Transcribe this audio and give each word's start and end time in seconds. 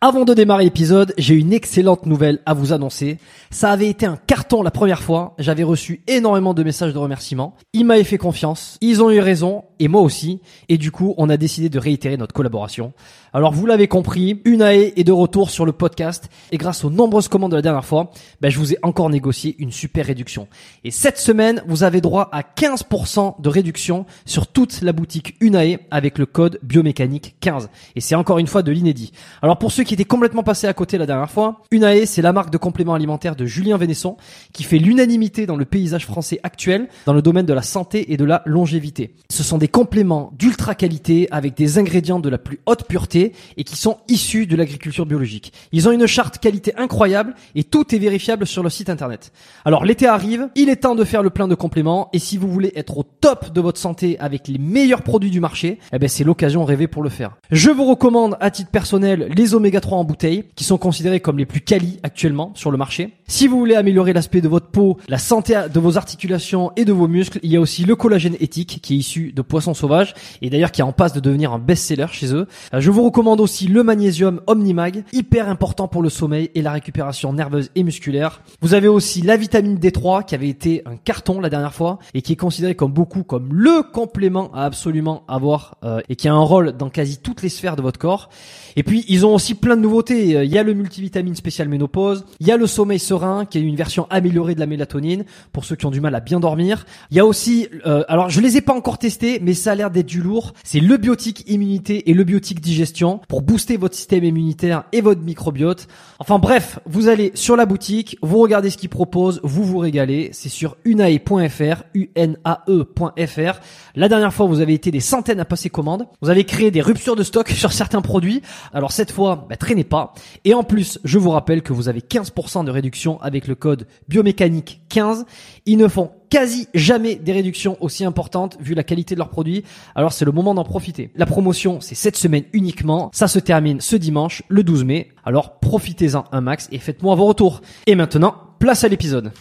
Avant 0.00 0.24
de 0.24 0.32
démarrer 0.32 0.62
l'épisode, 0.62 1.12
j'ai 1.18 1.34
une 1.34 1.52
excellente 1.52 2.06
nouvelle 2.06 2.38
à 2.46 2.54
vous 2.54 2.72
annoncer. 2.72 3.18
Ça 3.50 3.72
avait 3.72 3.88
été 3.88 4.06
un 4.06 4.16
carton 4.16 4.62
la 4.62 4.70
première 4.70 5.02
fois. 5.02 5.34
J'avais 5.40 5.64
reçu 5.64 6.04
énormément 6.06 6.54
de 6.54 6.62
messages 6.62 6.92
de 6.92 6.98
remerciements. 6.98 7.56
Ils 7.72 7.84
m'avaient 7.84 8.04
fait 8.04 8.16
confiance. 8.16 8.78
Ils 8.80 9.02
ont 9.02 9.10
eu 9.10 9.18
raison. 9.18 9.64
Et 9.78 9.88
moi 9.88 10.00
aussi. 10.02 10.40
Et 10.68 10.78
du 10.78 10.90
coup, 10.90 11.14
on 11.16 11.28
a 11.30 11.36
décidé 11.36 11.68
de 11.68 11.78
réitérer 11.78 12.16
notre 12.16 12.34
collaboration. 12.34 12.92
Alors, 13.32 13.52
vous 13.52 13.66
l'avez 13.66 13.88
compris, 13.88 14.40
Unae 14.44 14.92
est 14.96 15.04
de 15.04 15.12
retour 15.12 15.50
sur 15.50 15.66
le 15.66 15.72
podcast. 15.72 16.28
Et 16.50 16.56
grâce 16.56 16.84
aux 16.84 16.90
nombreuses 16.90 17.28
commandes 17.28 17.50
de 17.50 17.56
la 17.56 17.62
dernière 17.62 17.84
fois, 17.84 18.10
ben, 18.40 18.50
je 18.50 18.58
vous 18.58 18.72
ai 18.72 18.78
encore 18.82 19.10
négocié 19.10 19.54
une 19.58 19.70
super 19.70 20.06
réduction. 20.06 20.48
Et 20.84 20.90
cette 20.90 21.18
semaine, 21.18 21.62
vous 21.66 21.82
avez 21.82 22.00
droit 22.00 22.28
à 22.32 22.42
15% 22.42 23.40
de 23.40 23.48
réduction 23.48 24.06
sur 24.24 24.46
toute 24.46 24.80
la 24.80 24.92
boutique 24.92 25.36
Unae 25.40 25.78
avec 25.90 26.18
le 26.18 26.26
code 26.26 26.58
biomécanique 26.62 27.36
15. 27.40 27.68
Et 27.96 28.00
c'est 28.00 28.14
encore 28.14 28.38
une 28.38 28.46
fois 28.46 28.62
de 28.62 28.72
l'inédit. 28.72 29.12
Alors, 29.42 29.58
pour 29.58 29.72
ceux 29.72 29.84
qui 29.84 29.94
étaient 29.94 30.04
complètement 30.04 30.42
passés 30.42 30.66
à 30.66 30.72
côté 30.72 30.98
la 30.98 31.06
dernière 31.06 31.30
fois, 31.30 31.62
Unae, 31.70 32.06
c'est 32.06 32.22
la 32.22 32.32
marque 32.32 32.50
de 32.50 32.58
compléments 32.58 32.94
alimentaires 32.94 33.36
de 33.36 33.46
Julien 33.46 33.76
Vénesson 33.76 34.16
qui 34.52 34.62
fait 34.62 34.78
l'unanimité 34.78 35.46
dans 35.46 35.56
le 35.56 35.64
paysage 35.64 36.06
français 36.06 36.40
actuel 36.42 36.88
dans 37.06 37.12
le 37.12 37.22
domaine 37.22 37.46
de 37.46 37.52
la 37.52 37.62
santé 37.62 38.12
et 38.12 38.16
de 38.16 38.24
la 38.24 38.42
longévité. 38.46 39.14
Ce 39.30 39.42
sont 39.42 39.58
des 39.58 39.67
compléments 39.68 40.32
d'ultra 40.38 40.74
qualité 40.74 41.28
avec 41.30 41.56
des 41.56 41.78
ingrédients 41.78 42.20
de 42.20 42.28
la 42.28 42.38
plus 42.38 42.60
haute 42.66 42.84
pureté 42.84 43.32
et 43.56 43.64
qui 43.64 43.76
sont 43.76 43.98
issus 44.08 44.46
de 44.46 44.56
l'agriculture 44.56 45.06
biologique. 45.06 45.52
Ils 45.72 45.88
ont 45.88 45.92
une 45.92 46.06
charte 46.06 46.38
qualité 46.38 46.74
incroyable 46.76 47.34
et 47.54 47.64
tout 47.64 47.94
est 47.94 47.98
vérifiable 47.98 48.46
sur 48.46 48.62
le 48.62 48.70
site 48.70 48.90
internet. 48.90 49.32
Alors 49.64 49.84
l'été 49.84 50.06
arrive, 50.06 50.48
il 50.54 50.68
est 50.68 50.76
temps 50.76 50.94
de 50.94 51.04
faire 51.04 51.22
le 51.22 51.30
plein 51.30 51.48
de 51.48 51.54
compléments 51.54 52.08
et 52.12 52.18
si 52.18 52.36
vous 52.36 52.48
voulez 52.48 52.72
être 52.74 52.98
au 52.98 53.02
top 53.02 53.52
de 53.52 53.60
votre 53.60 53.78
santé 53.78 54.18
avec 54.18 54.48
les 54.48 54.58
meilleurs 54.58 55.02
produits 55.02 55.30
du 55.30 55.40
marché, 55.40 55.78
eh 55.92 55.98
ben 55.98 56.08
c'est 56.08 56.24
l'occasion 56.24 56.64
rêvée 56.64 56.88
pour 56.88 57.02
le 57.02 57.10
faire. 57.10 57.36
Je 57.50 57.70
vous 57.70 57.84
recommande 57.84 58.36
à 58.40 58.50
titre 58.50 58.70
personnel 58.70 59.28
les 59.36 59.54
oméga 59.54 59.80
3 59.80 59.98
en 59.98 60.04
bouteille 60.04 60.44
qui 60.56 60.64
sont 60.64 60.78
considérés 60.78 61.20
comme 61.20 61.38
les 61.38 61.46
plus 61.46 61.60
quali 61.60 61.98
actuellement 62.02 62.52
sur 62.54 62.70
le 62.70 62.78
marché. 62.78 63.14
Si 63.26 63.46
vous 63.46 63.58
voulez 63.58 63.74
améliorer 63.74 64.12
l'aspect 64.12 64.40
de 64.40 64.48
votre 64.48 64.68
peau, 64.68 64.98
la 65.08 65.18
santé 65.18 65.60
de 65.72 65.80
vos 65.80 65.96
articulations 65.96 66.72
et 66.76 66.84
de 66.84 66.92
vos 66.92 67.08
muscles, 67.08 67.38
il 67.42 67.50
y 67.50 67.56
a 67.56 67.60
aussi 67.60 67.84
le 67.84 67.96
collagène 67.96 68.36
éthique 68.40 68.80
qui 68.82 68.94
est 68.94 68.98
issu 68.98 69.32
de 69.32 69.42
poissons 69.42 69.57
sauvages 69.60 70.14
et 70.42 70.50
d'ailleurs 70.50 70.72
qui 70.72 70.80
est 70.80 70.84
en 70.84 70.92
passe 70.92 71.12
de 71.12 71.20
devenir 71.20 71.52
un 71.52 71.58
best-seller 71.58 72.06
chez 72.12 72.34
eux. 72.34 72.46
Euh, 72.74 72.80
Je 72.80 72.90
vous 72.90 73.04
recommande 73.04 73.40
aussi 73.40 73.66
le 73.66 73.82
magnésium 73.82 74.40
Omnimag, 74.46 75.04
hyper 75.12 75.48
important 75.48 75.88
pour 75.88 76.02
le 76.02 76.08
sommeil 76.08 76.50
et 76.54 76.62
la 76.62 76.72
récupération 76.72 77.32
nerveuse 77.32 77.70
et 77.74 77.82
musculaire. 77.82 78.42
Vous 78.60 78.74
avez 78.74 78.88
aussi 78.88 79.22
la 79.22 79.36
vitamine 79.36 79.76
D3 79.78 80.24
qui 80.24 80.34
avait 80.34 80.48
été 80.48 80.82
un 80.86 80.96
carton 80.96 81.40
la 81.40 81.50
dernière 81.50 81.74
fois 81.74 81.98
et 82.14 82.22
qui 82.22 82.32
est 82.32 82.36
considéré 82.36 82.74
comme 82.74 82.92
beaucoup 82.92 83.22
comme 83.22 83.52
le 83.52 83.82
complément 83.82 84.50
à 84.54 84.64
absolument 84.64 85.22
avoir 85.28 85.76
euh, 85.84 86.00
et 86.08 86.16
qui 86.16 86.28
a 86.28 86.32
un 86.34 86.38
rôle 86.40 86.72
dans 86.76 86.90
quasi 86.90 87.18
toutes 87.18 87.42
les 87.42 87.48
sphères 87.48 87.76
de 87.76 87.82
votre 87.82 87.98
corps. 87.98 88.28
Et 88.76 88.82
puis 88.82 89.04
ils 89.08 89.26
ont 89.26 89.34
aussi 89.34 89.54
plein 89.54 89.76
de 89.76 89.82
nouveautés. 89.82 90.36
Euh, 90.36 90.44
Il 90.44 90.50
y 90.50 90.58
a 90.58 90.62
le 90.62 90.74
multivitamine 90.74 91.34
spécial 91.34 91.68
ménopause, 91.68 92.24
il 92.40 92.46
y 92.46 92.52
a 92.52 92.56
le 92.56 92.66
sommeil 92.66 92.98
serein 92.98 93.44
qui 93.44 93.58
est 93.58 93.62
une 93.62 93.76
version 93.76 94.06
améliorée 94.10 94.54
de 94.54 94.60
la 94.60 94.66
mélatonine 94.66 95.24
pour 95.52 95.64
ceux 95.64 95.76
qui 95.76 95.86
ont 95.86 95.90
du 95.90 96.00
mal 96.00 96.14
à 96.14 96.20
bien 96.20 96.40
dormir. 96.40 96.86
Il 97.10 97.16
y 97.16 97.20
a 97.20 97.26
aussi, 97.26 97.68
alors 98.08 98.30
je 98.30 98.40
les 98.40 98.56
ai 98.56 98.60
pas 98.60 98.74
encore 98.74 98.98
testés, 98.98 99.38
mais 99.42 99.47
ça 99.54 99.72
a 99.72 99.74
l'air 99.74 99.90
d'être 99.90 100.06
du 100.06 100.20
lourd. 100.20 100.52
C'est 100.64 100.80
le 100.80 100.96
biotique 100.96 101.44
immunité 101.48 102.10
et 102.10 102.14
le 102.14 102.24
biotique 102.24 102.60
digestion 102.60 103.20
pour 103.28 103.42
booster 103.42 103.76
votre 103.76 103.94
système 103.94 104.24
immunitaire 104.24 104.84
et 104.92 105.00
votre 105.00 105.22
microbiote. 105.22 105.88
Enfin 106.18 106.38
bref, 106.38 106.78
vous 106.86 107.08
allez 107.08 107.32
sur 107.34 107.56
la 107.56 107.66
boutique, 107.66 108.18
vous 108.22 108.38
regardez 108.38 108.70
ce 108.70 108.76
qu'ils 108.76 108.88
proposent, 108.88 109.40
vous 109.42 109.64
vous 109.64 109.78
régalez. 109.78 110.30
C'est 110.32 110.48
sur 110.48 110.76
unae.fr, 110.84 111.84
unae.fr. 111.94 113.60
La 113.94 114.08
dernière 114.08 114.32
fois, 114.32 114.46
vous 114.46 114.60
avez 114.60 114.74
été 114.74 114.90
des 114.90 115.00
centaines 115.00 115.40
à 115.40 115.44
passer 115.44 115.70
commande. 115.70 116.06
Vous 116.20 116.30
avez 116.30 116.44
créé 116.44 116.70
des 116.70 116.80
ruptures 116.80 117.16
de 117.16 117.22
stock 117.22 117.48
sur 117.50 117.72
certains 117.72 118.02
produits. 118.02 118.42
Alors 118.72 118.92
cette 118.92 119.12
fois, 119.12 119.46
bah, 119.48 119.56
traînez 119.56 119.84
pas. 119.84 120.14
Et 120.44 120.54
en 120.54 120.62
plus, 120.62 120.98
je 121.04 121.18
vous 121.18 121.30
rappelle 121.30 121.62
que 121.62 121.72
vous 121.72 121.88
avez 121.88 122.00
15% 122.00 122.64
de 122.64 122.70
réduction 122.70 123.20
avec 123.20 123.46
le 123.46 123.54
code 123.54 123.86
biomécanique 124.08 124.82
15. 124.88 125.24
Ils 125.66 125.78
ne 125.78 125.88
font 125.88 126.10
quasi 126.30 126.68
jamais 126.74 127.14
des 127.16 127.32
réductions 127.32 127.76
aussi 127.80 128.04
importantes 128.04 128.56
vu 128.60 128.74
la 128.74 128.84
qualité 128.84 129.14
de 129.14 129.18
leurs 129.20 129.30
produits. 129.30 129.64
Alors 129.94 130.12
c'est 130.12 130.24
le 130.24 130.32
moment 130.32 130.54
d'en 130.54 130.64
profiter. 130.64 131.10
La 131.16 131.26
promotion, 131.26 131.80
c'est 131.80 131.94
cette 131.94 132.16
semaine 132.16 132.44
uniquement. 132.52 133.10
Ça 133.12 133.28
se 133.28 133.38
termine 133.38 133.80
ce 133.80 133.96
dimanche, 133.96 134.42
le 134.48 134.62
12 134.62 134.84
mai. 134.84 135.08
Alors 135.24 135.58
profitez-en 135.58 136.24
un 136.32 136.40
max 136.40 136.68
et 136.72 136.78
faites-moi 136.78 137.14
vos 137.14 137.26
retours. 137.26 137.60
Et 137.86 137.94
maintenant, 137.94 138.34
place 138.58 138.84
à 138.84 138.88
l'épisode. 138.88 139.32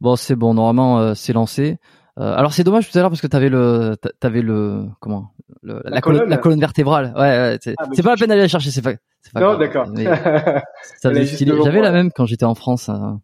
Bon, 0.00 0.16
c'est 0.16 0.34
bon. 0.36 0.54
Normalement, 0.54 0.98
euh, 0.98 1.14
c'est 1.14 1.32
lancé. 1.32 1.78
Euh, 2.18 2.34
alors 2.36 2.52
c'est 2.52 2.64
dommage 2.64 2.90
tout 2.90 2.98
à 2.98 3.00
l'heure 3.00 3.10
parce 3.10 3.22
que 3.22 3.26
t'avais 3.26 3.48
le, 3.48 3.96
t'avais 4.20 4.42
le, 4.42 4.84
comment, 5.00 5.30
le- 5.62 5.80
la, 5.86 6.00
colonne, 6.02 6.18
colonne. 6.18 6.30
la 6.30 6.36
colonne 6.36 6.60
vertébrale. 6.60 7.12
Ouais, 7.16 7.20
ouais 7.22 7.58
c'est 7.62 7.74
Ah, 7.78 7.84
c'est 7.94 8.02
pas 8.02 8.10
la 8.10 8.16
peine 8.16 8.28
d'aller 8.28 8.42
la 8.42 8.48
chercher. 8.48 8.70
C'est 8.70 8.82
pas. 8.82 8.92
c'est 9.22 9.32
pas 9.32 9.40
Non, 9.40 9.56
d'accord. 9.56 9.86
Ça 11.00 11.08
faisait 11.10 11.24
stylé. 11.26 11.52
J'avais 11.64 11.80
la 11.80 11.90
même 11.92 12.10
quand 12.14 12.26
j'étais 12.26 12.44
en 12.44 12.54
France. 12.54 12.88
hein. 12.90 13.20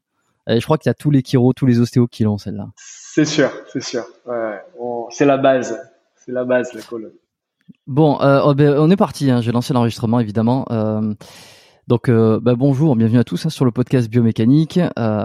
Je 0.49 0.65
crois 0.65 0.79
qu'il 0.79 0.89
y 0.89 0.91
a 0.91 0.95
tous 0.95 1.11
les 1.11 1.23
chiros, 1.23 1.53
tous 1.53 1.67
les 1.67 1.81
ostéos 1.81 2.07
qui 2.07 2.25
l'ont 2.25 2.39
celle-là. 2.39 2.69
c'est 2.77 3.25
sûr, 3.25 3.51
c'est 3.73 3.83
sûr. 3.83 4.05
Ouais, 4.27 4.61
c'est 5.11 5.27
la 5.27 5.37
base. 5.37 5.79
C'est 6.25 6.33
la 6.33 6.45
base, 6.45 6.73
la 6.75 6.83
colonne. 6.83 7.13
Bon, 7.87 8.21
euh, 8.21 8.41
oh, 8.45 8.55
ben, 8.55 8.75
on 8.79 8.91
est 8.91 8.97
parti. 8.97 9.31
Hein. 9.31 9.41
J'ai 9.41 9.53
lancé 9.53 9.73
l'enregistrement 9.73 10.21
évidemment. 10.21 10.67
Euh, 10.71 11.15
donc 11.87 12.09
euh, 12.09 12.39
bah, 12.41 12.55
bonjour, 12.55 12.97
bienvenue 12.97 13.19
à 13.19 13.25
tous 13.25 13.47
hein, 13.47 13.51
sur 13.51 13.65
le 13.65 13.71
podcast 13.71 14.09
biomécanique. 14.11 14.79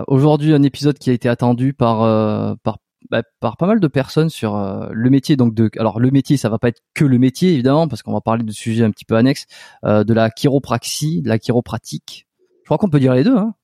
Aujourd'hui, 0.08 0.54
un 0.54 0.64
épisode 0.64 0.98
qui 0.98 1.10
a 1.10 1.14
été 1.14 1.30
attendu 1.30 1.74
par 1.74 2.58
par 2.64 2.78
bah, 3.12 3.22
par 3.42 3.58
pas 3.58 3.68
mal 3.68 3.80
de 3.80 3.88
personnes 3.88 4.30
sur 4.30 4.58
le 4.92 5.10
métier. 5.10 5.36
Donc 5.36 5.54
de, 5.54 5.70
alors 5.78 6.00
le 6.00 6.10
métier, 6.10 6.38
ça 6.38 6.50
va 6.50 6.58
pas 6.58 6.70
être 6.70 6.82
que 6.94 7.06
le 7.06 7.20
métier 7.20 7.52
évidemment, 7.54 7.88
parce 7.88 8.02
qu'on 8.02 8.14
va 8.14 8.22
parler 8.22 8.44
de 8.44 8.52
sujets 8.52 8.86
un 8.86 8.92
petit 8.92 9.06
peu 9.06 9.16
annexes, 9.16 9.46
de 9.84 10.14
la 10.14 10.30
chiropraxie, 10.30 11.22
de 11.22 11.30
la 11.30 11.40
chiropratique. 11.40 12.28
Je 12.62 12.68
crois 12.68 12.78
qu'on 12.78 12.90
peut 12.90 13.02
dire 13.02 13.14
les 13.14 13.26
deux. 13.26 13.36
Hein. 13.36 13.56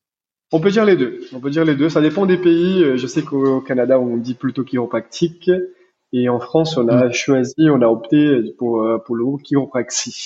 On 0.52 0.60
peut 0.60 0.72
dire 0.72 0.86
les 0.86 0.96
deux. 0.96 1.20
On 1.34 1.40
peut 1.40 1.50
dire 1.50 1.64
les 1.64 1.76
deux. 1.76 1.90
Ça 1.90 2.02
dépend 2.02 2.26
des 2.26 2.38
pays. 2.38 2.84
Euh, 2.84 2.98
Je 2.98 3.08
sais 3.08 3.24
qu'au 3.24 3.62
Canada, 3.62 4.00
on 4.00 4.18
dit 4.18 4.34
plutôt 4.34 4.64
chiropractique. 4.64 5.50
Et 6.12 6.28
en 6.28 6.40
France, 6.40 6.76
on 6.78 6.88
a 6.88 7.12
choisi, 7.12 7.70
on 7.70 7.82
a 7.82 7.88
opté 7.88 8.42
pour, 8.58 8.82
euh, 8.82 8.98
pour 8.98 9.16
le 9.16 9.26
mot 9.26 9.38
chiropraxie. 9.38 10.26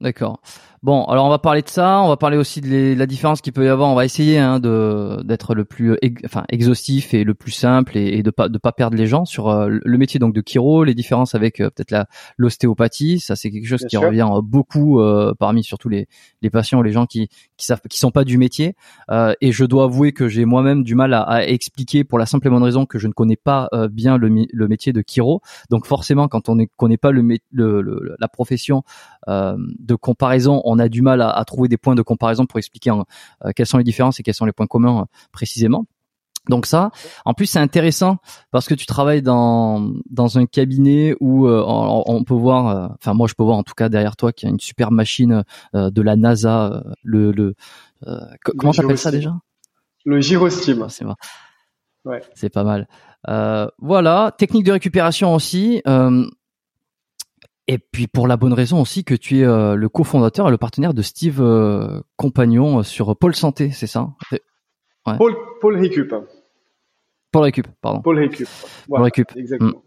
D'accord. 0.00 0.40
Bon, 0.82 1.04
alors 1.06 1.24
on 1.26 1.30
va 1.30 1.38
parler 1.38 1.62
de 1.62 1.68
ça, 1.68 2.00
on 2.02 2.08
va 2.08 2.16
parler 2.16 2.36
aussi 2.36 2.60
de 2.60 2.68
les- 2.68 2.94
la 2.94 3.06
différence 3.06 3.40
qu'il 3.40 3.52
peut 3.52 3.64
y 3.64 3.68
avoir. 3.68 3.88
On 3.90 3.94
va 3.94 4.04
essayer 4.04 4.38
hein, 4.38 4.60
de 4.60 5.20
d'être 5.24 5.54
le 5.54 5.64
plus 5.64 5.96
ex- 6.02 6.22
enfin 6.24 6.44
exhaustif 6.48 7.12
et 7.14 7.24
le 7.24 7.34
plus 7.34 7.50
simple 7.50 7.96
et, 7.96 8.18
et 8.18 8.22
de 8.22 8.30
pas 8.30 8.48
de 8.48 8.58
pas 8.58 8.72
perdre 8.72 8.96
les 8.96 9.06
gens 9.06 9.24
sur 9.24 9.48
euh, 9.48 9.68
le 9.82 9.98
métier 9.98 10.20
donc 10.20 10.34
de 10.34 10.42
chiro, 10.46 10.84
les 10.84 10.94
différences 10.94 11.34
avec 11.34 11.60
euh, 11.60 11.70
peut-être 11.70 11.90
la 11.90 12.06
l'ostéopathie. 12.36 13.18
Ça 13.20 13.36
c'est 13.36 13.50
quelque 13.50 13.66
chose 13.66 13.80
Bien 13.80 13.88
qui 13.88 13.96
sûr. 13.96 14.06
revient 14.06 14.28
euh, 14.32 14.40
beaucoup 14.42 15.00
euh, 15.00 15.34
parmi 15.38 15.64
surtout 15.64 15.88
les 15.88 16.06
les 16.42 16.50
patients, 16.50 16.82
les 16.82 16.92
gens 16.92 17.06
qui 17.06 17.28
qui 17.56 17.66
savent 17.66 17.80
qui 17.88 17.98
sont 17.98 18.10
pas 18.10 18.24
du 18.24 18.38
métier. 18.38 18.76
Euh, 19.10 19.32
et 19.40 19.52
je 19.52 19.64
dois 19.64 19.84
avouer 19.84 20.12
que 20.12 20.28
j'ai 20.28 20.44
moi-même 20.44 20.84
du 20.84 20.94
mal 20.94 21.14
à, 21.14 21.22
à 21.22 21.42
expliquer 21.42 22.04
pour 22.04 22.18
la 22.18 22.26
simple 22.26 22.46
et 22.46 22.50
bonne 22.50 22.62
raison 22.62 22.86
que 22.86 22.98
je 22.98 23.08
ne 23.08 23.12
connais 23.12 23.36
pas 23.36 23.68
euh, 23.72 23.88
bien 23.88 24.18
le, 24.18 24.28
le 24.52 24.68
métier 24.68 24.92
de 24.92 25.02
chiro. 25.06 25.40
Donc 25.70 25.86
forcément, 25.86 26.28
quand 26.28 26.48
on 26.48 26.54
ne 26.54 26.64
connaît 26.76 26.96
pas 26.98 27.10
le, 27.10 27.22
le- 27.50 27.80
le- 27.80 28.16
la 28.18 28.28
profession 28.28 28.82
euh, 29.28 29.56
de 29.80 29.94
comparaison, 29.94 30.62
on 30.66 30.78
a 30.78 30.88
du 30.88 31.02
mal 31.02 31.20
à, 31.22 31.30
à 31.30 31.44
trouver 31.44 31.68
des 31.68 31.76
points 31.76 31.94
de 31.94 32.02
comparaison 32.02 32.46
pour 32.46 32.58
expliquer 32.58 32.90
euh, 32.90 33.50
quelles 33.54 33.66
sont 33.66 33.78
les 33.78 33.84
différences 33.84 34.20
et 34.20 34.22
quels 34.22 34.34
sont 34.34 34.46
les 34.46 34.52
points 34.52 34.66
communs 34.66 35.00
euh, 35.00 35.04
précisément. 35.32 35.86
Donc 36.48 36.66
ça, 36.66 36.90
en 37.24 37.34
plus 37.34 37.46
c'est 37.46 37.58
intéressant 37.58 38.18
parce 38.50 38.68
que 38.68 38.74
tu 38.74 38.86
travailles 38.86 39.22
dans 39.22 39.92
dans 40.10 40.38
un 40.38 40.46
cabinet 40.46 41.14
où 41.20 41.46
euh, 41.46 41.62
on, 41.66 42.22
peut 42.24 42.34
voir, 42.34 42.68
euh, 42.68 42.88
enfin 42.94 43.14
moi 43.14 43.26
je 43.26 43.34
peux 43.34 43.42
voir 43.42 43.56
en 43.56 43.64
tout 43.64 43.74
cas 43.74 43.88
derrière 43.88 44.16
toi 44.16 44.32
qu'il 44.32 44.48
y 44.48 44.50
a 44.50 44.52
une 44.52 44.60
super 44.60 44.92
machine 44.92 45.42
euh, 45.74 45.90
de 45.90 46.02
la 46.02 46.14
NASA, 46.14 46.84
le 47.02 47.32
le 47.32 47.54
comment 48.58 48.72
t'appelles 48.72 48.98
ça 48.98 49.10
déjà? 49.10 49.34
Le 50.04 50.20
Gyrostim. 50.20 50.86
c'est 50.88 51.04
Ouais. 52.04 52.22
C'est 52.34 52.50
pas 52.50 52.62
mal. 52.62 52.86
voilà, 53.78 54.32
technique 54.38 54.64
de 54.64 54.72
récupération 54.72 55.34
aussi. 55.34 55.82
Et 57.68 57.78
puis 57.78 58.06
pour 58.06 58.28
la 58.28 58.36
bonne 58.36 58.52
raison 58.52 58.80
aussi 58.80 59.04
que 59.04 59.14
tu 59.14 59.40
es 59.40 59.44
le 59.44 59.88
cofondateur 59.88 60.48
et 60.48 60.50
le 60.50 60.58
partenaire 60.58 60.94
de 60.94 61.02
Steve 61.02 61.42
Compagnon 62.16 62.82
sur 62.82 63.16
Pôle 63.16 63.34
Santé, 63.34 63.70
c'est 63.70 63.86
ça 63.86 64.10
Ouais. 65.06 65.16
Paul, 65.18 65.36
Paul 65.60 65.78
Récup. 65.78 66.14
Paul 67.30 67.42
Récup, 67.42 67.66
pardon. 67.80 68.00
Paul 68.00 68.18
Récup. 68.18 68.48
Paul 68.88 69.02
Récup. 69.02 69.36
Exactement. 69.36 69.70
Mm. 69.70 69.82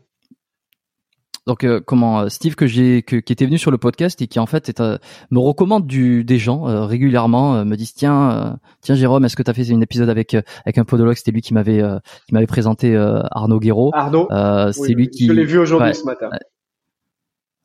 Donc 1.48 1.64
euh, 1.64 1.82
comment 1.84 2.22
euh, 2.22 2.30
Steve 2.30 2.54
que 2.54 2.68
j'ai 2.68 3.02
qui 3.02 3.16
était 3.18 3.46
venu 3.46 3.58
sur 3.58 3.72
le 3.72 3.80
podcast 3.80 4.22
et 4.22 4.28
qui 4.28 4.38
en 4.38 4.46
fait 4.46 4.70
est, 4.70 4.82
euh, 4.82 4.98
me 5.32 5.40
recommande 5.40 5.88
du 5.88 6.24
des 6.24 6.38
gens 6.38 6.86
régulièrement 6.86 7.66
me 7.66 7.76
disent 7.76 7.96
tiens 7.96 8.60
tiens 8.82 8.94
Jérôme 8.94 9.26
est-ce 9.26 9.36
que 9.36 9.42
tu 9.42 9.50
as 9.50 9.54
fait 9.56 9.72
un 9.72 9.82
épisode 9.82 10.10
avec 10.10 10.36
avec 10.36 10.78
un 10.78 10.84
podologue? 10.84 11.16
C'était 11.16 11.32
lui 11.32 11.42
qui 11.42 11.56
m'avait 11.56 11.82
qui 12.28 12.36
m'avait 12.36 12.46
présenté 12.46 12.96
Arnaud 12.96 13.60
Guéraud 13.60 13.90
Arnaud? 13.94 14.28
C'est 14.74 14.94
lui 14.94 15.10
qui 15.10 15.26
je 15.26 15.32
l'ai 15.32 15.46
vu 15.46 15.58
aujourd'hui 15.58 15.96
ce 15.96 16.04
matin 16.04 16.30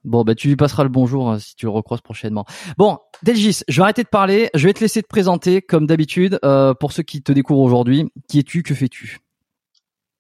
Bon, 0.05 0.23
bah 0.23 0.35
tu 0.35 0.49
lui 0.49 0.57
passeras 0.57 0.83
le 0.83 0.91
bonjour 0.91 1.37
si 1.41 1.57
tu 1.57 1.67
le 1.67 1.71
recroises 1.71 2.01
prochainement. 2.01 2.45
Bon, 2.79 2.99
Delgis, 3.23 3.63
je 3.69 3.77
vais 3.77 3.83
arrêter 3.83 4.03
de 4.03 4.09
parler. 4.09 4.51
Je 4.55 4.67
vais 4.67 4.73
te 4.73 4.81
laisser 4.81 5.03
te 5.03 5.09
présenter 5.09 5.63
comme 5.63 5.87
d'habitude. 5.87 6.39
pour 6.79 6.93
ceux 6.93 7.03
qui 7.03 7.23
te 7.23 7.33
découvrent 7.33 7.63
aujourd'hui, 7.63 8.11
qui 8.29 8.39
es-tu? 8.39 8.63
Que 8.63 8.75
fais-tu? 8.75 9.19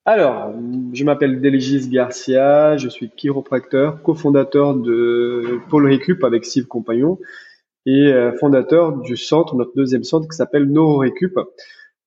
Alors, 0.06 0.52
je 0.92 1.02
m'appelle 1.02 1.40
Delgis 1.40 1.88
Garcia, 1.88 2.76
je 2.76 2.90
suis 2.90 3.08
chiropracteur, 3.08 4.02
cofondateur 4.02 4.74
de 4.74 5.60
Pôle 5.70 5.86
Récup 5.86 6.22
avec 6.24 6.44
Steve 6.44 6.66
Compagnon 6.66 7.18
et 7.86 8.12
euh, 8.12 8.32
fondateur 8.38 8.98
du 8.98 9.16
centre, 9.16 9.54
notre 9.54 9.74
deuxième 9.74 10.04
centre 10.04 10.28
qui 10.28 10.36
s'appelle 10.36 10.70
NeuroRécup. 10.70 11.38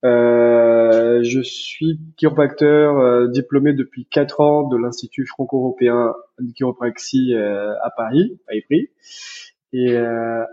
Euh, 0.05 1.23
je 1.23 1.41
suis 1.41 1.99
chiropracteur 2.17 2.97
euh, 2.97 3.27
diplômé 3.27 3.73
depuis 3.73 4.05
quatre 4.05 4.41
ans 4.41 4.67
de 4.67 4.77
l'Institut 4.77 5.25
franco-européen 5.25 6.13
de 6.39 6.51
chiropraxie 6.53 7.33
euh, 7.33 7.73
à 7.81 7.89
Paris, 7.89 8.39
à 8.47 8.55
Ivry. 8.55 8.89
Et 9.73 9.97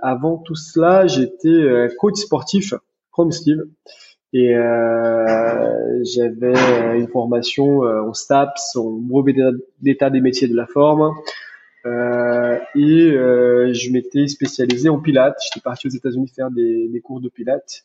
avant 0.02 0.38
tout 0.38 0.56
cela, 0.56 1.06
j'étais 1.06 1.88
coach 1.98 2.16
sportif 2.16 2.74
comme 3.12 3.30
Steve. 3.30 3.62
Et 4.34 4.56
euh, 4.56 6.02
j'avais 6.02 6.58
euh, 6.58 6.94
une 6.94 7.06
formation 7.06 7.84
euh, 7.84 8.02
en 8.02 8.12
STAPS, 8.12 8.74
en 8.74 8.90
brevet 8.90 9.32
d'état 9.80 10.10
des 10.10 10.20
métiers 10.20 10.48
de 10.48 10.56
la 10.56 10.66
forme. 10.66 11.14
Euh, 11.86 12.58
et 12.74 13.12
euh, 13.12 13.72
je 13.72 13.92
m'étais 13.92 14.26
spécialisé 14.26 14.88
en 14.88 14.98
pilates. 14.98 15.38
J'étais 15.44 15.62
parti 15.62 15.86
aux 15.86 15.90
États-Unis 15.90 16.32
faire 16.34 16.50
des, 16.50 16.88
des, 16.88 17.00
cours 17.00 17.20
de 17.20 17.28
pilates, 17.28 17.84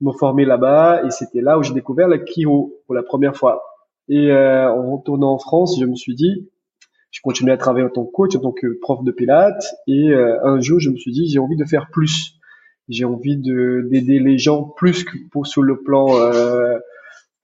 me 0.00 0.12
former 0.12 0.44
là-bas, 0.44 1.04
et 1.04 1.10
c'était 1.10 1.40
là 1.40 1.58
où 1.58 1.62
j'ai 1.62 1.74
découvert 1.74 2.08
la 2.08 2.18
chiro 2.24 2.74
pour 2.86 2.94
la 2.94 3.02
première 3.02 3.36
fois. 3.36 3.62
Et 4.08 4.30
euh, 4.30 4.70
en 4.70 4.96
retournant 4.96 5.32
en 5.32 5.38
France, 5.38 5.78
je 5.80 5.84
me 5.84 5.96
suis 5.96 6.14
dit, 6.14 6.48
je 7.10 7.20
continuais 7.22 7.52
à 7.52 7.56
travailler 7.56 7.86
en 7.86 7.90
tant 7.90 8.04
que 8.04 8.12
coach, 8.12 8.36
en 8.36 8.40
tant 8.40 8.52
que 8.52 8.78
prof 8.80 9.02
de 9.02 9.10
pilates, 9.10 9.74
et 9.86 10.14
un 10.14 10.60
jour, 10.60 10.80
je 10.80 10.90
me 10.90 10.96
suis 10.96 11.12
dit, 11.12 11.28
j'ai 11.28 11.38
envie 11.38 11.56
de 11.56 11.64
faire 11.64 11.88
plus 11.90 12.36
j'ai 12.88 13.04
envie 13.04 13.36
de 13.36 13.86
d'aider 13.90 14.18
les 14.18 14.38
gens 14.38 14.62
plus 14.62 15.04
que 15.04 15.16
pour 15.30 15.46
sur 15.46 15.62
le 15.62 15.82
plan 15.82 16.06
euh, 16.20 16.78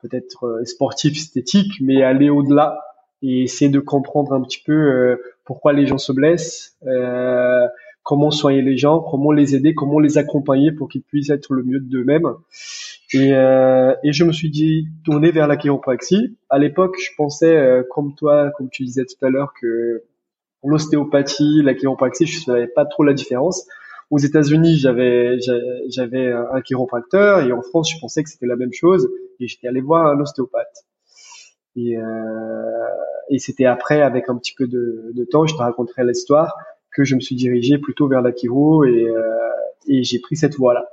peut-être 0.01 0.47
euh, 0.47 0.65
sportif 0.65 1.17
esthétique 1.17 1.73
mais 1.81 2.03
aller 2.03 2.31
au-delà 2.31 2.79
et 3.23 3.43
essayer 3.43 3.71
de 3.71 3.81
comprendre 3.81 4.33
un 4.33 4.43
petit 4.43 4.63
peu 4.65 4.73
euh, 4.73 5.17
pourquoi 5.45 5.73
les 5.73 5.87
gens 5.87 5.99
se 5.99 6.13
blessent 6.13 6.77
euh, 6.87 7.67
comment 8.03 8.31
soigner 8.31 8.63
les 8.63 8.77
gens 8.77 9.01
comment 9.01 9.33
les 9.33 9.55
aider 9.55 9.75
comment 9.75 9.99
les 9.99 10.19
accompagner 10.19 10.73
pour 10.73 10.89
qu'ils 10.89 11.03
puissent 11.03 11.31
être 11.31 11.53
le 11.53 11.63
mieux 11.63 11.81
d'eux-mêmes. 11.81 12.29
Et, 13.15 13.33
euh, 13.35 13.95
et 14.03 14.13
je 14.13 14.25
me 14.25 14.33
suis 14.33 14.51
dit 14.51 14.89
tourner 15.05 15.31
vers 15.31 15.47
la 15.47 15.57
chiropraxie. 15.57 16.37
À 16.51 16.59
l'époque 16.59 16.97
je 16.99 17.11
pensais 17.17 17.85
comme 17.91 18.15
toi 18.15 18.51
comme 18.57 18.71
tu 18.71 18.85
disais 18.85 19.05
tout 19.05 19.25
à 19.25 19.31
l'heure 19.31 19.53
que 19.61 20.03
l'ostéopathie 20.65 21.63
la 21.63 21.75
chiropraxie 21.75 22.27
je 22.27 22.41
savais 22.41 22.69
pas 22.69 22.85
trop 22.87 23.05
la 23.05 23.15
différence. 23.15 23.67
Aux 24.13 24.19
États-Unis, 24.19 24.77
j'avais 24.77 25.39
j'avais 25.89 26.31
un 26.31 26.61
chiropracteur 26.61 27.41
et 27.41 27.53
en 27.53 27.63
France, 27.63 27.91
je 27.91 27.99
pensais 27.99 28.23
que 28.23 28.29
c'était 28.29 28.45
la 28.45 28.57
même 28.57 28.75
chose 28.75 29.09
et 29.41 29.49
j'étais 29.49 29.69
allé 29.69 29.81
voir 29.81 30.07
un 30.07 30.21
ostéopathe. 30.21 30.85
Et, 31.77 31.97
euh, 31.97 32.03
et 33.31 33.39
c'était 33.39 33.65
après, 33.65 34.03
avec 34.03 34.29
un 34.29 34.37
petit 34.37 34.55
peu 34.55 34.67
de, 34.67 35.13
de 35.15 35.25
temps, 35.25 35.47
je 35.47 35.55
te 35.55 35.61
raconterai 35.61 36.05
l'histoire, 36.05 36.55
que 36.93 37.05
je 37.05 37.15
me 37.15 37.21
suis 37.21 37.37
dirigé 37.37 37.79
plutôt 37.79 38.09
vers 38.09 38.23
la 38.23 38.31
et, 38.31 38.43
euh, 38.43 39.23
et 39.87 40.05
j'ai 40.05 40.19
pris 40.19 40.37
cette 40.37 40.57
voie-là. 40.57 40.87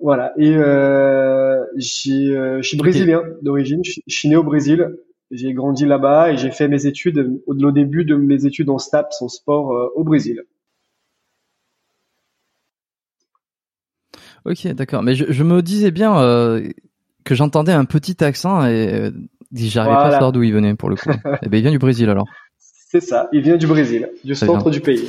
Voilà. 0.00 0.32
Et 0.38 0.54
euh, 0.56 1.64
euh, 1.70 2.62
je 2.62 2.62
suis 2.62 2.76
brésilien 2.76 3.22
d'origine. 3.42 3.82
Je, 3.84 4.00
suis 4.08 4.28
né 4.28 4.36
au 4.36 4.42
Brésil. 4.42 4.96
J'ai 5.30 5.52
grandi 5.52 5.86
là-bas 5.86 6.32
et 6.32 6.36
j'ai 6.36 6.50
fait 6.50 6.66
mes 6.66 6.86
études 6.86 7.40
au, 7.46 7.70
début 7.70 8.04
de 8.04 8.16
mes 8.16 8.46
études 8.46 8.68
en 8.68 8.78
STAPS, 8.78 9.22
en 9.22 9.28
sport, 9.28 9.72
euh, 9.72 9.88
au 9.94 10.02
Brésil. 10.02 10.42
Ok, 14.44 14.66
d'accord. 14.68 15.02
Mais 15.02 15.14
je, 15.14 15.26
je, 15.28 15.44
me 15.44 15.62
disais 15.62 15.90
bien 15.90 16.18
euh, 16.18 16.66
que 17.24 17.34
j'entendais 17.34 17.72
un 17.72 17.84
petit 17.84 18.24
accent 18.24 18.66
et 18.66 19.12
j'arrivais 19.54 19.94
pas 19.94 20.06
à 20.06 20.10
savoir 20.12 20.32
d'où 20.32 20.42
il 20.42 20.52
venait 20.52 20.74
pour 20.74 20.88
le 20.88 20.96
coup. 20.96 21.10
et 21.10 21.14
eh 21.42 21.48
ben, 21.48 21.58
il 21.58 21.62
vient 21.62 21.70
du 21.70 21.78
Brésil 21.78 22.08
alors. 22.08 22.26
C'est 22.90 23.00
ça, 23.00 23.28
il 23.32 23.42
vient 23.42 23.56
du 23.56 23.66
Brésil, 23.66 24.10
du 24.24 24.34
centre 24.34 24.70
du 24.70 24.80
pays. 24.80 25.08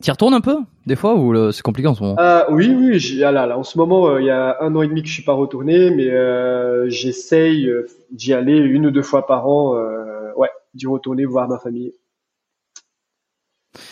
Tu 0.00 0.10
retournes 0.10 0.34
un 0.34 0.40
peu 0.40 0.56
des 0.86 0.96
fois 0.96 1.14
ou 1.14 1.52
c'est 1.52 1.62
compliqué 1.62 1.88
en 1.88 1.94
ce 1.94 2.02
moment? 2.02 2.18
Euh, 2.18 2.44
Oui, 2.50 2.74
oui. 2.74 3.22
Ah 3.22 3.30
là, 3.30 3.46
là, 3.46 3.58
en 3.58 3.62
ce 3.62 3.78
moment, 3.78 4.08
euh, 4.08 4.20
il 4.20 4.26
y 4.26 4.30
a 4.30 4.56
un 4.60 4.74
an 4.74 4.82
et 4.82 4.88
demi 4.88 5.02
que 5.02 5.08
je 5.08 5.12
suis 5.12 5.22
pas 5.22 5.34
retourné, 5.34 5.90
mais 5.90 6.10
euh, 6.10 6.88
j'essaye 6.88 7.70
d'y 8.10 8.32
aller 8.32 8.56
une 8.56 8.86
ou 8.86 8.90
deux 8.90 9.02
fois 9.02 9.26
par 9.26 9.46
an. 9.46 9.74
ouais, 10.36 10.50
d'y 10.74 10.86
retourner 10.86 11.26
voir 11.26 11.48
ma 11.48 11.58
famille. 11.58 11.92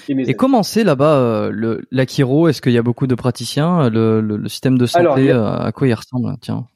Et, 0.08 0.34
comment 0.34 0.62
c'est 0.62 0.84
là-bas 0.84 1.16
euh, 1.16 1.80
l'Akiro 1.90 2.48
Est-ce 2.48 2.60
qu'il 2.60 2.72
y 2.72 2.78
a 2.78 2.82
beaucoup 2.82 3.06
de 3.06 3.14
praticiens? 3.14 3.88
Le, 3.88 4.20
le, 4.20 4.48
système 4.48 4.76
de 4.76 4.86
santé, 4.86 5.30
euh, 5.30 5.58
à 5.58 5.72
quoi 5.72 5.88
il 5.88 5.94
ressemble? 5.94 6.34
Tiens. 6.40 6.66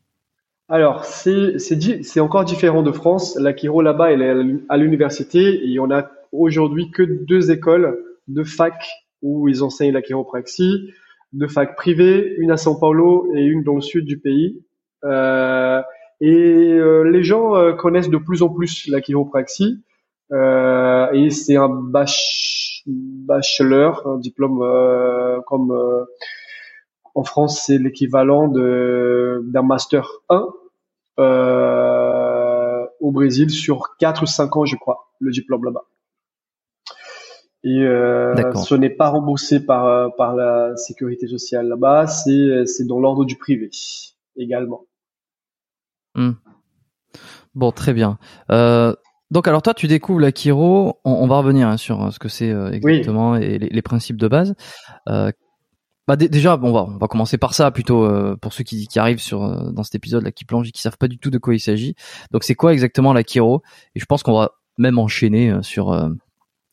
Alors, 0.68 1.04
c'est 1.04 1.58
c'est 1.58 2.20
encore 2.20 2.44
différent 2.44 2.82
de 2.82 2.92
France. 2.92 3.36
L'Akiro 3.38 3.82
là-bas, 3.82 4.12
elle 4.12 4.22
est 4.22 4.60
à 4.68 4.76
l'université 4.76 5.70
et 5.70 5.78
on 5.78 5.90
a 5.90 6.10
aujourd'hui 6.32 6.90
que 6.90 7.02
deux 7.02 7.50
écoles 7.50 8.02
de 8.28 8.42
fac 8.44 8.88
où 9.22 9.48
ils 9.48 9.62
enseignent 9.62 9.92
la 9.92 10.02
chiropraxie, 10.02 10.90
deux 11.32 11.48
facs 11.48 11.76
privées, 11.76 12.34
une 12.38 12.50
à 12.50 12.56
São 12.56 12.78
Paulo 12.78 13.30
et 13.34 13.42
une 13.42 13.62
dans 13.62 13.74
le 13.74 13.82
sud 13.82 14.06
du 14.06 14.18
pays. 14.18 14.62
Euh, 15.04 15.82
et 16.20 16.72
euh, 16.72 17.02
les 17.02 17.22
gens 17.22 17.54
euh, 17.56 17.72
connaissent 17.72 18.10
de 18.10 18.16
plus 18.16 18.42
en 18.42 18.48
plus 18.48 18.88
la 18.88 19.00
chiropraxie 19.00 19.82
et 20.32 21.30
c'est 21.30 21.56
un 21.56 21.68
bach 21.68 22.74
bachelor, 22.86 24.06
un 24.06 24.18
diplôme 24.18 24.62
euh, 24.62 25.40
comme 25.46 25.72
euh, 25.72 26.04
en 27.14 27.24
France 27.24 27.62
c'est 27.66 27.78
l'équivalent 27.78 28.48
d'un 28.48 29.62
master 29.62 30.08
1 30.28 30.46
euh, 31.20 32.86
au 33.00 33.12
Brésil 33.12 33.50
sur 33.50 33.96
4 33.98 34.22
ou 34.22 34.26
5 34.26 34.56
ans 34.56 34.64
je 34.64 34.76
crois 34.76 35.08
le 35.20 35.30
diplôme 35.30 35.64
là-bas. 35.64 35.84
Et 37.66 37.80
ce 37.80 38.74
n'est 38.74 38.90
pas 38.90 39.08
remboursé 39.08 39.64
par 39.64 40.14
par 40.16 40.36
la 40.36 40.76
sécurité 40.76 41.26
sociale 41.26 41.68
là-bas, 41.68 42.06
c'est 42.06 42.86
dans 42.86 43.00
l'ordre 43.00 43.24
du 43.24 43.36
privé 43.38 43.70
également. 44.36 44.84
Hmm. 46.14 46.32
Bon, 47.54 47.70
très 47.72 47.92
bien. 47.92 48.18
Euh, 48.50 48.94
donc 49.30 49.48
alors 49.48 49.62
toi 49.62 49.74
tu 49.74 49.86
découvres 49.88 50.20
la 50.20 50.30
On, 50.46 50.94
on 51.04 51.26
va 51.26 51.38
revenir 51.38 51.68
hein, 51.68 51.76
sur 51.76 52.02
euh, 52.02 52.10
ce 52.10 52.18
que 52.18 52.28
c'est 52.28 52.50
euh, 52.50 52.70
exactement 52.70 53.36
et 53.36 53.58
les, 53.58 53.82
principes 53.82 54.16
de 54.16 54.28
base. 54.28 54.54
Euh, 56.10 56.16
bah 56.16 56.16
déjà 56.16 56.56
bon, 56.56 56.68
on 56.68 56.72
va 56.72 56.84
on 56.84 56.98
va 56.98 57.08
commencer 57.08 57.38
par 57.38 57.54
ça 57.54 57.70
plutôt 57.70 58.08
pour 58.38 58.52
ceux 58.52 58.64
qui, 58.64 58.86
qui 58.86 58.98
arrivent 58.98 59.20
sur 59.20 59.72
dans 59.72 59.82
cet 59.82 59.94
épisode 59.94 60.22
là 60.22 60.32
qui 60.32 60.44
plongent 60.44 60.68
et 60.68 60.72
qui 60.72 60.82
savent 60.82 60.98
pas 60.98 61.08
du 61.08 61.18
tout 61.18 61.30
de 61.30 61.38
quoi 61.38 61.54
il 61.54 61.60
s'agit. 61.60 61.94
Donc 62.30 62.44
c'est 62.44 62.54
quoi 62.54 62.72
exactement 62.72 63.12
la 63.12 63.22
chiro 63.22 63.62
Et 63.94 64.00
je 64.00 64.04
pense 64.04 64.22
qu'on 64.22 64.38
va 64.38 64.52
même 64.78 64.98
enchaîner 64.98 65.54
sur 65.62 65.98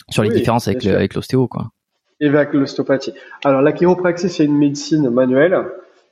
sur 0.10 0.24
les 0.24 0.30
différences 0.30 0.68
avec 0.68 0.86
avec 0.86 1.14
l'ostéo 1.14 1.48
quoi. 1.48 1.72
Et 2.20 2.28
avec 2.28 2.54
l'ostéopathie. 2.54 3.14
Alors 3.44 3.62
la 3.62 3.72
chiropraxie 3.72 4.30
c'est 4.30 4.46
une 4.46 4.58
médecine 4.58 5.10
manuelle 5.10 5.66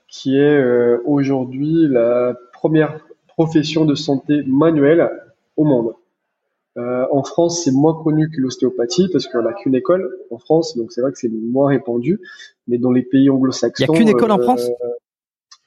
qui 0.07 0.37
est 0.37 0.63
aujourd'hui 1.05 1.87
la 1.89 2.33
première 2.53 2.99
profession 3.27 3.85
de 3.85 3.95
santé 3.95 4.43
manuelle 4.47 5.09
au 5.55 5.65
monde. 5.65 5.93
Euh, 6.79 7.05
en 7.11 7.23
France, 7.23 7.63
c'est 7.63 7.71
moins 7.71 7.93
connu 8.01 8.29
que 8.29 8.39
l'ostéopathie 8.39 9.09
parce 9.11 9.27
qu'on 9.27 9.41
n'a 9.41 9.53
qu'une 9.53 9.75
école 9.75 10.09
en 10.31 10.37
France, 10.37 10.77
donc 10.77 10.91
c'est 10.91 11.01
vrai 11.01 11.11
que 11.11 11.17
c'est 11.17 11.29
moins 11.29 11.67
répandu. 11.67 12.21
Mais 12.67 12.77
dans 12.77 12.91
les 12.91 13.01
pays 13.01 13.29
anglo-saxons, 13.29 13.83
il 13.83 13.89
n'y 13.89 13.95
a 13.95 13.99
qu'une 13.99 14.09
école 14.09 14.31
en 14.31 14.39
euh, 14.39 14.43
France? 14.43 14.69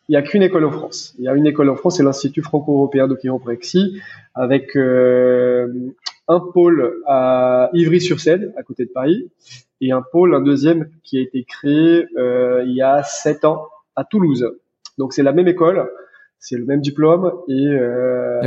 il 0.09 0.15
y 0.15 0.17
a 0.17 0.23
qu'une 0.23 0.43
école 0.43 0.65
en 0.65 0.71
France. 0.71 1.15
Il 1.19 1.25
y 1.25 1.29
a 1.29 1.35
une 1.35 1.47
école 1.47 1.69
en 1.69 1.77
France, 1.77 1.99
c'est 1.99 2.03
l'Institut 2.03 2.43
franco-européen 2.43 3.09
de 3.09 3.15
chiropraxie, 3.15 4.01
avec 4.35 4.75
euh, 4.77 5.69
un 6.29 6.41
pôle 6.41 6.95
à 7.07 7.71
Ivry-sur-Seine, 7.75 8.53
à 8.57 8.63
côté 8.63 8.85
de 8.87 8.91
Paris, 8.91 9.31
et 9.81 9.93
un 9.93 10.03
pôle, 10.03 10.35
un 10.35 10.41
deuxième, 10.41 10.89
qui 11.05 11.19
a 11.19 11.21
été 11.21 11.45
créé 11.45 12.07
il 12.17 12.73
y 12.73 12.83
a 12.83 13.03
sept 13.03 13.45
ans 13.45 13.67
à 13.97 14.05
Toulouse. 14.05 14.51
Donc 14.99 15.13
c'est 15.13 15.23
la 15.23 15.33
même 15.33 15.49
école, 15.49 15.89
c'est 16.43 16.57
le 16.57 16.65
même 16.65 16.81
diplôme, 16.81 17.33
et, 17.49 17.69
euh, 17.69 18.43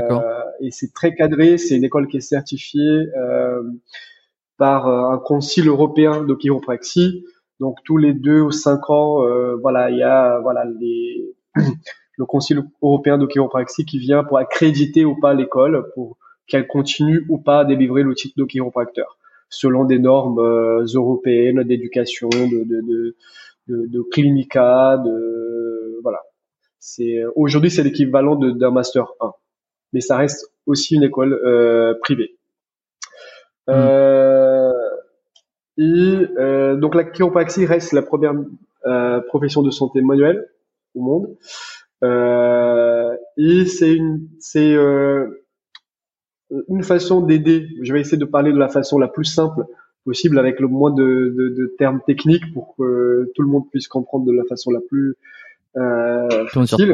et 0.60 0.70
c'est 0.70 0.94
très 0.94 1.16
cadré. 1.16 1.58
C'est 1.58 1.78
une 1.78 1.86
école 1.86 2.08
qui 2.08 2.18
est 2.18 2.22
certifiée 2.22 3.08
euh, 3.18 3.64
par 4.58 4.88
un 4.88 5.18
concile 5.18 5.70
européen 5.70 6.22
de 6.24 6.36
chiropraxie. 6.36 7.24
Donc 7.62 7.78
tous 7.86 7.96
les 7.96 8.14
deux 8.14 8.42
ou 8.42 8.52
cinq 8.52 8.90
ans, 8.90 9.24
euh, 9.24 9.56
voilà, 9.62 9.90
il 9.90 9.98
y 9.98 10.04
a 10.04 10.40
voilà 10.42 10.66
les 10.66 11.34
le 12.18 12.26
Conseil 12.26 12.58
européen 12.82 13.18
de 13.18 13.26
chiropraxie 13.26 13.86
qui 13.86 13.98
vient 13.98 14.26
pour 14.26 14.40
accréditer 14.40 15.06
ou 15.06 15.18
pas 15.18 15.34
l'école 15.34 15.90
pour 15.94 16.18
qu'elle 16.48 16.68
continue 16.68 17.26
ou 17.30 17.38
pas 17.38 17.62
à 17.62 17.66
délivrer 17.66 18.04
le 18.04 18.14
titre 18.14 18.36
de 18.38 18.44
chiropracteur 18.44 19.18
selon 19.48 19.86
des 19.86 20.00
normes 20.00 20.40
euh, 20.40 20.86
européennes 20.94 21.64
d'éducation, 21.64 22.28
de, 22.28 22.66
de, 22.66 22.82
de, 22.82 23.16
de, 23.70 23.88
de 23.88 24.02
clinica, 24.12 24.98
de 24.98 26.00
voilà. 26.04 26.20
C'est 26.88 27.24
aujourd'hui 27.36 27.72
c'est 27.72 27.82
l'équivalent 27.82 28.36
d'un 28.36 28.70
master 28.70 29.08
1, 29.20 29.32
mais 29.92 30.02
ça 30.02 30.18
reste 30.18 30.52
aussi 30.68 30.94
une 30.94 31.02
école 31.02 31.34
euh, 31.34 31.96
privée. 32.00 32.38
Mmh. 33.68 33.72
Euh, 33.72 34.72
et 35.80 36.28
euh, 36.38 36.76
donc 36.76 36.94
la 36.94 37.04
chiropraxie 37.04 37.66
reste 37.66 37.92
la 37.92 38.04
première 38.04 38.36
euh, 38.86 39.20
profession 39.22 39.64
de 39.64 39.72
santé 39.72 40.02
manuelle 40.02 40.48
au 40.94 41.02
monde. 41.02 41.36
Euh, 42.04 43.18
et 43.36 43.66
c'est 43.66 43.96
une, 43.96 44.28
c'est 44.38 44.76
euh, 44.76 45.44
une 46.70 46.84
façon 46.84 47.22
d'aider. 47.22 47.68
Je 47.82 47.94
vais 47.94 48.02
essayer 48.02 48.20
de 48.20 48.26
parler 48.26 48.54
de 48.54 48.60
la 48.60 48.70
façon 48.70 49.00
la 49.00 49.08
plus 49.08 49.26
simple 49.26 49.66
possible 50.06 50.38
avec 50.38 50.60
le 50.60 50.68
moins 50.68 50.92
de, 50.92 51.34
de, 51.36 51.50
de 51.50 51.76
termes 51.80 52.02
techniques 52.06 52.54
pour 52.54 52.76
que 52.78 53.32
tout 53.34 53.42
le 53.42 53.48
monde 53.48 53.68
puisse 53.72 53.88
comprendre 53.88 54.28
de 54.28 54.34
la 54.34 54.44
façon 54.44 54.70
la 54.70 54.82
plus 54.82 55.16
euh, 55.78 56.48
facile. 56.48 56.94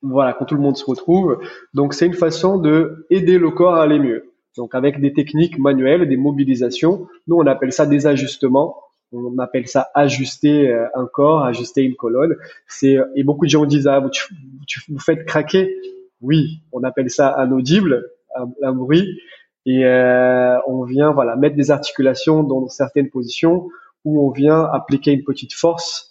Voilà, 0.00 0.32
quand 0.32 0.44
tout 0.44 0.54
le 0.54 0.60
monde 0.60 0.76
se 0.76 0.84
retrouve. 0.84 1.40
Donc 1.74 1.92
c'est 1.92 2.06
une 2.06 2.14
façon 2.14 2.58
de 2.58 3.06
aider 3.10 3.38
le 3.38 3.50
corps 3.50 3.74
à 3.74 3.82
aller 3.82 3.98
mieux. 3.98 4.32
Donc 4.56 4.74
avec 4.74 5.00
des 5.00 5.12
techniques 5.12 5.58
manuelles, 5.58 6.08
des 6.08 6.16
mobilisations. 6.16 7.08
Nous 7.26 7.36
on 7.36 7.46
appelle 7.46 7.72
ça 7.72 7.86
des 7.86 8.06
ajustements 8.06 8.76
on 9.12 9.38
appelle 9.38 9.68
ça 9.68 9.90
ajuster 9.94 10.68
euh, 10.68 10.86
un 10.94 11.06
corps, 11.06 11.44
ajuster 11.44 11.82
une 11.82 11.94
colonne. 11.94 12.36
C'est 12.66 12.98
et 13.14 13.24
beaucoup 13.24 13.46
de 13.46 13.50
gens 13.50 13.64
disent 13.64 13.86
ah 13.86 14.00
vous, 14.00 14.10
tu, 14.10 14.80
vous 14.88 14.98
faites 14.98 15.24
craquer. 15.24 15.76
Oui, 16.20 16.60
on 16.72 16.82
appelle 16.82 17.10
ça 17.10 17.36
un 17.38 17.52
audible, 17.52 18.10
un, 18.62 18.72
bruit, 18.72 19.20
et 19.66 19.84
euh, 19.84 20.58
on 20.66 20.82
vient 20.82 21.12
voilà 21.12 21.36
mettre 21.36 21.54
des 21.54 21.70
articulations 21.70 22.42
dans 22.42 22.68
certaines 22.68 23.08
positions 23.08 23.68
où 24.04 24.26
on 24.26 24.30
vient 24.30 24.64
appliquer 24.64 25.12
une 25.12 25.22
petite 25.22 25.54
force 25.54 26.07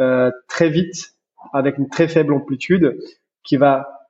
euh, 0.00 0.30
très 0.48 0.68
vite 0.68 1.14
avec 1.52 1.78
une 1.78 1.88
très 1.88 2.08
faible 2.08 2.32
amplitude 2.32 2.98
qui 3.44 3.56
va 3.56 4.08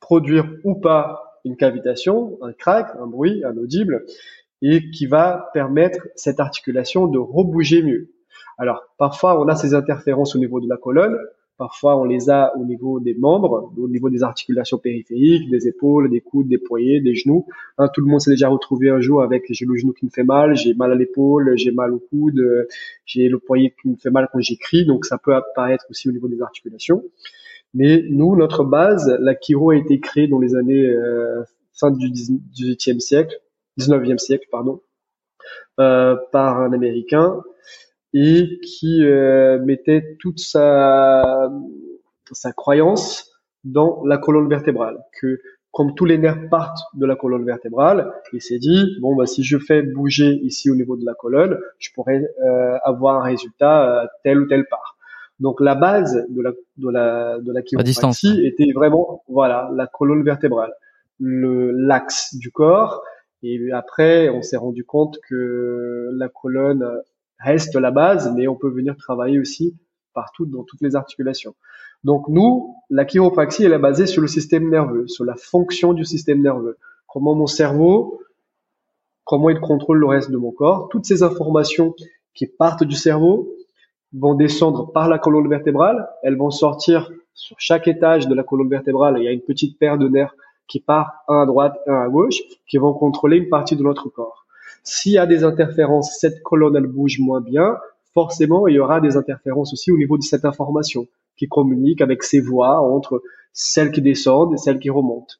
produire 0.00 0.50
ou 0.64 0.74
pas 0.74 1.40
une 1.44 1.56
cavitation, 1.56 2.38
un 2.42 2.52
crack, 2.52 2.88
un 3.00 3.06
bruit, 3.06 3.44
un 3.44 3.56
audible, 3.56 4.04
et 4.62 4.90
qui 4.90 5.06
va 5.06 5.50
permettre 5.54 6.06
cette 6.16 6.40
articulation 6.40 7.06
de 7.06 7.18
rebouger 7.18 7.82
mieux. 7.82 8.10
Alors, 8.58 8.82
parfois, 8.98 9.40
on 9.40 9.48
a 9.48 9.56
ces 9.56 9.74
interférences 9.74 10.36
au 10.36 10.38
niveau 10.38 10.60
de 10.60 10.68
la 10.68 10.76
colonne, 10.76 11.18
parfois 11.60 12.00
on 12.00 12.04
les 12.04 12.30
a 12.30 12.56
au 12.56 12.64
niveau 12.64 13.00
des 13.00 13.14
membres, 13.14 13.70
au 13.76 13.88
niveau 13.88 14.08
des 14.08 14.22
articulations 14.22 14.78
périphériques, 14.78 15.50
des 15.50 15.68
épaules, 15.68 16.10
des 16.10 16.22
coudes, 16.22 16.48
des 16.48 16.58
poignets, 16.58 17.00
des 17.00 17.14
genoux. 17.14 17.46
Hein, 17.76 17.88
tout 17.92 18.00
le 18.00 18.06
monde 18.06 18.20
s'est 18.20 18.30
déjà 18.30 18.48
retrouvé 18.48 18.88
un 18.88 19.00
jour 19.00 19.22
avec 19.22 19.44
j'ai 19.50 19.66
le 19.66 19.76
genou 19.76 19.92
qui 19.92 20.06
me 20.06 20.10
fait 20.10 20.24
mal, 20.24 20.56
j'ai 20.56 20.72
mal 20.72 20.90
à 20.90 20.94
l'épaule, 20.94 21.52
j'ai 21.56 21.70
mal 21.70 21.92
au 21.92 21.98
coude, 21.98 22.40
j'ai 23.04 23.28
le 23.28 23.38
poignet 23.38 23.74
qui 23.80 23.90
me 23.90 23.96
fait 23.96 24.10
mal 24.10 24.28
quand 24.32 24.40
j'écris, 24.40 24.86
donc 24.86 25.04
ça 25.04 25.18
peut 25.18 25.34
apparaître 25.34 25.84
aussi 25.90 26.08
au 26.08 26.12
niveau 26.12 26.28
des 26.28 26.40
articulations. 26.40 27.04
Mais 27.74 28.04
nous, 28.08 28.34
notre 28.34 28.64
base, 28.64 29.14
la 29.20 29.34
chiro 29.36 29.70
a 29.70 29.76
été 29.76 30.00
créée 30.00 30.26
dans 30.26 30.40
les 30.40 30.56
années 30.56 30.86
euh, 30.86 31.42
fin 31.72 31.90
du 31.90 32.08
18e 32.08 32.98
siècle 32.98 33.36
19e 33.78 34.18
siècle, 34.18 34.46
pardon, 34.50 34.82
euh, 35.78 36.16
par 36.32 36.60
un 36.60 36.72
Américain 36.72 37.42
et 38.14 38.60
qui 38.62 39.04
euh, 39.04 39.58
mettait 39.60 40.16
toute 40.18 40.40
sa, 40.40 41.50
sa 42.32 42.52
croyance 42.52 43.30
dans 43.64 44.02
la 44.04 44.18
colonne 44.18 44.48
vertébrale, 44.48 44.98
que 45.20 45.40
comme 45.70 45.94
tous 45.94 46.04
les 46.04 46.18
nerfs 46.18 46.48
partent 46.50 46.82
de 46.94 47.06
la 47.06 47.14
colonne 47.14 47.44
vertébrale, 47.44 48.12
il 48.32 48.42
s'est 48.42 48.58
dit 48.58 48.96
bon 49.00 49.14
bah 49.14 49.26
si 49.26 49.44
je 49.44 49.58
fais 49.58 49.82
bouger 49.82 50.40
ici 50.42 50.68
au 50.68 50.74
niveau 50.74 50.96
de 50.96 51.04
la 51.04 51.14
colonne, 51.14 51.58
je 51.78 51.90
pourrais 51.94 52.22
euh, 52.44 52.76
avoir 52.82 53.20
un 53.20 53.22
résultat 53.22 54.10
tel 54.24 54.40
ou 54.40 54.46
telle 54.46 54.66
part. 54.66 54.96
Donc 55.38 55.60
la 55.60 55.76
base 55.76 56.26
de 56.28 56.42
la 56.42 56.50
de 56.78 56.90
la 56.90 57.38
de 57.38 57.52
la 57.52 57.62
chiropraxie 57.62 58.44
était 58.44 58.72
vraiment 58.72 59.22
voilà 59.28 59.70
la 59.72 59.86
colonne 59.86 60.24
vertébrale, 60.24 60.72
le 61.20 61.70
l'axe 61.70 62.34
du 62.34 62.50
corps 62.50 63.04
et 63.42 63.72
après, 63.72 64.28
on 64.28 64.42
s'est 64.42 64.56
rendu 64.56 64.84
compte 64.84 65.18
que 65.28 66.10
la 66.12 66.28
colonne 66.28 66.86
reste 67.42 67.74
la 67.76 67.90
base, 67.90 68.32
mais 68.36 68.48
on 68.48 68.56
peut 68.56 68.70
venir 68.70 68.96
travailler 68.96 69.38
aussi 69.38 69.76
partout 70.14 70.46
dans 70.46 70.64
toutes 70.64 70.80
les 70.80 70.96
articulations. 70.96 71.54
Donc 72.04 72.28
nous, 72.28 72.74
la 72.88 73.04
chiropraxie, 73.04 73.64
elle 73.64 73.72
est 73.72 73.78
basée 73.78 74.06
sur 74.06 74.22
le 74.22 74.28
système 74.28 74.68
nerveux, 74.68 75.06
sur 75.08 75.24
la 75.24 75.36
fonction 75.36 75.92
du 75.92 76.04
système 76.04 76.40
nerveux. 76.40 76.78
Comment 77.06 77.34
mon 77.34 77.46
cerveau, 77.46 78.20
comment 79.24 79.50
il 79.50 79.60
contrôle 79.60 79.98
le 79.98 80.06
reste 80.06 80.30
de 80.30 80.36
mon 80.36 80.50
corps. 80.50 80.88
Toutes 80.88 81.04
ces 81.04 81.22
informations 81.22 81.94
qui 82.34 82.46
partent 82.46 82.84
du 82.84 82.96
cerveau 82.96 83.48
vont 84.12 84.34
descendre 84.34 84.90
par 84.92 85.08
la 85.08 85.18
colonne 85.18 85.48
vertébrale, 85.48 86.08
elles 86.22 86.36
vont 86.36 86.50
sortir 86.50 87.10
sur 87.34 87.56
chaque 87.58 87.86
étage 87.86 88.26
de 88.26 88.34
la 88.34 88.42
colonne 88.42 88.68
vertébrale. 88.68 89.16
Il 89.18 89.24
y 89.24 89.28
a 89.28 89.32
une 89.32 89.40
petite 89.40 89.78
paire 89.78 89.98
de 89.98 90.08
nerfs 90.08 90.34
qui 90.66 90.80
part 90.80 91.24
un 91.28 91.42
à 91.42 91.46
droite, 91.46 91.78
un 91.86 92.00
à 92.00 92.08
gauche, 92.08 92.40
qui 92.68 92.78
vont 92.78 92.92
contrôler 92.92 93.36
une 93.38 93.48
partie 93.48 93.76
de 93.76 93.82
notre 93.82 94.08
corps. 94.08 94.39
S'il 94.82 95.12
y 95.12 95.18
a 95.18 95.26
des 95.26 95.44
interférences, 95.44 96.18
cette 96.18 96.42
colonne 96.42 96.76
elle 96.76 96.86
bouge 96.86 97.18
moins 97.18 97.40
bien, 97.40 97.76
forcément 98.14 98.66
il 98.66 98.74
y 98.74 98.78
aura 98.78 99.00
des 99.00 99.16
interférences 99.16 99.72
aussi 99.72 99.90
au 99.90 99.96
niveau 99.96 100.18
de 100.18 100.22
cette 100.22 100.44
information 100.44 101.06
qui 101.36 101.48
communique 101.48 102.00
avec 102.00 102.22
ces 102.22 102.40
voies 102.40 102.80
entre 102.80 103.22
celles 103.52 103.92
qui 103.92 104.02
descendent 104.02 104.54
et 104.54 104.58
celles 104.58 104.78
qui 104.78 104.90
remontent. 104.90 105.34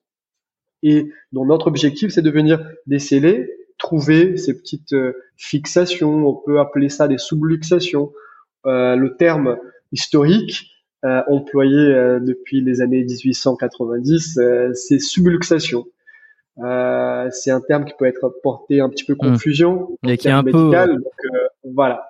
Et 0.83 1.11
donc 1.33 1.47
notre 1.47 1.67
objectif 1.67 2.13
c'est 2.13 2.23
de 2.23 2.31
venir 2.31 2.65
déceler, 2.87 3.51
trouver 3.79 4.37
ces 4.37 4.57
petites 4.57 4.93
euh, 4.93 5.13
fixations, 5.37 6.27
on 6.27 6.35
peut 6.35 6.61
appeler 6.61 6.89
ça 6.89 7.09
des 7.09 7.19
subluxations. 7.19 8.13
Euh, 8.67 8.95
le 8.95 9.17
terme 9.17 9.57
historique 9.93 10.71
euh, 11.03 11.23
employé 11.29 11.79
euh, 11.79 12.21
depuis 12.21 12.61
les 12.61 12.83
années 12.83 13.03
1890, 13.03 14.37
euh, 14.37 14.71
c'est 14.75 14.99
subluxation. 14.99 15.87
C'est 16.57 17.51
un 17.51 17.61
terme 17.61 17.85
qui 17.85 17.95
peut 17.99 18.07
être 18.07 18.33
porté 18.43 18.81
un 18.81 18.89
petit 18.89 19.05
peu 19.05 19.15
hmm. 19.15 19.33
confusion, 19.33 19.89
et 20.07 20.17
qui 20.17 20.29
est 20.29 20.33
un 20.33 20.43
médical, 20.43 20.97
peu 20.97 21.39
voilà. 21.75 22.07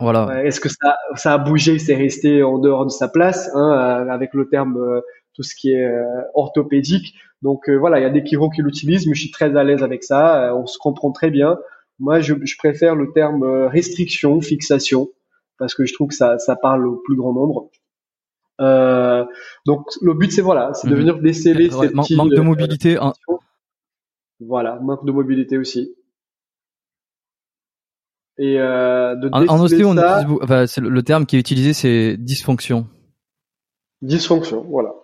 Voilà. 0.00 0.44
Est-ce 0.44 0.60
que 0.60 0.68
ça, 0.68 0.96
ça 1.16 1.32
a 1.34 1.38
bougé, 1.38 1.78
c'est 1.80 1.96
resté 1.96 2.44
en 2.44 2.58
dehors 2.58 2.86
de 2.86 2.90
sa 2.90 3.08
place, 3.08 3.50
hein, 3.54 4.06
avec 4.08 4.32
le 4.32 4.48
terme 4.48 5.02
tout 5.34 5.42
ce 5.42 5.54
qui 5.56 5.72
est 5.72 5.90
orthopédique. 6.34 7.14
Donc 7.42 7.68
voilà, 7.68 7.98
il 7.98 8.02
y 8.02 8.06
a 8.06 8.10
des 8.10 8.24
chiro 8.24 8.48
qui 8.48 8.62
l'utilisent, 8.62 9.06
mais 9.08 9.14
je 9.14 9.20
suis 9.22 9.30
très 9.32 9.56
à 9.56 9.64
l'aise 9.64 9.82
avec 9.82 10.04
ça. 10.04 10.54
on 10.54 10.66
se 10.66 10.78
comprend 10.78 11.10
très 11.10 11.30
bien. 11.30 11.58
Moi, 11.98 12.20
je, 12.20 12.34
je, 12.44 12.56
préfère 12.58 12.94
le 12.94 13.10
terme 13.12 13.42
restriction, 13.66 14.40
fixation, 14.40 15.08
parce 15.58 15.74
que 15.74 15.84
je 15.84 15.92
trouve 15.92 16.08
que 16.08 16.14
ça, 16.14 16.38
ça 16.38 16.54
parle 16.54 16.86
au 16.86 16.96
plus 16.96 17.16
grand 17.16 17.32
nombre. 17.32 17.70
Euh, 18.60 19.24
donc 19.66 19.86
le 20.02 20.14
but 20.14 20.32
c'est 20.32 20.42
voilà, 20.42 20.72
c'est 20.74 20.88
de 20.88 20.94
mhm. 20.94 21.00
venir 21.00 21.18
déceler 21.20 21.70
ces 21.70 21.90
petits, 21.90 22.16
manque 22.16 22.30
de 22.30 22.40
euh, 22.40 22.42
mobilité. 22.42 22.98
Voilà, 24.40 24.78
manque 24.80 25.04
de 25.04 25.12
mobilité 25.12 25.58
aussi. 25.58 25.94
Et 28.38 28.60
euh, 28.60 29.16
de 29.16 29.28
en, 29.32 29.46
en 29.48 29.60
ostéo, 29.60 29.90
enfin, 30.42 30.66
c'est 30.66 30.80
le, 30.80 31.02
terme 31.02 31.26
qui 31.26 31.36
est 31.36 31.40
utilisé, 31.40 31.72
c'est 31.72 32.16
dysfonction. 32.16 32.86
Dysfonction, 34.00 34.64
voilà. 34.68 34.94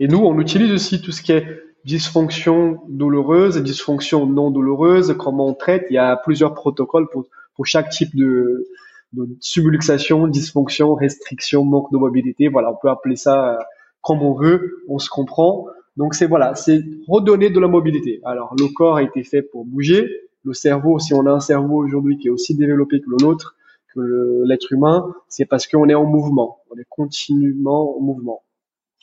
Et 0.00 0.08
nous, 0.08 0.18
on 0.18 0.38
utilise 0.40 0.72
aussi 0.72 1.00
tout 1.00 1.12
ce 1.12 1.22
qui 1.22 1.30
est 1.30 1.46
dysfonction 1.84 2.80
douloureuse 2.88 3.56
et 3.56 3.62
dysfonction 3.62 4.26
non 4.26 4.50
douloureuse. 4.50 5.14
Comment 5.16 5.46
on 5.46 5.54
traite 5.54 5.86
Il 5.90 5.94
y 5.94 5.98
a 5.98 6.16
plusieurs 6.16 6.54
protocoles 6.54 7.08
pour 7.12 7.26
pour 7.54 7.66
chaque 7.66 7.90
type 7.90 8.16
de 8.16 8.66
de 9.12 9.28
subluxation, 9.40 10.26
dysfonction, 10.26 10.94
restriction, 10.94 11.64
manque 11.64 11.92
de 11.92 11.98
mobilité. 11.98 12.48
Voilà, 12.48 12.72
on 12.72 12.76
peut 12.80 12.88
appeler 12.90 13.14
ça 13.14 13.54
euh, 13.54 13.62
comme 14.00 14.22
on 14.22 14.34
veut, 14.34 14.82
on 14.88 14.98
se 14.98 15.08
comprend. 15.08 15.66
Donc 15.96 16.14
c'est 16.14 16.26
voilà, 16.26 16.54
c'est 16.54 16.82
redonner 17.06 17.50
de 17.50 17.60
la 17.60 17.68
mobilité. 17.68 18.20
Alors 18.24 18.54
le 18.58 18.72
corps 18.72 18.96
a 18.96 19.02
été 19.02 19.22
fait 19.24 19.42
pour 19.42 19.64
bouger. 19.64 20.08
Le 20.44 20.54
cerveau, 20.54 20.98
si 20.98 21.14
on 21.14 21.26
a 21.26 21.30
un 21.30 21.40
cerveau 21.40 21.76
aujourd'hui 21.84 22.18
qui 22.18 22.28
est 22.28 22.30
aussi 22.30 22.56
développé 22.56 23.00
que 23.00 23.10
le 23.10 23.16
nôtre, 23.20 23.56
que 23.94 24.42
l'être 24.46 24.72
humain, 24.72 25.14
c'est 25.28 25.44
parce 25.44 25.66
qu'on 25.66 25.88
est 25.88 25.94
en 25.94 26.04
mouvement, 26.04 26.60
on 26.70 26.78
est 26.78 26.86
continuellement 26.88 27.96
en 27.96 28.00
mouvement. 28.00 28.42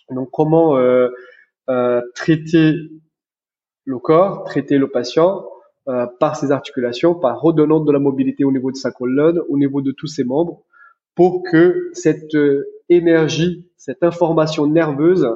Donc 0.09 0.29
comment 0.31 0.77
euh, 0.77 1.09
euh, 1.69 2.01
traiter 2.15 2.73
le 3.85 3.99
corps, 3.99 4.43
traiter 4.43 4.77
le 4.77 4.89
patient 4.89 5.45
euh, 5.87 6.05
par 6.19 6.35
ses 6.35 6.51
articulations, 6.51 7.15
par 7.15 7.41
redonnant 7.41 7.79
de 7.79 7.91
la 7.91 7.99
mobilité 7.99 8.43
au 8.43 8.51
niveau 8.51 8.71
de 8.71 8.75
sa 8.75 8.91
colonne, 8.91 9.39
au 9.49 9.57
niveau 9.57 9.81
de 9.81 9.91
tous 9.91 10.07
ses 10.07 10.23
membres, 10.23 10.61
pour 11.15 11.41
que 11.43 11.89
cette 11.93 12.35
euh, 12.35 12.67
énergie, 12.89 13.67
cette 13.77 14.03
information 14.03 14.67
nerveuse 14.67 15.27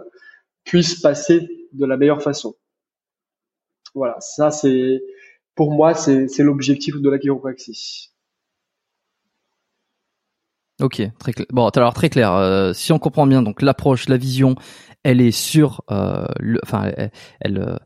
puisse 0.63 0.99
passer 0.99 1.67
de 1.73 1.85
la 1.85 1.97
meilleure 1.97 2.21
façon. 2.21 2.55
Voilà, 3.95 4.15
ça 4.19 4.51
c'est 4.51 5.01
pour 5.55 5.71
moi 5.71 5.93
c'est 5.93 6.39
l'objectif 6.39 6.95
de 6.99 7.09
la 7.09 7.19
chiropraxie. 7.19 8.13
Ok, 10.81 11.01
très 11.19 11.33
clair. 11.33 11.47
Bon, 11.51 11.67
alors 11.69 11.93
très 11.93 12.09
clair. 12.09 12.33
Euh, 12.33 12.73
si 12.73 12.91
on 12.91 12.99
comprend 12.99 13.27
bien, 13.27 13.41
donc 13.43 13.61
l'approche, 13.61 14.09
la 14.09 14.17
vision, 14.17 14.55
elle 15.03 15.21
est 15.21 15.31
sur, 15.31 15.83
euh, 15.91 16.25
enfin, 16.63 16.91
euh, 17.47 17.77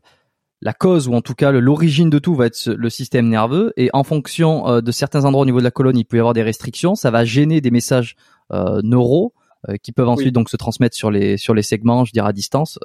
la 0.60 0.72
cause 0.72 1.06
ou 1.06 1.14
en 1.14 1.20
tout 1.20 1.34
cas 1.34 1.52
l'origine 1.52 2.10
de 2.10 2.18
tout 2.18 2.34
va 2.34 2.46
être 2.46 2.66
le 2.66 2.90
système 2.90 3.28
nerveux 3.28 3.72
et 3.76 3.90
en 3.92 4.02
fonction 4.02 4.80
de 4.80 4.90
certains 4.90 5.24
endroits 5.24 5.42
au 5.42 5.46
niveau 5.46 5.58
de 5.58 5.64
la 5.64 5.70
colonne, 5.70 5.96
il 5.96 6.04
peut 6.04 6.16
y 6.16 6.20
avoir 6.20 6.34
des 6.34 6.42
restrictions. 6.42 6.94
Ça 6.96 7.10
va 7.12 7.24
gêner 7.24 7.60
des 7.60 7.70
messages 7.70 8.16
neuraux 8.50 9.34
qui 9.82 9.92
peuvent 9.92 10.08
ensuite 10.08 10.34
donc 10.34 10.48
se 10.50 10.56
transmettre 10.56 10.96
sur 10.96 11.10
les 11.10 11.36
sur 11.36 11.54
les 11.54 11.62
segments, 11.62 12.04
je 12.04 12.12
dirais 12.12 12.28
à 12.28 12.32
distance, 12.32 12.78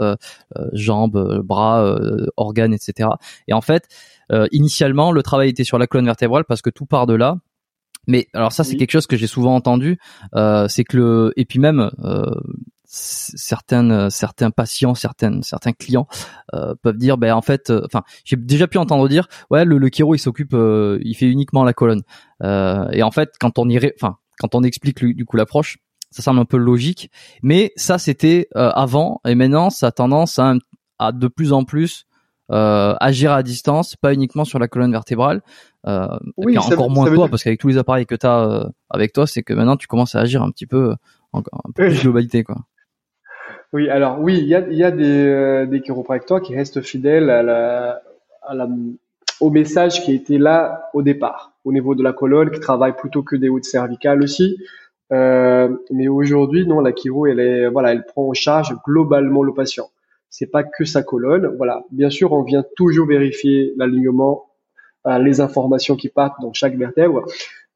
jambes, 0.73 1.41
bras, 1.43 1.97
organes, 2.37 2.73
etc. 2.73 3.09
Et 3.47 3.53
en 3.53 3.61
fait, 3.61 3.87
initialement, 4.51 5.11
le 5.11 5.23
travail 5.23 5.49
était 5.49 5.63
sur 5.63 5.77
la 5.77 5.87
colonne 5.87 6.05
vertébrale 6.05 6.45
parce 6.45 6.61
que 6.61 6.69
tout 6.69 6.85
part 6.85 7.05
de 7.05 7.13
là 7.13 7.37
mais 8.07 8.27
alors 8.33 8.51
ça, 8.51 8.63
c'est 8.63 8.75
quelque 8.75 8.91
chose 8.91 9.07
que 9.07 9.15
j'ai 9.15 9.27
souvent 9.27 9.55
entendu. 9.55 9.97
Euh, 10.35 10.67
c'est 10.67 10.83
que 10.83 10.97
le 10.97 11.33
et 11.37 11.45
puis 11.45 11.59
même 11.59 11.91
euh, 12.03 12.31
certaines 12.85 14.09
certains 14.09 14.51
patients, 14.51 14.93
certaines 14.93 15.41
certains 15.43 15.71
clients 15.71 16.07
euh, 16.53 16.75
peuvent 16.81 16.97
dire, 16.97 17.17
ben 17.17 17.33
en 17.33 17.41
fait, 17.41 17.69
euh, 17.69 17.81
enfin, 17.85 18.03
j'ai 18.25 18.35
déjà 18.35 18.67
pu 18.67 18.77
entendre 18.77 19.07
dire, 19.07 19.27
ouais, 19.49 19.65
le, 19.65 19.77
le 19.77 19.89
chiro 19.89 20.15
il 20.15 20.19
s'occupe, 20.19 20.53
euh, 20.53 20.99
il 21.03 21.15
fait 21.15 21.27
uniquement 21.29 21.63
la 21.63 21.73
colonne. 21.73 22.03
et 22.41 23.03
en 23.03 23.11
fait, 23.11 23.31
quand 23.39 23.57
on 23.57 23.69
irait, 23.69 23.93
enfin, 23.99 24.17
quand 24.39 24.55
on 24.55 24.63
explique 24.63 25.03
du 25.03 25.25
coup 25.25 25.37
l'approche, 25.37 25.77
ça 26.13 26.21
semble 26.21 26.39
un 26.39 26.45
peu 26.45 26.57
logique. 26.57 27.11
Mais 27.41 27.71
ça, 27.75 27.97
c'était 27.97 28.47
avant 28.55 29.21
et 29.27 29.35
maintenant, 29.35 29.69
ça 29.69 29.87
a 29.87 29.91
tendance 29.91 30.39
à, 30.39 30.53
à 30.99 31.11
de 31.11 31.27
plus 31.27 31.53
en 31.53 31.63
plus 31.63 32.05
euh, 32.51 32.93
agir 32.99 33.31
à 33.31 33.41
distance, 33.41 33.95
pas 33.95 34.13
uniquement 34.13 34.45
sur 34.45 34.59
la 34.59 34.67
colonne 34.67 34.91
vertébrale. 34.91 35.41
Euh, 35.87 36.07
oui, 36.37 36.57
encore 36.57 36.89
moins 36.89 37.13
toi, 37.13 37.27
parce 37.27 37.43
qu'avec 37.43 37.59
tous 37.59 37.69
les 37.69 37.77
appareils 37.77 38.05
que 38.05 38.15
tu 38.15 38.25
as 38.25 38.43
euh, 38.43 38.63
avec 38.89 39.13
toi, 39.13 39.25
c'est 39.25 39.43
que 39.43 39.53
maintenant 39.53 39.77
tu 39.77 39.87
commences 39.87 40.15
à 40.15 40.19
agir 40.19 40.43
un 40.43 40.51
petit 40.51 40.67
peu, 40.67 40.93
en, 41.31 41.41
plus 41.75 42.01
globalité, 42.01 42.43
quoi. 42.43 42.57
Oui, 43.71 43.89
alors 43.89 44.19
oui, 44.19 44.37
il 44.37 44.47
y 44.47 44.53
a, 44.53 44.59
y 44.69 44.83
a 44.83 44.91
des, 44.91 45.25
euh, 45.25 45.65
des 45.65 45.81
chiropracteurs 45.81 46.41
qui 46.41 46.55
restent 46.55 46.81
fidèles 46.81 47.31
à 47.31 47.41
la, 47.41 48.01
à 48.43 48.53
la, 48.53 48.67
au 49.39 49.49
message 49.49 50.03
qui 50.03 50.13
était 50.13 50.37
là 50.37 50.89
au 50.93 51.01
départ, 51.01 51.53
au 51.63 51.73
niveau 51.73 51.95
de 51.95 52.03
la 52.03 52.13
colonne, 52.13 52.51
qui 52.51 52.59
travaille 52.59 52.95
plutôt 52.95 53.23
que 53.23 53.35
des 53.35 53.49
hautes 53.49 53.65
cervicales 53.65 54.21
aussi. 54.21 54.57
Euh, 55.11 55.69
mais 55.91 56.07
aujourd'hui, 56.07 56.65
non, 56.65 56.79
la 56.79 56.93
chiro, 56.93 57.27
elle 57.27 57.39
est, 57.39 57.67
voilà, 57.67 57.91
elle 57.91 58.05
prend 58.05 58.29
en 58.29 58.33
charge 58.33 58.75
globalement 58.85 59.43
le 59.43 59.53
patient 59.53 59.89
c'est 60.33 60.47
pas 60.47 60.63
que 60.63 60.83
sa 60.83 61.03
colonne. 61.03 61.53
Voilà. 61.57 61.85
Bien 61.91 62.09
sûr, 62.09 62.33
on 62.33 62.41
vient 62.41 62.65
toujours 62.75 63.05
vérifier 63.05 63.71
l'alignement, 63.77 64.47
euh, 65.05 65.19
les 65.19 65.41
informations 65.41 65.95
qui 65.95 66.09
partent 66.09 66.41
dans 66.41 66.51
chaque 66.53 66.75
vertèbre. 66.75 67.23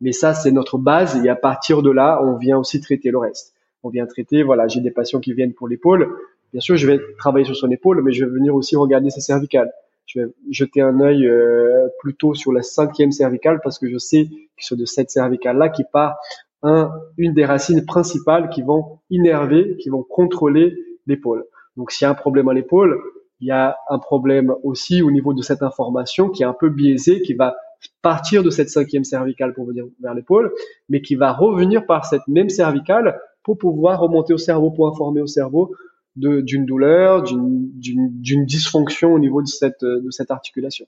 Mais 0.02 0.12
ça, 0.12 0.34
c'est 0.34 0.50
notre 0.50 0.80
base. 0.80 1.24
Et 1.24 1.30
à 1.30 1.36
partir 1.36 1.84
de 1.84 1.92
là, 1.92 2.20
on 2.24 2.36
vient 2.36 2.58
aussi 2.58 2.82
traiter 2.82 3.12
le 3.12 3.20
reste. 3.20 3.54
On 3.84 3.90
vient 3.90 4.08
traiter, 4.08 4.42
voilà, 4.42 4.68
j'ai 4.68 4.82
des 4.82 4.90
patients 4.90 5.20
qui 5.20 5.34
viennent 5.34 5.54
pour 5.54 5.68
l'épaule. 5.68 6.18
Bien 6.52 6.60
sûr, 6.60 6.78
je 6.78 6.88
vais 6.88 7.00
travailler 7.20 7.46
sur 7.46 7.56
son 7.56 7.70
épaule, 7.70 8.02
mais 8.02 8.12
je 8.12 8.26
vais 8.26 8.32
venir 8.32 8.56
aussi 8.56 8.76
regarder 8.76 9.12
ses 9.12 9.22
cervicales. 9.22 9.72
Je 10.08 10.22
vais 10.22 10.28
jeter 10.50 10.82
un 10.82 11.00
œil 11.00 11.28
euh, 11.28 11.90
plutôt 12.00 12.34
sur 12.34 12.52
la 12.52 12.63
cinquième 12.63 13.12
cervicale 13.12 13.60
parce 13.63 13.78
que 13.78 13.88
je 13.88 14.00
sais 14.00 14.26
que 14.26 14.32
c'est 14.58 14.76
de 14.76 14.86
cette 14.86 15.12
cervicale-là 15.12 15.70
qui 15.70 15.84
part 15.84 16.18
un, 16.63 16.91
une 17.17 17.34
des 17.34 17.46
racines 17.46 17.86
principales 17.86 18.50
qui 18.50 18.62
vont 18.62 19.00
innerver, 19.10 19.78
qui 19.78 19.89
vont 19.89 20.04
contrôler 20.04 20.76
l'épaule. 21.06 21.46
Donc 21.76 21.91
s'il 21.91 22.06
y 22.06 22.08
a 22.08 22.12
un 22.12 22.15
problème 22.15 22.50
à 22.50 22.54
l'épaule, 22.54 23.00
il 23.39 23.48
y 23.48 23.52
a 23.52 23.78
un 23.89 24.00
problème 24.00 24.54
aussi 24.63 25.02
au 25.02 25.12
niveau 25.12 25.34
de 25.34 25.41
cette 25.41 25.62
information 25.62 26.30
qui 26.30 26.43
est 26.43 26.46
un 26.46 26.56
peu 26.60 26.70
biaisée, 26.70 27.22
qui 27.22 27.34
va 27.34 27.56
partir 28.02 28.43
de 28.43 28.50
cette 28.50 28.70
cinquième 28.70 29.04
cervicale 29.04 29.54
pour 29.54 29.65
venir 29.65 29.86
vers 30.02 30.15
l'épaule, 30.15 30.52
mais 30.89 31.02
qui 31.02 31.15
va 31.15 31.32
revenir 31.32 31.86
par 31.86 32.06
cette 32.06 32.28
même 32.28 32.50
cervicale 32.50 33.20
pour 33.43 33.58
pouvoir 33.58 34.00
remonter 34.00 34.34
au 34.34 34.38
cerveau, 34.38 34.72
pour 34.72 34.88
informer 34.88 35.22
au 35.22 35.28
cerveau 35.28 35.76
d'une 36.15 36.65
douleur, 36.65 37.22
d'une 37.22 38.46
dysfonction 38.46 39.13
au 39.13 39.20
niveau 39.20 39.43
de 39.43 39.48
cette, 39.48 39.84
de 39.84 40.10
cette 40.10 40.32
articulation. 40.32 40.88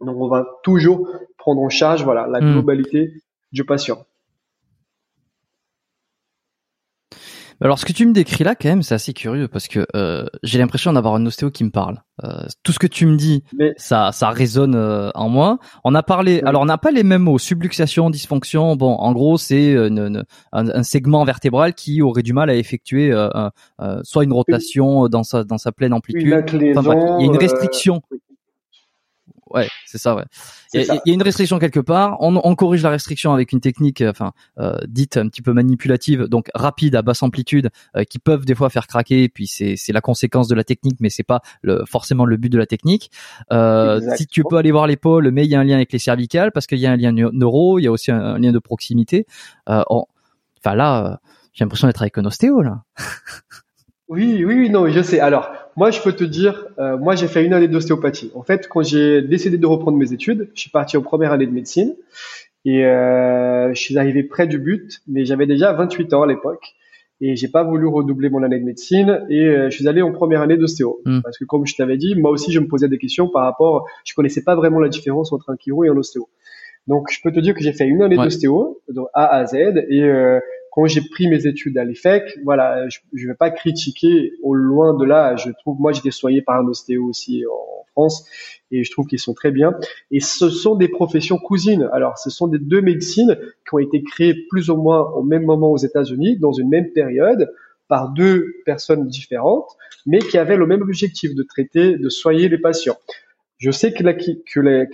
Donc 0.00 0.16
on 0.16 0.28
va 0.28 0.46
toujours 0.62 1.08
prendre 1.36 1.60
en 1.60 1.68
charge 1.68 2.04
voilà 2.04 2.26
la 2.26 2.40
hmm. 2.40 2.52
globalité 2.52 3.12
du 3.52 3.64
patient. 3.64 3.98
Alors, 7.60 7.78
ce 7.78 7.84
que 7.84 7.92
tu 7.92 8.06
me 8.06 8.12
décris 8.12 8.44
là, 8.44 8.54
quand 8.54 8.68
même, 8.68 8.82
c'est 8.82 8.94
assez 8.94 9.12
curieux 9.12 9.48
parce 9.48 9.66
que 9.66 9.84
euh, 9.96 10.26
j'ai 10.44 10.58
l'impression 10.58 10.92
d'avoir 10.92 11.14
un 11.14 11.26
ostéo 11.26 11.50
qui 11.50 11.64
me 11.64 11.70
parle. 11.70 12.02
Euh, 12.22 12.46
tout 12.62 12.72
ce 12.72 12.78
que 12.78 12.86
tu 12.86 13.04
me 13.06 13.16
dis, 13.16 13.42
ça, 13.76 14.12
ça 14.12 14.30
résonne 14.30 14.76
euh, 14.76 15.10
en 15.14 15.28
moi. 15.28 15.58
On 15.82 15.94
a 15.94 16.02
parlé. 16.02 16.40
Alors, 16.44 16.62
on 16.62 16.66
n'a 16.66 16.78
pas 16.78 16.92
les 16.92 17.02
mêmes 17.02 17.22
mots. 17.22 17.38
Subluxation, 17.38 18.10
dysfonction. 18.10 18.76
Bon, 18.76 18.94
en 18.94 19.12
gros, 19.12 19.38
c'est 19.38 19.76
un, 20.52 20.82
segment 20.82 21.24
vertébral 21.24 21.74
qui 21.74 22.00
aurait 22.00 22.22
du 22.22 22.32
mal 22.32 22.48
à 22.48 22.54
effectuer 22.54 23.12
soit 24.02 24.24
une 24.24 24.32
rotation 24.32 25.08
dans 25.08 25.24
sa 25.24 25.44
dans 25.44 25.58
sa 25.58 25.72
pleine 25.72 25.92
amplitude. 25.92 26.22
il 26.22 26.28
y 26.28 26.72
a 26.72 27.24
une 27.24 27.36
restriction. 27.36 28.02
Ouais, 29.50 29.68
c'est 29.86 29.98
ça, 29.98 30.14
ouais. 30.14 30.24
Il 30.74 30.82
y, 30.82 30.90
a 30.90 31.00
une 31.06 31.22
restriction 31.22 31.58
quelque 31.58 31.80
part. 31.80 32.18
On, 32.20 32.38
on, 32.42 32.54
corrige 32.54 32.82
la 32.82 32.90
restriction 32.90 33.32
avec 33.32 33.52
une 33.52 33.60
technique, 33.60 34.00
euh, 34.02 34.10
enfin, 34.10 34.32
euh, 34.58 34.76
dite 34.86 35.16
un 35.16 35.28
petit 35.28 35.40
peu 35.40 35.52
manipulative, 35.52 36.24
donc 36.24 36.50
rapide 36.54 36.94
à 36.96 37.02
basse 37.02 37.22
amplitude, 37.22 37.70
euh, 37.96 38.04
qui 38.04 38.18
peuvent 38.18 38.44
des 38.44 38.54
fois 38.54 38.68
faire 38.68 38.86
craquer. 38.86 39.22
Et 39.22 39.28
puis 39.28 39.46
c'est 39.46 39.92
la 39.92 40.00
conséquence 40.00 40.48
de 40.48 40.54
la 40.54 40.64
technique, 40.64 40.96
mais 41.00 41.08
c'est 41.08 41.22
pas 41.22 41.40
le, 41.62 41.84
forcément 41.86 42.24
le 42.24 42.36
but 42.36 42.50
de 42.50 42.58
la 42.58 42.66
technique. 42.66 43.10
Euh, 43.52 44.00
si 44.16 44.26
tu 44.26 44.42
peux 44.44 44.56
aller 44.56 44.72
voir 44.72 44.86
l'épaule, 44.86 45.30
mais 45.30 45.44
il 45.44 45.50
y 45.50 45.54
a 45.54 45.60
un 45.60 45.64
lien 45.64 45.76
avec 45.76 45.92
les 45.92 45.98
cervicales 45.98 46.52
parce 46.52 46.66
qu'il 46.66 46.78
y 46.78 46.86
a 46.86 46.92
un 46.92 46.96
lien 46.96 47.12
neuro, 47.12 47.78
il 47.78 47.84
y 47.84 47.86
a 47.86 47.92
aussi 47.92 48.10
un, 48.10 48.38
lien 48.38 48.52
de 48.52 48.58
proximité. 48.58 49.26
Enfin 49.66 50.74
là, 50.74 51.20
j'ai 51.54 51.64
l'impression 51.64 51.86
d'être 51.86 52.02
avec 52.02 52.18
un 52.18 52.24
ostéo 52.24 52.60
là. 52.62 52.82
Oui, 54.08 54.44
oui, 54.44 54.70
non, 54.70 54.88
je 54.88 55.02
sais. 55.02 55.20
Alors, 55.20 55.50
moi, 55.76 55.90
je 55.90 56.00
peux 56.00 56.12
te 56.12 56.24
dire, 56.24 56.66
euh, 56.78 56.96
moi, 56.96 57.14
j'ai 57.14 57.28
fait 57.28 57.44
une 57.44 57.52
année 57.52 57.68
d'ostéopathie. 57.68 58.30
En 58.34 58.42
fait, 58.42 58.66
quand 58.68 58.82
j'ai 58.82 59.20
décidé 59.20 59.58
de 59.58 59.66
reprendre 59.66 59.98
mes 59.98 60.12
études, 60.12 60.48
je 60.54 60.60
suis 60.60 60.70
parti 60.70 60.96
en 60.96 61.02
première 61.02 61.32
année 61.32 61.46
de 61.46 61.52
médecine 61.52 61.94
et 62.64 62.86
euh, 62.86 63.72
je 63.74 63.80
suis 63.80 63.98
arrivé 63.98 64.22
près 64.22 64.46
du 64.46 64.58
but, 64.58 65.00
mais 65.06 65.24
j'avais 65.24 65.46
déjà 65.46 65.72
28 65.72 66.14
ans 66.14 66.22
à 66.22 66.26
l'époque 66.26 66.74
et 67.20 67.36
j'ai 67.36 67.48
pas 67.48 67.64
voulu 67.64 67.86
redoubler 67.86 68.30
mon 68.30 68.42
année 68.42 68.58
de 68.58 68.64
médecine 68.64 69.26
et 69.28 69.42
euh, 69.42 69.70
je 69.70 69.76
suis 69.76 69.88
allé 69.88 70.02
en 70.02 70.12
première 70.12 70.40
année 70.40 70.56
d'ostéo 70.56 71.00
hmm. 71.04 71.20
parce 71.22 71.36
que 71.36 71.44
comme 71.44 71.66
je 71.66 71.76
t'avais 71.76 71.96
dit, 71.96 72.14
moi 72.14 72.30
aussi, 72.30 72.50
je 72.50 72.60
me 72.60 72.66
posais 72.66 72.88
des 72.88 72.98
questions 72.98 73.28
par 73.28 73.44
rapport, 73.44 73.86
je 74.04 74.14
connaissais 74.14 74.42
pas 74.42 74.54
vraiment 74.54 74.80
la 74.80 74.88
différence 74.88 75.32
entre 75.32 75.50
un 75.50 75.56
chiro 75.56 75.84
et 75.84 75.88
un 75.88 75.96
ostéo. 75.96 76.28
Donc, 76.86 77.08
je 77.10 77.20
peux 77.22 77.30
te 77.30 77.38
dire 77.38 77.54
que 77.54 77.60
j'ai 77.62 77.74
fait 77.74 77.86
une 77.86 78.02
année 78.02 78.16
d'ostéo, 78.16 78.80
de 78.88 79.02
A 79.12 79.26
à 79.26 79.44
Z, 79.44 79.54
et 79.90 80.02
euh, 80.02 80.40
quand 80.78 80.86
j'ai 80.86 81.00
pris 81.00 81.26
mes 81.26 81.44
études 81.44 81.76
à 81.76 81.82
l'EFEC, 81.82 82.38
voilà, 82.44 82.88
je 82.88 83.00
ne 83.12 83.26
vais 83.26 83.34
pas 83.34 83.50
critiquer 83.50 84.34
au 84.44 84.54
loin 84.54 84.94
de 84.94 85.04
là. 85.04 85.34
Je 85.34 85.50
trouve, 85.50 85.80
moi, 85.80 85.90
j'étais 85.90 86.12
soigné 86.12 86.40
par 86.40 86.54
un 86.54 86.68
ostéo 86.68 87.04
aussi 87.04 87.42
en 87.46 87.84
France 87.90 88.24
et 88.70 88.84
je 88.84 88.92
trouve 88.92 89.08
qu'ils 89.08 89.18
sont 89.18 89.34
très 89.34 89.50
bien. 89.50 89.72
Et 90.12 90.20
ce 90.20 90.48
sont 90.48 90.76
des 90.76 90.86
professions 90.86 91.36
cousines. 91.36 91.88
Alors, 91.92 92.16
ce 92.16 92.30
sont 92.30 92.46
des 92.46 92.60
deux 92.60 92.80
médecines 92.80 93.36
qui 93.68 93.74
ont 93.74 93.80
été 93.80 94.04
créées 94.04 94.36
plus 94.50 94.70
ou 94.70 94.76
moins 94.76 95.00
au 95.16 95.24
même 95.24 95.44
moment 95.44 95.72
aux 95.72 95.78
États-Unis, 95.78 96.38
dans 96.38 96.52
une 96.52 96.68
même 96.68 96.92
période, 96.92 97.52
par 97.88 98.12
deux 98.12 98.54
personnes 98.64 99.08
différentes, 99.08 99.70
mais 100.06 100.20
qui 100.20 100.38
avaient 100.38 100.56
le 100.56 100.68
même 100.68 100.82
objectif 100.82 101.34
de 101.34 101.42
traiter, 101.42 101.96
de 101.96 102.08
soigner 102.08 102.48
les 102.48 102.58
patients. 102.58 102.98
Je 103.56 103.72
sais 103.72 103.92
que 103.92 104.04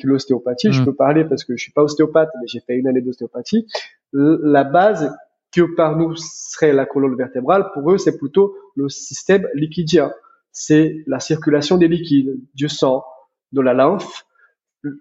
l'ostéopathie, 0.07 0.73
je 0.73 0.81
mmh. 0.81 0.85
peux 0.87 0.95
parler 0.95 1.25
parce 1.27 1.45
que 1.45 1.55
je 1.59 1.63
suis 1.63 1.73
pas 1.73 1.83
ostéopathe, 1.83 2.31
mais 2.41 2.47
j'ai 2.47 2.61
fait 2.61 2.75
une 2.75 2.89
année 2.89 3.03
d'ostéopathie. 3.03 3.67
La 4.15 4.65
base 4.65 5.15
que 5.55 5.63
par 5.75 5.97
nous 5.97 6.15
serait 6.17 6.73
la 6.73 6.87
colonne 6.87 7.17
vertébrale, 7.17 7.71
pour 7.73 7.93
eux, 7.93 7.99
c'est 7.99 8.19
plutôt 8.19 8.55
le 8.77 8.89
système 8.89 9.47
liquidien. 9.55 10.13
C'est 10.53 11.03
la 11.07 11.21
circulation 11.21 11.77
des 11.77 11.89
liquides, 11.89 12.41
du 12.55 12.69
sang, 12.69 13.05
de 13.53 13.61
la 13.61 13.75
lymphe. 13.75 14.25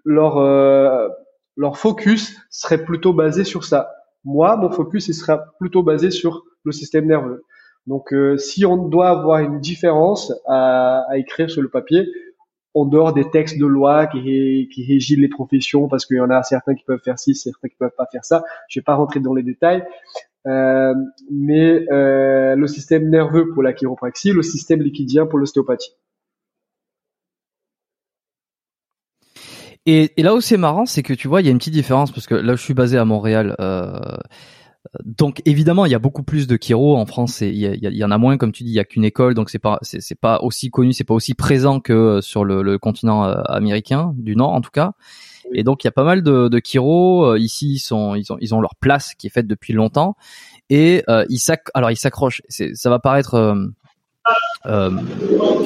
Leur, 0.04 0.38
euh, 0.38 1.08
leur 1.56 1.78
focus 1.78 2.36
serait 2.50 2.84
plutôt 2.84 3.12
basé 3.12 3.44
sur 3.44 3.64
ça. 3.64 3.94
Moi, 4.24 4.56
mon 4.56 4.70
focus, 4.70 5.08
il 5.08 5.14
sera 5.14 5.44
plutôt 5.60 5.82
basé 5.82 6.10
sur 6.10 6.44
le 6.64 6.72
système 6.72 7.06
nerveux. 7.06 7.44
Donc, 7.86 8.14
euh, 8.14 8.38
si 8.38 8.64
on 8.64 8.76
doit 8.88 9.08
avoir 9.08 9.40
une 9.40 9.60
différence 9.60 10.32
à, 10.46 11.04
à 11.10 11.18
écrire 11.18 11.50
sur 11.50 11.60
le 11.60 11.68
papier, 11.68 12.08
en 12.72 12.86
dehors 12.86 13.12
des 13.12 13.30
textes 13.30 13.58
de 13.58 13.66
loi 13.66 14.06
qui, 14.06 14.68
qui 14.72 14.86
régissent 14.86 15.18
les 15.18 15.28
professions, 15.28 15.86
parce 15.86 16.06
qu'il 16.06 16.16
y 16.16 16.20
en 16.20 16.30
a 16.30 16.42
certains 16.42 16.74
qui 16.74 16.84
peuvent 16.84 17.02
faire 17.04 17.18
ci, 17.18 17.34
certains 17.34 17.68
qui 17.68 17.76
peuvent 17.76 17.94
pas 17.96 18.06
faire 18.10 18.24
ça. 18.24 18.42
Je 18.68 18.80
vais 18.80 18.84
pas 18.84 18.94
rentrer 18.94 19.20
dans 19.20 19.34
les 19.34 19.44
détails. 19.44 19.84
Euh, 20.46 20.94
mais 21.30 21.86
euh, 21.90 22.54
le 22.54 22.66
système 22.66 23.08
nerveux 23.08 23.50
pour 23.52 23.62
la 23.62 23.72
chiropraxie, 23.72 24.32
le 24.32 24.42
système 24.42 24.82
liquidien 24.82 25.26
pour 25.26 25.38
l'ostéopathie. 25.38 25.92
Et, 29.86 30.12
là 30.18 30.34
où 30.34 30.40
c'est 30.40 30.56
marrant, 30.56 30.86
c'est 30.86 31.02
que 31.02 31.12
tu 31.12 31.28
vois, 31.28 31.42
il 31.42 31.46
y 31.46 31.48
a 31.48 31.50
une 31.50 31.58
petite 31.58 31.74
différence 31.74 32.10
parce 32.10 32.26
que 32.26 32.34
là, 32.34 32.56
je 32.56 32.62
suis 32.62 32.74
basé 32.74 32.96
à 32.96 33.04
Montréal. 33.04 33.54
Euh, 33.60 33.98
donc 35.04 35.42
évidemment, 35.44 35.86
il 35.86 35.92
y 35.92 35.94
a 35.94 35.98
beaucoup 35.98 36.22
plus 36.22 36.46
de 36.46 36.56
chiro 36.60 36.96
en 36.96 37.06
France. 37.06 37.40
Il 37.40 37.54
y, 37.54 37.66
y, 37.66 38.04
en 38.04 38.10
a 38.10 38.18
moins, 38.18 38.36
comme 38.36 38.52
tu 38.52 38.64
dis, 38.64 38.70
il 38.70 38.74
y 38.74 38.80
a 38.80 38.84
qu'une 38.84 39.04
école, 39.04 39.34
donc 39.34 39.50
c'est 39.50 39.58
pas 39.58 39.78
c'est 39.82 40.18
pas 40.18 40.40
aussi 40.40 40.70
connu, 40.70 40.92
c'est 40.92 41.04
pas 41.04 41.14
aussi 41.14 41.34
présent 41.34 41.80
que 41.80 42.20
sur 42.20 42.44
le, 42.44 42.62
le, 42.62 42.78
continent 42.78 43.24
euh, 43.24 43.42
américain 43.46 44.12
du 44.16 44.36
Nord 44.36 44.52
en 44.52 44.60
tout 44.60 44.70
cas. 44.70 44.92
Et 45.52 45.62
donc 45.62 45.84
il 45.84 45.86
y 45.86 45.88
a 45.88 45.92
pas 45.92 46.04
mal 46.04 46.22
de, 46.22 46.48
de 46.48 46.60
chiro 46.62 47.24
euh, 47.24 47.38
ici. 47.38 47.74
Ils 47.74 47.78
sont 47.78 48.14
ils 48.14 48.32
ont 48.32 48.38
ils 48.40 48.54
ont 48.54 48.60
leur 48.60 48.74
place 48.76 49.14
qui 49.14 49.26
est 49.26 49.30
faite 49.30 49.46
depuis 49.46 49.72
longtemps 49.72 50.16
et 50.70 51.02
euh, 51.08 51.24
ils 51.28 51.38
s'accrochent. 51.38 51.72
Alors 51.74 51.90
ils 51.90 51.96
s'accrochent. 51.96 52.42
Ça 52.48 52.90
va 52.90 52.98
paraître 52.98 53.34
euh, 53.34 53.54
euh, 54.66 54.90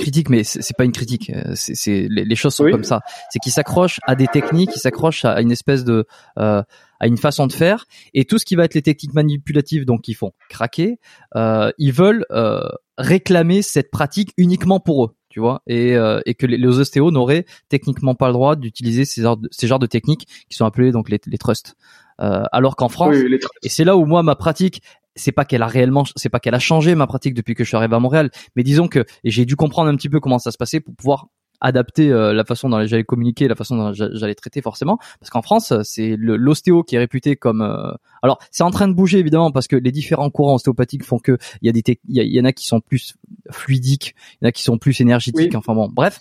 critique, 0.00 0.28
mais 0.28 0.42
c'est 0.42 0.76
pas 0.76 0.84
une 0.84 0.92
critique. 0.92 1.30
Euh, 1.30 1.52
c'est 1.54 2.08
les, 2.10 2.24
les, 2.24 2.34
choses 2.34 2.54
sont 2.54 2.68
comme 2.70 2.84
ça. 2.84 3.00
C'est 3.30 3.38
qu'ils 3.38 3.52
s'accrochent 3.52 4.00
à 4.06 4.16
des 4.16 4.26
techniques, 4.26 4.70
ils 4.74 4.80
s'accrochent 4.80 5.24
à 5.24 5.40
une 5.40 5.52
espèce 5.52 5.84
de 5.84 6.06
euh, 6.38 6.62
à 7.00 7.06
une 7.06 7.16
façon 7.16 7.46
de 7.46 7.52
faire, 7.52 7.86
et 8.14 8.24
tout 8.24 8.38
ce 8.38 8.44
qui 8.44 8.56
va 8.56 8.64
être 8.64 8.74
les 8.74 8.82
techniques 8.82 9.14
manipulatives, 9.14 9.84
donc 9.84 10.08
ils 10.08 10.14
font 10.14 10.32
craquer, 10.48 10.98
euh, 11.36 11.70
ils 11.78 11.92
veulent 11.92 12.24
euh, 12.30 12.68
réclamer 12.96 13.62
cette 13.62 13.90
pratique 13.90 14.32
uniquement 14.36 14.80
pour 14.80 15.04
eux, 15.04 15.16
tu 15.28 15.40
vois, 15.40 15.62
et, 15.66 15.96
euh, 15.96 16.20
et 16.26 16.34
que 16.34 16.46
les, 16.46 16.56
les 16.56 16.78
ostéos 16.78 17.10
n'auraient 17.10 17.44
techniquement 17.68 18.14
pas 18.14 18.26
le 18.26 18.32
droit 18.32 18.56
d'utiliser 18.56 19.04
ces, 19.04 19.22
genres 19.22 19.36
de, 19.36 19.48
ces 19.52 19.66
genres 19.66 19.78
de 19.78 19.86
techniques 19.86 20.26
qui 20.48 20.56
sont 20.56 20.66
appelées 20.66 20.92
donc 20.92 21.08
les, 21.08 21.20
les 21.26 21.38
trusts. 21.38 21.76
alors 22.18 22.76
qu'en 22.76 22.88
France, 22.88 23.16
et 23.62 23.68
c'est 23.68 23.84
là 23.84 23.96
où 23.96 24.04
moi 24.04 24.22
ma 24.22 24.34
pratique 24.34 24.82
c'est 25.18 25.32
pas 25.32 25.44
qu'elle 25.44 25.62
a 25.62 25.66
réellement, 25.66 26.04
c'est 26.16 26.28
pas 26.28 26.40
qu'elle 26.40 26.54
a 26.54 26.60
changé 26.60 26.94
ma 26.94 27.06
pratique 27.06 27.34
depuis 27.34 27.54
que 27.54 27.64
je 27.64 27.68
suis 27.68 27.76
arrivé 27.76 27.94
à 27.94 27.98
Montréal, 27.98 28.30
mais 28.56 28.62
disons 28.62 28.88
que 28.88 29.04
j'ai 29.24 29.44
dû 29.44 29.56
comprendre 29.56 29.90
un 29.90 29.96
petit 29.96 30.08
peu 30.08 30.20
comment 30.20 30.38
ça 30.38 30.50
se 30.50 30.56
passait 30.56 30.80
pour 30.80 30.94
pouvoir 30.94 31.26
adapter 31.60 32.10
euh, 32.10 32.32
la 32.32 32.44
façon 32.44 32.68
dont 32.68 32.84
j'allais 32.86 33.04
communiquer, 33.04 33.48
la 33.48 33.54
façon 33.54 33.76
dont 33.76 33.92
j'allais 33.92 34.34
traiter 34.34 34.62
forcément, 34.62 34.98
parce 35.20 35.30
qu'en 35.30 35.42
France 35.42 35.72
c'est 35.82 36.16
l'ostéo 36.18 36.82
qui 36.82 36.96
est 36.96 36.98
réputé 36.98 37.36
comme. 37.36 37.62
Euh, 37.62 37.92
alors 38.22 38.38
c'est 38.50 38.62
en 38.62 38.70
train 38.70 38.88
de 38.88 38.94
bouger 38.94 39.18
évidemment 39.18 39.50
parce 39.50 39.68
que 39.68 39.76
les 39.76 39.92
différents 39.92 40.30
courants 40.30 40.54
ostéopathiques 40.54 41.04
font 41.04 41.18
que 41.18 41.38
il 41.62 41.66
y 41.66 41.68
a 41.68 41.72
des 41.72 41.82
il 42.08 42.22
y, 42.22 42.40
en 42.40 42.44
a 42.44 42.52
qui 42.52 42.66
sont 42.66 42.80
plus 42.80 43.16
fluidiques, 43.50 44.14
il 44.40 44.44
y 44.44 44.46
en 44.46 44.48
a 44.48 44.52
qui 44.52 44.62
sont 44.62 44.78
plus 44.78 45.00
énergétiques. 45.00 45.54
Enfin 45.54 45.74
bon, 45.74 45.88
bref. 45.88 46.20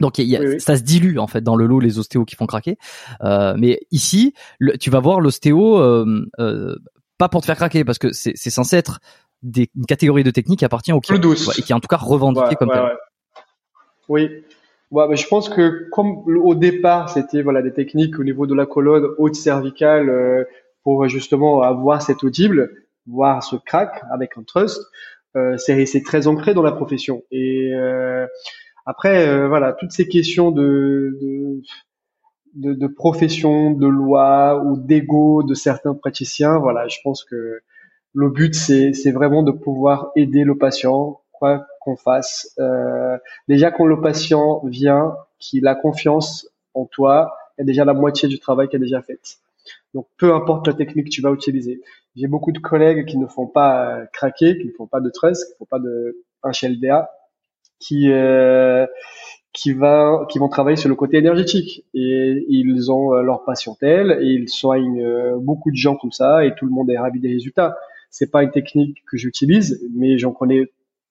Donc 0.00 0.18
y 0.18 0.36
a, 0.36 0.58
ça 0.58 0.76
se 0.76 0.82
dilue 0.82 1.18
en 1.18 1.26
fait 1.26 1.40
dans 1.40 1.54
le 1.54 1.66
lot 1.66 1.78
les 1.78 1.98
ostéos 1.98 2.24
qui 2.24 2.34
font 2.34 2.46
craquer. 2.46 2.78
Euh, 3.22 3.54
mais 3.56 3.80
ici, 3.90 4.34
tu 4.80 4.90
vas 4.90 5.00
voir 5.00 5.20
l'ostéo 5.20 5.78
euh, 5.78 6.26
euh, 6.40 6.74
pas 7.16 7.28
pour 7.28 7.42
te 7.42 7.46
faire 7.46 7.56
craquer 7.56 7.84
parce 7.84 7.98
que 7.98 8.12
c'est 8.12 8.34
censé 8.36 8.76
être 8.76 9.00
des, 9.42 9.70
une 9.76 9.86
catégorie 9.86 10.24
de 10.24 10.30
technique 10.30 10.60
qui 10.60 10.64
appartient 10.64 10.92
au 10.92 11.00
douce 11.18 11.56
et 11.58 11.62
qui 11.62 11.72
est 11.72 11.74
en 11.74 11.80
tout 11.80 11.88
cas 11.88 11.96
revendiquée 11.96 12.56
comme 12.56 12.70
tel. 12.70 12.96
Oui. 14.08 14.28
Ouais, 14.94 15.16
je 15.16 15.26
pense 15.26 15.48
que 15.48 15.88
comme 15.90 16.22
au 16.40 16.54
départ 16.54 17.10
c'était 17.10 17.42
voilà 17.42 17.62
des 17.62 17.72
techniques 17.72 18.16
au 18.20 18.22
niveau 18.22 18.46
de 18.46 18.54
la 18.54 18.64
colonne 18.64 19.08
haute 19.18 19.34
cervicale 19.34 20.08
euh, 20.08 20.44
pour 20.84 21.08
justement 21.08 21.62
avoir 21.62 22.00
cet 22.00 22.22
audible, 22.22 22.70
voir 23.08 23.42
ce 23.42 23.56
crack 23.56 24.04
avec 24.12 24.38
un 24.38 24.44
trust, 24.44 24.80
euh, 25.34 25.56
c'est 25.56 26.02
très 26.04 26.28
ancré 26.28 26.54
dans 26.54 26.62
la 26.62 26.70
profession. 26.70 27.24
Et 27.32 27.72
euh, 27.74 28.28
après 28.86 29.26
euh, 29.26 29.48
voilà 29.48 29.72
toutes 29.72 29.90
ces 29.90 30.06
questions 30.06 30.52
de, 30.52 31.18
de 31.20 31.60
de, 32.54 32.72
de, 32.72 32.86
profession, 32.86 33.72
de 33.72 33.88
loi 33.88 34.62
ou 34.64 34.76
d'ego 34.76 35.42
de 35.42 35.54
certains 35.54 35.94
praticiens. 35.94 36.58
Voilà, 36.58 36.86
je 36.86 36.98
pense 37.02 37.24
que 37.24 37.62
le 38.12 38.30
but 38.30 38.54
c'est 38.54 39.10
vraiment 39.10 39.42
de 39.42 39.50
pouvoir 39.50 40.12
aider 40.14 40.44
le 40.44 40.56
patient, 40.56 41.20
quoi 41.32 41.66
qu'on 41.84 41.96
fasse. 41.96 42.54
Euh, 42.58 43.18
déjà 43.48 43.70
quand 43.70 43.86
le 43.86 44.00
patient 44.00 44.62
vient, 44.64 45.16
qu'il 45.38 45.66
a 45.66 45.74
confiance 45.74 46.48
en 46.74 46.86
toi, 46.86 47.36
il 47.56 47.62
y 47.62 47.62
a 47.62 47.66
déjà 47.66 47.84
la 47.84 47.94
moitié 47.94 48.28
du 48.28 48.38
travail 48.38 48.68
qui 48.68 48.76
est 48.76 48.80
déjà 48.80 49.02
fait. 49.02 49.20
Donc 49.92 50.06
peu 50.18 50.34
importe 50.34 50.66
la 50.66 50.74
technique 50.74 51.06
que 51.06 51.10
tu 51.10 51.22
vas 51.22 51.30
utiliser. 51.30 51.80
J'ai 52.16 52.26
beaucoup 52.26 52.52
de 52.52 52.58
collègues 52.58 53.06
qui 53.06 53.18
ne 53.18 53.26
font 53.26 53.46
pas 53.46 53.98
euh, 53.98 54.06
craquer, 54.12 54.58
qui 54.58 54.66
ne 54.66 54.72
font 54.72 54.86
pas 54.86 55.00
de 55.00 55.10
trust, 55.10 55.44
qui 55.46 55.52
ne 55.52 55.56
font 55.58 55.66
pas 55.66 55.78
de 55.78 56.24
HLDA, 56.44 57.10
qui 57.78 58.10
euh, 58.10 58.86
qui 59.52 59.72
va 59.72 60.26
qui 60.28 60.38
vont 60.38 60.48
travailler 60.48 60.76
sur 60.76 60.88
le 60.88 60.96
côté 60.96 61.18
énergétique 61.18 61.84
et 61.94 62.44
ils 62.48 62.90
ont 62.90 63.14
euh, 63.14 63.22
leur 63.22 63.44
patientèle 63.44 64.18
et 64.20 64.26
ils 64.26 64.48
soignent 64.48 65.00
euh, 65.00 65.38
beaucoup 65.38 65.70
de 65.70 65.76
gens 65.76 65.96
comme 65.96 66.12
ça 66.12 66.44
et 66.44 66.54
tout 66.56 66.66
le 66.66 66.72
monde 66.72 66.90
est 66.90 66.98
ravi 66.98 67.20
des 67.20 67.28
résultats. 67.28 67.76
C'est 68.10 68.30
pas 68.30 68.42
une 68.42 68.50
technique 68.50 69.02
que 69.10 69.16
j'utilise, 69.16 69.88
mais 69.94 70.18
j'en 70.18 70.32
connais 70.32 70.66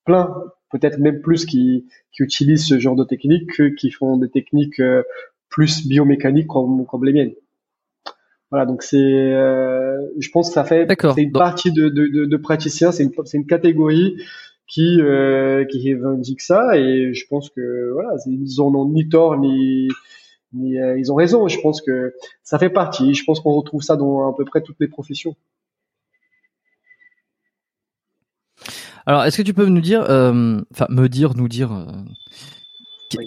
plein, 0.05 0.33
peut-être 0.71 0.99
même 0.99 1.21
plus 1.21 1.45
qui 1.45 1.85
qui 2.11 2.23
utilisent 2.23 2.67
ce 2.67 2.79
genre 2.79 2.95
de 2.95 3.03
technique 3.03 3.49
que 3.55 3.63
qui 3.69 3.91
font 3.91 4.17
des 4.17 4.29
techniques 4.29 4.79
euh, 4.79 5.03
plus 5.49 5.87
biomécaniques 5.87 6.47
comme 6.47 6.85
comme 6.85 7.05
les 7.05 7.13
miennes. 7.13 7.33
Voilà, 8.51 8.67
donc 8.67 8.83
c'est, 8.83 8.97
je 8.99 10.29
pense 10.31 10.49
que 10.49 10.53
ça 10.53 10.63
fait, 10.63 10.87
c'est 11.15 11.23
une 11.23 11.31
partie 11.31 11.71
de, 11.71 11.89
de, 11.89 12.05
de, 12.05 12.25
de 12.25 12.37
praticiens, 12.37 12.91
c'est 12.91 13.03
une, 13.03 13.11
c'est 13.25 13.37
une 13.37 13.47
catégorie 13.47 14.15
qui 14.67 15.01
euh, 15.01 15.65
qui 15.65 15.93
revendiquent 15.93 16.41
ça 16.41 16.77
et 16.77 17.13
je 17.13 17.27
pense 17.27 17.49
que 17.49 17.91
voilà 17.93 18.15
ils 18.25 18.61
en 18.61 18.73
ont 18.73 18.87
ni 18.87 19.09
tort 19.09 19.37
ni 19.37 19.87
ni 20.53 20.79
euh, 20.79 20.97
ils 20.97 21.11
ont 21.11 21.15
raison. 21.15 21.47
Je 21.47 21.59
pense 21.61 21.81
que 21.81 22.13
ça 22.43 22.59
fait 22.59 22.69
partie. 22.69 23.13
Je 23.13 23.23
pense 23.23 23.39
qu'on 23.39 23.53
retrouve 23.53 23.81
ça 23.81 23.95
dans 23.95 24.29
à 24.29 24.35
peu 24.35 24.45
près 24.45 24.61
toutes 24.61 24.79
les 24.79 24.87
professions 24.87 25.35
alors 29.05 29.23
est-ce 29.23 29.37
que 29.37 29.41
tu 29.41 29.53
peux 29.53 29.65
nous 29.65 29.81
dire 29.81 30.05
euh, 30.09 30.61
enfin 30.73 30.87
me 30.89 31.07
dire 31.09 31.33
nous 31.35 31.47
dire 31.47 31.71
euh, 31.71 31.85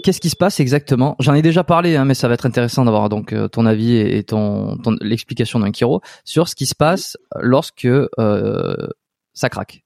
Qu'est-ce 0.02 0.20
qui 0.20 0.30
se 0.30 0.36
passe 0.36 0.60
exactement? 0.60 1.16
J'en 1.20 1.34
ai 1.34 1.42
déjà 1.42 1.64
parlé, 1.64 1.96
hein, 1.96 2.04
mais 2.04 2.14
ça 2.14 2.28
va 2.28 2.34
être 2.34 2.46
intéressant 2.46 2.84
d'avoir 2.84 3.08
donc 3.08 3.32
euh, 3.32 3.48
ton 3.48 3.66
avis 3.66 3.96
et, 3.96 4.22
ton, 4.24 4.76
ton 4.78 4.96
l'explication 5.00 5.60
d'un 5.60 5.70
Kiro 5.70 6.00
sur 6.24 6.48
ce 6.48 6.54
qui 6.54 6.66
se 6.66 6.74
passe 6.74 7.16
lorsque 7.40 7.84
euh, 7.86 8.86
ça 9.32 9.48
craque. 9.48 9.82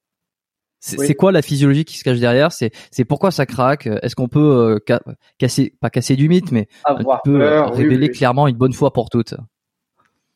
C'est 0.83 1.15
quoi 1.15 1.31
la 1.31 1.43
physiologie 1.43 1.85
qui 1.85 1.99
se 1.99 2.05
cache 2.05 2.21
derrière? 2.21 2.53
C'est 2.53 2.71
c'est 2.91 3.05
pourquoi 3.05 3.31
ça 3.31 3.45
craque? 3.45 3.87
Est-ce 3.87 4.17
qu'on 4.17 4.29
peut 4.29 4.81
euh, 4.89 4.99
casser 5.37 5.75
pas 5.79 5.91
casser 5.91 6.17
du 6.17 6.27
mythe, 6.31 6.53
mais 6.53 6.69
un 6.87 7.19
peu 7.23 7.61
révéler 7.71 8.09
clairement 8.09 8.49
une 8.49 8.57
bonne 8.57 8.73
fois 8.73 8.91
pour 8.91 9.11
toutes? 9.11 9.35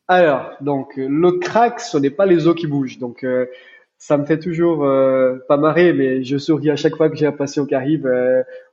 Alors 0.07 0.51
donc 0.61 0.93
le 0.97 1.39
crack, 1.39 1.79
ce 1.79 1.97
n'est 1.97 2.11
pas 2.11 2.27
les 2.27 2.45
os 2.45 2.55
qui 2.55 2.67
bougent. 2.67 2.99
Donc 2.99 3.23
euh, 3.23 3.47
ça 4.07 4.17
me 4.17 4.25
fait 4.25 4.39
toujours 4.39 4.87
pas 5.47 5.57
marrer, 5.57 5.93
mais 5.93 6.23
je 6.23 6.37
souris 6.37 6.69
à 6.69 6.75
chaque 6.75 6.95
fois 6.95 7.09
que 7.09 7.15
j'ai 7.15 7.25
un 7.25 7.31
patient 7.31 7.65
qui 7.65 7.73
arrive. 7.73 8.07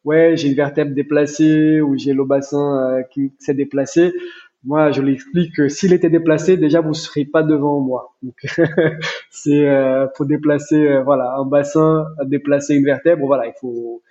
ouais, 0.05 0.37
j'ai 0.37 0.49
une 0.49 0.55
vertèbre 0.55 0.95
déplacée 0.95 1.81
ou 1.81 1.97
j'ai 1.97 2.13
le 2.13 2.25
bassin 2.25 3.03
qui 3.11 3.33
s'est 3.39 3.55
déplacé 3.55 4.13
moi, 4.65 4.93
je 4.93 5.03
lui 5.03 5.15
explique 5.15 5.57
que 5.57 5.69
s'il 5.69 5.93
était 5.93 6.11
déplacé, 6.11 6.57
déjà 6.57 6.81
vous 6.81 6.95
serez 6.95 7.25
pas 7.25 7.43
devant 7.43 7.81
moi. 7.81 8.15
Donc, 8.23 8.35
c'est 9.31 9.69
euh, 9.69 10.07
pour 10.15 10.27
déplacer, 10.27 10.77
euh, 10.77 11.03
voilà, 11.03 11.35
un 11.37 11.45
bassin, 11.45 12.07
déplacer 12.27 12.75
une 12.77 12.85
vertèbre. 12.85 13.27
Voilà, 13.27 13.47
il 13.47 13.55
faut 13.61 14.03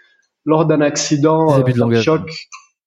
lors 0.45 0.65
d'un 0.65 0.81
accident, 0.81 1.57
euh, 1.57 2.01
choc, 2.01 2.29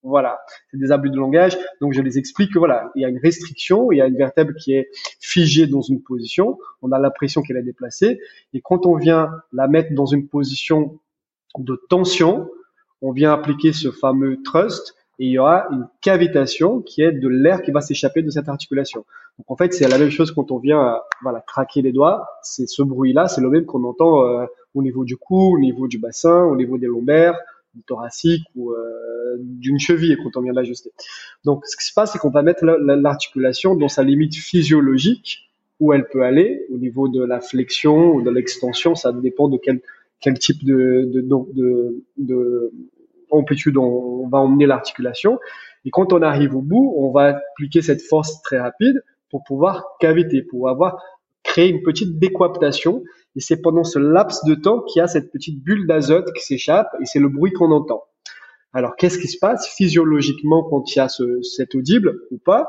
voilà, 0.05 0.39
c'est 0.71 0.77
des 0.77 0.93
abus 0.93 1.11
de 1.11 1.17
langage. 1.17 1.59
Donc, 1.81 1.93
je 1.95 2.03
les 2.03 2.19
explique 2.19 2.53
que 2.53 2.59
voilà, 2.59 2.93
il 2.95 3.03
y 3.03 3.05
a 3.05 3.09
une 3.09 3.19
restriction, 3.19 3.91
il 3.91 3.99
y 3.99 4.01
a 4.01 4.07
une 4.07 4.17
vertèbre 4.17 4.53
qui 4.55 4.75
est 4.75 4.91
figée 5.19 5.67
dans 5.67 5.81
une 5.81 6.03
position. 6.03 6.59
On 6.83 6.93
a 6.93 6.99
l'impression 6.99 7.43
qu'elle 7.43 7.57
est 7.57 7.63
déplacée, 7.63 8.21
et 8.53 8.61
quand 8.61 8.87
on 8.87 8.97
vient 8.97 9.31
la 9.53 9.67
mettre 9.67 9.95
dans 9.95 10.07
une 10.07 10.29
position 10.29 10.99
de 11.59 11.81
tension, 11.89 12.49
on 13.01 13.13
vient 13.13 13.33
appliquer 13.33 13.73
ce 13.73 13.91
fameux 13.91 14.43
trust 14.43 14.95
et 15.19 15.27
il 15.27 15.31
y 15.31 15.39
aura 15.39 15.67
une 15.71 15.87
cavitation 16.01 16.81
qui 16.81 17.03
est 17.03 17.13
de 17.13 17.29
l'air 17.29 17.63
qui 17.63 17.71
va 17.71 17.81
s'échapper 17.81 18.23
de 18.23 18.31
cette 18.31 18.49
articulation. 18.49 19.05
Donc 19.39 19.51
en 19.51 19.57
fait, 19.57 19.73
c'est 19.73 19.89
la 19.89 19.99
même 19.99 20.11
chose 20.11 20.33
quand 20.33 20.51
on 20.51 20.59
vient 20.59 21.01
voilà 21.23 21.41
craquer 21.47 21.83
les 21.83 21.93
doigts, 21.93 22.27
c'est 22.43 22.67
ce 22.67 22.83
bruit-là, 22.83 23.29
c'est 23.29 23.41
le 23.41 23.51
même 23.51 23.65
qu'on 23.65 23.85
entend 23.85 24.25
euh, 24.25 24.47
au 24.75 24.83
niveau 24.83 25.05
du 25.05 25.17
cou, 25.17 25.55
au 25.55 25.59
niveau 25.61 25.87
du 25.87 25.99
bassin, 25.99 26.45
au 26.45 26.57
niveau 26.57 26.79
des 26.79 26.87
lombaires, 26.87 27.39
thoracique 27.87 28.45
ou 28.55 28.73
euh, 28.73 29.37
d'une 29.39 29.79
cheville 29.79 30.17
quand 30.23 30.37
on 30.37 30.43
vient 30.43 30.53
l'ajuster. 30.53 30.91
Donc 31.45 31.67
ce 31.67 31.77
qui 31.77 31.85
se 31.85 31.93
passe, 31.93 32.13
c'est 32.13 32.19
qu'on 32.19 32.31
va 32.31 32.43
mettre 32.43 32.65
l'articulation 32.65 33.75
dans 33.75 33.89
sa 33.89 34.03
limite 34.03 34.35
physiologique 34.35 35.51
où 35.81 35.93
elle 35.93 36.07
peut 36.09 36.23
aller 36.23 36.67
au 36.73 36.79
niveau 36.79 37.09
de 37.09 37.23
la 37.25 37.41
flexion 37.41 38.13
ou 38.15 38.23
de 38.23 38.31
l'extension, 38.31 38.95
ça 38.95 39.13
dépend 39.13 39.49
de 39.49 39.59
quel 40.21 40.39
type 40.39 40.65
de, 40.65 41.11
de, 41.13 41.21
de, 41.21 42.05
de, 42.17 42.73
amplitude 43.31 43.77
on, 43.77 44.29
va 44.29 44.39
emmener 44.39 44.67
l'articulation. 44.67 45.39
Et 45.85 45.91
quand 45.91 46.13
on 46.13 46.23
arrive 46.23 46.57
au 46.57 46.63
bout, 46.63 46.95
on 46.97 47.11
va 47.11 47.37
appliquer 47.37 47.83
cette 47.83 48.03
force 48.03 48.41
très 48.43 48.59
rapide 48.59 49.03
pour 49.31 49.45
pouvoir 49.45 49.97
caviter, 50.01 50.43
pour 50.43 50.69
avoir 50.69 51.03
créé 51.43 51.69
une 51.69 51.83
petite 51.83 52.19
décoaptation. 52.19 53.03
Et 53.37 53.41
c'est 53.41 53.61
pendant 53.61 53.85
ce 53.85 53.99
laps 53.99 54.45
de 54.45 54.55
temps 54.55 54.81
qu'il 54.83 55.01
y 55.01 55.03
a 55.03 55.09
cette 55.09 55.33
petite 55.33 55.63
bulle 55.63 55.87
d'azote 55.87 56.33
qui 56.33 56.45
s'échappe 56.45 56.89
et 57.01 57.07
c'est 57.07 57.19
le 57.19 57.29
bruit 57.29 57.53
qu'on 57.53 57.71
entend. 57.73 58.05
Alors, 58.73 58.97
qu'est-ce 58.97 59.19
qui 59.19 59.29
se 59.29 59.39
passe 59.39 59.69
physiologiquement 59.69 60.65
quand 60.65 60.95
il 60.95 60.99
y 60.99 61.01
a 61.01 61.09
ce, 61.09 61.43
cet 61.43 61.75
audible 61.75 62.21
ou 62.31 62.39
pas? 62.39 62.69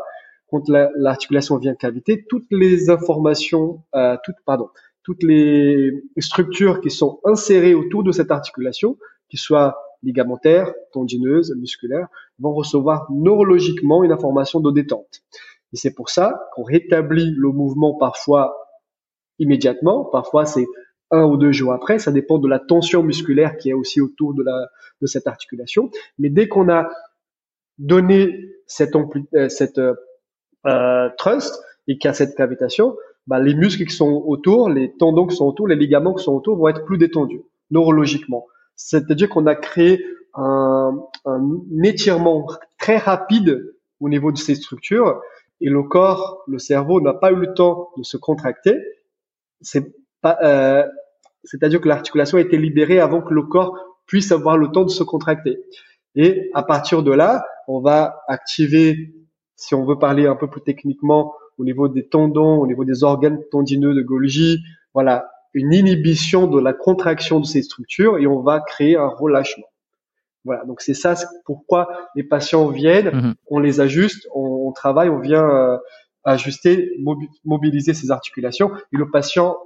Quand 0.49 0.69
l'articulation 0.69 1.57
vient 1.57 1.73
cavité, 1.73 2.25
toutes 2.29 2.45
les 2.51 2.91
informations, 2.91 3.83
euh, 3.95 4.15
toutes, 4.23 4.35
pardon, 4.45 4.69
toutes 5.03 5.23
les 5.23 6.03
structures 6.19 6.81
qui 6.81 6.91
sont 6.91 7.19
insérées 7.25 7.73
autour 7.73 8.03
de 8.03 8.11
cette 8.11 8.29
articulation, 8.29 8.97
qui 9.29 9.37
soient 9.37 9.77
ligamentaires, 10.03 10.71
tendineuses, 10.93 11.55
musculaires, 11.57 12.07
vont 12.37 12.53
recevoir 12.53 13.07
neurologiquement 13.11 14.03
une 14.03 14.11
information 14.11 14.59
de 14.59 14.71
détente. 14.71 15.23
Et 15.73 15.77
c'est 15.77 15.93
pour 15.93 16.09
ça 16.09 16.39
qu'on 16.53 16.63
rétablit 16.63 17.33
le 17.35 17.49
mouvement 17.49 17.95
parfois 17.95 18.55
immédiatement, 19.39 20.05
parfois 20.05 20.45
c'est 20.45 20.65
un 21.11 21.25
ou 21.25 21.37
deux 21.37 21.51
jours 21.51 21.73
après, 21.73 21.99
ça 21.99 22.11
dépend 22.11 22.39
de 22.39 22.47
la 22.47 22.59
tension 22.59 23.03
musculaire 23.03 23.57
qui 23.57 23.69
est 23.69 23.73
aussi 23.73 24.01
autour 24.01 24.33
de, 24.33 24.43
la, 24.43 24.69
de 25.01 25.07
cette 25.07 25.27
articulation. 25.27 25.91
Mais 26.17 26.29
dès 26.29 26.47
qu'on 26.47 26.69
a 26.69 26.89
donné 27.77 28.49
cette, 28.65 28.95
euh, 28.95 29.49
cette 29.49 29.77
euh, 29.77 29.93
euh, 30.65 31.09
trust 31.17 31.61
et 31.87 31.97
qu'il 31.97 32.07
y 32.07 32.11
a 32.11 32.13
cette 32.13 32.35
cavitation, 32.35 32.95
bah, 33.27 33.39
les 33.39 33.53
muscles 33.53 33.85
qui 33.85 33.93
sont 33.93 34.23
autour, 34.25 34.69
les 34.69 34.93
tendons 34.97 35.27
qui 35.27 35.35
sont 35.35 35.45
autour, 35.45 35.67
les 35.67 35.75
ligaments 35.75 36.13
qui 36.13 36.23
sont 36.23 36.33
autour 36.33 36.57
vont 36.57 36.67
être 36.67 36.85
plus 36.85 36.97
détendus 36.97 37.41
neurologiquement. 37.71 38.45
C'est-à-dire 38.75 39.29
qu'on 39.29 39.45
a 39.45 39.55
créé 39.55 40.03
un, 40.33 40.97
un 41.25 41.59
étirement 41.83 42.47
très 42.77 42.97
rapide 42.97 43.73
au 43.99 44.09
niveau 44.09 44.31
de 44.31 44.37
ces 44.37 44.55
structures 44.55 45.21
et 45.61 45.69
le 45.69 45.83
corps, 45.83 46.43
le 46.47 46.59
cerveau 46.59 46.99
n'a 46.99 47.13
pas 47.13 47.31
eu 47.31 47.35
le 47.35 47.53
temps 47.53 47.91
de 47.97 48.03
se 48.03 48.17
contracter. 48.17 48.77
C'est 49.61 49.93
pas, 50.21 50.37
euh, 50.43 50.85
c'est-à-dire 51.43 51.81
que 51.81 51.87
l'articulation 51.87 52.37
a 52.37 52.41
été 52.41 52.57
libérée 52.57 52.99
avant 52.99 53.21
que 53.21 53.33
le 53.33 53.43
corps 53.43 53.77
puisse 54.07 54.31
avoir 54.31 54.57
le 54.57 54.69
temps 54.71 54.83
de 54.83 54.89
se 54.89 55.03
contracter. 55.03 55.59
Et 56.15 56.49
à 56.53 56.63
partir 56.63 57.03
de 57.03 57.11
là, 57.11 57.45
on 57.67 57.79
va 57.79 58.21
activer, 58.27 59.13
si 59.55 59.75
on 59.75 59.85
veut 59.85 59.99
parler 59.99 60.27
un 60.27 60.35
peu 60.35 60.49
plus 60.49 60.61
techniquement, 60.61 61.33
au 61.57 61.63
niveau 61.63 61.87
des 61.87 62.07
tendons, 62.07 62.59
au 62.59 62.67
niveau 62.67 62.85
des 62.85 63.03
organes 63.03 63.39
tendineux 63.51 63.93
de 63.93 64.01
Golgi, 64.01 64.59
voilà, 64.93 65.29
une 65.53 65.73
inhibition 65.73 66.47
de 66.47 66.59
la 66.59 66.73
contraction 66.73 67.39
de 67.39 67.45
ces 67.45 67.61
structures 67.61 68.17
et 68.17 68.27
on 68.27 68.41
va 68.41 68.59
créer 68.59 68.97
un 68.97 69.07
relâchement. 69.07 69.67
Voilà, 70.43 70.63
donc 70.65 70.81
c'est 70.81 70.93
ça 70.93 71.15
pourquoi 71.45 71.87
les 72.15 72.23
patients 72.23 72.67
viennent, 72.67 73.09
mhm. 73.09 73.35
on 73.47 73.59
les 73.59 73.81
ajuste, 73.81 74.27
on, 74.35 74.71
travaille, 74.73 75.09
on 75.09 75.19
vient 75.19 75.49
euh, 75.49 75.77
ajuster, 76.25 76.91
mobiliser 77.43 77.93
ces 77.93 78.11
articulations 78.11 78.71
et 78.93 78.97
le 78.97 79.09
patient 79.09 79.57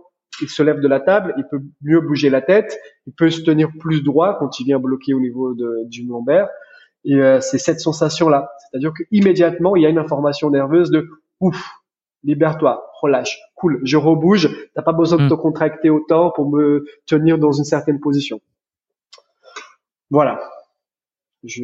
il 0.41 0.49
se 0.49 0.63
lève 0.63 0.79
de 0.79 0.87
la 0.87 0.99
table, 0.99 1.33
il 1.37 1.43
peut 1.49 1.61
mieux 1.81 2.01
bouger 2.01 2.29
la 2.29 2.41
tête, 2.41 2.79
il 3.07 3.13
peut 3.13 3.29
se 3.29 3.41
tenir 3.41 3.69
plus 3.79 4.01
droit 4.03 4.37
quand 4.39 4.59
il 4.59 4.65
vient 4.65 4.79
bloquer 4.79 5.13
au 5.13 5.19
niveau 5.19 5.53
de, 5.53 5.85
du 5.87 6.05
lombaire. 6.05 6.47
Et 7.05 7.15
euh, 7.15 7.39
c'est 7.39 7.57
cette 7.57 7.79
sensation-là, 7.79 8.51
c'est-à-dire 8.59 8.91
qu'immédiatement 8.93 9.75
il 9.75 9.83
y 9.83 9.85
a 9.85 9.89
une 9.89 9.97
information 9.97 10.49
nerveuse 10.49 10.91
de 10.91 11.07
ouf, 11.39 11.71
libère-toi, 12.23 12.85
relâche, 13.01 13.39
cool, 13.55 13.79
je 13.83 13.95
rebouge, 13.95 14.49
t'as 14.75 14.81
pas 14.81 14.91
besoin 14.91 15.17
de 15.17 15.23
mhm. 15.23 15.29
te 15.29 15.35
contracter 15.35 15.89
autant 15.89 16.31
pour 16.31 16.49
me 16.49 16.85
tenir 17.05 17.37
dans 17.37 17.53
une 17.53 17.63
certaine 17.63 17.99
position. 17.99 18.41
Voilà. 20.09 20.41
Je 21.43 21.63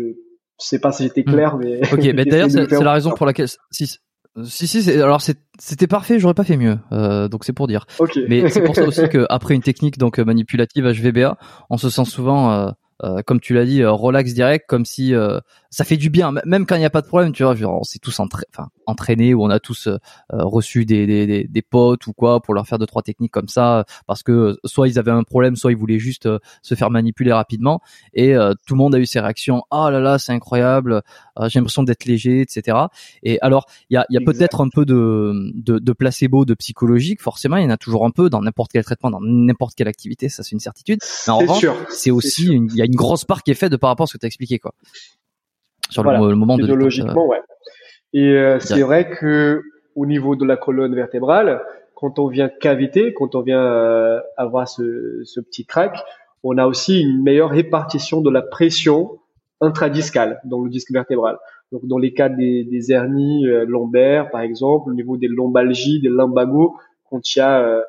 sais 0.58 0.80
pas 0.80 0.92
si 0.94 1.04
j'étais 1.04 1.22
hmm. 1.22 1.32
clair, 1.32 1.58
mais. 1.58 1.82
Ok, 1.92 2.00
mais 2.16 2.26
d'ailleurs, 2.26 2.50
c'est 2.50 2.70
la 2.72 2.94
raison 2.94 3.12
pour 3.12 3.26
laquelle. 3.26 3.48
Si, 3.72 3.98
si, 4.44 4.68
si, 4.68 4.92
alors 4.92 5.22
c'était 5.22 5.88
parfait, 5.88 6.20
j'aurais 6.20 6.34
pas 6.34 6.44
fait 6.44 6.58
mieux, 6.58 6.78
euh, 6.92 7.28
donc 7.28 7.46
c'est 7.46 7.54
pour 7.54 7.68
dire. 7.68 7.88
Mais 8.28 8.50
c'est 8.50 8.62
pour 8.62 8.76
ça 8.76 8.84
aussi 8.84 9.08
qu'après 9.10 9.56
une 9.56 9.62
technique 9.62 9.98
donc 9.98 10.20
manipulative 10.20 10.86
HVBA, 10.86 11.38
on 11.70 11.78
se 11.78 11.90
sent 11.90 12.06
souvent 12.06 12.52
euh, 12.52 12.72
euh, 13.04 13.22
comme 13.26 13.40
tu 13.40 13.54
l'as 13.54 13.66
dit, 13.66 13.82
euh, 13.82 13.92
relax 13.92 14.34
direct, 14.34 14.66
comme 14.68 14.86
si 14.86 15.14
euh, 15.14 15.40
ça 15.76 15.84
fait 15.84 15.98
du 15.98 16.10
bien, 16.10 16.32
même 16.46 16.66
quand 16.66 16.76
il 16.76 16.80
n'y 16.80 16.86
a 16.86 16.90
pas 16.90 17.02
de 17.02 17.08
problème, 17.08 17.34
tu 17.34 17.44
vois. 17.44 17.54
Genre, 17.54 17.82
on 17.82 17.84
s'est 17.84 18.00
tous 18.00 18.18
enfin, 18.22 18.70
entraînés 18.86 19.34
ou 19.34 19.44
on 19.44 19.50
a 19.50 19.60
tous 19.60 19.90
reçu 20.30 20.86
des, 20.86 21.06
des, 21.06 21.44
des, 21.44 21.62
potes 21.62 22.08
ou 22.08 22.14
quoi 22.14 22.42
pour 22.42 22.54
leur 22.54 22.66
faire 22.66 22.80
deux 22.80 22.86
trois 22.86 23.02
techniques 23.02 23.34
comme 23.34 23.50
ça, 23.50 23.84
parce 24.08 24.24
que 24.24 24.58
soit 24.64 24.88
ils 24.88 24.98
avaient 24.98 25.12
un 25.12 25.24
problème, 25.24 25.58
soit 25.58 25.74
ils 25.74 25.78
voulaient 25.78 26.00
juste 26.00 26.30
se 26.62 26.76
faire 26.76 26.92
manipuler 26.92 27.34
rapidement. 27.34 27.82
Et 28.14 28.36
tout 28.66 28.76
le 28.76 28.78
monde 28.78 28.96
a 28.96 29.00
eu 29.00 29.06
ses 29.06 29.20
réactions. 29.20 29.64
Ah 29.70 29.92
là 29.92 30.00
là, 30.00 30.18
c'est 30.18 30.32
incroyable. 30.32 31.02
J'ai 31.48 31.60
l'impression 31.60 31.84
d'être 31.84 32.06
léger, 32.06 32.40
etc. 32.40 32.78
Et 33.22 33.38
alors, 33.42 33.66
il 33.90 33.96
y 33.96 33.98
a, 33.98 34.06
y 34.10 34.16
a 34.16 34.22
peut-être 34.22 34.62
un 34.62 34.70
peu 34.70 34.86
de, 34.86 35.52
de, 35.56 35.78
de 35.78 35.92
placebo, 35.92 36.46
de 36.46 36.54
psychologique. 36.54 37.22
Forcément, 37.22 37.58
il 37.58 37.64
y 37.64 37.68
en 37.68 37.70
a 37.70 37.78
toujours 37.78 38.06
un 38.06 38.12
peu 38.12 38.30
dans 38.30 38.42
n'importe 38.42 38.72
quel 38.72 38.86
traitement, 38.86 39.12
dans 39.12 39.20
n'importe 39.22 39.76
quelle 39.76 39.90
activité. 39.90 40.30
Ça, 40.30 40.42
c'est 40.42 40.54
une 40.54 40.62
certitude. 40.62 41.00
Mais 41.28 41.34
en 41.34 41.40
revanche, 41.40 41.66
c'est 41.90 42.12
aussi 42.12 42.46
une, 42.46 42.70
y 42.74 42.82
a 42.82 42.86
une 42.86 42.96
grosse 42.96 43.26
part 43.26 43.44
qui 43.44 43.52
est 43.52 43.56
faite 43.56 43.74
de 43.74 43.78
par 43.78 43.90
rapport 43.90 44.06
à 44.06 44.08
ce 44.08 44.14
que 44.14 44.20
tu 44.20 44.26
as 44.26 44.28
expliqué, 44.28 44.58
quoi. 44.58 44.74
Sur 45.90 46.04
le, 46.04 46.36
moment 46.36 46.58
de 46.58 46.74
logiquement, 46.74 47.28
ouais. 47.28 47.42
Et 48.14 48.32
euh, 48.32 48.60
c'est 48.60 48.82
vrai 48.82 49.10
que 49.10 49.62
au 49.96 50.06
niveau 50.06 50.36
de 50.36 50.46
la 50.46 50.58
colonne 50.58 50.96
vertébrale, 50.96 51.62
quand 51.96 52.18
on 52.18 52.28
vient 52.28 52.50
caviter, 52.50 53.14
quand 53.14 53.36
on 53.36 53.42
vient 53.42 53.62
euh, 53.62 54.20
avoir 54.38 54.68
ce, 54.68 55.22
ce 55.24 55.40
petit 55.40 55.66
crack, 55.66 56.02
on 56.44 56.58
a 56.58 56.66
aussi 56.66 57.02
une 57.02 57.22
meilleure 57.24 57.50
répartition 57.50 58.22
de 58.22 58.30
la 58.30 58.42
pression 58.42 59.20
intradiscale 59.62 60.40
dans 60.46 60.62
le 60.62 60.70
disque 60.70 60.92
vertébral. 60.92 61.38
Donc 61.72 61.86
dans 61.88 61.98
les 61.98 62.14
cas 62.14 62.30
des, 62.30 62.64
des 62.64 62.92
hernies 62.92 63.48
euh, 63.48 63.66
lombaires, 63.66 64.30
par 64.32 64.42
exemple, 64.42 64.90
au 64.90 64.94
niveau 64.94 65.18
des 65.18 65.28
lombalgies, 65.28 66.00
des 66.00 66.10
lumbagos, 66.10 66.78
quand 67.10 67.36
il 67.36 67.40
y 67.40 67.42
a 67.42 67.84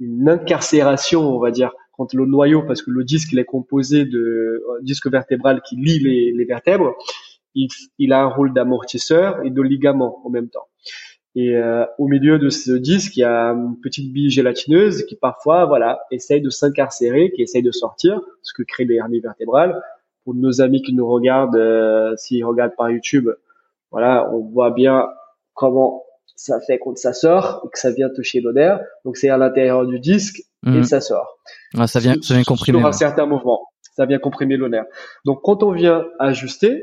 une 0.00 0.28
incarcération, 0.28 1.20
on 1.34 1.38
va 1.38 1.50
dire, 1.50 1.72
quand 1.92 2.14
le 2.14 2.26
noyau, 2.26 2.62
parce 2.62 2.82
que 2.82 2.90
le 2.90 3.04
disque 3.04 3.32
il 3.32 3.38
est 3.38 3.44
composé 3.44 4.04
de 4.04 4.18
euh, 4.18 4.80
disque 4.82 5.08
vertébral 5.10 5.62
qui 5.62 5.76
lie 5.76 5.98
les, 5.98 6.32
les 6.32 6.44
vertèbres, 6.44 6.94
il, 7.54 7.68
il, 7.98 8.12
a 8.12 8.22
un 8.22 8.28
rôle 8.28 8.52
d'amortisseur 8.52 9.44
et 9.44 9.50
de 9.50 9.62
ligament 9.62 10.20
en 10.24 10.30
même 10.30 10.48
temps. 10.48 10.68
Et 11.34 11.56
euh, 11.56 11.84
au 11.98 12.08
milieu 12.08 12.38
de 12.38 12.50
ce 12.50 12.72
disque, 12.72 13.16
il 13.16 13.20
y 13.20 13.24
a 13.24 13.48
une 13.50 13.80
petite 13.80 14.12
bille 14.12 14.30
gélatineuse 14.30 15.04
qui 15.04 15.16
parfois, 15.16 15.64
voilà, 15.64 16.00
essaye 16.10 16.42
de 16.42 16.50
s'incarcérer, 16.50 17.30
qui 17.32 17.42
essaye 17.42 17.62
de 17.62 17.70
sortir, 17.70 18.20
ce 18.42 18.52
que 18.52 18.62
crée 18.62 18.84
les 18.84 18.96
hernies 18.96 19.20
vertébrales. 19.20 19.82
Pour 20.24 20.34
nos 20.34 20.60
amis 20.60 20.82
qui 20.82 20.94
nous 20.94 21.08
regardent, 21.08 21.56
euh, 21.56 22.14
s'ils 22.16 22.44
regardent 22.44 22.76
par 22.76 22.90
YouTube, 22.90 23.30
voilà, 23.90 24.30
on 24.32 24.40
voit 24.40 24.70
bien 24.70 25.08
comment 25.54 26.04
ça 26.36 26.60
fait 26.60 26.78
quand 26.78 26.96
ça 26.98 27.12
sort, 27.12 27.68
que 27.72 27.78
ça 27.78 27.90
vient 27.90 28.10
toucher 28.10 28.40
l'odeur. 28.40 28.80
Donc 29.04 29.16
c'est 29.16 29.30
à 29.30 29.38
l'intérieur 29.38 29.86
du 29.86 29.98
disque 30.00 30.42
et 30.66 30.70
mhm. 30.70 30.84
ça 30.84 31.00
sort. 31.00 31.38
Ah, 31.76 31.86
ça 31.86 31.98
vient, 31.98 32.16
ça 32.22 32.34
vient 32.34 32.44
comprimer. 32.44 32.78
Sur 32.78 32.86
un 32.86 32.92
certain 32.92 33.26
mouvement, 33.26 33.66
ça 33.96 34.06
vient 34.06 34.18
comprimer 34.18 34.56
le 34.56 34.68
nerf. 34.68 34.84
Donc 35.24 35.40
quand 35.42 35.62
on 35.62 35.72
vient 35.72 36.04
ajuster 36.18 36.82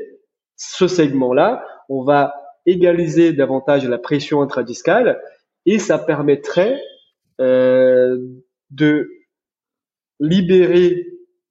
ce 0.56 0.86
segment-là, 0.86 1.64
on 1.88 2.04
va 2.04 2.34
égaliser 2.66 3.32
davantage 3.32 3.86
la 3.88 3.98
pression 3.98 4.42
intradiscale 4.42 5.20
et 5.66 5.78
ça 5.78 5.98
permettrait 5.98 6.80
euh, 7.40 8.18
de 8.70 9.08
libérer 10.20 11.06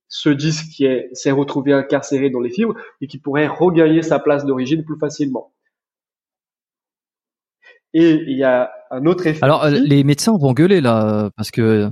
ce 0.07 0.29
disque 0.29 0.67
qui 0.75 0.87
s'est 1.13 1.31
retrouvé 1.31 1.73
incarcéré 1.73 2.29
dans 2.29 2.39
les 2.39 2.51
fibres 2.51 2.75
et 3.01 3.07
qui 3.07 3.19
pourrait 3.19 3.47
regagner 3.47 4.01
sa 4.01 4.19
place 4.19 4.45
d'origine 4.45 4.83
plus 4.83 4.97
facilement. 4.99 5.51
Et 7.93 8.21
il 8.27 8.37
y 8.37 8.43
a 8.43 8.71
un 8.91 9.05
autre 9.05 9.25
effet. 9.25 9.43
Alors, 9.43 9.67
les 9.67 10.03
médecins 10.03 10.37
vont 10.37 10.53
gueuler 10.53 10.81
là, 10.81 11.31
parce 11.35 11.49
que 11.49 11.89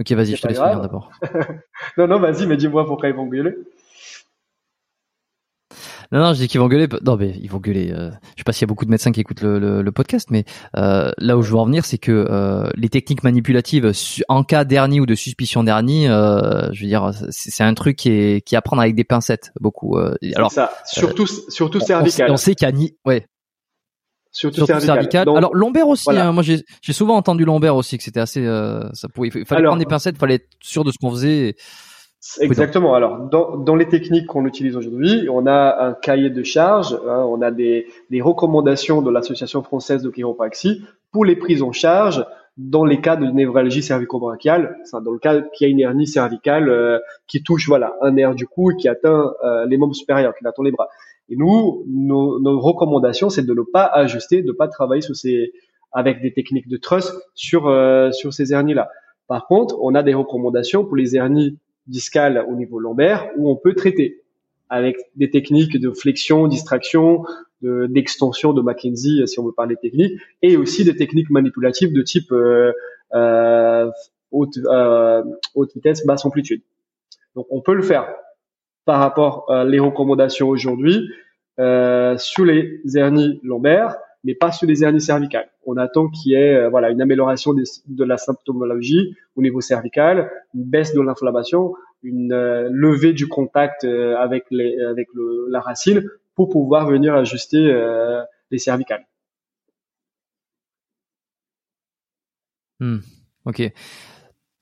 Ok, 0.00 0.12
vas-y, 0.12 0.36
je 0.36 0.42
te 0.42 0.48
laisse 0.48 0.58
finir 0.58 0.80
d'abord. 0.80 1.10
non, 1.96 2.06
non, 2.08 2.18
vas-y, 2.18 2.46
mais 2.46 2.56
dis-moi 2.56 2.86
pourquoi 2.86 3.08
ils 3.08 3.14
vont 3.14 3.26
gueuler. 3.26 3.54
Non, 6.12 6.18
non, 6.18 6.34
je 6.34 6.40
dis 6.40 6.48
qu'ils 6.48 6.60
vont 6.60 6.68
gueuler. 6.68 6.88
Non, 7.02 7.16
mais 7.16 7.34
ils 7.40 7.50
vont 7.50 7.58
gueuler. 7.58 7.90
Euh, 7.90 8.10
je 8.36 8.40
sais 8.40 8.44
pas 8.44 8.52
s'il 8.52 8.62
y 8.62 8.64
a 8.64 8.68
beaucoup 8.68 8.84
de 8.84 8.90
médecins 8.90 9.12
qui 9.12 9.20
écoutent 9.20 9.40
le, 9.40 9.90
podcast, 9.92 10.30
mais 10.30 10.44
euh, 10.76 11.10
là 11.18 11.38
où 11.38 11.42
je 11.42 11.50
veux 11.50 11.56
en 11.56 11.64
venir, 11.64 11.86
c'est 11.86 11.96
que 11.96 12.12
euh, 12.12 12.68
les 12.74 12.90
techniques 12.90 13.22
manipulatives 13.22 13.90
en 14.28 14.44
cas 14.44 14.64
d'hernie 14.64 15.00
ou 15.00 15.06
de 15.06 15.14
suspicion 15.14 15.64
d'hernie, 15.64 16.06
je 16.06 16.80
veux 16.80 16.86
dire, 16.86 17.12
c'est 17.30 17.64
un 17.64 17.72
truc 17.74 17.96
qui 17.96 18.10
est 18.10 18.40
qui 18.42 18.54
est 18.54 18.58
à 18.58 18.62
prendre 18.62 18.82
avec 18.82 18.94
des 18.94 19.04
pincettes 19.04 19.52
beaucoup. 19.60 19.96
alors, 20.34 20.52
ça, 20.52 20.72
surtout 20.84 21.26
surtout 21.26 21.80
cervical. 21.80 22.30
On, 22.30 22.36
sait 22.36 22.54
qu'il 22.54 22.66
y 22.66 22.68
a 22.68 22.72
ni, 22.72 22.96
ouais, 23.06 23.26
Surtout, 24.32 24.64
cervical. 24.64 25.28
Alors 25.36 25.54
lombaire 25.54 25.88
aussi. 25.88 26.10
Hein, 26.10 26.32
moi, 26.32 26.42
j'ai 26.42 26.92
souvent 26.92 27.16
entendu 27.16 27.44
lombaire 27.44 27.76
aussi 27.76 27.98
que 27.98 28.04
c'était 28.04 28.20
assez. 28.20 28.44
Euh, 28.44 28.88
ça 28.94 29.08
pouvait. 29.08 29.28
Il 29.34 29.44
fallait 29.44 29.64
prendre 29.64 29.78
des 29.78 29.86
pincettes. 29.86 30.16
Il 30.16 30.20
fallait 30.20 30.36
être 30.36 30.48
sûr 30.60 30.84
de 30.84 30.90
ce 30.90 30.98
qu'on 30.98 31.10
faisait. 31.10 31.54
Exactement. 32.40 32.94
Alors 32.94 33.28
dans, 33.28 33.56
dans 33.56 33.74
les 33.74 33.88
techniques 33.88 34.26
qu'on 34.26 34.46
utilise 34.46 34.76
aujourd'hui, 34.76 35.28
on 35.28 35.46
a 35.46 35.86
un 35.86 35.92
cahier 35.92 36.30
de 36.30 36.42
charges. 36.42 36.94
Hein, 37.06 37.26
on 37.28 37.42
a 37.42 37.50
des, 37.50 37.86
des 38.10 38.22
recommandations 38.22 39.02
de 39.02 39.10
l'association 39.10 39.62
française 39.62 40.02
de 40.02 40.10
chiropraxie 40.10 40.82
pour 41.10 41.24
les 41.24 41.36
prises 41.36 41.62
en 41.62 41.72
charge 41.72 42.24
dans 42.56 42.84
les 42.84 43.00
cas 43.00 43.16
de 43.16 43.26
névralgie 43.26 43.82
cervico-brachiale, 43.82 44.76
dans 44.92 45.10
le 45.10 45.18
cas 45.18 45.40
qu'il 45.40 45.66
y 45.66 45.70
a 45.70 45.72
une 45.72 45.80
hernie 45.80 46.06
cervicale 46.06 46.68
euh, 46.68 46.98
qui 47.26 47.42
touche 47.42 47.66
voilà 47.66 47.94
un 48.02 48.12
nerf 48.12 48.34
du 48.34 48.46
cou 48.46 48.70
et 48.70 48.76
qui 48.76 48.88
atteint 48.88 49.32
euh, 49.42 49.64
les 49.66 49.78
membres 49.78 49.94
supérieurs, 49.94 50.34
qui 50.38 50.46
atteint 50.46 50.62
les 50.62 50.70
bras. 50.70 50.88
Et 51.28 51.36
nous, 51.36 51.84
nos, 51.88 52.40
nos 52.40 52.60
recommandations, 52.60 53.30
c'est 53.30 53.44
de 53.44 53.54
ne 53.54 53.62
pas 53.62 53.84
ajuster, 53.84 54.42
de 54.42 54.48
ne 54.48 54.52
pas 54.52 54.68
travailler 54.68 55.02
sur 55.02 55.16
ces, 55.16 55.52
avec 55.92 56.20
des 56.20 56.32
techniques 56.32 56.68
de 56.68 56.76
truss 56.76 57.12
sur, 57.34 57.68
euh, 57.68 58.10
sur 58.12 58.32
ces 58.32 58.52
hernies-là. 58.52 58.90
Par 59.28 59.46
contre, 59.46 59.76
on 59.80 59.94
a 59.94 60.02
des 60.02 60.14
recommandations 60.14 60.84
pour 60.84 60.96
les 60.96 61.16
hernies 61.16 61.58
discales 61.86 62.44
au 62.48 62.54
niveau 62.54 62.78
lombaire 62.78 63.30
où 63.36 63.50
on 63.50 63.56
peut 63.56 63.74
traiter 63.74 64.22
avec 64.72 64.96
des 65.16 65.30
techniques 65.30 65.78
de 65.78 65.90
flexion, 65.90 66.48
distraction, 66.48 67.24
d'extension 67.60 68.54
de, 68.54 68.62
Mackenzie, 68.62 69.22
si 69.26 69.38
on 69.38 69.44
veut 69.44 69.52
parler 69.52 69.76
technique, 69.76 70.18
et 70.40 70.56
aussi 70.56 70.82
des 70.82 70.96
techniques 70.96 71.28
manipulatives 71.28 71.92
de 71.92 72.00
type 72.00 72.32
euh, 72.32 72.72
euh, 73.14 73.90
haute, 74.30 74.56
euh, 74.64 75.22
haute 75.54 75.74
vitesse, 75.74 76.06
basse 76.06 76.24
amplitude. 76.24 76.62
Donc 77.36 77.46
on 77.50 77.60
peut 77.60 77.74
le 77.74 77.82
faire 77.82 78.08
par 78.84 78.98
rapport 79.00 79.50
à 79.50 79.64
les 79.64 79.78
recommandations 79.78 80.48
aujourd'hui 80.48 81.08
euh, 81.58 82.16
sur 82.18 82.44
les 82.44 82.80
hernies 82.94 83.40
lombaires, 83.42 83.96
mais 84.24 84.34
pas 84.34 84.52
sur 84.52 84.66
les 84.66 84.82
hernies 84.82 85.00
cervicales. 85.00 85.50
On 85.66 85.76
attend 85.76 86.08
qu'il 86.08 86.32
y 86.32 86.34
ait 86.34 86.54
euh, 86.54 86.68
voilà 86.68 86.90
une 86.90 87.00
amélioration 87.00 87.54
de 87.54 88.04
la 88.04 88.16
symptomologie 88.16 89.16
au 89.36 89.42
niveau 89.42 89.60
cervical, 89.60 90.30
une 90.54 90.64
baisse 90.64 90.94
de 90.94 91.00
l'inflammation, 91.00 91.74
une 92.02 92.32
euh, 92.32 92.68
levée 92.72 93.12
du 93.12 93.28
contact 93.28 93.84
euh, 93.84 94.16
avec 94.16 94.44
les 94.50 94.80
avec 94.80 95.08
le, 95.14 95.46
la 95.50 95.60
racine 95.60 96.08
pour 96.34 96.48
pouvoir 96.48 96.86
venir 96.88 97.14
ajuster 97.14 97.60
les 98.50 98.58
cervicales. 98.58 99.06
Hmm, 102.80 103.00
ok. 103.44 103.70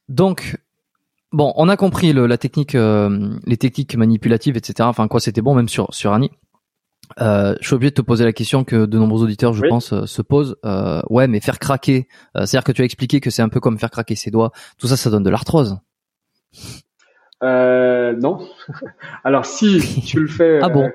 Donc, 0.08 0.56
bon, 1.32 1.52
on 1.56 1.68
a 1.68 1.76
compris 1.76 2.12
le, 2.12 2.26
la 2.26 2.38
technique, 2.38 2.74
les 2.74 3.56
techniques 3.56 3.96
manipulatives, 3.96 4.56
etc. 4.56 4.88
Enfin, 4.88 5.08
quoi, 5.08 5.20
c'était 5.20 5.42
bon 5.42 5.54
même 5.54 5.68
sur 5.68 5.92
sur 5.94 6.12
Annie. 6.12 6.30
Euh, 7.20 7.54
je 7.60 7.66
suis 7.66 7.74
obligé 7.74 7.90
de 7.90 7.96
te 7.96 8.02
poser 8.02 8.24
la 8.24 8.32
question 8.32 8.64
que 8.64 8.86
de 8.86 8.98
nombreux 8.98 9.22
auditeurs, 9.22 9.52
je 9.52 9.66
pense, 9.66 9.92
euh, 9.92 10.06
se 10.06 10.22
posent. 10.22 10.56
Euh, 10.64 11.02
ouais, 11.10 11.26
mais 11.26 11.40
faire 11.40 11.58
craquer, 11.58 12.06
euh, 12.36 12.46
c'est-à-dire 12.46 12.64
que 12.64 12.72
tu 12.72 12.82
as 12.82 12.84
expliqué 12.84 13.20
que 13.20 13.30
c'est 13.30 13.42
un 13.42 13.48
peu 13.48 13.60
comme 13.60 13.78
faire 13.78 13.90
craquer 13.90 14.14
ses 14.14 14.30
doigts. 14.30 14.52
Tout 14.78 14.86
ça, 14.86 14.96
ça 14.96 15.10
donne 15.10 15.22
de 15.22 15.30
l'arthrose. 15.30 15.78
non. 17.42 18.48
Alors 19.24 19.46
si 19.46 19.80
tu 20.06 20.20
le 20.20 20.28
fais, 20.28 20.60
ah 20.62 20.68
bon 20.68 20.90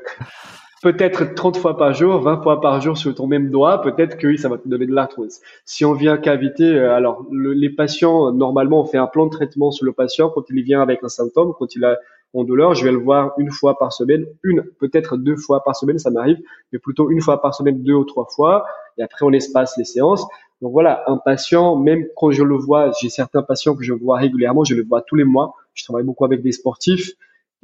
peut-être 0.85 1.33
30 1.33 1.57
fois 1.57 1.77
par 1.77 1.95
jour, 1.95 2.21
20 2.21 2.43
fois 2.43 2.61
par 2.61 2.79
jour 2.79 2.95
sur 2.95 3.15
ton 3.15 3.25
même 3.25 3.49
doigt, 3.49 3.81
peut-être 3.81 4.17
que 4.19 4.27
oui, 4.27 4.37
ça 4.37 4.49
va 4.49 4.59
te 4.59 4.67
donner 4.67 4.85
de 4.85 4.93
l'arthrose. 4.93 5.39
Si 5.65 5.83
on 5.83 5.93
vient 5.93 6.15
cavité, 6.15 6.77
alors 6.77 7.25
les 7.31 7.71
patients, 7.71 8.31
normalement, 8.31 8.81
on 8.81 8.85
fait 8.85 8.99
un 8.99 9.07
plan 9.07 9.25
de 9.25 9.31
traitement 9.31 9.71
sur 9.71 9.83
le 9.83 9.93
patient 9.93 10.29
quand 10.29 10.43
il 10.51 10.61
vient 10.61 10.83
avec 10.83 11.03
un 11.03 11.09
symptôme, 11.09 11.53
quand 11.57 11.75
il 11.75 11.83
a 11.85 11.97
en 12.35 12.43
douleur, 12.43 12.75
je 12.75 12.85
vais 12.85 12.91
le 12.91 12.99
voir 12.99 13.33
une 13.39 13.49
fois 13.49 13.79
par 13.79 13.93
semaine, 13.93 14.27
une, 14.43 14.61
peut-être 14.79 15.17
deux 15.17 15.37
fois 15.37 15.63
par 15.63 15.75
semaine, 15.75 15.97
ça 15.97 16.11
m'arrive, 16.11 16.37
mais 16.71 16.77
plutôt 16.77 17.09
une 17.09 17.21
fois 17.21 17.41
par 17.41 17.55
semaine, 17.55 17.81
deux 17.81 17.95
ou 17.95 18.03
trois 18.03 18.27
fois, 18.35 18.65
et 18.99 19.01
après 19.01 19.25
on 19.25 19.31
espace 19.31 19.75
les 19.79 19.85
séances. 19.85 20.27
Donc 20.61 20.71
voilà, 20.71 21.03
un 21.07 21.17
patient, 21.17 21.77
même 21.77 22.05
quand 22.15 22.29
je 22.29 22.43
le 22.43 22.55
vois, 22.55 22.91
j'ai 23.01 23.09
certains 23.09 23.41
patients 23.41 23.75
que 23.75 23.83
je 23.83 23.93
vois 23.93 24.17
régulièrement, 24.17 24.63
je 24.63 24.75
le 24.75 24.83
vois 24.83 25.01
tous 25.01 25.15
les 25.15 25.23
mois, 25.23 25.55
je 25.73 25.83
travaille 25.83 26.03
beaucoup 26.03 26.25
avec 26.25 26.43
des 26.43 26.51
sportifs, 26.51 27.13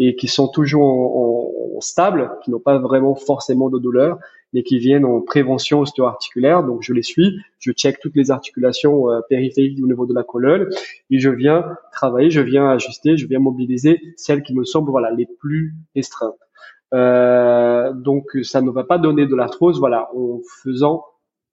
et 0.03 0.15
qui 0.15 0.27
sont 0.27 0.47
toujours 0.47 0.81
en, 0.83 1.77
en 1.77 1.79
stable, 1.79 2.31
qui 2.43 2.49
n'ont 2.49 2.59
pas 2.59 2.79
vraiment 2.79 3.13
forcément 3.13 3.69
de 3.69 3.77
douleur, 3.77 4.17
mais 4.51 4.63
qui 4.63 4.79
viennent 4.79 5.05
en 5.05 5.21
prévention 5.21 5.81
ostéo-articulaire. 5.81 6.63
Donc 6.63 6.81
je 6.81 6.91
les 6.91 7.03
suis, 7.03 7.37
je 7.59 7.71
check 7.71 7.99
toutes 7.99 8.15
les 8.15 8.31
articulations 8.31 9.11
euh, 9.11 9.21
périphériques 9.29 9.79
au 9.83 9.85
niveau 9.85 10.07
de 10.07 10.15
la 10.15 10.23
colonne 10.23 10.67
et 11.11 11.19
je 11.19 11.29
viens 11.29 11.77
travailler, 11.91 12.31
je 12.31 12.41
viens 12.41 12.67
ajuster, 12.67 13.15
je 13.15 13.27
viens 13.27 13.37
mobiliser 13.37 14.01
celles 14.17 14.41
qui 14.41 14.55
me 14.55 14.63
semblent 14.63 14.89
voilà 14.89 15.11
les 15.11 15.27
plus 15.39 15.75
restreintes. 15.95 16.33
Euh, 16.95 17.93
donc 17.93 18.25
ça 18.41 18.61
ne 18.61 18.71
va 18.71 18.83
pas 18.83 18.97
donner 18.97 19.27
de 19.27 19.35
l'arthrose, 19.35 19.79
voilà, 19.79 20.09
en 20.15 20.39
faisant, 20.63 21.05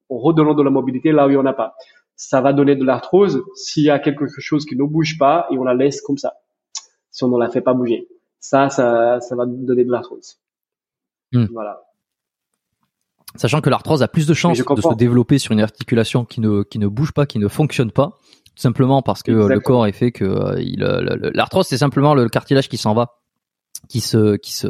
en 0.09 0.17
redonnant 0.17 0.55
de 0.55 0.63
la 0.63 0.71
mobilité 0.71 1.13
là 1.13 1.27
où 1.27 1.29
il 1.29 1.35
n'y 1.35 1.39
en 1.39 1.47
a 1.47 1.53
pas. 1.53 1.75
Ça 2.17 2.41
va 2.41 2.55
donner 2.55 2.77
de 2.77 2.85
l'arthrose 2.85 3.45
s'il 3.55 3.85
y 3.85 3.91
a 3.91 3.99
quelque 3.99 4.27
chose 4.27 4.65
qui 4.65 4.75
ne 4.75 4.85
bouge 4.85 5.19
pas 5.19 5.47
et 5.51 5.59
on 5.59 5.65
la 5.65 5.75
laisse 5.75 6.01
comme 6.01 6.17
ça. 6.17 6.33
Si 7.11 7.25
on 7.25 7.29
ne 7.29 7.39
la 7.39 7.51
fait 7.51 7.61
pas 7.61 7.75
bouger, 7.75 8.09
ça, 8.41 8.71
ça, 8.71 9.21
ça 9.21 9.37
va 9.37 9.47
donner 9.47 9.85
de 9.85 9.91
l'arthrose. 9.91 10.39
Hmm. 11.33 11.47
Voilà. 11.53 11.83
Sachant 13.37 13.61
que 13.61 13.69
l'arthrose 13.69 14.03
a 14.03 14.09
plus 14.09 14.27
de 14.27 14.35
chances 14.35 14.59
de 14.59 14.81
se 14.81 14.95
développer 14.95 15.39
sur 15.39 15.53
une 15.53 15.61
articulation 15.61 16.25
qui 16.25 16.41
ne 16.41 16.63
qui 16.63 16.79
ne 16.79 16.89
bouge 16.89 17.13
pas, 17.13 17.27
qui 17.27 17.39
ne 17.39 17.49
fonctionne 17.49 17.93
pas, 17.93 18.17
tout 18.45 18.63
simplement 18.63 19.03
parce 19.03 19.23
que 19.23 19.31
le 19.31 19.61
corps 19.61 19.87
est 19.87 19.93
fait 19.93 20.13
que 20.13 20.25
euh, 20.25 20.61
euh, 20.81 21.31
l'arthrose 21.35 21.67
c'est 21.67 21.79
simplement 21.79 22.15
le 22.15 22.29
cartilage 22.29 22.69
qui 22.69 22.79
s'en 22.79 22.95
va, 22.95 23.19
qui 23.89 24.01
se 24.01 24.37
qui 24.37 24.53
se 24.53 24.69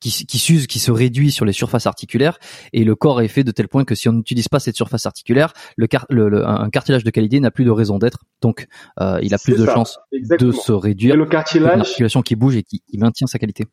qui, 0.00 0.26
qui 0.26 0.38
s'use, 0.38 0.66
qui 0.66 0.78
se 0.78 0.90
réduit 0.90 1.30
sur 1.30 1.46
les 1.46 1.54
surfaces 1.54 1.86
articulaires, 1.86 2.38
et 2.74 2.84
le 2.84 2.94
corps 2.94 3.22
est 3.22 3.28
fait 3.28 3.42
de 3.42 3.50
tel 3.52 3.68
point 3.68 3.84
que 3.84 3.94
si 3.94 4.08
on 4.08 4.12
n'utilise 4.12 4.48
pas 4.48 4.60
cette 4.60 4.76
surface 4.76 5.06
articulaire, 5.06 5.54
le, 5.76 5.88
le, 6.10 6.46
un 6.46 6.68
cartilage 6.68 7.04
de 7.04 7.10
qualité 7.10 7.40
n'a 7.40 7.50
plus 7.50 7.64
de 7.64 7.70
raison 7.70 7.98
d'être, 7.98 8.18
donc 8.42 8.66
euh, 9.00 9.18
il 9.22 9.32
a 9.32 9.38
plus 9.38 9.56
de 9.56 9.64
chances 9.64 9.98
de 10.12 10.52
se 10.52 10.72
réduire. 10.72 11.14
Et 11.14 11.16
le 11.16 11.24
cartilage, 11.24 11.74
une 11.74 11.80
articulation 11.80 12.20
qui 12.20 12.36
bouge 12.36 12.56
et 12.56 12.62
qui, 12.62 12.80
qui 12.80 12.98
maintient 12.98 13.26
sa 13.26 13.38
qualité. 13.38 13.64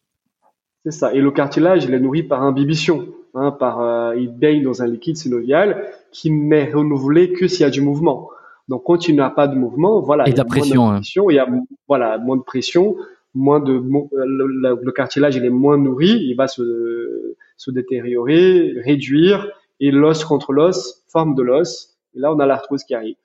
C'est 0.85 0.91
ça. 0.91 1.13
Et 1.13 1.19
le 1.19 1.31
cartilage, 1.31 1.83
il 1.83 1.93
est 1.93 1.99
nourri 1.99 2.23
par 2.23 2.43
imbibition. 2.43 3.07
Hein, 3.33 3.51
par, 3.51 3.79
euh, 3.79 4.15
il 4.17 4.29
baigne 4.29 4.63
dans 4.63 4.81
un 4.81 4.87
liquide 4.87 5.15
synovial 5.15 5.85
qui 6.11 6.31
n'est 6.31 6.69
renouvelé 6.71 7.31
que 7.31 7.47
s'il 7.47 7.61
y 7.61 7.63
a 7.63 7.69
du 7.69 7.79
mouvement. 7.79 8.29
Donc, 8.67 8.83
quand 8.85 9.07
il 9.07 9.15
n'y 9.15 9.21
a 9.21 9.29
pas 9.29 9.47
de 9.47 9.55
mouvement, 9.55 10.01
voilà, 10.01 10.27
et 10.27 10.31
il 10.31 10.37
y 10.37 10.39
a 10.39 10.45
pression, 10.45 10.89
hein. 10.89 10.95
pression 10.95 11.29
il 11.29 11.35
y 11.35 11.39
a 11.39 11.47
voilà 11.87 12.17
moins 12.17 12.37
de 12.37 12.41
pression, 12.41 12.95
moins 13.33 13.59
de 13.59 13.73
le, 13.73 14.91
cartilage 14.91 15.35
il 15.35 15.45
est 15.45 15.49
moins 15.49 15.77
nourri, 15.77 16.09
il 16.09 16.35
va 16.35 16.47
se 16.47 17.35
se 17.57 17.71
détériorer, 17.71 18.73
réduire, 18.83 19.47
et 19.79 19.91
l'os 19.91 20.25
contre 20.25 20.51
l'os 20.51 21.03
forme 21.07 21.35
de 21.35 21.43
l'os. 21.43 21.97
Et 22.15 22.19
là, 22.19 22.33
on 22.33 22.39
a 22.39 22.45
l'arthrose 22.45 22.83
qui 22.83 22.95
arrive. 22.95 23.15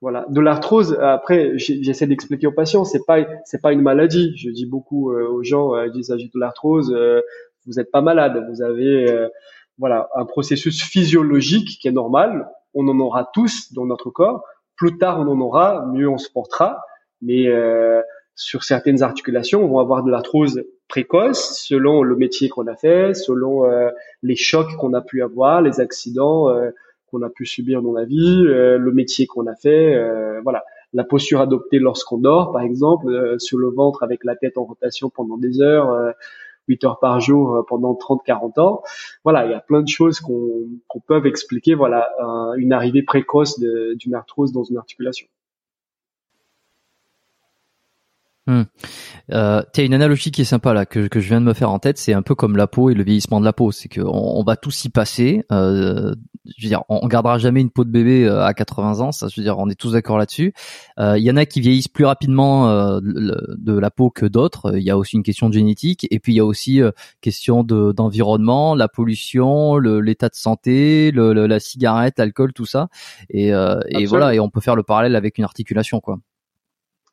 Voilà, 0.00 0.26
de 0.28 0.40
l'arthrose. 0.40 0.96
Après, 1.00 1.52
j'essaie 1.56 2.06
d'expliquer 2.06 2.46
aux 2.46 2.52
patients, 2.52 2.84
c'est 2.84 3.04
pas 3.04 3.26
c'est 3.44 3.60
pas 3.60 3.72
une 3.72 3.82
maladie. 3.82 4.32
Je 4.36 4.50
dis 4.50 4.66
beaucoup 4.66 5.10
euh, 5.10 5.26
aux 5.26 5.42
gens, 5.42 5.74
euh, 5.74 5.88
il 5.92 6.04
s'agit 6.04 6.30
de 6.32 6.38
l'arthrose. 6.38 6.94
Euh, 6.94 7.20
vous 7.66 7.74
n'êtes 7.74 7.90
pas 7.90 8.00
malade, 8.00 8.46
vous 8.48 8.62
avez 8.62 9.10
euh, 9.10 9.28
voilà 9.76 10.08
un 10.14 10.24
processus 10.24 10.82
physiologique 10.82 11.78
qui 11.80 11.88
est 11.88 11.92
normal. 11.92 12.48
On 12.74 12.86
en 12.88 12.98
aura 13.00 13.28
tous 13.32 13.72
dans 13.72 13.86
notre 13.86 14.10
corps. 14.10 14.44
Plus 14.76 14.96
tard, 14.98 15.20
on 15.20 15.28
en 15.28 15.40
aura, 15.40 15.86
mieux 15.92 16.08
on 16.08 16.18
se 16.18 16.30
portera. 16.30 16.80
Mais 17.20 17.48
euh, 17.48 18.00
sur 18.38 18.64
certaines 18.64 19.02
articulations, 19.02 19.62
on 19.64 19.76
va 19.76 19.82
avoir 19.82 20.02
de 20.02 20.10
l'arthrose 20.10 20.64
précoce 20.88 21.60
selon 21.60 22.02
le 22.02 22.16
métier 22.16 22.48
qu'on 22.48 22.66
a 22.66 22.76
fait, 22.76 23.12
selon 23.12 23.66
euh, 23.66 23.90
les 24.22 24.36
chocs 24.36 24.74
qu'on 24.78 24.94
a 24.94 25.02
pu 25.02 25.22
avoir, 25.22 25.60
les 25.60 25.80
accidents 25.80 26.46
qu'on 27.10 27.22
a 27.22 27.28
pu 27.28 27.44
subir 27.44 27.82
dans 27.82 27.92
la 27.92 28.04
vie, 28.04 28.42
le 28.42 28.90
métier 28.92 29.26
qu'on 29.26 29.46
a 29.46 29.54
fait, 29.54 29.98
voilà, 30.42 30.64
la 30.92 31.04
posture 31.04 31.40
adoptée 31.40 31.78
lorsqu'on 31.78 32.18
dort, 32.18 32.52
par 32.52 32.62
exemple, 32.62 33.36
sur 33.38 33.58
le 33.58 33.68
ventre 33.68 34.02
avec 34.02 34.24
la 34.24 34.36
tête 34.36 34.56
en 34.56 34.64
rotation 34.64 35.10
pendant 35.10 35.36
des 35.36 35.60
heures, 35.60 36.14
8 36.68 36.84
heures 36.84 36.98
par 37.00 37.20
jour 37.20 37.56
euh, 37.56 37.62
pendant 37.66 37.94
30-40 37.94 38.60
ans. 38.60 38.82
Voilà, 39.24 39.46
il 39.46 39.50
y 39.50 39.54
a 39.54 39.60
plein 39.60 39.82
de 39.82 39.88
choses 39.88 40.20
qu'on 40.20 41.00
peut 41.06 41.26
expliquer 41.26 41.74
voilà 41.74 42.10
une 42.56 42.72
arrivée 42.72 43.02
précoce 43.02 43.58
d'une 43.58 44.14
arthrose 44.14 44.52
dans 44.52 44.64
une 44.64 44.76
articulation. 44.76 45.26
Hmm. 48.48 48.62
Euh, 49.32 49.62
as 49.76 49.82
une 49.82 49.92
analogie 49.92 50.30
qui 50.30 50.40
est 50.40 50.46
sympa 50.46 50.72
là 50.72 50.86
que, 50.86 51.06
que 51.06 51.20
je 51.20 51.28
viens 51.28 51.40
de 51.40 51.44
me 51.44 51.52
faire 51.52 51.70
en 51.70 51.78
tête, 51.78 51.98
c'est 51.98 52.14
un 52.14 52.22
peu 52.22 52.34
comme 52.34 52.56
la 52.56 52.66
peau 52.66 52.88
et 52.88 52.94
le 52.94 53.04
vieillissement 53.04 53.40
de 53.40 53.44
la 53.44 53.52
peau, 53.52 53.72
c'est 53.72 53.90
qu'on 53.90 54.08
on 54.08 54.42
va 54.42 54.56
tous 54.56 54.86
y 54.86 54.88
passer. 54.88 55.44
Euh, 55.52 56.14
je 56.56 56.64
veux 56.64 56.68
dire, 56.68 56.82
on, 56.88 57.06
gardera 57.08 57.38
jamais 57.38 57.60
une 57.60 57.70
peau 57.70 57.84
de 57.84 57.90
bébé 57.90 58.24
euh, 58.24 58.42
à 58.42 58.54
80 58.54 59.00
ans, 59.00 59.12
ça, 59.12 59.28
je 59.28 59.38
veux 59.38 59.44
dire, 59.44 59.58
on 59.58 59.68
est 59.68 59.74
tous 59.74 59.92
d'accord 59.92 60.16
là-dessus. 60.16 60.54
Euh, 60.98 61.18
il 61.18 61.24
y 61.24 61.30
en 61.30 61.36
a 61.36 61.44
qui 61.44 61.60
vieillissent 61.60 61.88
plus 61.88 62.04
rapidement 62.04 62.70
euh, 62.70 63.00
de 63.02 63.78
la 63.78 63.90
peau 63.90 64.10
que 64.10 64.24
d'autres. 64.24 64.76
Il 64.76 64.82
y 64.82 64.90
a 64.90 64.96
aussi 64.96 65.16
une 65.16 65.22
question 65.22 65.48
de 65.48 65.54
génétique 65.54 66.06
et 66.10 66.18
puis 66.20 66.32
il 66.32 66.36
y 66.36 66.40
a 66.40 66.44
aussi 66.44 66.80
question 67.20 67.64
de 67.64 67.92
d'environnement, 67.92 68.74
la 68.74 68.88
pollution, 68.88 69.76
l'état 69.78 70.28
de 70.28 70.34
santé, 70.34 71.10
le, 71.10 71.32
la 71.32 71.60
cigarette, 71.60 72.18
l'alcool, 72.18 72.52
tout 72.52 72.66
ça. 72.66 72.88
Et, 73.30 73.48
et 73.48 74.06
voilà, 74.06 74.34
et 74.34 74.40
on 74.40 74.48
peut 74.48 74.60
faire 74.60 74.76
le 74.76 74.82
parallèle 74.82 75.16
avec 75.16 75.38
une 75.38 75.44
articulation, 75.44 76.00
quoi. 76.00 76.18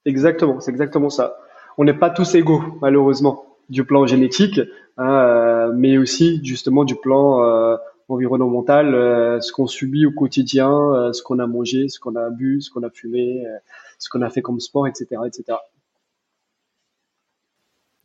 Exactement, 0.06 0.60
c'est 0.60 0.72
exactement 0.72 1.10
ça. 1.10 1.38
On 1.78 1.84
n'est 1.84 1.98
pas 1.98 2.10
tous 2.10 2.36
égaux, 2.36 2.62
malheureusement, 2.82 3.46
du 3.70 3.84
plan 3.84 4.06
génétique, 4.06 4.62
hein, 4.98 5.10
euh, 5.10 5.72
mais 5.76 5.98
aussi 5.98 6.40
justement 6.44 6.84
du 6.84 6.96
plan 6.96 7.44
euh, 7.44 7.76
environnemental, 8.08 8.94
euh, 8.94 9.42
ce 9.42 9.52
qu'on 9.52 9.66
subit 9.66 10.06
au 10.06 10.12
quotidien, 10.12 11.12
ce 11.12 11.24
qu'on 11.24 11.40
a 11.40 11.48
mangé, 11.48 11.90
ce 11.90 12.00
qu'on 12.00 12.16
a 12.16 12.30
bu, 12.30 12.62
ce 12.62 12.70
qu'on 12.70 12.84
a 12.84 12.90
fumé, 12.92 13.44
ce 13.98 14.10
qu'on 14.10 14.22
a 14.22 14.30
fait 14.30 14.44
comme 14.44 14.60
sport, 14.60 14.88
etc., 14.88 15.08
etc. 15.26 15.58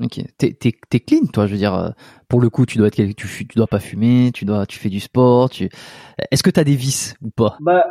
Ok, 0.02 0.18
t'es, 0.38 0.54
t'es, 0.54 1.00
clean, 1.00 1.26
toi. 1.30 1.46
Je 1.46 1.52
veux 1.52 1.58
dire, 1.58 1.92
pour 2.26 2.40
le 2.40 2.48
coup, 2.48 2.64
tu 2.64 2.78
dois 2.78 2.86
être, 2.86 2.96
tu, 3.14 3.28
tu 3.28 3.54
dois 3.54 3.66
pas 3.66 3.80
fumer, 3.80 4.30
tu 4.32 4.46
dois, 4.46 4.64
tu 4.64 4.78
fais 4.78 4.88
du 4.88 4.98
sport. 4.98 5.50
Tu... 5.50 5.68
Est-ce 6.30 6.42
que 6.42 6.48
t'as 6.48 6.64
des 6.64 6.74
vices 6.74 7.14
ou 7.20 7.28
pas? 7.28 7.58
Bah, 7.60 7.84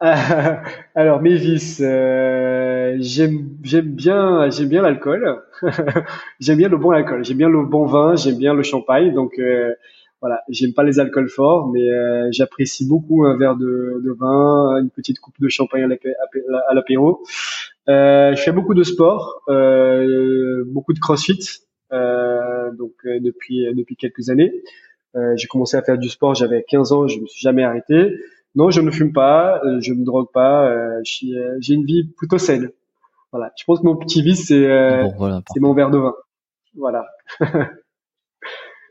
alors 0.00 1.20
mes 1.20 1.34
vices, 1.34 1.82
euh, 1.84 2.96
j'aime 3.00 3.50
j'aime 3.62 3.92
bien 3.92 4.48
j'aime 4.48 4.68
bien 4.68 4.80
l'alcool, 4.80 5.42
j'aime 6.40 6.56
bien 6.56 6.68
le 6.68 6.78
bon 6.78 6.90
alcool, 6.90 7.22
j'aime 7.22 7.36
bien 7.36 7.50
le 7.50 7.64
bon 7.64 7.84
vin, 7.84 8.16
j'aime 8.16 8.38
bien 8.38 8.54
le 8.54 8.62
champagne, 8.62 9.12
donc 9.12 9.38
euh, 9.38 9.74
voilà, 10.22 10.42
j'aime 10.48 10.72
pas 10.72 10.84
les 10.84 11.00
alcools 11.00 11.28
forts, 11.28 11.68
mais 11.68 11.90
euh, 11.90 12.28
j'apprécie 12.30 12.88
beaucoup 12.88 13.24
un 13.26 13.36
verre 13.36 13.56
de, 13.56 14.00
de, 14.02 14.12
vin, 14.18 14.78
une 14.80 14.90
petite 14.90 15.18
coupe 15.20 15.38
de 15.38 15.48
champagne 15.48 15.82
à 15.82 16.74
l'apéro. 16.74 17.22
Euh, 17.88 18.34
je 18.34 18.40
fais 18.42 18.52
beaucoup 18.52 18.74
de 18.74 18.82
sport, 18.82 19.42
euh, 19.48 20.64
beaucoup 20.66 20.94
de 20.94 20.98
CrossFit. 20.98 21.60
Euh, 21.92 22.70
euh, 23.04 23.18
depuis 23.20 23.66
depuis 23.74 23.96
quelques 23.96 24.30
années. 24.30 24.52
j'ai 25.34 25.48
commencé 25.48 25.76
à 25.76 25.82
faire 25.82 25.98
du 25.98 26.08
sport, 26.08 26.34
j'avais 26.34 26.64
15 26.68 26.92
ans, 26.92 27.08
je 27.08 27.18
me 27.18 27.26
suis 27.26 27.40
jamais 27.40 27.64
arrêté. 27.64 28.14
Non, 28.54 28.70
je 28.70 28.80
ne 28.80 28.90
fume 28.90 29.12
pas, 29.12 29.60
je 29.80 29.92
ne 29.92 30.04
drogue 30.04 30.30
pas, 30.32 30.72
j'ai 31.04 31.74
une 31.74 31.84
vie 31.84 32.04
plutôt 32.16 32.38
saine. 32.38 32.70
Voilà, 33.32 33.52
je 33.56 33.64
pense 33.64 33.80
que 33.80 33.86
mon 33.86 33.96
petit 33.96 34.22
vice 34.22 34.48
c'est 34.48 34.68
c'est 35.52 35.60
mon 35.60 35.72
verre 35.74 35.90
de 35.90 35.98
vin. 35.98 36.14
Voilà. 36.76 37.06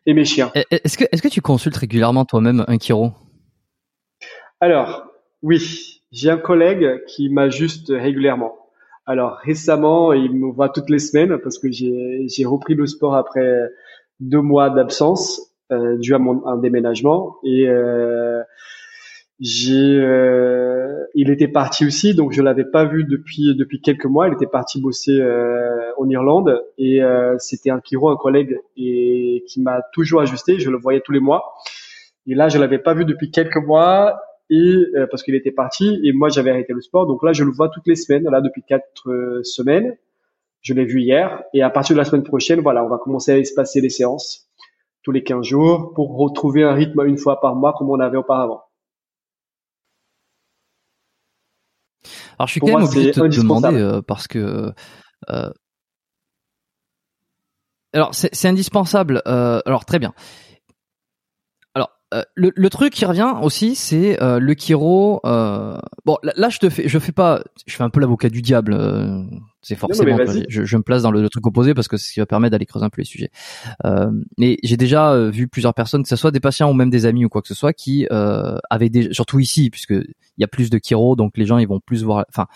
Et 0.06 0.14
mes 0.14 0.26
chiens. 0.26 0.52
Est-ce 0.72 0.98
que 0.98 1.04
est-ce 1.12 1.22
que 1.22 1.28
tu 1.28 1.42
consultes 1.42 1.76
régulièrement 1.76 2.26
toi-même 2.26 2.64
un 2.68 2.78
chiro 2.80 3.12
Alors, 4.62 5.06
oui, 5.42 6.02
j'ai 6.12 6.30
un 6.30 6.38
collègue 6.38 7.04
qui 7.06 7.30
m'ajuste 7.30 7.90
régulièrement. 7.90 8.56
Alors 9.06 9.38
récemment, 9.38 10.14
il 10.14 10.34
me 10.36 10.52
voit 10.52 10.70
toutes 10.70 10.90
les 10.90 11.00
semaines 11.00 11.38
parce 11.40 11.58
que 11.58 11.72
j'ai 11.72 12.46
repris 12.46 12.76
le 12.76 12.86
sport 12.86 13.16
après 13.16 13.70
deux 14.20 14.42
mois 14.42 14.70
d'absence 14.70 15.42
euh, 15.72 15.98
dû 15.98 16.14
à 16.14 16.20
mon 16.20 16.46
un 16.46 16.58
déménagement 16.58 17.38
et 17.44 17.68
euh, 17.68 18.42
j'ai 19.40 20.00
euh, 20.00 21.06
il 21.16 21.30
était 21.30 21.48
parti 21.48 21.86
aussi 21.86 22.14
donc 22.14 22.34
je 22.34 22.42
l'avais 22.42 22.66
pas 22.66 22.86
vu 22.86 23.06
depuis 23.06 23.56
depuis 23.56 23.82
quelques 23.82 24.06
mois 24.06 24.28
il 24.28 24.34
était 24.34 24.48
parti 24.48 24.82
bosser 24.82 25.20
euh, 25.20 25.92
en 25.98 26.10
Irlande 26.10 26.62
et 26.78 27.02
euh, 27.02 27.36
c'était 27.40 27.70
un 27.70 27.80
chiro 27.82 28.10
un 28.10 28.18
collègue 28.18 28.60
et 28.76 29.44
qui 29.48 29.62
m'a 29.62 29.82
toujours 29.94 30.22
ajusté 30.22 30.60
je 30.60 30.70
le 30.70 30.78
voyais 30.78 31.00
tous 31.00 31.14
les 31.14 31.22
mois 31.22 31.54
et 32.28 32.36
là 32.36 32.50
je 32.50 32.60
l'avais 32.60 32.80
pas 32.80 32.94
vu 32.94 33.06
depuis 33.06 33.32
quelques 33.32 33.58
mois 33.58 34.20
et 34.50 34.88
euh, 34.96 35.08
parce 35.10 35.24
qu'il 35.24 35.36
était 35.36 35.52
parti 35.52 36.00
et 36.04 36.12
moi 36.14 36.30
j'avais 36.30 36.52
arrêté 36.52 36.74
le 36.74 36.82
sport. 36.82 37.06
Donc 37.06 37.24
là 37.24 37.34
je 37.34 37.44
le 37.44 37.52
vois 37.52 37.70
toutes 37.70 37.88
les 37.88 37.96
semaines, 37.96 38.24
là 38.30 38.42
depuis 38.42 38.64
quatre 38.64 39.10
euh, 39.10 39.44
semaines. 39.44 39.98
Je 40.62 40.74
l'ai 40.74 40.86
vu 40.86 41.02
hier 41.02 41.44
et 41.54 41.62
à 41.62 41.70
partir 41.70 41.96
de 41.96 42.00
la 42.00 42.06
semaine 42.06 42.24
prochaine, 42.24 42.60
voilà, 42.60 42.84
on 42.84 42.90
va 42.90 42.98
commencer 42.98 43.32
à 43.32 43.38
espacer 43.38 43.80
les 43.80 43.90
séances 43.90 44.50
tous 45.04 45.12
les 45.12 45.24
15 45.24 45.46
jours 45.46 45.94
pour 45.94 46.18
retrouver 46.18 46.64
un 46.64 46.74
rythme 46.74 47.02
une 47.06 47.18
fois 47.18 47.40
par 47.40 47.56
mois 47.56 47.74
comme 47.78 47.90
on 47.90 48.00
avait 48.00 48.18
auparavant. 48.18 48.64
Alors 52.38 52.48
je 52.48 52.52
suis 52.52 52.60
quand 52.60 52.68
même 52.68 52.84
obligé 52.84 53.12
de 53.12 53.12
te 53.12 53.40
demander 53.40 53.70
euh, 53.74 54.02
parce 54.02 54.28
que 54.28 54.72
alors 57.94 58.14
c'est 58.14 58.46
indispensable. 58.46 59.22
alors 59.26 59.86
très 59.86 60.00
bien. 60.00 60.14
Euh, 62.14 62.24
le, 62.34 62.52
le, 62.56 62.70
truc 62.72 62.92
qui 62.92 63.06
revient 63.06 63.36
aussi, 63.44 63.76
c'est 63.76 64.22
euh, 64.22 64.40
le 64.40 64.56
Kiro. 64.56 65.20
Euh, 65.26 65.78
bon, 66.06 66.18
là, 66.24 66.50
je 66.50 66.58
te 66.58 66.68
fais, 66.70 66.88
je 66.88 66.98
fais 66.98 67.12
pas, 67.12 67.44
je 67.68 67.76
fais 67.76 67.84
un 67.84 67.92
peu 67.92 68.00
l'avocat 68.00 68.30
du 68.30 68.42
diable. 68.42 68.74
Euh, 68.74 69.22
c'est 69.62 69.76
forcément, 69.76 70.18
je, 70.48 70.64
je, 70.66 70.78
me 70.78 70.82
place 70.82 71.04
dans 71.04 71.12
le, 71.12 71.30
truc 71.30 71.46
opposé 71.46 71.76
parce 71.76 71.88
que 71.88 71.98
c'est 71.98 72.08
ce 72.08 72.14
qui 72.14 72.20
va 72.20 72.26
permettre 72.26 72.54
d'aller 72.54 72.66
creuser 72.66 72.86
un 72.86 72.90
peu 72.90 73.02
les 73.02 73.06
sujets. 73.06 73.30
mais 74.38 74.58
j'ai 74.64 74.78
déjà 74.78 75.20
vu 75.30 75.48
plusieurs 75.48 75.74
personnes, 75.74 76.02
que 76.02 76.10
ce 76.10 76.16
soit 76.16 76.32
des 76.32 76.40
patients 76.40 76.72
ou 76.72 76.74
même 76.74 76.90
des 76.90 77.06
amis 77.06 77.26
ou 77.26 77.30
quoi 77.30 77.42
que 77.42 77.48
ce 77.48 77.54
soit, 77.54 77.74
qui 77.74 78.08
avaient 78.10 78.90
des, 78.90 79.14
surtout 79.14 79.40
ici, 79.40 79.70
puisque 79.70 79.92
il 79.92 80.40
y 80.40 80.44
a 80.44 80.48
plus 80.48 80.70
de 80.70 80.78
Kiro, 80.78 81.16
donc 81.16 81.38
les 81.38 81.46
gens 81.46 81.58
ils 81.58 81.68
vont 81.68 81.82
plus 81.82 82.04
voir. 82.04 82.26
Enfin, 82.30 82.48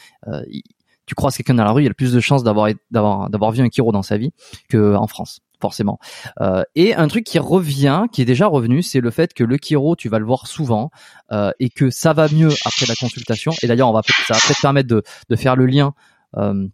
tu 1.06 1.14
croises 1.14 1.36
quelqu'un 1.36 1.56
dans 1.56 1.66
la 1.66 1.72
rue, 1.74 1.84
il 1.84 1.86
y 1.86 1.90
a 1.90 1.94
plus 1.94 2.14
de 2.14 2.20
chances 2.22 2.44
d'avoir 2.44 2.72
d'avoir 2.90 3.30
d'avoir 3.30 3.52
vu 3.52 3.62
un 3.62 3.70
Kiro 3.70 3.92
dans 3.92 4.02
sa 4.02 4.18
vie 4.18 4.32
que 4.70 4.96
en 4.96 5.08
France 5.08 5.42
forcément. 5.64 5.98
Euh, 6.42 6.64
et 6.76 6.94
un 6.94 7.08
truc 7.08 7.24
qui 7.24 7.40
revient, 7.40 8.04
qui 8.12 8.22
est 8.22 8.26
déjà 8.26 8.48
revenu, 8.48 8.84
c'est 8.84 9.00
le 9.00 9.12
fait 9.12 9.34
que 9.34 9.46
le 9.46 9.58
chiro, 9.58 9.96
tu 9.96 10.10
vas 10.10 10.20
le 10.20 10.26
voir 10.26 10.46
souvent 10.46 10.92
euh, 11.32 11.52
et 11.62 11.70
que 11.70 11.90
ça 11.90 12.12
va 12.12 12.28
mieux 12.28 12.52
après 12.66 12.86
la 12.86 12.96
consultation. 12.96 13.54
Et 13.62 13.68
d'ailleurs, 13.68 13.90
on 13.90 13.94
va 13.94 14.02
ça 14.28 14.34
va 14.34 14.40
peut-être 14.46 14.62
permettre 14.62 14.90
de, 14.90 15.36
faire 15.38 15.56
le 15.56 15.66
lien. 15.66 15.94
Euh, 16.36 16.68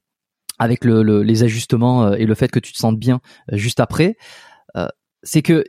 avec 0.61 0.83
le, 0.83 1.23
les 1.23 1.43
ajustements 1.43 2.13
et 2.13 2.25
le 2.25 2.35
fait 2.35 2.49
que 2.49 2.59
tu 2.59 2.73
te 2.73 2.77
sentes 2.77 2.99
bien 2.99 3.21
juste 3.53 3.79
après, 3.79 4.17
c'est 5.23 5.41
que 5.41 5.63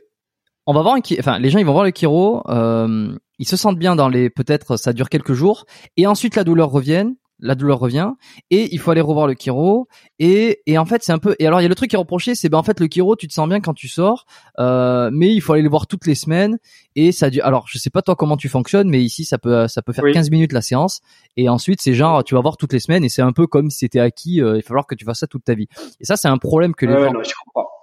on 0.65 0.73
va 0.73 0.81
voir 0.81 0.97
enfin 1.17 1.39
les 1.39 1.49
gens 1.49 1.59
ils 1.59 1.65
vont 1.65 1.71
voir 1.71 1.85
le 1.85 1.93
chiro, 1.95 2.43
ils 2.49 3.47
se 3.47 3.55
sentent 3.55 3.79
bien 3.79 3.95
dans 3.95 4.09
les 4.09 4.29
peut-être 4.29 4.75
ça 4.75 4.91
dure 4.91 5.07
quelques 5.07 5.31
jours 5.31 5.65
et 5.95 6.07
ensuite 6.07 6.35
la 6.35 6.43
douleur 6.43 6.71
revient 6.71 7.07
la 7.41 7.55
douleur 7.55 7.79
revient 7.79 8.11
et 8.49 8.73
il 8.73 8.79
faut 8.79 8.91
aller 8.91 9.01
revoir 9.01 9.27
le 9.27 9.35
chiro 9.37 9.87
et 10.19 10.61
et 10.65 10.77
en 10.77 10.85
fait 10.85 11.03
c'est 11.03 11.11
un 11.11 11.19
peu 11.19 11.35
et 11.39 11.47
alors 11.47 11.59
il 11.59 11.63
y 11.63 11.65
a 11.65 11.69
le 11.69 11.75
truc 11.75 11.89
qui 11.89 11.95
est 11.95 11.99
reproché 11.99 12.35
c'est 12.35 12.49
ben 12.49 12.57
en 12.57 12.63
fait 12.63 12.79
le 12.79 12.87
chiro 12.87 13.15
tu 13.15 13.27
te 13.27 13.33
sens 13.33 13.49
bien 13.49 13.59
quand 13.59 13.73
tu 13.73 13.87
sors 13.87 14.25
euh, 14.59 15.09
mais 15.11 15.33
il 15.33 15.41
faut 15.41 15.53
aller 15.53 15.61
le 15.61 15.69
voir 15.69 15.87
toutes 15.87 16.05
les 16.05 16.15
semaines 16.15 16.59
et 16.95 17.11
ça 17.11 17.29
dure 17.29 17.45
alors 17.45 17.65
je 17.67 17.77
sais 17.77 17.89
pas 17.89 18.01
toi 18.01 18.15
comment 18.15 18.37
tu 18.37 18.49
fonctionnes 18.49 18.89
mais 18.89 19.01
ici 19.01 19.25
ça 19.25 19.37
peut 19.37 19.67
ça 19.67 19.81
peut 19.81 19.93
faire 19.93 20.05
15 20.11 20.29
minutes 20.31 20.53
la 20.53 20.61
séance 20.61 21.01
et 21.37 21.49
ensuite 21.49 21.81
c'est 21.81 21.93
genre 21.93 22.23
tu 22.23 22.35
vas 22.35 22.41
voir 22.41 22.57
toutes 22.57 22.73
les 22.73 22.79
semaines 22.79 23.03
et 23.03 23.09
c'est 23.09 23.21
un 23.21 23.33
peu 23.33 23.47
comme 23.47 23.69
si 23.69 23.79
c'était 23.79 23.99
acquis 23.99 24.41
euh, 24.41 24.57
il 24.57 24.61
va 24.61 24.67
falloir 24.67 24.87
que 24.87 24.95
tu 24.95 25.05
fasses 25.05 25.19
ça 25.19 25.27
toute 25.27 25.43
ta 25.43 25.53
vie. 25.53 25.67
Et 25.99 26.05
ça 26.05 26.17
c'est 26.17 26.27
un 26.27 26.37
problème 26.37 26.73
que 26.75 26.85
les 26.85 26.93
gens 26.93 27.13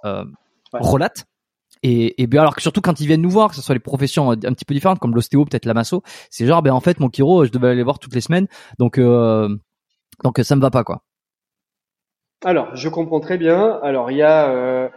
euh, 0.05 0.25
relatent 0.73 1.25
et, 1.83 2.27
bien 2.27 2.41
alors 2.41 2.55
que 2.55 2.61
surtout 2.61 2.81
quand 2.81 2.99
ils 2.99 3.07
viennent 3.07 3.21
nous 3.21 3.29
voir, 3.29 3.49
que 3.49 3.55
ce 3.55 3.61
soit 3.61 3.75
les 3.75 3.79
professions 3.79 4.31
un 4.31 4.37
petit 4.37 4.65
peu 4.65 4.73
différentes 4.73 4.99
comme 4.99 5.15
l'ostéo, 5.15 5.45
peut-être 5.45 5.65
la 5.65 5.73
masso, 5.73 6.03
c'est 6.29 6.45
genre 6.45 6.61
ben 6.61 6.73
en 6.73 6.81
fait 6.81 6.99
mon 6.99 7.09
chiro, 7.09 7.45
je 7.45 7.51
devais 7.51 7.69
aller 7.69 7.83
voir 7.83 7.99
toutes 7.99 8.13
les 8.15 8.21
semaines, 8.21 8.47
donc 8.77 8.97
euh, 8.97 9.47
donc 10.23 10.39
ça 10.39 10.55
me 10.55 10.61
va 10.61 10.71
pas 10.71 10.83
quoi. 10.83 11.03
Alors 12.43 12.75
je 12.75 12.89
comprends 12.89 13.19
très 13.19 13.37
bien. 13.37 13.79
Alors 13.81 14.11
il 14.11 14.17
y 14.17 14.23
a, 14.23 14.49
euh, 14.49 14.89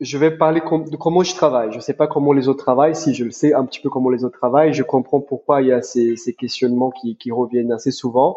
je 0.00 0.16
vais 0.16 0.30
parler 0.30 0.60
de 0.60 0.96
comment 0.96 1.22
je 1.22 1.34
travaille. 1.34 1.72
Je 1.72 1.80
sais 1.80 1.94
pas 1.94 2.06
comment 2.06 2.32
les 2.32 2.48
autres 2.48 2.62
travaillent. 2.64 2.96
Si 2.96 3.14
je 3.14 3.24
le 3.24 3.30
sais 3.30 3.52
un 3.52 3.66
petit 3.66 3.80
peu 3.80 3.90
comment 3.90 4.10
les 4.10 4.24
autres 4.24 4.38
travaillent, 4.38 4.72
je 4.72 4.82
comprends 4.82 5.20
pourquoi 5.20 5.60
il 5.60 5.68
y 5.68 5.72
a 5.72 5.82
ces, 5.82 6.16
questionnements 6.38 6.90
qui 6.90 7.30
reviennent 7.30 7.72
assez 7.72 7.90
souvent. 7.90 8.36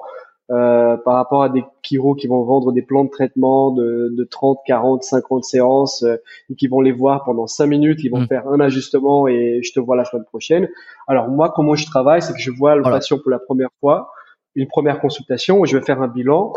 Euh, 0.52 0.98
par 0.98 1.16
rapport 1.16 1.42
à 1.44 1.48
des 1.48 1.64
chiro 1.84 2.16
qui 2.16 2.28
vont 2.28 2.44
vendre 2.44 2.74
des 2.74 2.82
plans 2.82 3.06
de 3.06 3.10
traitement 3.10 3.72
de, 3.72 4.10
de 4.12 4.24
30, 4.26 4.58
40, 4.68 5.02
50 5.02 5.46
séances 5.46 6.04
euh, 6.04 6.18
et 6.50 6.56
qui 6.56 6.68
vont 6.68 6.82
les 6.82 6.92
voir 6.92 7.24
pendant 7.24 7.48
5 7.48 7.66
minutes, 7.66 8.04
ils 8.04 8.10
vont 8.10 8.20
mm. 8.20 8.28
faire 8.28 8.50
un 8.50 8.60
ajustement 8.60 9.30
et 9.30 9.62
je 9.64 9.72
te 9.72 9.80
vois 9.80 9.96
la 9.96 10.04
semaine 10.04 10.26
prochaine. 10.26 10.68
Alors 11.08 11.30
moi, 11.30 11.54
comment 11.56 11.76
je 11.76 11.86
travaille, 11.86 12.22
c'est 12.22 12.34
que 12.34 12.42
je 12.42 12.52
vois 12.52 12.76
le 12.76 12.84
patient 12.84 13.20
pour 13.20 13.32
la 13.32 13.40
première 13.40 13.70
fois, 13.80 14.12
une 14.56 14.68
première 14.68 15.00
consultation 15.00 15.60
où 15.60 15.66
je 15.66 15.78
vais 15.78 15.84
faire 15.84 16.02
un 16.02 16.10
bilan, 16.10 16.52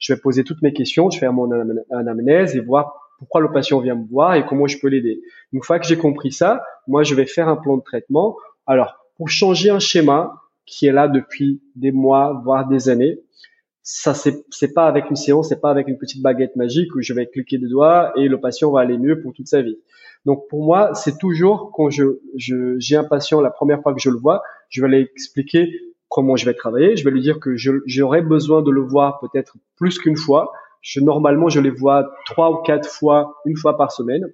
je 0.00 0.14
vais 0.14 0.20
poser 0.20 0.42
toutes 0.42 0.60
mes 0.62 0.72
questions, 0.72 1.08
je 1.08 1.16
vais 1.16 1.20
faire 1.20 1.32
mon 1.32 1.48
anamnèse 1.92 2.56
et 2.56 2.60
voir 2.60 2.92
pourquoi 3.20 3.40
le 3.40 3.52
patient 3.52 3.78
vient 3.78 3.94
me 3.94 4.06
voir 4.08 4.34
et 4.34 4.44
comment 4.46 4.66
je 4.66 4.78
peux 4.80 4.88
l'aider. 4.88 5.20
Une 5.52 5.62
fois 5.62 5.78
que 5.78 5.86
j'ai 5.86 5.96
compris 5.96 6.32
ça, 6.32 6.64
moi 6.88 7.04
je 7.04 7.14
vais 7.14 7.26
faire 7.26 7.46
un 7.48 7.56
plan 7.56 7.76
de 7.76 7.82
traitement. 7.82 8.36
Alors 8.66 8.96
pour 9.16 9.28
changer 9.28 9.70
un 9.70 9.78
schéma 9.78 10.32
qui 10.68 10.86
est 10.86 10.92
là 10.92 11.08
depuis 11.08 11.60
des 11.74 11.92
mois, 11.92 12.40
voire 12.44 12.68
des 12.68 12.88
années, 12.88 13.18
ça 13.82 14.12
c'est 14.14 14.74
pas 14.74 14.86
avec 14.86 15.08
une 15.08 15.16
séance, 15.16 15.48
c'est 15.48 15.60
pas 15.60 15.70
avec 15.70 15.88
une 15.88 15.96
petite 15.96 16.22
baguette 16.22 16.56
magique 16.56 16.94
où 16.94 17.00
je 17.00 17.14
vais 17.14 17.26
cliquer 17.26 17.56
des 17.56 17.68
doigts 17.68 18.12
et 18.16 18.28
le 18.28 18.38
patient 18.38 18.70
va 18.70 18.80
aller 18.80 18.98
mieux 18.98 19.20
pour 19.20 19.32
toute 19.32 19.48
sa 19.48 19.62
vie. 19.62 19.78
Donc 20.26 20.46
pour 20.50 20.62
moi, 20.62 20.92
c'est 20.94 21.16
toujours 21.16 21.72
quand 21.74 21.88
je 21.88 22.18
j'ai 22.36 22.96
un 22.96 23.04
patient 23.04 23.40
la 23.40 23.50
première 23.50 23.80
fois 23.82 23.94
que 23.94 24.00
je 24.00 24.10
le 24.10 24.18
vois, 24.18 24.42
je 24.68 24.82
vais 24.82 24.88
lui 24.88 25.00
expliquer 25.00 25.70
comment 26.08 26.36
je 26.36 26.44
vais 26.44 26.54
travailler, 26.54 26.96
je 26.96 27.04
vais 27.04 27.10
lui 27.10 27.22
dire 27.22 27.40
que 27.40 27.56
j'aurais 27.56 28.22
besoin 28.22 28.60
de 28.60 28.70
le 28.70 28.82
voir 28.82 29.20
peut-être 29.20 29.56
plus 29.76 29.98
qu'une 29.98 30.16
fois. 30.16 30.52
Je 30.82 31.00
normalement 31.00 31.48
je 31.48 31.60
les 31.60 31.70
vois 31.70 32.10
trois 32.26 32.50
ou 32.52 32.56
quatre 32.62 32.88
fois, 32.88 33.36
une 33.46 33.56
fois 33.56 33.76
par 33.78 33.90
semaine 33.90 34.30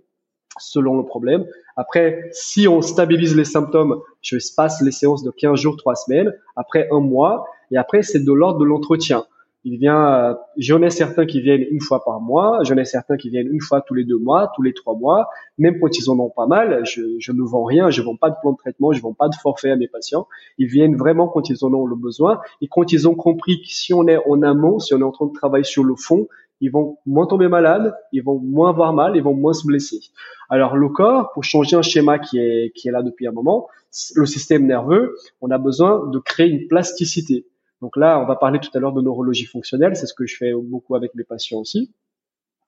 selon 0.58 0.96
le 0.96 1.04
problème. 1.04 1.46
Après, 1.76 2.28
si 2.32 2.68
on 2.68 2.80
stabilise 2.82 3.36
les 3.36 3.44
symptômes, 3.44 4.00
je 4.22 4.38
passe 4.56 4.80
les 4.82 4.92
séances 4.92 5.22
de 5.22 5.30
15 5.30 5.58
jours, 5.58 5.76
3 5.76 5.94
semaines, 5.94 6.32
après 6.56 6.88
un 6.92 7.00
mois, 7.00 7.46
et 7.70 7.76
après 7.76 8.02
c'est 8.02 8.24
de 8.24 8.32
l'ordre 8.32 8.60
de 8.60 8.64
l'entretien. 8.64 9.24
Il 9.66 9.78
vient, 9.78 10.06
euh, 10.06 10.34
j'en 10.58 10.82
ai 10.82 10.90
certains 10.90 11.24
qui 11.24 11.40
viennent 11.40 11.64
une 11.70 11.80
fois 11.80 12.04
par 12.04 12.20
mois, 12.20 12.58
j'en 12.64 12.76
ai 12.76 12.84
certains 12.84 13.16
qui 13.16 13.30
viennent 13.30 13.48
une 13.50 13.62
fois 13.62 13.80
tous 13.80 13.94
les 13.94 14.04
deux 14.04 14.18
mois, 14.18 14.52
tous 14.54 14.60
les 14.60 14.74
trois 14.74 14.94
mois. 14.94 15.28
Même 15.56 15.80
quand 15.80 15.96
ils 15.96 16.10
en 16.10 16.18
ont 16.18 16.28
pas 16.28 16.46
mal, 16.46 16.84
je, 16.84 17.00
je 17.18 17.32
ne 17.32 17.42
vends 17.42 17.64
rien, 17.64 17.88
je 17.88 18.02
vends 18.02 18.16
pas 18.16 18.28
de 18.28 18.36
plan 18.42 18.52
de 18.52 18.58
traitement, 18.58 18.92
je 18.92 19.00
vends 19.00 19.14
pas 19.14 19.30
de 19.30 19.34
forfait 19.36 19.70
à 19.70 19.76
mes 19.76 19.88
patients. 19.88 20.28
Ils 20.58 20.66
viennent 20.66 20.96
vraiment 20.96 21.28
quand 21.28 21.48
ils 21.48 21.64
en 21.64 21.72
ont 21.72 21.86
le 21.86 21.96
besoin 21.96 22.40
et 22.60 22.68
quand 22.68 22.92
ils 22.92 23.08
ont 23.08 23.14
compris 23.14 23.62
que 23.62 23.68
si 23.68 23.94
on 23.94 24.06
est 24.06 24.18
en 24.28 24.42
amont, 24.42 24.80
si 24.80 24.92
on 24.92 25.00
est 25.00 25.04
en 25.04 25.12
train 25.12 25.26
de 25.26 25.32
travailler 25.32 25.64
sur 25.64 25.82
le 25.82 25.96
fond, 25.96 26.28
ils 26.60 26.70
vont 26.70 26.98
moins 27.06 27.26
tomber 27.26 27.48
malades, 27.48 27.94
ils 28.12 28.22
vont 28.22 28.38
moins 28.38 28.70
avoir 28.70 28.92
mal, 28.92 29.16
ils 29.16 29.22
vont 29.22 29.34
moins 29.34 29.52
se 29.52 29.66
blesser. 29.66 30.00
Alors 30.48 30.76
le 30.76 30.88
corps, 30.88 31.32
pour 31.32 31.44
changer 31.44 31.76
un 31.76 31.82
schéma 31.82 32.18
qui 32.18 32.38
est 32.38 32.72
qui 32.74 32.88
est 32.88 32.92
là 32.92 33.02
depuis 33.02 33.26
un 33.26 33.32
moment, 33.32 33.68
le 34.14 34.26
système 34.26 34.66
nerveux, 34.66 35.16
on 35.40 35.50
a 35.50 35.58
besoin 35.58 36.08
de 36.08 36.18
créer 36.18 36.48
une 36.48 36.68
plasticité. 36.68 37.46
Donc 37.80 37.96
là, 37.96 38.18
on 38.20 38.26
va 38.26 38.36
parler 38.36 38.60
tout 38.60 38.70
à 38.74 38.78
l'heure 38.78 38.92
de 38.92 39.02
neurologie 39.02 39.46
fonctionnelle, 39.46 39.96
c'est 39.96 40.06
ce 40.06 40.14
que 40.14 40.26
je 40.26 40.36
fais 40.36 40.52
beaucoup 40.54 40.94
avec 40.94 41.14
mes 41.14 41.24
patients 41.24 41.58
aussi. 41.58 41.92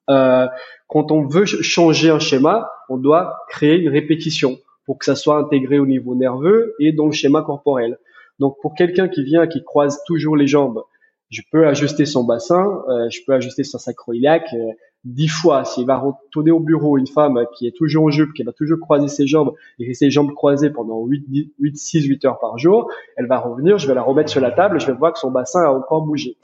Euh, 0.09 0.47
quand 0.87 1.11
on 1.11 1.25
veut 1.25 1.45
changer 1.45 2.09
un 2.09 2.19
schéma, 2.19 2.69
on 2.89 2.97
doit 2.97 3.39
créer 3.49 3.77
une 3.77 3.89
répétition 3.89 4.57
pour 4.85 4.99
que 4.99 5.05
ça 5.05 5.15
soit 5.15 5.37
intégré 5.37 5.79
au 5.79 5.85
niveau 5.85 6.15
nerveux 6.15 6.75
et 6.79 6.93
dans 6.93 7.07
le 7.07 7.11
schéma 7.11 7.41
corporel. 7.41 7.97
Donc 8.39 8.57
pour 8.61 8.73
quelqu'un 8.75 9.07
qui 9.09 9.23
vient, 9.23 9.47
qui 9.47 9.63
croise 9.63 10.01
toujours 10.05 10.37
les 10.37 10.47
jambes, 10.47 10.83
je 11.29 11.41
peux 11.51 11.67
ajuster 11.67 12.05
son 12.05 12.23
bassin, 12.23 12.83
euh, 12.89 13.09
je 13.09 13.19
peux 13.25 13.33
ajuster 13.33 13.63
son 13.63 13.77
sacroiliac, 13.77 14.47
euh, 14.53 14.71
dix 15.03 15.27
fois, 15.27 15.65
s'il 15.65 15.85
va 15.85 15.97
retourner 15.97 16.51
au 16.51 16.59
bureau, 16.59 16.97
une 16.97 17.07
femme 17.07 17.45
qui 17.57 17.67
est 17.67 17.75
toujours 17.75 18.05
en 18.05 18.09
jupe, 18.09 18.33
qui 18.33 18.43
va 18.43 18.53
toujours 18.53 18.79
croiser 18.79 19.07
ses 19.07 19.27
jambes 19.27 19.53
et 19.79 19.93
ses 19.93 20.09
jambes 20.09 20.33
croisées 20.33 20.69
pendant 20.69 21.05
8, 21.05 21.51
6, 21.75 22.03
8 22.03 22.25
heures 22.25 22.39
par 22.39 22.57
jour, 22.57 22.89
elle 23.15 23.27
va 23.27 23.39
revenir, 23.39 23.77
je 23.77 23.87
vais 23.87 23.93
la 23.93 24.01
remettre 24.01 24.29
sur 24.29 24.41
la 24.41 24.51
table, 24.51 24.79
je 24.79 24.87
vais 24.87 24.93
voir 24.93 25.13
que 25.13 25.19
son 25.19 25.31
bassin 25.31 25.61
a 25.63 25.71
encore 25.71 26.01
bougé. 26.01 26.37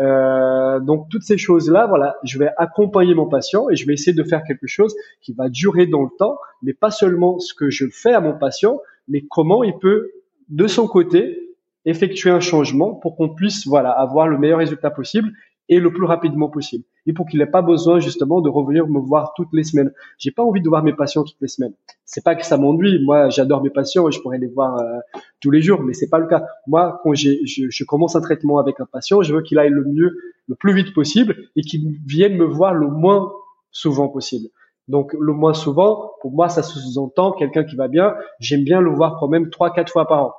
Euh, 0.00 0.80
donc 0.80 1.08
toutes 1.10 1.24
ces 1.24 1.36
choses-là, 1.36 1.86
voilà, 1.86 2.16
je 2.24 2.38
vais 2.38 2.48
accompagner 2.56 3.14
mon 3.14 3.28
patient 3.28 3.68
et 3.68 3.76
je 3.76 3.86
vais 3.86 3.92
essayer 3.92 4.14
de 4.14 4.24
faire 4.24 4.42
quelque 4.44 4.66
chose 4.66 4.94
qui 5.20 5.34
va 5.34 5.48
durer 5.48 5.86
dans 5.86 6.02
le 6.02 6.08
temps, 6.18 6.38
mais 6.62 6.72
pas 6.72 6.90
seulement 6.90 7.38
ce 7.38 7.52
que 7.52 7.68
je 7.68 7.86
fais 7.92 8.12
à 8.12 8.20
mon 8.20 8.32
patient, 8.32 8.80
mais 9.08 9.24
comment 9.28 9.62
il 9.62 9.76
peut 9.78 10.10
de 10.48 10.66
son 10.66 10.86
côté 10.86 11.49
effectuer 11.84 12.30
un 12.30 12.40
changement 12.40 12.94
pour 12.94 13.16
qu'on 13.16 13.34
puisse 13.34 13.66
voilà 13.66 13.90
avoir 13.90 14.28
le 14.28 14.38
meilleur 14.38 14.58
résultat 14.58 14.90
possible 14.90 15.32
et 15.70 15.78
le 15.78 15.92
plus 15.92 16.04
rapidement 16.04 16.48
possible. 16.48 16.84
Et 17.06 17.12
pour 17.12 17.26
qu'il 17.26 17.38
n'ait 17.38 17.46
pas 17.46 17.62
besoin 17.62 18.00
justement 18.00 18.40
de 18.40 18.50
revenir 18.50 18.88
me 18.88 18.98
voir 18.98 19.32
toutes 19.36 19.52
les 19.52 19.62
semaines. 19.62 19.92
J'ai 20.18 20.32
pas 20.32 20.42
envie 20.42 20.60
de 20.60 20.68
voir 20.68 20.82
mes 20.82 20.92
patients 20.92 21.22
toutes 21.22 21.40
les 21.40 21.48
semaines. 21.48 21.72
C'est 22.04 22.24
pas 22.24 22.34
que 22.34 22.44
ça 22.44 22.56
m'ennuie. 22.58 23.02
Moi, 23.04 23.30
j'adore 23.30 23.62
mes 23.62 23.70
patients 23.70 24.08
et 24.08 24.12
je 24.12 24.20
pourrais 24.20 24.38
les 24.38 24.48
voir 24.48 24.78
euh, 24.78 24.98
tous 25.40 25.52
les 25.52 25.62
jours, 25.62 25.80
mais 25.80 25.92
c'est 25.92 26.10
pas 26.10 26.18
le 26.18 26.26
cas. 26.26 26.44
Moi, 26.66 27.00
quand 27.04 27.14
je, 27.14 27.30
je, 27.44 27.84
commence 27.84 28.16
un 28.16 28.20
traitement 28.20 28.58
avec 28.58 28.80
un 28.80 28.86
patient, 28.86 29.22
je 29.22 29.32
veux 29.32 29.42
qu'il 29.42 29.58
aille 29.60 29.70
le 29.70 29.84
mieux, 29.84 30.18
le 30.48 30.56
plus 30.56 30.74
vite 30.74 30.92
possible 30.92 31.36
et 31.54 31.62
qu'il 31.62 31.98
vienne 32.04 32.36
me 32.36 32.44
voir 32.44 32.74
le 32.74 32.88
moins 32.88 33.32
souvent 33.70 34.08
possible. 34.08 34.48
Donc 34.88 35.14
le 35.18 35.32
moins 35.32 35.54
souvent, 35.54 36.10
pour 36.20 36.32
moi, 36.32 36.48
ça 36.48 36.64
sous-entend 36.64 37.30
quelqu'un 37.30 37.62
qui 37.62 37.76
va 37.76 37.86
bien. 37.86 38.16
J'aime 38.40 38.64
bien 38.64 38.80
le 38.80 38.90
voir 38.90 39.18
quand 39.20 39.28
même 39.28 39.50
trois, 39.50 39.72
quatre 39.72 39.92
fois 39.92 40.08
par 40.08 40.24
an 40.24 40.34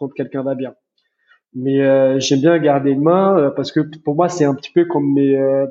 quand 0.00 0.08
quelqu'un 0.08 0.42
va 0.42 0.54
bien. 0.54 0.74
Mais 1.54 1.82
euh, 1.82 2.18
j'aime 2.18 2.40
bien 2.40 2.58
garder 2.58 2.90
une 2.90 3.02
main 3.02 3.36
euh, 3.36 3.50
parce 3.50 3.72
que 3.72 3.80
pour 4.04 4.14
moi 4.14 4.28
c'est 4.28 4.44
un 4.44 4.54
petit 4.54 4.70
peu 4.72 4.84
comme 4.84 5.12
mes 5.12 5.36
euh, 5.36 5.66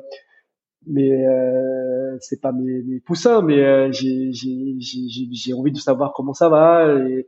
euh, 0.96 2.16
c'est 2.20 2.40
pas 2.40 2.52
mes, 2.52 3.00
poussins 3.00 3.42
mais 3.42 3.62
euh, 3.62 3.92
j'ai 3.92 4.30
j'ai 4.32 5.52
envie 5.54 5.72
de 5.72 5.78
savoir 5.78 6.12
comment 6.14 6.34
ça 6.34 6.48
va 6.48 6.86
et, 7.06 7.26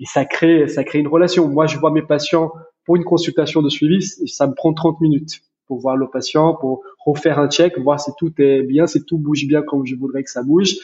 et, 0.00 0.04
ça 0.04 0.24
crée 0.24 0.68
ça 0.68 0.84
crée 0.84 0.98
une 0.98 1.08
relation. 1.08 1.48
Moi 1.48 1.66
je 1.66 1.78
vois 1.78 1.90
mes 1.90 2.02
patients 2.02 2.52
pour 2.84 2.96
une 2.96 3.04
consultation 3.04 3.62
de 3.62 3.68
suivi 3.68 4.02
ça 4.02 4.46
me 4.46 4.54
prend 4.54 4.72
30 4.72 5.00
minutes 5.00 5.42
pour 5.66 5.78
voir 5.78 5.96
le 5.96 6.08
patient 6.08 6.54
pour 6.54 6.82
refaire 7.04 7.38
un 7.38 7.48
check 7.48 7.78
voir 7.78 8.00
si 8.00 8.10
tout 8.18 8.32
est 8.38 8.62
bien 8.62 8.86
si 8.86 9.04
tout 9.04 9.18
bouge 9.18 9.46
bien 9.46 9.62
comme 9.62 9.84
je 9.86 9.96
voudrais 9.96 10.22
que 10.22 10.30
ça 10.30 10.42
bouge 10.42 10.76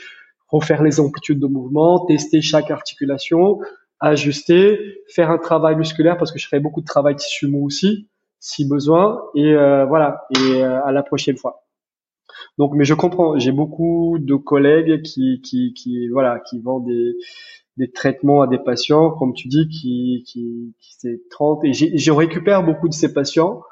refaire 0.49 0.83
les 0.83 1.01
amplitudes 1.01 1.41
de 1.41 1.47
mouvement 1.47 2.07
tester 2.07 2.41
chaque 2.41 2.71
articulation 2.71 3.59
ajuster, 4.01 5.03
faire 5.09 5.31
un 5.31 5.39
travail 5.39 5.77
musculaire 5.77 6.17
parce 6.17 6.33
que 6.33 6.39
je 6.39 6.47
ferai 6.47 6.61
beaucoup 6.61 6.81
de 6.81 6.87
travail 6.87 7.17
tissu 7.17 7.47
mou 7.47 7.65
aussi, 7.65 8.09
si 8.39 8.69
besoin. 8.69 9.23
Et 9.35 9.55
euh, 9.55 9.85
voilà. 9.87 10.27
Et 10.31 10.63
euh, 10.63 10.85
à 10.85 10.93
la 10.93 11.03
prochaine 11.03 11.37
fois. 11.37 11.65
Donc, 12.59 12.73
mais 12.75 12.85
je 12.85 12.95
comprends. 12.95 13.39
J'ai 13.39 13.53
beaucoup 13.53 14.19
de 14.21 14.35
collègues 14.35 15.03
qui, 15.03 15.41
qui, 15.43 15.75
qui, 15.75 16.09
voilà, 16.09 16.41
qui 16.41 16.61
vendent 16.61 16.87
des, 16.87 17.17
des 17.77 17.91
traitements 17.91 18.43
à 18.43 18.47
des 18.47 18.59
patients, 18.59 19.11
comme 19.11 19.35
tu 19.35 19.49
dis, 19.49 19.69
qui, 19.69 20.25
qui, 20.27 20.75
qui 20.81 20.95
c'est 20.99 21.21
30. 21.31 21.65
Et 21.65 21.73
je 21.73 22.13
récupère 22.13 22.63
beaucoup 22.63 22.89
de 22.89 22.95
ces 22.95 23.13
patients 23.13 23.63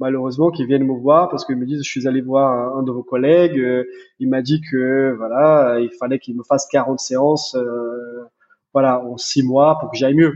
malheureusement 0.00 0.50
qui 0.50 0.64
viennent 0.64 0.86
me 0.86 0.98
voir 0.98 1.28
parce 1.28 1.44
qu'ils 1.44 1.56
me 1.56 1.66
disent 1.66 1.82
je 1.82 1.90
suis 1.90 2.06
allé 2.06 2.20
voir 2.20 2.76
un, 2.76 2.82
de 2.82 2.90
vos 2.92 3.02
collègues 3.02 3.58
euh, 3.58 3.84
il 4.18 4.28
m'a 4.28 4.42
dit 4.42 4.60
que 4.60 5.14
voilà 5.16 5.78
il 5.80 5.90
fallait 5.98 6.18
qu'il 6.18 6.36
me 6.36 6.42
fasse 6.42 6.66
40 6.70 6.98
séances 6.98 7.54
euh, 7.56 8.24
voilà, 8.72 9.04
en 9.04 9.16
six 9.16 9.42
mois 9.42 9.78
pour 9.80 9.90
que 9.90 9.96
j'aille 9.96 10.14
mieux. 10.14 10.34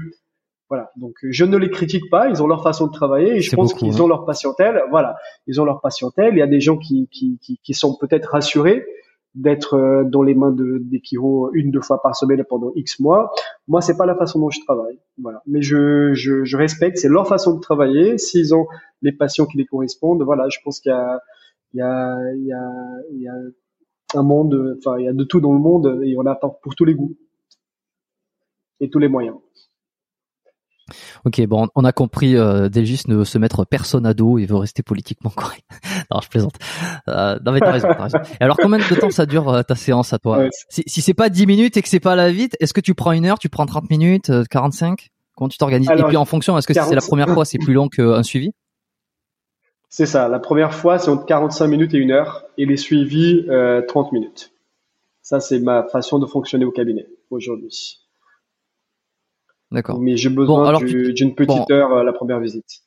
Voilà. 0.69 0.91
Donc 0.97 1.17
je 1.23 1.45
ne 1.45 1.59
les 1.59 1.69
critique 1.69 2.09
pas, 2.11 2.29
ils 2.31 2.43
ont 2.43 2.47
leur 2.47 2.63
façon 2.63 2.87
de 2.87 2.93
travailler 2.93 3.37
et 3.37 3.41
je 3.41 3.55
pense 3.55 3.75
qu'ils 3.75 3.99
hein. 3.99 4.05
ont 4.05 4.09
leur 4.09 4.25
patientèle. 4.25 4.83
Voilà, 4.91 5.17
ils 5.47 5.61
ont 5.61 5.67
leur 5.67 5.83
patientèle. 5.83 6.33
Il 6.33 6.39
y 6.39 6.43
a 6.43 6.47
des 6.47 6.61
gens 6.61 6.79
qui 6.79 7.09
qui, 7.13 7.39
qui, 7.43 7.59
qui 7.63 7.75
sont 7.75 7.95
peut-être 7.99 8.31
rassurés 8.31 8.87
d'être 9.35 9.75
euh, 9.75 10.05
dans 10.05 10.23
les 10.23 10.35
mains 10.35 10.51
de 10.51 10.79
des 10.83 11.01
chiro 11.03 11.51
une 11.53 11.71
deux 11.71 11.83
fois 11.83 12.01
par 12.01 12.17
semaine 12.17 12.43
pendant 12.49 12.73
X 12.75 13.01
mois. 13.01 13.33
Moi, 13.69 13.83
c'est 13.83 13.99
pas 13.99 14.07
la 14.07 14.15
façon 14.15 14.41
dont 14.41 14.49
je 14.49 14.61
travaille. 14.65 14.99
Voilà. 15.21 15.43
Mais 15.47 15.61
je 15.61 16.15
je, 16.15 16.45
je 16.45 16.57
respecte, 16.57 16.97
c'est 16.97 17.09
leur 17.09 17.29
façon 17.29 17.55
de 17.55 17.61
travailler. 17.61 18.17
S'ils 18.17 18.55
ont 18.55 18.67
les 19.03 19.13
patients 19.13 19.45
qui 19.45 19.59
les 19.59 19.67
correspondent, 19.67 20.23
voilà, 20.23 20.49
je 20.49 20.59
pense 20.65 20.81
qu'il 20.81 20.91
y 20.91 20.95
a 20.95 21.21
il 21.75 21.79
y 21.79 21.83
a 21.83 22.17
il 22.35 22.47
y 22.47 22.53
a 22.55 22.71
il 23.13 23.21
y 23.21 23.29
a 23.29 23.35
un 24.15 24.23
monde, 24.23 24.77
enfin 24.79 24.99
il 24.99 25.05
y 25.05 25.09
a 25.09 25.13
de 25.13 25.25
tout 25.25 25.41
dans 25.41 25.53
le 25.53 25.61
monde 25.61 26.01
et 26.03 26.17
on 26.17 26.25
a 26.25 26.35
pour 26.35 26.75
tous 26.75 26.87
les 26.87 26.95
goûts 26.95 27.15
et 28.83 28.91
tous 28.91 28.99
les 28.99 29.09
moyens. 29.09 29.37
Ok, 31.25 31.41
bon, 31.47 31.69
on 31.75 31.85
a 31.85 31.93
compris. 31.93 32.37
Euh, 32.37 32.69
Delgis 32.69 33.05
ne 33.07 33.15
veut 33.15 33.25
se 33.25 33.39
mettre 33.39 33.65
personne 33.65 34.05
à 34.05 34.13
dos, 34.13 34.39
il 34.39 34.47
veut 34.47 34.57
rester 34.57 34.83
politiquement 34.83 35.31
correct. 35.31 35.65
non, 36.11 36.21
je 36.21 36.29
plaisante. 36.29 36.57
Euh, 37.09 37.39
non 37.47 37.53
mais 37.53 37.61
t'as 37.61 37.71
raison, 37.71 37.89
raison. 37.89 38.19
Et 38.19 38.45
alors, 38.45 38.57
combien 38.57 38.79
de 38.79 39.01
temps 39.01 39.11
ça 39.11 39.25
dure 39.25 39.49
euh, 39.49 39.63
ta 39.63 39.77
séance 39.77 40.13
à 40.13 40.19
toi? 40.19 40.49
Si, 40.69 40.83
si 40.87 41.01
c'est 41.01 41.15
pas 41.15 41.29
10 41.29 41.47
minutes 41.47 41.77
et 41.77 41.83
que 41.83 41.89
c'est 41.89 42.01
pas 42.01 42.13
à 42.13 42.17
la 42.17 42.31
vite, 42.31 42.57
est-ce 42.61 42.75
que 42.75 42.81
tu 42.81 42.95
prends 42.95 43.13
une 43.13 43.25
heure, 43.25 43.39
tu 43.39 43.49
prends 43.49 43.65
30 43.65 43.89
minutes, 43.89 44.31
45 44.51 44.91
euh, 44.91 45.07
Comment 45.37 45.49
tu 45.49 45.57
t'organises? 45.57 45.89
Et 45.91 46.03
puis 46.03 46.17
en 46.17 46.25
fonction, 46.27 46.59
est-ce 46.59 46.67
que 46.67 46.75
c'est 46.75 46.95
la 46.95 47.01
première 47.01 47.29
fois, 47.31 47.45
c'est 47.45 47.59
plus 47.59 47.73
long 47.73 47.89
qu'un 47.89 48.23
suivi? 48.23 48.53
C'est 49.89 50.07
ça. 50.07 50.29
La 50.29 50.41
première 50.41 50.75
fois, 50.75 50.99
c'est 50.99 51.11
entre 51.11 51.25
45 51.25 51.69
minutes 51.69 51.95
et 51.95 51.99
une 51.99 52.11
heure, 52.11 52.45
et 52.59 52.67
les 52.67 52.77
suivis 52.77 53.47
30 53.89 54.13
minutes. 54.13 54.53
Ça, 55.23 55.39
c'est 55.39 55.61
ma 55.61 55.85
façon 55.85 56.19
de 56.19 56.27
fonctionner 56.27 56.65
au 56.65 56.73
cabinet 56.73 57.07
aujourd'hui. 57.31 58.03
D'accord. 59.73 59.99
Mais 60.01 60.17
j'ai 60.17 60.29
besoin 60.29 60.79
d'une 60.81 61.35
petite 61.35 61.71
heure 61.71 61.93
à 61.93 62.05
la 62.05 62.13
première 62.13 62.41
visite. 62.41 62.83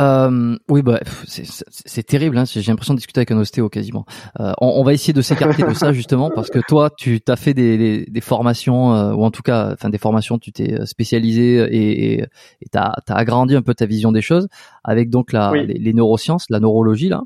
Euh, 0.00 0.56
oui, 0.70 0.80
bah, 0.82 1.00
c'est 1.26 2.02
terrible. 2.02 2.38
Hein. 2.38 2.44
J'ai 2.46 2.62
l'impression 2.62 2.94
de 2.94 2.98
discuter 2.98 3.18
avec 3.18 3.32
un 3.32 3.38
ostéo 3.38 3.68
quasiment. 3.68 4.06
Euh, 4.38 4.52
on, 4.60 4.82
va 4.82 4.94
essayer 4.94 5.12
de 5.12 5.20
s'écarter 5.20 5.62
de 5.62 5.74
ça 5.74 5.92
justement 5.92 6.30
parce 6.34 6.48
que 6.48 6.58
toi, 6.66 6.90
tu 6.96 7.20
as 7.28 7.36
fait 7.36 7.52
des, 7.52 8.06
des, 8.06 8.20
formations 8.20 8.94
euh, 8.94 9.12
ou 9.12 9.24
en 9.24 9.30
tout 9.30 9.42
cas, 9.42 9.72
enfin 9.74 9.90
des 9.90 9.98
formations, 9.98 10.38
tu 10.38 10.52
t'es 10.52 10.86
spécialisé 10.86 11.66
et 11.70 12.24
tu 12.72 12.78
as, 12.78 12.94
agrandi 13.08 13.54
un 13.56 13.62
peu 13.62 13.74
ta 13.74 13.84
vision 13.84 14.10
des 14.10 14.22
choses 14.22 14.48
avec 14.84 15.10
donc 15.10 15.32
la, 15.32 15.52
les, 15.52 15.92
neurosciences, 15.92 16.46
la 16.48 16.60
neurologie 16.60 17.08
là. 17.08 17.22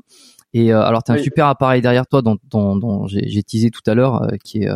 Et 0.53 0.71
alors, 0.71 1.03
tu 1.03 1.11
as 1.11 1.15
un 1.15 1.17
super 1.17 1.47
appareil 1.47 1.81
derrière 1.81 2.07
toi 2.07 2.21
dont, 2.21 2.37
dont, 2.49 2.77
dont 2.77 3.07
j'ai 3.07 3.43
teasé 3.43 3.71
tout 3.71 3.81
à 3.87 3.93
l'heure 3.93 4.27
qui 4.43 4.63
est 4.63 4.69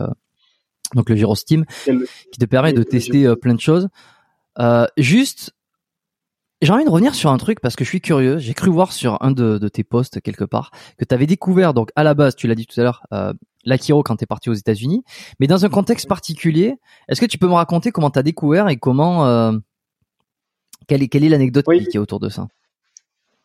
donc 0.95 1.09
le 1.09 1.15
GyroSteam, 1.15 1.65
qui 1.85 2.39
te 2.39 2.45
permet 2.45 2.73
de 2.73 2.83
tester 2.83 3.25
euh, 3.25 3.35
plein 3.35 3.53
de 3.53 3.59
choses. 3.59 3.89
Euh, 4.59 4.85
juste, 4.97 5.53
j'ai 6.61 6.73
envie 6.73 6.83
de 6.83 6.89
revenir 6.89 7.15
sur 7.15 7.31
un 7.31 7.37
truc 7.37 7.61
parce 7.61 7.75
que 7.75 7.83
je 7.83 7.89
suis 7.89 8.01
curieux. 8.01 8.37
J'ai 8.37 8.53
cru 8.53 8.69
voir 8.69 8.91
sur 8.91 9.21
un 9.21 9.31
de, 9.31 9.67
tes 9.69 9.83
posts 9.83 10.19
quelque 10.21 10.43
part 10.43 10.71
que 10.97 11.05
tu 11.05 11.15
avais 11.15 11.27
découvert, 11.27 11.73
donc 11.73 11.91
à 11.95 12.03
la 12.03 12.13
base, 12.13 12.35
tu 12.35 12.47
l'as 12.47 12.55
dit 12.55 12.65
tout 12.65 12.79
à 12.79 12.83
l'heure, 12.83 13.03
euh, 13.13 13.33
l'Akiro 13.63 14.03
quand 14.03 14.17
tu 14.17 14.23
es 14.23 14.27
parti 14.27 14.49
aux 14.49 14.53
États-Unis, 14.53 15.03
mais 15.39 15.47
dans 15.47 15.65
un 15.65 15.69
contexte 15.69 16.07
particulier. 16.07 16.75
Est-ce 17.07 17.21
que 17.21 17.25
tu 17.25 17.37
peux 17.37 17.47
me 17.47 17.53
raconter 17.53 17.91
comment 17.91 18.09
tu 18.09 18.19
as 18.19 18.23
découvert 18.23 18.67
et 18.67 18.77
comment 18.77 19.25
euh, 19.25 19.53
quelle 20.87 21.03
est 21.03 21.07
quelle 21.07 21.23
est 21.23 21.29
l'anecdote 21.29 21.65
qui 21.65 21.97
est 21.97 21.99
autour 21.99 22.19
de 22.19 22.29
ça? 22.29 22.47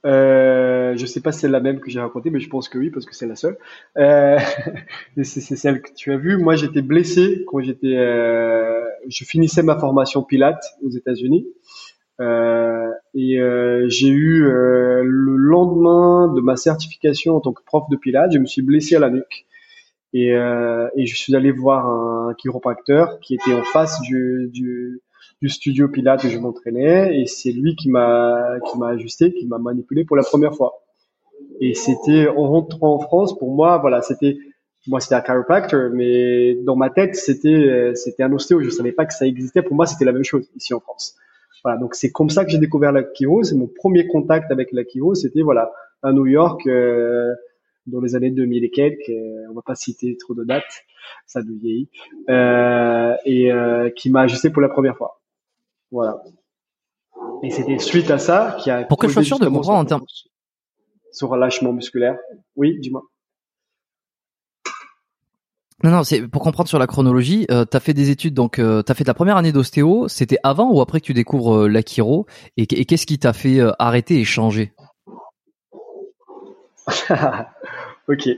Euh, 0.04 0.96
je 0.96 1.06
sais 1.06 1.20
pas 1.20 1.32
si 1.32 1.40
c'est 1.40 1.48
la 1.48 1.60
même 1.60 1.80
que 1.80 1.90
j'ai 1.90 2.00
racontée, 2.00 2.30
mais 2.30 2.40
je 2.40 2.48
pense 2.48 2.68
que 2.68 2.78
oui, 2.78 2.90
parce 2.90 3.06
que 3.06 3.14
c'est 3.14 3.26
la 3.26 3.36
seule. 3.36 3.56
Euh, 3.96 4.38
c'est 5.22 5.56
celle 5.56 5.80
que 5.80 5.92
tu 5.94 6.12
as 6.12 6.16
vue. 6.16 6.36
Moi, 6.36 6.56
j'étais 6.56 6.82
blessé 6.82 7.44
quand 7.46 7.60
j'étais, 7.60 7.96
euh, 7.96 8.84
je 9.08 9.24
finissais 9.24 9.62
ma 9.62 9.78
formation 9.78 10.22
Pilates 10.22 10.64
aux 10.82 10.90
États-Unis. 10.90 11.46
Euh, 12.20 12.92
et 13.14 13.40
euh, 13.40 13.88
j'ai 13.88 14.08
eu 14.08 14.46
euh, 14.46 15.02
le 15.04 15.36
lendemain 15.36 16.32
de 16.32 16.40
ma 16.40 16.56
certification 16.56 17.36
en 17.36 17.40
tant 17.40 17.52
que 17.52 17.62
prof 17.64 17.84
de 17.90 17.96
Pilates, 17.96 18.32
je 18.32 18.38
me 18.38 18.46
suis 18.46 18.62
blessé 18.62 18.96
à 18.96 19.00
la 19.00 19.10
nuque. 19.10 19.46
Et, 20.16 20.28
et 20.28 21.06
je 21.06 21.16
suis 21.16 21.34
allé 21.34 21.50
voir 21.50 21.88
un 21.88 22.34
chiropracteur 22.34 23.18
qui 23.18 23.34
était 23.34 23.52
en 23.52 23.64
face 23.64 24.00
du, 24.02 24.48
du 24.52 25.02
du 25.44 25.50
studio 25.50 25.88
Pilates 25.88 26.24
où 26.24 26.28
je 26.30 26.38
m'entraînais 26.38 27.20
et 27.20 27.26
c'est 27.26 27.52
lui 27.52 27.76
qui 27.76 27.90
m'a 27.90 28.56
qui 28.66 28.78
m'a 28.78 28.88
ajusté, 28.88 29.30
qui 29.34 29.46
m'a 29.46 29.58
manipulé 29.58 30.06
pour 30.06 30.16
la 30.16 30.22
première 30.22 30.54
fois. 30.54 30.72
Et 31.60 31.74
c'était 31.74 32.28
en 32.28 32.48
rentrant 32.48 32.94
en 32.94 32.98
France 32.98 33.38
pour 33.38 33.54
moi, 33.54 33.76
voilà, 33.76 34.00
c'était 34.00 34.38
moi 34.86 35.00
c'était 35.00 35.16
un 35.16 35.20
chiropractor, 35.20 35.90
mais 35.92 36.54
dans 36.54 36.76
ma 36.76 36.88
tête 36.88 37.14
c'était 37.14 37.92
c'était 37.94 38.22
un 38.22 38.32
ostéo. 38.32 38.62
Je 38.62 38.70
savais 38.70 38.92
pas 38.92 39.04
que 39.04 39.12
ça 39.12 39.26
existait. 39.26 39.60
Pour 39.60 39.76
moi 39.76 39.84
c'était 39.84 40.06
la 40.06 40.12
même 40.12 40.24
chose 40.24 40.48
ici 40.56 40.72
en 40.72 40.80
France. 40.80 41.14
Voilà, 41.62 41.78
donc 41.78 41.94
c'est 41.94 42.10
comme 42.10 42.30
ça 42.30 42.46
que 42.46 42.50
j'ai 42.50 42.58
découvert 42.58 42.92
la 42.92 43.02
chiro. 43.12 43.42
C'est 43.42 43.54
mon 43.54 43.66
premier 43.66 44.06
contact 44.06 44.50
avec 44.50 44.72
la 44.72 44.82
chiro. 44.84 45.14
C'était 45.14 45.42
voilà 45.42 45.70
à 46.02 46.10
New 46.12 46.26
York 46.26 46.66
euh, 46.66 47.34
dans 47.86 48.00
les 48.00 48.14
années 48.16 48.30
2000 48.30 48.64
et 48.64 48.70
quelques. 48.70 49.10
Euh, 49.10 49.46
on 49.50 49.54
va 49.54 49.62
pas 49.62 49.74
citer 49.74 50.16
trop 50.16 50.34
de 50.34 50.44
dates, 50.44 50.84
ça 51.26 51.42
nous 51.42 51.58
vieillit. 51.58 51.90
Euh, 52.30 53.14
et 53.26 53.52
euh, 53.52 53.90
qui 53.90 54.10
m'a 54.10 54.22
ajusté 54.22 54.48
pour 54.48 54.62
la 54.62 54.70
première 54.70 54.96
fois. 54.96 55.20
Voilà. 55.94 56.20
Et 57.44 57.50
c'était 57.50 57.78
suite 57.78 58.10
à 58.10 58.18
ça 58.18 58.56
qui 58.60 58.68
a. 58.68 58.82
Pour 58.82 58.98
que 58.98 59.06
je 59.06 59.12
sois 59.12 59.22
sûr 59.22 59.38
de 59.38 59.46
comprendre 59.46 59.78
en 59.78 59.84
termes. 59.84 60.02
Sur 61.12 61.28
relâchement 61.28 61.72
musculaire. 61.72 62.18
Oui, 62.56 62.76
dis-moi. 62.80 63.02
Non, 65.84 65.90
non, 65.90 66.02
c'est 66.02 66.26
pour 66.26 66.42
comprendre 66.42 66.68
sur 66.68 66.80
la 66.80 66.88
chronologie. 66.88 67.46
Euh, 67.52 67.64
tu 67.70 67.76
as 67.76 67.80
fait 67.80 67.94
des 67.94 68.10
études, 68.10 68.34
donc 68.34 68.58
euh, 68.58 68.82
tu 68.82 68.90
as 68.90 68.94
fait 68.96 69.04
ta 69.04 69.14
première 69.14 69.36
année 69.36 69.52
d'ostéo. 69.52 70.08
C'était 70.08 70.38
avant 70.42 70.72
ou 70.72 70.80
après 70.80 71.00
que 71.00 71.06
tu 71.06 71.14
découvres 71.14 71.58
euh, 71.58 71.68
l'Akiro 71.68 72.26
et, 72.56 72.66
qu'est-ce 72.66 73.06
qui 73.06 73.20
t'a 73.20 73.32
fait 73.32 73.60
euh, 73.60 73.70
arrêter 73.78 74.18
et 74.18 74.24
changer? 74.24 74.72
Ok. 78.06 78.28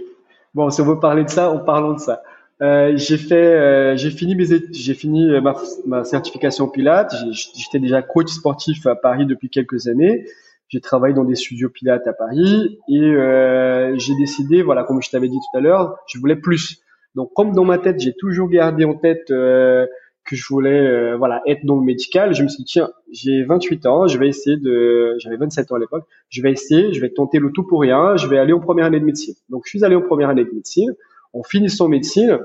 Bon, 0.54 0.70
si 0.70 0.80
on 0.80 0.84
veut 0.84 1.00
parler 1.00 1.24
de 1.24 1.28
ça, 1.28 1.50
en 1.50 1.58
parlant 1.58 1.94
de 1.94 1.98
ça. 1.98 2.22
Euh, 2.62 2.92
j'ai 2.96 3.18
fait, 3.18 3.34
euh, 3.34 3.96
j'ai 3.96 4.10
fini 4.10 4.34
mes, 4.34 4.46
j'ai 4.72 4.94
fini 4.94 5.28
ma, 5.40 5.54
ma 5.86 6.04
certification 6.04 6.68
Pilates. 6.68 7.14
J'étais 7.32 7.78
déjà 7.78 8.02
coach 8.02 8.28
sportif 8.28 8.86
à 8.86 8.94
Paris 8.94 9.26
depuis 9.26 9.50
quelques 9.50 9.88
années. 9.88 10.26
J'ai 10.68 10.80
travaillé 10.80 11.14
dans 11.14 11.24
des 11.24 11.36
studios 11.36 11.68
Pilates 11.68 12.06
à 12.08 12.12
Paris 12.12 12.78
et 12.88 13.00
euh, 13.00 13.96
j'ai 13.98 14.16
décidé, 14.16 14.62
voilà, 14.62 14.82
comme 14.82 15.00
je 15.00 15.10
t'avais 15.10 15.28
dit 15.28 15.38
tout 15.38 15.58
à 15.58 15.60
l'heure, 15.60 15.96
je 16.08 16.18
voulais 16.18 16.36
plus. 16.36 16.82
Donc, 17.14 17.32
comme 17.34 17.52
dans 17.52 17.64
ma 17.64 17.78
tête, 17.78 18.00
j'ai 18.00 18.14
toujours 18.14 18.48
gardé 18.48 18.84
en 18.84 18.94
tête 18.94 19.30
euh, 19.30 19.86
que 20.24 20.34
je 20.34 20.44
voulais, 20.48 20.80
euh, 20.80 21.16
voilà, 21.16 21.40
être 21.46 21.64
dans 21.64 21.76
le 21.76 21.84
médical, 21.84 22.34
je 22.34 22.42
me 22.42 22.48
suis 22.48 22.64
dit 22.64 22.72
tiens, 22.72 22.90
j'ai 23.12 23.44
28 23.44 23.86
ans, 23.86 24.08
je 24.08 24.18
vais 24.18 24.28
essayer 24.28 24.56
de, 24.56 25.14
j'avais 25.18 25.36
27 25.36 25.70
ans 25.70 25.76
à 25.76 25.78
l'époque, 25.78 26.04
je 26.30 26.42
vais 26.42 26.50
essayer, 26.50 26.92
je 26.92 27.00
vais 27.00 27.10
tenter 27.10 27.38
le 27.38 27.52
tout 27.52 27.62
pour 27.62 27.80
rien, 27.80 28.16
je 28.16 28.26
vais 28.26 28.38
aller 28.38 28.52
en 28.52 28.60
première 28.60 28.86
année 28.86 28.98
de 28.98 29.04
médecine. 29.04 29.34
Donc, 29.50 29.62
je 29.66 29.70
suis 29.70 29.84
allé 29.84 29.94
en 29.94 30.02
première 30.02 30.30
année 30.30 30.44
de 30.44 30.50
médecine. 30.50 30.92
En 31.36 31.42
finissant 31.42 31.88
médecine, 31.88 32.38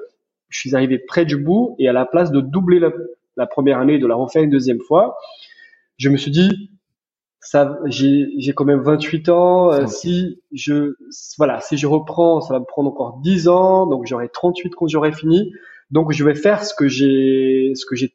je 0.49 0.59
suis 0.59 0.75
arrivé 0.75 0.99
près 0.99 1.25
du 1.25 1.37
bout 1.37 1.75
et 1.79 1.87
à 1.87 1.93
la 1.93 2.05
place 2.05 2.31
de 2.31 2.41
doubler 2.41 2.79
la, 2.79 2.91
la 3.37 3.47
première 3.47 3.79
année 3.79 3.95
et 3.95 3.99
de 3.99 4.07
la 4.07 4.15
refaire 4.15 4.43
une 4.43 4.49
deuxième 4.49 4.81
fois, 4.81 5.17
je 5.97 6.09
me 6.09 6.17
suis 6.17 6.31
dit, 6.31 6.71
ça, 7.39 7.79
j'ai, 7.85 8.27
j'ai 8.37 8.53
quand 8.53 8.65
même 8.65 8.81
28 8.81 9.29
ans. 9.29 9.71
Euh, 9.71 9.87
si 9.87 10.41
je, 10.51 10.95
voilà, 11.37 11.59
si 11.61 11.77
je 11.77 11.87
reprends, 11.87 12.41
ça 12.41 12.53
va 12.53 12.59
me 12.59 12.65
prendre 12.65 12.89
encore 12.89 13.19
10 13.23 13.47
ans, 13.47 13.87
donc 13.87 14.05
j'aurai 14.05 14.29
38 14.29 14.75
quand 14.75 14.87
j'aurai 14.87 15.11
fini. 15.11 15.53
Donc 15.89 16.11
je 16.11 16.23
vais 16.23 16.35
faire 16.35 16.63
ce 16.63 16.73
que 16.73 16.87
j'ai, 16.87 17.71
ce 17.75 17.85
que 17.85 17.95
j'ai, 17.95 18.13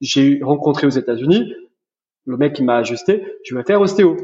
j'ai 0.00 0.40
rencontré 0.42 0.86
aux 0.86 0.90
États-Unis. 0.90 1.54
Le 2.26 2.36
mec 2.36 2.54
qui 2.54 2.62
m'a 2.62 2.76
ajusté, 2.76 3.24
je 3.44 3.56
vais 3.56 3.64
faire 3.64 3.80
ostéo. 3.80 4.16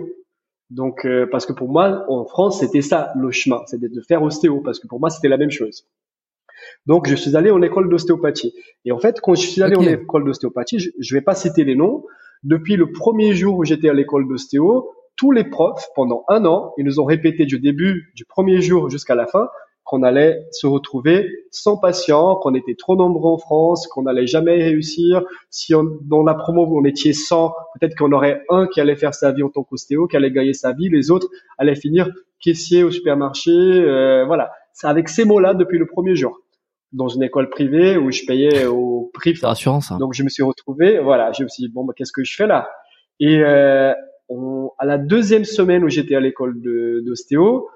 Donc, 0.70 1.04
euh, 1.04 1.26
parce 1.30 1.46
que 1.46 1.52
pour 1.52 1.68
moi, 1.68 2.04
en 2.08 2.24
France, 2.24 2.60
c'était 2.60 2.82
ça 2.82 3.12
le 3.16 3.30
chemin, 3.30 3.62
c'était 3.66 3.88
de 3.88 4.00
faire 4.00 4.22
ostéo, 4.22 4.60
parce 4.60 4.80
que 4.80 4.88
pour 4.88 4.98
moi, 4.98 5.10
c'était 5.10 5.28
la 5.28 5.36
même 5.36 5.50
chose. 5.50 5.86
Donc, 6.86 7.08
je 7.08 7.14
suis 7.14 7.36
allé 7.36 7.50
en 7.50 7.62
école 7.62 7.88
d'ostéopathie. 7.88 8.54
Et 8.84 8.92
en 8.92 8.98
fait, 8.98 9.20
quand 9.20 9.34
je 9.34 9.46
suis 9.46 9.62
allé 9.62 9.76
en 9.76 9.82
école 9.82 10.24
d'ostéopathie, 10.24 10.78
je, 10.78 10.90
je 10.98 11.14
vais 11.14 11.20
pas 11.20 11.34
citer 11.34 11.64
les 11.64 11.76
noms. 11.76 12.04
Depuis 12.42 12.76
le 12.76 12.90
premier 12.90 13.34
jour 13.34 13.56
où 13.56 13.64
j'étais 13.64 13.88
à 13.88 13.94
l'école 13.94 14.28
d'ostéo, 14.28 14.90
tous 15.16 15.32
les 15.32 15.44
profs, 15.44 15.88
pendant 15.94 16.24
un 16.28 16.44
an, 16.44 16.72
ils 16.76 16.84
nous 16.84 17.00
ont 17.00 17.04
répété 17.04 17.46
du 17.46 17.58
début, 17.58 18.12
du 18.14 18.24
premier 18.24 18.60
jour 18.60 18.90
jusqu'à 18.90 19.14
la 19.14 19.26
fin, 19.26 19.48
qu'on 19.86 20.02
allait 20.02 20.42
se 20.50 20.66
retrouver 20.66 21.30
sans 21.52 21.78
patients, 21.78 22.34
qu'on 22.34 22.54
était 22.54 22.74
trop 22.74 22.96
nombreux 22.96 23.30
en 23.30 23.38
France, 23.38 23.86
qu'on 23.86 24.02
n'allait 24.02 24.26
jamais 24.26 24.56
réussir. 24.56 25.22
Si 25.48 25.76
on, 25.76 25.84
dans 26.02 26.24
la 26.24 26.34
promo 26.34 26.66
on 26.68 26.84
était 26.84 27.12
100, 27.12 27.54
peut-être 27.78 27.96
qu'on 27.96 28.10
aurait 28.10 28.42
un 28.50 28.66
qui 28.66 28.80
allait 28.80 28.96
faire 28.96 29.14
sa 29.14 29.30
vie 29.30 29.44
en 29.44 29.48
tant 29.48 29.62
qu'ostéo, 29.62 30.08
qui 30.08 30.16
allait 30.16 30.32
gagner 30.32 30.54
sa 30.54 30.72
vie, 30.72 30.88
les 30.88 31.12
autres 31.12 31.28
allaient 31.56 31.76
finir 31.76 32.10
caissier 32.40 32.82
au 32.82 32.90
supermarché. 32.90 33.52
Euh, 33.52 34.24
voilà, 34.26 34.50
c'est 34.72 34.88
avec 34.88 35.08
ces 35.08 35.24
mots-là 35.24 35.54
depuis 35.54 35.78
le 35.78 35.86
premier 35.86 36.16
jour 36.16 36.40
dans 36.92 37.08
une 37.08 37.22
école 37.22 37.48
privée 37.48 37.96
où 37.96 38.10
je 38.10 38.22
payais 38.26 38.66
au 38.66 39.10
prix. 39.14 39.34
assurance. 39.44 39.92
Donc 40.00 40.14
je 40.14 40.24
me 40.24 40.28
suis 40.28 40.42
retrouvé, 40.42 40.98
voilà, 40.98 41.30
je 41.30 41.44
me 41.44 41.48
suis 41.48 41.62
dit 41.62 41.72
bon, 41.72 41.84
bah, 41.84 41.94
qu'est-ce 41.96 42.12
que 42.12 42.24
je 42.24 42.34
fais 42.34 42.48
là? 42.48 42.68
Et 43.20 43.38
euh, 43.38 43.92
on, 44.28 44.70
à 44.78 44.84
la 44.84 44.98
deuxième 44.98 45.44
semaine 45.44 45.84
où 45.84 45.88
j'étais 45.88 46.16
à 46.16 46.20
l'école 46.20 46.60
d'ostéo, 47.04 47.68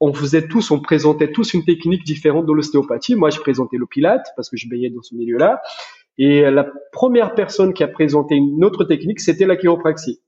on 0.00 0.12
faisait 0.12 0.46
tous, 0.46 0.70
on 0.70 0.80
présentait 0.80 1.32
tous 1.32 1.54
une 1.54 1.64
technique 1.64 2.04
différente 2.04 2.46
de 2.46 2.52
l'ostéopathie. 2.52 3.14
Moi, 3.14 3.30
je 3.30 3.40
présentais 3.40 3.76
le 3.76 3.86
pilate 3.86 4.26
parce 4.36 4.50
que 4.50 4.56
je 4.56 4.68
baignais 4.68 4.90
dans 4.90 5.02
ce 5.02 5.14
milieu-là. 5.14 5.60
Et 6.18 6.42
la 6.50 6.66
première 6.92 7.34
personne 7.34 7.74
qui 7.74 7.82
a 7.82 7.88
présenté 7.88 8.36
une 8.36 8.64
autre 8.64 8.84
technique, 8.84 9.20
c'était 9.20 9.46
la 9.46 9.56
chiropraxie. 9.56 10.20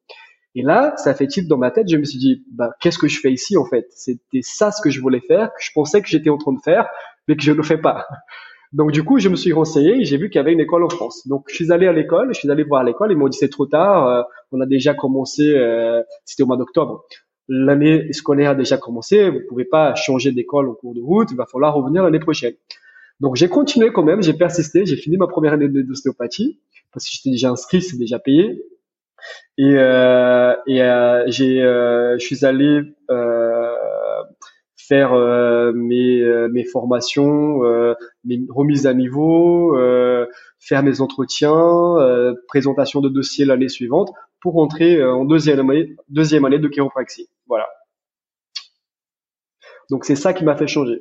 Et 0.54 0.62
là, 0.62 0.94
ça 0.96 1.14
fait 1.14 1.26
tilt 1.26 1.48
dans 1.48 1.58
ma 1.58 1.70
tête. 1.70 1.88
Je 1.88 1.96
me 1.96 2.04
suis 2.04 2.18
dit, 2.18 2.44
bah, 2.52 2.70
qu'est-ce 2.80 2.98
que 2.98 3.08
je 3.08 3.20
fais 3.20 3.30
ici 3.30 3.56
en 3.56 3.64
fait? 3.64 3.86
C'était 3.90 4.40
ça 4.42 4.70
ce 4.70 4.80
que 4.82 4.90
je 4.90 5.00
voulais 5.00 5.20
faire, 5.20 5.48
que 5.48 5.60
je 5.62 5.70
pensais 5.74 6.02
que 6.02 6.08
j'étais 6.08 6.30
en 6.30 6.38
train 6.38 6.52
de 6.52 6.60
faire, 6.60 6.88
mais 7.26 7.36
que 7.36 7.42
je 7.42 7.52
ne 7.52 7.56
le 7.56 7.62
fais 7.62 7.78
pas. 7.78 8.06
Donc 8.72 8.92
du 8.92 9.02
coup, 9.02 9.18
je 9.18 9.28
me 9.28 9.36
suis 9.36 9.52
renseigné 9.52 10.00
et 10.00 10.04
j'ai 10.04 10.18
vu 10.18 10.28
qu'il 10.28 10.38
y 10.38 10.40
avait 10.40 10.52
une 10.52 10.60
école 10.60 10.84
en 10.84 10.90
France. 10.90 11.26
Donc 11.26 11.46
je 11.48 11.54
suis 11.54 11.72
allé 11.72 11.86
à 11.86 11.92
l'école, 11.92 12.34
je 12.34 12.38
suis 12.38 12.50
allé 12.50 12.64
voir 12.64 12.84
l'école. 12.84 13.12
Ils 13.12 13.16
m'ont 13.16 13.28
dit 13.28 13.38
c'est 13.38 13.48
trop 13.48 13.66
tard, 13.66 14.06
euh, 14.06 14.22
on 14.52 14.60
a 14.60 14.66
déjà 14.66 14.94
commencé, 14.94 15.54
euh, 15.54 16.02
c'était 16.24 16.42
au 16.42 16.46
mois 16.46 16.58
d'octobre 16.58 17.04
l'année 17.48 18.12
scolaire 18.12 18.50
a 18.50 18.54
déjà 18.54 18.76
commencé, 18.76 19.30
vous 19.30 19.40
pouvez 19.48 19.64
pas 19.64 19.94
changer 19.94 20.32
d'école 20.32 20.68
en 20.68 20.74
cours 20.74 20.94
de 20.94 21.00
route, 21.00 21.28
il 21.30 21.36
va 21.36 21.46
falloir 21.46 21.74
revenir 21.74 22.04
l'année 22.04 22.18
prochaine. 22.18 22.54
Donc 23.20 23.36
j'ai 23.36 23.48
continué 23.48 23.90
quand 23.92 24.04
même, 24.04 24.22
j'ai 24.22 24.34
persisté, 24.34 24.86
j'ai 24.86 24.96
fini 24.96 25.16
ma 25.16 25.26
première 25.26 25.54
année 25.54 25.68
d'ostéopathie 25.68 26.60
parce 26.92 27.04
que 27.04 27.10
j'étais 27.12 27.30
déjà 27.30 27.50
inscrit, 27.50 27.82
c'est 27.82 27.98
déjà 27.98 28.18
payé. 28.18 28.62
Et, 29.56 29.74
euh, 29.74 30.54
et 30.66 30.82
euh, 30.82 31.24
j'ai, 31.26 31.60
euh, 31.62 32.16
je 32.18 32.24
suis 32.24 32.44
allé 32.44 32.82
euh, 33.10 33.74
faire 34.76 35.12
euh, 35.12 35.72
mes, 35.72 36.20
euh, 36.20 36.48
mes 36.48 36.64
formations, 36.64 37.60
mes 38.24 38.40
remises 38.48 38.86
à 38.86 38.94
niveau, 38.94 39.76
faire 40.60 40.82
mes 40.82 41.00
entretiens, 41.00 41.96
présentation 42.46 43.00
de 43.00 43.08
dossiers 43.08 43.44
l'année 43.44 43.68
suivante 43.68 44.12
pour 44.40 44.54
rentrer 44.54 45.04
en 45.04 45.24
deuxième 45.24 45.68
année, 45.70 45.96
deuxième 46.08 46.44
année 46.44 46.58
de 46.58 46.68
chiropraxie. 46.68 47.28
Voilà. 47.46 47.66
Donc 49.90 50.04
c'est 50.04 50.16
ça 50.16 50.32
qui 50.32 50.44
m'a 50.44 50.56
fait 50.56 50.66
changer. 50.66 51.00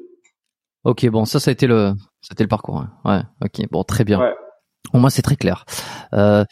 Ok, 0.83 1.05
bon, 1.07 1.25
ça, 1.25 1.39
ça 1.39 1.49
a 1.49 1.51
été 1.51 1.67
le, 1.67 1.93
c'était 2.21 2.43
le 2.43 2.47
parcours. 2.47 2.77
Hein. 2.77 2.93
Ouais. 3.03 3.21
Ok, 3.43 3.67
bon, 3.71 3.83
très 3.83 4.05
bien. 4.05 4.19
Ouais. 4.19 4.33
Bon, 4.93 4.99
moi, 4.99 5.09
c'est 5.09 5.21
très 5.21 5.35
clair. 5.35 5.65
Euh, 6.13 6.45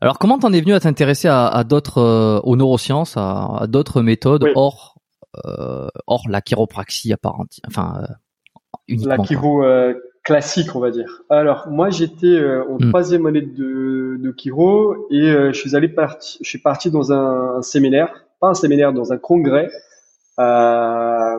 alors, 0.00 0.18
comment 0.18 0.38
t'en 0.38 0.52
es 0.52 0.60
venu 0.60 0.72
à 0.72 0.80
t'intéresser 0.80 1.28
à, 1.28 1.46
à 1.46 1.64
d'autres, 1.64 1.98
euh, 1.98 2.40
aux 2.44 2.56
neurosciences, 2.56 3.18
à, 3.18 3.58
à 3.60 3.66
d'autres 3.66 4.00
méthodes 4.00 4.46
hors, 4.54 4.94
euh, 5.44 5.88
hors 6.06 6.22
la 6.30 6.40
chiropraxie 6.40 7.12
apparente, 7.12 7.50
enfin, 7.66 8.00
euh, 8.02 8.14
uniquement. 8.88 9.16
La 9.16 9.24
chiro 9.24 9.62
euh, 9.62 9.94
classique, 10.26 10.76
on 10.76 10.80
va 10.80 10.90
dire. 10.90 11.22
Alors, 11.30 11.68
moi, 11.70 11.88
j'étais 11.88 12.38
en 12.68 12.74
hmm. 12.74 12.88
troisième 12.90 13.24
année 13.24 13.40
de, 13.40 14.18
de 14.18 14.34
chiro 14.36 15.06
et 15.10 15.24
je 15.24 15.58
suis 15.58 15.74
allé 15.74 15.88
parti, 15.88 16.38
je 16.42 16.48
suis 16.48 16.58
parti 16.58 16.90
dans 16.90 17.12
un 17.12 17.62
séminaire 17.62 18.26
pas 18.40 18.48
un 18.48 18.54
séminaire, 18.54 18.92
dans 18.92 19.12
un 19.12 19.18
congrès. 19.18 19.70
Euh, 20.38 21.38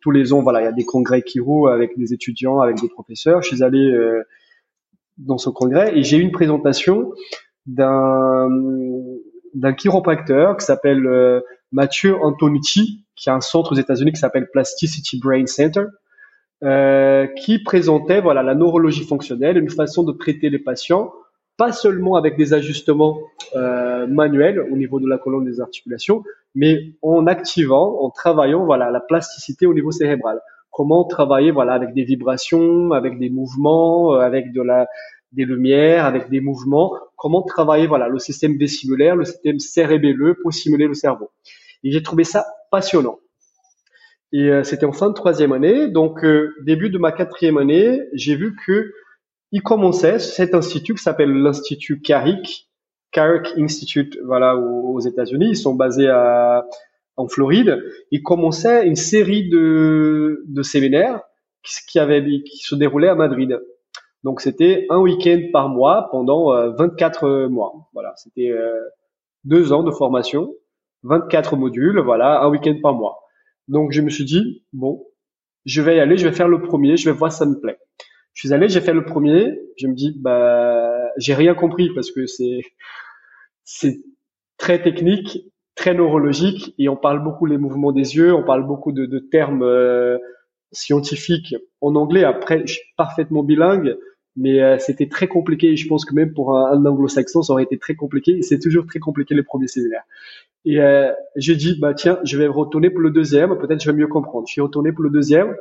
tous 0.00 0.10
les 0.10 0.32
ans, 0.32 0.40
voilà, 0.40 0.62
il 0.62 0.64
y 0.64 0.68
a 0.68 0.72
des 0.72 0.84
congrès 0.84 1.22
Kiro 1.22 1.68
avec 1.68 1.98
des 1.98 2.14
étudiants, 2.14 2.60
avec 2.60 2.80
des 2.80 2.88
professeurs. 2.88 3.42
Je 3.42 3.48
suis 3.48 3.62
allé 3.62 3.90
euh, 3.90 4.22
dans 5.18 5.38
ce 5.38 5.50
congrès 5.50 5.96
et 5.96 6.02
j'ai 6.02 6.16
eu 6.16 6.22
une 6.22 6.32
présentation 6.32 7.12
d'un 7.66 8.48
d'un 9.52 9.72
chiropracteur 9.72 10.56
qui 10.56 10.64
s'appelle 10.64 11.06
euh, 11.06 11.40
Mathieu 11.72 12.16
Antonucci, 12.22 13.04
qui 13.16 13.30
a 13.30 13.34
un 13.34 13.40
centre 13.40 13.72
aux 13.72 13.74
États-Unis 13.74 14.12
qui 14.12 14.20
s'appelle 14.20 14.48
Plasticity 14.52 15.18
Brain 15.18 15.46
Center, 15.46 15.86
euh, 16.62 17.26
qui 17.26 17.62
présentait 17.62 18.20
voilà 18.20 18.42
la 18.42 18.54
neurologie 18.54 19.04
fonctionnelle, 19.04 19.56
une 19.56 19.70
façon 19.70 20.02
de 20.02 20.12
traiter 20.12 20.50
les 20.50 20.58
patients 20.58 21.12
pas 21.60 21.72
seulement 21.72 22.16
avec 22.16 22.38
des 22.38 22.54
ajustements 22.54 23.20
euh, 23.54 24.06
manuels 24.06 24.60
au 24.72 24.76
niveau 24.78 24.98
de 24.98 25.06
la 25.06 25.18
colonne 25.18 25.44
des 25.44 25.60
articulations, 25.60 26.24
mais 26.54 26.94
en 27.02 27.26
activant, 27.26 28.00
en 28.00 28.08
travaillant 28.08 28.64
voilà 28.64 28.90
la 28.90 29.00
plasticité 29.00 29.66
au 29.66 29.74
niveau 29.74 29.90
cérébral. 29.90 30.40
Comment 30.70 31.04
travailler 31.04 31.50
voilà 31.50 31.74
avec 31.74 31.92
des 31.92 32.04
vibrations, 32.04 32.92
avec 32.92 33.18
des 33.18 33.28
mouvements, 33.28 34.14
euh, 34.14 34.20
avec 34.20 34.54
de 34.54 34.62
la 34.62 34.88
des 35.32 35.44
lumières, 35.44 36.06
avec 36.06 36.30
des 36.30 36.40
mouvements. 36.40 36.94
Comment 37.16 37.42
travailler 37.42 37.86
voilà 37.86 38.08
le 38.08 38.18
système 38.18 38.56
vestibulaire, 38.56 39.14
le 39.14 39.26
système 39.26 39.58
cérébelleux 39.58 40.36
pour 40.40 40.54
simuler 40.54 40.86
le 40.86 40.94
cerveau. 40.94 41.28
Et 41.84 41.92
j'ai 41.92 42.02
trouvé 42.02 42.24
ça 42.24 42.46
passionnant. 42.70 43.18
Et 44.32 44.48
euh, 44.48 44.62
c'était 44.62 44.86
en 44.86 44.92
fin 44.92 45.08
de 45.08 45.14
troisième 45.14 45.52
année, 45.52 45.88
donc 45.88 46.24
euh, 46.24 46.54
début 46.64 46.90
de 46.90 46.98
ma 46.98 47.12
quatrième 47.12 47.58
année, 47.58 48.00
j'ai 48.12 48.36
vu 48.36 48.56
que 48.66 48.92
il 49.52 49.62
commençait 49.62 50.20
cet 50.20 50.54
institut 50.54 50.94
qui 50.94 51.02
s'appelle 51.02 51.32
l'institut 51.32 52.00
Carrick, 52.00 52.70
Carrick 53.10 53.52
Institute, 53.58 54.16
voilà, 54.24 54.56
aux, 54.56 55.00
États-Unis. 55.00 55.48
Ils 55.50 55.56
sont 55.56 55.74
basés 55.74 56.08
à, 56.08 56.64
en 57.16 57.26
Floride. 57.26 57.82
Il 58.12 58.22
commençait 58.22 58.86
une 58.86 58.94
série 58.94 59.48
de, 59.48 60.44
de 60.46 60.62
séminaires 60.62 61.20
qui, 61.64 61.74
qui, 61.88 61.98
avait, 61.98 62.22
qui 62.22 62.58
se 62.58 62.76
déroulaient 62.76 63.08
à 63.08 63.16
Madrid. 63.16 63.58
Donc 64.22 64.40
c'était 64.40 64.86
un 64.90 64.98
week-end 64.98 65.40
par 65.52 65.68
mois 65.68 66.08
pendant 66.10 66.52
24 66.72 67.24
euh, 67.24 67.48
mois. 67.48 67.88
Voilà, 67.94 68.12
c'était 68.16 68.50
euh, 68.50 68.78
deux 69.44 69.72
ans 69.72 69.82
de 69.82 69.90
formation, 69.90 70.54
24 71.04 71.56
modules, 71.56 72.00
voilà, 72.00 72.42
un 72.42 72.48
week-end 72.48 72.76
par 72.82 72.94
mois. 72.94 73.18
Donc 73.70 73.92
je 73.92 74.02
me 74.02 74.10
suis 74.10 74.24
dit 74.24 74.64
bon, 74.72 75.06
je 75.64 75.80
vais 75.80 75.96
y 75.96 76.00
aller, 76.00 76.18
je 76.18 76.28
vais 76.28 76.34
faire 76.34 76.48
le 76.48 76.60
premier, 76.60 76.96
je 76.96 77.08
vais 77.08 77.16
voir 77.16 77.32
si 77.32 77.38
ça 77.38 77.46
me 77.46 77.58
plaît. 77.58 77.78
Je 78.34 78.46
suis 78.46 78.54
allé, 78.54 78.68
j'ai 78.68 78.80
fait 78.80 78.92
le 78.92 79.04
premier. 79.04 79.58
Je 79.76 79.86
me 79.86 79.94
dis, 79.94 80.14
bah, 80.18 80.92
j'ai 81.16 81.34
rien 81.34 81.54
compris 81.54 81.90
parce 81.94 82.10
que 82.10 82.26
c'est 82.26 82.60
c'est 83.64 84.00
très 84.58 84.82
technique, 84.82 85.38
très 85.76 85.94
neurologique 85.94 86.74
et 86.78 86.88
on 86.88 86.96
parle 86.96 87.22
beaucoup 87.22 87.46
les 87.46 87.58
mouvements 87.58 87.92
des 87.92 88.16
yeux, 88.16 88.34
on 88.34 88.42
parle 88.42 88.66
beaucoup 88.66 88.92
de, 88.92 89.18
termes 89.30 89.62
euh, 89.62 90.18
scientifiques 90.72 91.54
en 91.80 91.94
anglais. 91.94 92.24
Après, 92.24 92.66
je 92.66 92.74
suis 92.74 92.82
parfaitement 92.96 93.44
bilingue, 93.44 93.96
mais 94.36 94.62
euh, 94.62 94.78
c'était 94.78 95.08
très 95.08 95.28
compliqué. 95.28 95.76
Je 95.76 95.86
pense 95.88 96.04
que 96.04 96.14
même 96.14 96.32
pour 96.32 96.56
un, 96.56 96.84
anglo-saxon, 96.84 97.42
ça 97.42 97.52
aurait 97.52 97.64
été 97.64 97.78
très 97.78 97.94
compliqué. 97.94 98.42
C'est 98.42 98.58
toujours 98.58 98.86
très 98.86 98.98
compliqué 98.98 99.34
les 99.34 99.42
premiers 99.42 99.68
séminaires. 99.68 100.04
Et 100.64 100.80
euh, 100.80 101.12
j'ai 101.36 101.56
dit, 101.56 101.78
bah 101.80 101.94
tiens, 101.94 102.18
je 102.24 102.36
vais 102.38 102.46
retourner 102.46 102.90
pour 102.90 103.00
le 103.00 103.10
deuxième. 103.10 103.56
Peut-être 103.58 103.82
je 103.82 103.90
vais 103.90 103.96
mieux 103.96 104.06
comprendre. 104.06 104.46
Je 104.46 104.52
suis 104.52 104.60
retourné 104.60 104.92
pour 104.92 105.02
le 105.02 105.10
deuxième 105.10 105.56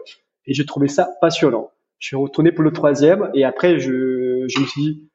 et 0.45 0.53
j'ai 0.53 0.65
trouvé 0.65 0.87
ça 0.87 1.09
passionnant 1.21 1.71
Je 1.99 2.07
suis 2.07 2.15
retourné 2.15 2.51
pour 2.51 2.63
le 2.63 2.71
troisième 2.71 3.29
et 3.33 3.43
après 3.43 3.79
je, 3.79 4.45
je 4.47 4.59
me 4.59 4.65
suis 4.65 4.81
dit, 4.81 5.09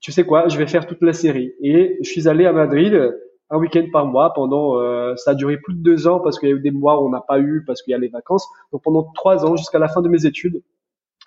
tu 0.00 0.12
sais 0.12 0.24
quoi, 0.24 0.48
je 0.48 0.58
vais 0.58 0.66
faire 0.66 0.86
toute 0.86 1.02
la 1.02 1.12
série. 1.12 1.52
Et 1.60 1.98
je 2.02 2.10
suis 2.10 2.28
allé 2.28 2.46
à 2.46 2.52
Madrid 2.52 3.12
un 3.50 3.58
week-end 3.58 3.86
par 3.92 4.06
mois 4.06 4.32
pendant, 4.34 4.80
euh, 4.80 5.14
ça 5.16 5.30
a 5.32 5.34
duré 5.34 5.56
plus 5.56 5.74
de 5.74 5.82
deux 5.82 6.06
ans 6.06 6.20
parce 6.20 6.38
qu'il 6.38 6.48
y 6.48 6.52
a 6.52 6.54
eu 6.54 6.60
des 6.60 6.70
mois 6.70 7.00
où 7.00 7.06
on 7.06 7.10
n'a 7.10 7.20
pas 7.20 7.40
eu 7.40 7.64
parce 7.66 7.82
qu'il 7.82 7.92
y 7.92 7.94
a 7.94 7.98
les 7.98 8.08
vacances. 8.08 8.46
Donc 8.72 8.82
pendant 8.82 9.04
trois 9.14 9.46
ans 9.46 9.56
jusqu'à 9.56 9.78
la 9.78 9.88
fin 9.88 10.02
de 10.02 10.08
mes 10.08 10.26
études, 10.26 10.62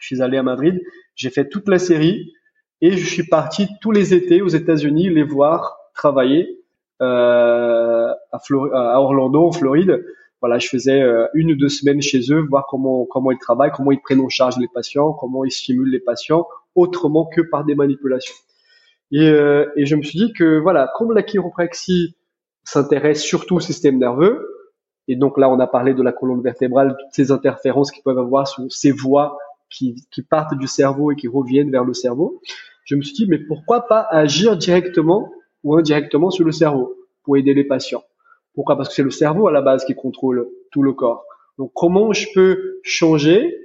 je 0.01 0.07
suis 0.07 0.21
allé 0.21 0.37
à 0.37 0.43
Madrid, 0.43 0.81
j'ai 1.15 1.29
fait 1.29 1.47
toute 1.47 1.69
la 1.69 1.79
série 1.79 2.33
et 2.81 2.91
je 2.91 3.05
suis 3.05 3.27
parti 3.27 3.67
tous 3.79 3.91
les 3.91 4.13
étés 4.13 4.41
aux 4.41 4.49
États-Unis 4.49 5.09
les 5.09 5.23
voir 5.23 5.77
travailler 5.93 6.59
euh, 7.01 8.11
à, 8.31 8.37
à 8.37 8.99
Orlando 8.99 9.47
en 9.47 9.51
Floride 9.53 10.03
voilà, 10.41 10.57
je 10.57 10.67
faisais 10.67 11.01
euh, 11.01 11.27
une 11.35 11.51
ou 11.51 11.55
deux 11.55 11.69
semaines 11.69 12.01
chez 12.01 12.19
eux, 12.31 12.41
voir 12.49 12.65
comment 12.67 13.05
comment 13.05 13.31
ils 13.31 13.37
travaillent, 13.37 13.71
comment 13.71 13.91
ils 13.91 14.01
prennent 14.01 14.19
en 14.19 14.29
charge 14.29 14.57
les 14.57 14.67
patients, 14.67 15.13
comment 15.13 15.45
ils 15.45 15.51
stimulent 15.51 15.91
les 15.91 15.99
patients, 15.99 16.47
autrement 16.73 17.25
que 17.25 17.41
par 17.41 17.63
des 17.63 17.75
manipulations. 17.75 18.33
Et, 19.11 19.29
euh, 19.29 19.71
et 19.75 19.85
je 19.85 19.95
me 19.95 20.01
suis 20.01 20.17
dit 20.17 20.33
que 20.33 20.59
voilà, 20.59 20.91
comme 20.97 21.13
la 21.13 21.21
chiropraxie 21.21 22.15
s'intéresse 22.63 23.21
surtout 23.21 23.57
au 23.57 23.59
système 23.59 23.99
nerveux, 23.99 24.47
et 25.07 25.15
donc 25.15 25.37
là 25.37 25.47
on 25.47 25.59
a 25.59 25.67
parlé 25.67 25.93
de 25.93 26.01
la 26.01 26.11
colonne 26.11 26.41
vertébrale, 26.41 26.97
toutes 26.99 27.13
ces 27.13 27.31
interférences 27.31 27.91
qu'ils 27.91 28.03
peuvent 28.03 28.19
avoir 28.19 28.47
sur 28.47 28.63
ces 28.69 28.91
voies 28.91 29.37
qui, 29.71 30.05
qui 30.11 30.21
partent 30.21 30.57
du 30.57 30.67
cerveau 30.67 31.11
et 31.11 31.15
qui 31.15 31.27
reviennent 31.27 31.71
vers 31.71 31.83
le 31.83 31.93
cerveau, 31.93 32.41
je 32.83 32.95
me 32.95 33.01
suis 33.01 33.13
dit 33.13 33.25
mais 33.27 33.39
pourquoi 33.39 33.87
pas 33.87 34.05
agir 34.09 34.57
directement 34.57 35.31
ou 35.63 35.75
indirectement 35.77 36.29
sur 36.29 36.45
le 36.45 36.51
cerveau 36.51 36.95
pour 37.23 37.37
aider 37.37 37.53
les 37.53 37.63
patients? 37.63 38.03
Pourquoi? 38.53 38.75
Parce 38.75 38.89
que 38.89 38.95
c'est 38.95 39.03
le 39.03 39.11
cerveau 39.11 39.47
à 39.47 39.51
la 39.51 39.61
base 39.61 39.85
qui 39.85 39.95
contrôle 39.95 40.47
tout 40.71 40.83
le 40.83 40.93
corps. 40.93 41.25
Donc 41.57 41.71
comment 41.73 42.11
je 42.11 42.27
peux 42.33 42.79
changer 42.83 43.57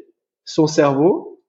son 0.45 0.67
cerveau, 0.67 1.43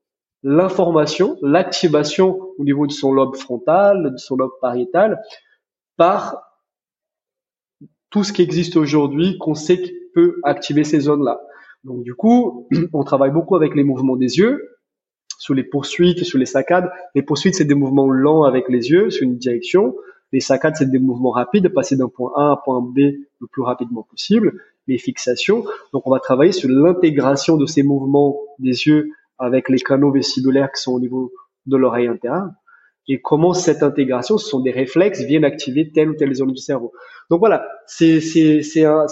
l'information, 0.44 1.38
l'activation 1.42 2.40
au 2.58 2.64
niveau 2.64 2.88
de 2.88 2.92
son 2.92 3.12
lobe 3.14 3.36
frontal, 3.36 4.12
de 4.12 4.18
son 4.18 4.36
lobe 4.38 4.54
pariétal, 4.60 5.22
par 5.98 6.42
tout 8.10 8.24
ce 8.24 8.34
qui 8.34 8.42
existe 8.42 8.78
aujourd'hui 8.78 9.38
qu'on 9.38 9.56
sait 9.56 9.82
qui 9.82 9.94
peut 10.14 10.40
activer 10.44 10.84
ces 10.84 11.02
zones-là? 11.02 11.42
Donc 11.88 12.04
du 12.04 12.14
coup, 12.14 12.68
on 12.94 13.04
travaille 13.04 13.32
beaucoup 13.32 13.56
avec 13.56 13.74
les 13.74 13.84
mouvements 13.84 14.18
des 14.18 14.38
yeux, 14.38 14.78
sous 15.40 15.54
les 15.54 15.64
poursuites, 15.64 16.24
sous 16.24 16.38
les 16.38 16.46
saccades. 16.46 16.92
Les 17.16 17.22
poursuites, 17.24 17.56
c'est 17.56 17.66
des 17.66 17.76
mouvements 17.76 18.10
lents 18.10 18.44
avec 18.44 18.70
les 18.70 18.92
yeux, 18.92 19.10
sur 19.10 19.24
une 19.24 19.38
direction. 19.38 19.96
Les 20.34 20.42
saccades, 20.42 20.76
c'est 20.76 20.92
des 20.92 21.00
mouvements 21.00 21.32
rapides, 21.32 21.70
passer 21.70 21.96
d'un 21.96 22.10
point 22.10 22.32
A 22.36 22.42
à 22.42 22.52
un 22.52 22.56
point 22.58 22.82
B 22.82 22.98
le 23.40 23.48
plus 23.50 23.62
rapidement 23.62 24.04
possible. 24.04 24.62
Les 24.88 24.98
fixations, 24.98 25.66
donc 25.92 26.08
on 26.08 26.12
va 26.12 26.20
travailler 26.20 26.52
sur 26.52 26.70
l'intégration 26.70 27.58
de 27.58 27.66
ces 27.66 27.84
mouvements 27.84 28.38
des 28.60 28.88
yeux 28.88 29.10
avec 29.38 29.70
les 29.70 29.80
canaux 29.80 30.12
vestibulaires 30.12 30.72
qui 30.72 30.82
sont 30.82 30.94
au 30.94 31.00
niveau 31.00 31.32
de 31.66 31.78
l'oreille 31.78 32.08
interne. 32.08 32.56
Et 33.10 33.22
comment 33.22 33.54
cette 33.54 33.84
intégration, 33.84 34.38
ce 34.38 34.50
sont 34.50 34.60
des 34.60 34.72
réflexes, 34.72 35.22
viennent 35.22 35.46
activer 35.46 35.92
telle 35.92 36.10
ou 36.10 36.16
telle 36.16 36.34
zone 36.34 36.52
du 36.52 36.62
cerveau. 36.62 36.92
Donc 37.30 37.40
voilà, 37.40 37.66
c'est 37.86 38.20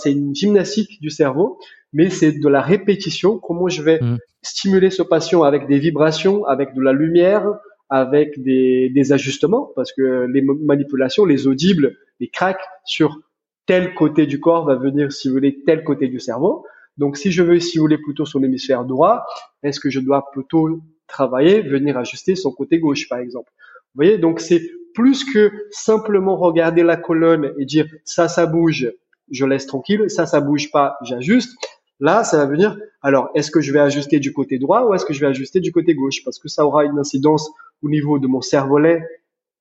une 0.06 0.36
gymnastique 0.36 1.02
du 1.02 1.10
cerveau, 1.10 1.60
mais 1.96 2.10
c'est 2.10 2.34
de 2.34 2.48
la 2.50 2.62
répétition. 2.62 3.40
Comment 3.40 3.70
je 3.70 3.82
vais 3.82 4.00
mmh. 4.00 4.18
stimuler 4.44 4.90
ce 4.92 5.02
patient 5.02 5.44
avec 5.44 5.66
des 5.68 5.80
vibrations, 5.80 6.46
avec 6.46 6.76
de 6.76 6.82
la 6.82 6.92
lumière, 6.92 7.48
avec 7.90 8.42
des, 8.44 8.90
des 8.90 9.14
ajustements, 9.14 9.72
parce 9.76 9.94
que 9.94 10.28
les 10.32 10.42
manipulations, 10.42 11.24
les 11.26 11.48
audibles, 11.48 11.96
les 12.20 12.28
cracks 12.28 12.68
sur 12.84 13.22
tel 13.66 13.94
côté 13.94 14.28
du 14.28 14.40
corps 14.40 14.66
va 14.66 14.76
venir 14.76 15.12
simuler 15.12 15.64
tel 15.66 15.84
côté 15.84 16.08
du 16.08 16.20
cerveau. 16.20 16.66
Donc, 16.98 17.18
si 17.18 17.32
je 17.32 17.44
veux 17.44 17.60
simuler 17.60 17.98
plutôt 17.98 18.26
son 18.26 18.44
hémisphère 18.44 18.84
droit, 18.84 19.26
est-ce 19.64 19.80
que 19.80 19.90
je 19.90 20.02
dois 20.02 20.30
plutôt 20.32 20.82
travailler, 21.08 21.62
venir 21.62 21.98
ajuster 21.98 22.36
son 22.36 22.52
côté 22.52 22.80
gauche, 22.80 23.08
par 23.08 23.20
exemple? 23.20 23.52
Vous 23.94 24.04
voyez, 24.04 24.18
donc 24.18 24.42
c'est 24.42 24.62
plus 24.94 25.24
que 25.24 25.52
simplement 25.72 26.36
regarder 26.36 26.84
la 26.84 26.98
colonne 26.98 27.54
et 27.58 27.66
dire 27.66 27.86
ça, 28.04 28.28
ça 28.28 28.46
bouge, 28.46 28.92
je 29.32 29.46
laisse 29.46 29.66
tranquille, 29.66 30.10
ça, 30.10 30.26
ça 30.26 30.42
bouge 30.42 30.72
pas, 30.72 30.98
j'ajuste. 31.04 31.56
Là, 32.00 32.24
ça 32.24 32.38
va 32.38 32.46
venir, 32.46 32.78
alors, 33.02 33.30
est-ce 33.36 33.52
que 33.52 33.62
je 33.62 33.72
vais 33.72 33.80
ajuster 33.80 34.20
du 34.20 34.34
côté 34.34 34.58
droit 34.58 34.84
ou 34.84 34.94
est-ce 34.94 35.06
que 35.06 35.14
je 35.14 35.22
vais 35.22 35.28
ajuster 35.28 35.60
du 35.60 35.72
côté 35.72 35.94
gauche? 35.96 36.24
Parce 36.24 36.40
que 36.40 36.48
ça 36.48 36.66
aura 36.66 36.86
une 36.86 37.00
incidence 37.00 37.52
au 37.84 37.90
niveau 37.90 38.20
de 38.20 38.28
mon 38.28 38.42
cervelet 38.42 39.08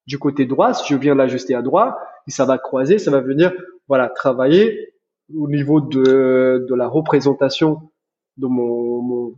du 0.07 0.19
côté 0.19 0.47
droit. 0.47 0.73
Si 0.75 0.93
je 0.93 0.99
viens 0.99 1.15
l'ajuster 1.15 1.55
à 1.55 1.63
droite, 1.63 1.95
et 2.27 2.31
ça 2.31 2.45
va 2.45 2.59
croiser, 2.59 2.99
ça 2.99 3.11
va 3.11 3.21
venir, 3.21 3.53
voilà, 3.87 4.09
travailler 4.09 4.95
au 5.37 5.49
niveau 5.49 5.81
de, 5.81 6.67
de 6.69 6.75
la 6.75 6.89
représentation 6.89 7.91
de 8.37 8.47
mon, 8.47 9.35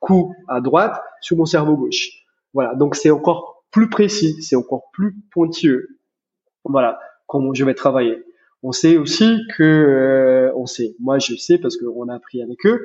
cou 0.00 0.34
à 0.48 0.60
droite 0.60 1.00
sur 1.20 1.36
mon 1.36 1.44
cerveau 1.44 1.76
gauche. 1.76 2.10
Voilà, 2.54 2.74
donc 2.74 2.96
c'est 2.96 3.10
encore 3.10 3.64
plus 3.70 3.88
précis, 3.88 4.42
c'est 4.42 4.56
encore 4.56 4.90
plus 4.92 5.14
pointilleux. 5.32 5.98
Voilà, 6.64 6.98
comment 7.26 7.54
je 7.54 7.64
vais 7.64 7.74
travailler. 7.74 8.22
On 8.62 8.72
sait 8.72 8.96
aussi 8.96 9.40
que, 9.56 9.62
euh, 9.62 10.52
on 10.56 10.66
sait, 10.66 10.94
moi 11.00 11.18
je 11.18 11.34
sais 11.34 11.58
parce 11.58 11.76
qu'on 11.76 12.08
a 12.08 12.14
appris 12.14 12.42
avec 12.42 12.64
eux, 12.64 12.80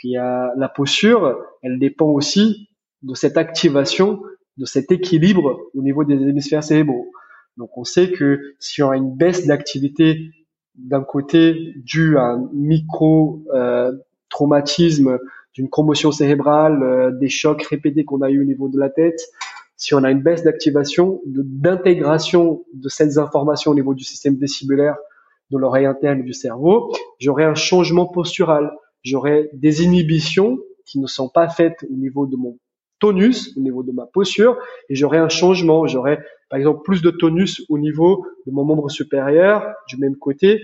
qu'il 0.00 0.10
y 0.10 0.16
a 0.16 0.52
la 0.56 0.68
posture, 0.68 1.38
elle 1.62 1.78
dépend 1.78 2.08
aussi 2.08 2.68
de 3.02 3.14
cette 3.14 3.36
activation, 3.36 4.22
de 4.56 4.64
cet 4.64 4.90
équilibre 4.90 5.58
au 5.74 5.82
niveau 5.82 6.04
des 6.04 6.14
hémisphères 6.14 6.64
cérébraux. 6.64 7.10
Donc 7.56 7.76
on 7.76 7.84
sait 7.84 8.10
que 8.10 8.54
si 8.58 8.82
on 8.82 8.90
a 8.90 8.96
une 8.96 9.14
baisse 9.14 9.46
d'activité 9.46 10.30
d'un 10.76 11.02
côté 11.02 11.74
due 11.76 12.16
à 12.16 12.22
un 12.22 12.48
micro 12.52 13.42
euh, 13.54 13.92
traumatisme, 14.28 15.18
d'une 15.54 15.68
commotion 15.68 16.12
cérébrale, 16.12 16.82
euh, 16.82 17.10
des 17.10 17.28
chocs 17.28 17.62
répétés 17.62 18.04
qu'on 18.04 18.22
a 18.22 18.30
eu 18.30 18.40
au 18.40 18.44
niveau 18.44 18.68
de 18.68 18.78
la 18.78 18.88
tête, 18.88 19.20
si 19.76 19.94
on 19.94 20.04
a 20.04 20.10
une 20.10 20.22
baisse 20.22 20.42
d'activation, 20.42 21.20
d'intégration 21.26 22.64
de 22.74 22.88
ces 22.88 23.18
informations 23.18 23.72
au 23.72 23.74
niveau 23.74 23.94
du 23.94 24.04
système 24.04 24.36
décibulaire 24.36 24.96
de 25.50 25.58
l'oreille 25.58 25.86
interne 25.86 26.22
du 26.22 26.32
cerveau, 26.32 26.92
j'aurai 27.18 27.44
un 27.44 27.54
changement 27.54 28.06
postural, 28.06 28.72
j'aurai 29.02 29.50
des 29.52 29.84
inhibitions 29.84 30.58
qui 30.86 30.98
ne 30.98 31.06
sont 31.06 31.28
pas 31.28 31.48
faites 31.48 31.84
au 31.90 31.94
niveau 31.94 32.26
de 32.26 32.36
mon 32.36 32.58
tonus, 32.98 33.56
au 33.56 33.60
niveau 33.60 33.82
de 33.82 33.92
ma 33.92 34.06
posture, 34.06 34.58
et 34.88 34.94
j'aurai 34.94 35.18
un 35.18 35.28
changement, 35.28 35.86
j'aurai 35.86 36.18
par 36.48 36.58
exemple 36.58 36.82
plus 36.84 37.02
de 37.02 37.10
tonus 37.10 37.64
au 37.68 37.78
niveau 37.78 38.26
de 38.46 38.52
mon 38.52 38.64
membre 38.64 38.90
supérieur, 38.90 39.74
du 39.88 39.96
même 39.96 40.16
côté, 40.16 40.60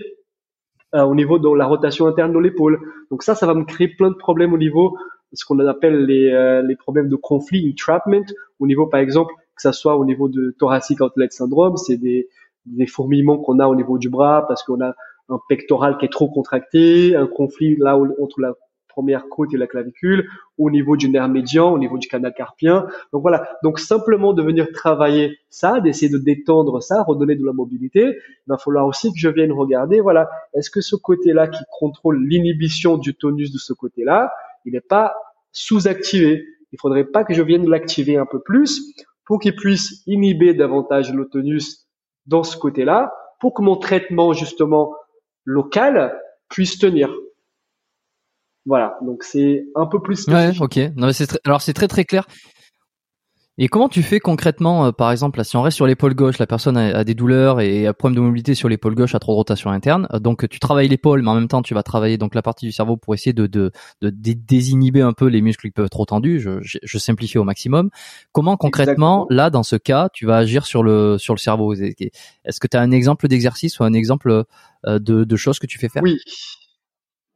euh, 0.95 1.03
au 1.03 1.15
niveau 1.15 1.39
de 1.39 1.49
la 1.55 1.65
rotation 1.65 2.05
interne 2.07 2.33
de 2.33 2.39
l'épaule. 2.39 2.79
Donc 3.09 3.23
ça, 3.23 3.35
ça 3.35 3.47
va 3.47 3.53
me 3.53 3.65
créer 3.65 3.87
plein 3.87 4.09
de 4.09 4.15
problèmes 4.15 4.53
au 4.53 4.57
niveau 4.57 4.97
ce 5.33 5.45
qu'on 5.45 5.59
appelle 5.59 6.05
les, 6.05 6.31
euh, 6.31 6.75
problèmes 6.79 7.09
de 7.09 7.15
conflit, 7.15 7.69
entrapment, 7.71 8.25
au 8.59 8.67
niveau 8.67 8.87
par 8.87 8.99
exemple 8.99 9.33
que 9.55 9.61
ça 9.61 9.73
soit 9.73 9.97
au 9.97 10.05
niveau 10.05 10.29
de 10.29 10.55
thoracic 10.59 11.01
outlet 11.01 11.27
syndrome, 11.31 11.77
c'est 11.77 11.97
des 11.97 12.29
des 12.67 12.87
fourmillements 12.87 13.37
qu'on 13.37 13.59
a 13.59 13.67
au 13.67 13.75
niveau 13.75 13.97
du 13.97 14.09
bras 14.09 14.45
parce 14.47 14.63
qu'on 14.63 14.81
a 14.81 14.93
un 15.29 15.39
pectoral 15.49 15.97
qui 15.97 16.05
est 16.05 16.11
trop 16.11 16.29
contracté, 16.29 17.15
un 17.15 17.27
conflit 17.27 17.75
là 17.77 17.97
entre 17.97 18.41
la 18.41 18.53
première 18.87 19.29
côte 19.29 19.53
et 19.53 19.57
la 19.57 19.67
clavicule, 19.67 20.27
au 20.57 20.71
niveau 20.71 20.97
du 20.97 21.07
nerf 21.07 21.29
médian, 21.29 21.71
au 21.71 21.77
niveau 21.77 21.99
du 21.99 22.07
canal 22.07 22.33
carpien. 22.33 22.87
Donc 23.13 23.21
voilà, 23.21 23.47
donc 23.61 23.77
simplement 23.77 24.33
de 24.33 24.41
venir 24.41 24.71
travailler 24.73 25.37
ça, 25.51 25.79
d'essayer 25.79 26.11
de 26.11 26.17
détendre 26.17 26.81
ça, 26.81 27.03
redonner 27.03 27.35
de 27.35 27.45
la 27.45 27.53
mobilité, 27.53 28.01
il 28.07 28.47
va 28.47 28.57
falloir 28.57 28.87
aussi 28.87 29.13
que 29.13 29.19
je 29.19 29.29
vienne 29.29 29.51
regarder, 29.51 29.99
voilà, 29.99 30.27
est-ce 30.55 30.71
que 30.71 30.81
ce 30.81 30.95
côté-là 30.95 31.47
qui 31.47 31.63
contrôle 31.79 32.25
l'inhibition 32.27 32.97
du 32.97 33.13
tonus 33.13 33.51
de 33.51 33.59
ce 33.59 33.71
côté-là, 33.71 34.31
il 34.65 34.73
n'est 34.73 34.81
pas 34.81 35.13
sous-activé. 35.51 36.43
Il 36.71 36.79
faudrait 36.79 37.05
pas 37.05 37.23
que 37.23 37.35
je 37.35 37.43
vienne 37.43 37.69
l'activer 37.69 38.17
un 38.17 38.25
peu 38.25 38.39
plus 38.39 38.81
pour 39.25 39.39
qu'il 39.39 39.55
puisse 39.55 40.01
inhiber 40.07 40.55
davantage 40.55 41.13
le 41.13 41.25
tonus 41.29 41.86
dans 42.27 42.43
ce 42.43 42.57
côté-là 42.57 43.13
pour 43.39 43.53
que 43.53 43.61
mon 43.61 43.77
traitement 43.77 44.33
justement 44.33 44.93
local 45.45 46.19
puisse 46.49 46.77
tenir. 46.77 47.13
Voilà, 48.65 48.97
donc 49.01 49.23
c'est 49.23 49.65
un 49.75 49.85
peu 49.85 50.01
plus 50.01 50.17
spécifique. 50.17 50.61
Ouais, 50.61 50.65
ok. 50.65 50.95
Non, 50.97 51.07
mais 51.07 51.13
c'est 51.13 51.39
alors 51.45 51.61
c'est 51.61 51.73
très 51.73 51.87
très 51.87 52.03
clair. 52.03 52.27
Et 53.59 53.69
comment 53.69 53.89
tu 53.89 54.03
fais 54.03 54.19
concrètement, 54.19 54.85
euh, 54.85 54.91
par 54.91 55.11
exemple, 55.11 55.39
là, 55.39 55.43
si 55.43 55.57
on 55.57 55.63
reste 55.63 55.77
sur 55.77 55.87
l'épaule 55.87 56.13
gauche, 56.13 56.37
la 56.37 56.45
personne 56.45 56.77
a, 56.77 57.03
des 57.03 57.15
douleurs 57.15 57.59
et 57.59 57.87
a 57.87 57.93
problème 57.93 58.15
de 58.15 58.21
mobilité 58.21 58.53
sur 58.53 58.69
l'épaule 58.69 58.93
gauche, 58.93 59.15
a 59.15 59.19
trop 59.19 59.31
de 59.31 59.37
rotation 59.37 59.71
interne, 59.71 60.07
euh, 60.13 60.19
donc 60.19 60.47
tu 60.47 60.59
travailles 60.59 60.87
l'épaule, 60.87 61.23
mais 61.23 61.29
en 61.29 61.33
même 61.33 61.47
temps 61.47 61.63
tu 61.63 61.73
vas 61.73 61.81
travailler 61.81 62.19
donc 62.19 62.35
la 62.35 62.43
partie 62.43 62.67
du 62.67 62.71
cerveau 62.71 62.97
pour 62.97 63.15
essayer 63.15 63.33
de, 63.33 63.47
de, 63.47 63.71
de, 64.01 64.11
désinhiber 64.11 65.01
un 65.01 65.13
peu 65.13 65.25
les 65.25 65.41
muscles 65.41 65.67
qui 65.67 65.71
peuvent 65.71 65.85
être 65.85 65.91
trop 65.91 66.05
tendus. 66.05 66.39
Je, 66.39 66.59
je, 66.61 66.97
simplifie 66.99 67.39
au 67.39 67.43
maximum. 67.43 67.89
Comment 68.31 68.57
concrètement, 68.57 69.25
là, 69.31 69.49
dans 69.49 69.63
ce 69.63 69.75
cas, 69.75 70.09
tu 70.13 70.27
vas 70.27 70.37
agir 70.37 70.65
sur 70.65 70.83
le 70.83 71.17
sur 71.17 71.33
le 71.33 71.39
cerveau? 71.39 71.73
Est-ce 71.73 72.59
que 72.59 72.67
tu 72.67 72.77
as 72.77 72.81
un 72.81 72.91
exemple 72.91 73.27
d'exercice 73.27 73.79
ou 73.79 73.83
un 73.83 73.93
exemple 73.93 74.43
euh, 74.85 74.99
de, 74.99 75.23
de 75.23 75.35
choses 75.35 75.57
que 75.57 75.67
tu 75.67 75.79
fais 75.79 75.89
faire? 75.89 76.03
Oui. 76.03 76.19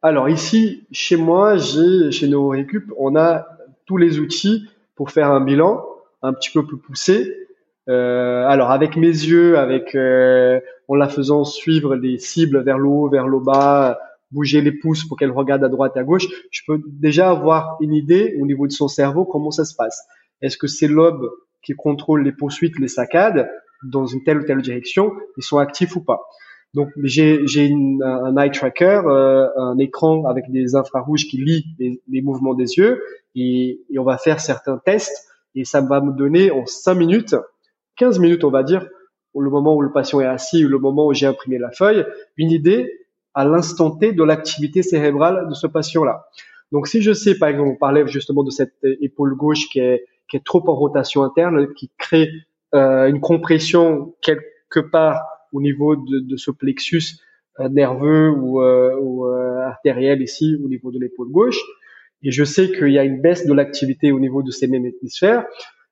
Alors 0.03 0.30
ici, 0.30 0.84
chez 0.91 1.15
moi, 1.15 1.57
j'ai 1.57 2.11
chez 2.11 2.28
nos 2.28 2.49
récup, 2.49 2.91
on 2.99 3.15
a 3.15 3.45
tous 3.86 3.97
les 3.97 4.19
outils 4.19 4.67
pour 4.95 5.11
faire 5.11 5.32
un 5.32 5.41
bilan 5.41 5.84
un 6.22 6.34
petit 6.34 6.51
peu 6.51 6.65
plus 6.65 6.78
poussé. 6.78 7.36
Euh, 7.89 8.45
alors 8.47 8.72
avec 8.72 8.95
mes 8.95 9.07
yeux, 9.07 9.57
avec 9.57 9.95
euh, 9.95 10.59
en 10.88 10.95
la 10.95 11.09
faisant 11.09 11.43
suivre 11.43 11.95
des 11.95 12.19
cibles 12.19 12.63
vers 12.63 12.78
le 12.78 12.88
haut, 12.88 13.09
vers 13.09 13.28
le 13.28 13.39
bas, 13.39 13.99
bouger 14.32 14.61
les 14.61 14.72
pouces 14.72 15.03
pour 15.03 15.17
qu'elle 15.17 15.32
regarde 15.32 15.63
à 15.63 15.69
droite 15.69 15.93
et 15.95 15.99
à 15.99 16.03
gauche, 16.03 16.28
je 16.51 16.61
peux 16.67 16.82
déjà 16.88 17.30
avoir 17.30 17.78
une 17.82 17.93
idée 17.93 18.38
au 18.39 18.45
niveau 18.45 18.67
de 18.67 18.72
son 18.72 18.88
cerveau 18.88 19.26
comment 19.26 19.51
ça 19.51 19.65
se 19.65 19.76
passe. 19.76 20.05
Est-ce 20.41 20.57
que 20.57 20.67
c'est 20.67 20.88
lobe 20.88 21.30
qui 21.63 21.74
contrôle 21.74 22.24
les 22.24 22.32
poursuites, 22.32 22.80
les 22.80 22.88
saccades 22.88 23.49
dans 23.84 24.05
une 24.05 24.24
telle 24.24 24.39
ou 24.39 24.43
telle 24.43 24.61
direction, 24.61 25.11
ils 25.38 25.43
sont 25.43 25.57
actifs 25.57 25.95
ou 25.95 26.01
pas? 26.01 26.22
Donc 26.74 26.89
j'ai 27.03 27.43
un 28.03 28.38
eye 28.38 28.51
tracker, 28.51 29.01
euh, 29.05 29.47
un 29.57 29.78
écran 29.78 30.26
avec 30.26 30.49
des 30.49 30.76
infrarouges 30.76 31.28
qui 31.28 31.38
lit 31.38 31.65
les, 32.07 32.22
mouvements 32.22 32.53
des 32.53 32.78
yeux 32.78 33.03
et, 33.36 33.82
et, 33.89 33.99
on 33.99 34.05
va 34.05 34.17
faire 34.17 34.39
certains 34.39 34.78
tests 34.78 35.30
et 35.55 35.65
ça 35.65 35.81
va 35.81 36.01
me 36.01 36.11
donner 36.11 36.51
en 36.51 36.65
5 36.65 36.93
minutes, 36.95 37.35
15 37.97 38.19
minutes 38.19 38.43
on 38.43 38.51
va 38.51 38.63
dire, 38.63 38.87
le 39.35 39.49
moment 39.49 39.75
où 39.75 39.81
le 39.81 39.91
patient 39.91 40.19
est 40.19 40.25
assis 40.25 40.65
ou 40.65 40.67
le 40.67 40.79
moment 40.79 41.07
où 41.07 41.13
j'ai 41.13 41.25
imprimé 41.25 41.57
la 41.57 41.71
feuille, 41.71 42.05
une 42.37 42.51
idée 42.51 42.91
à 43.33 43.45
l'instant 43.45 43.91
T 43.91 44.11
de 44.11 44.23
l'activité 44.23 44.83
cérébrale 44.83 45.47
de 45.47 45.53
ce 45.53 45.67
patient-là. 45.67 46.25
Donc 46.71 46.87
si 46.87 47.01
je 47.01 47.13
sais 47.13 47.37
par 47.37 47.49
exemple, 47.49 47.69
on 47.69 47.75
parlait 47.75 48.05
justement 48.07 48.43
de 48.43 48.51
cette 48.51 48.75
épaule 48.83 49.35
gauche 49.35 49.69
qui 49.69 49.79
est 49.79 50.05
trop 50.45 50.63
en 50.67 50.75
rotation 50.75 51.23
interne, 51.23 51.73
qui 51.73 51.91
crée 51.97 52.29
euh, 52.73 53.07
une 53.07 53.19
compression 53.19 54.15
quelque 54.21 54.79
part 54.79 55.21
au 55.53 55.61
niveau 55.61 55.95
de, 55.95 56.37
ce 56.37 56.51
plexus 56.51 57.19
euh, 57.59 57.69
nerveux 57.69 58.29
ou, 58.29 58.61
euh, 58.61 58.95
ou 58.99 59.27
euh, 59.27 59.59
artériel 59.59 60.21
ici 60.21 60.57
au 60.63 60.67
niveau 60.67 60.91
de 60.91 60.99
l'épaule 60.99 61.29
gauche. 61.29 61.59
Et 62.24 62.32
je 62.32 62.43
sais 62.43 62.72
qu'il 62.72 62.91
y 62.91 62.99
a 62.99 63.03
une 63.03 63.22
baisse 63.22 63.45
de 63.45 63.53
l'activité 63.53 64.11
au 64.11 64.19
niveau 64.19 64.43
de 64.43 64.51
ces 64.51 64.67
mêmes 64.67 64.86
hémisphères. 64.86 65.45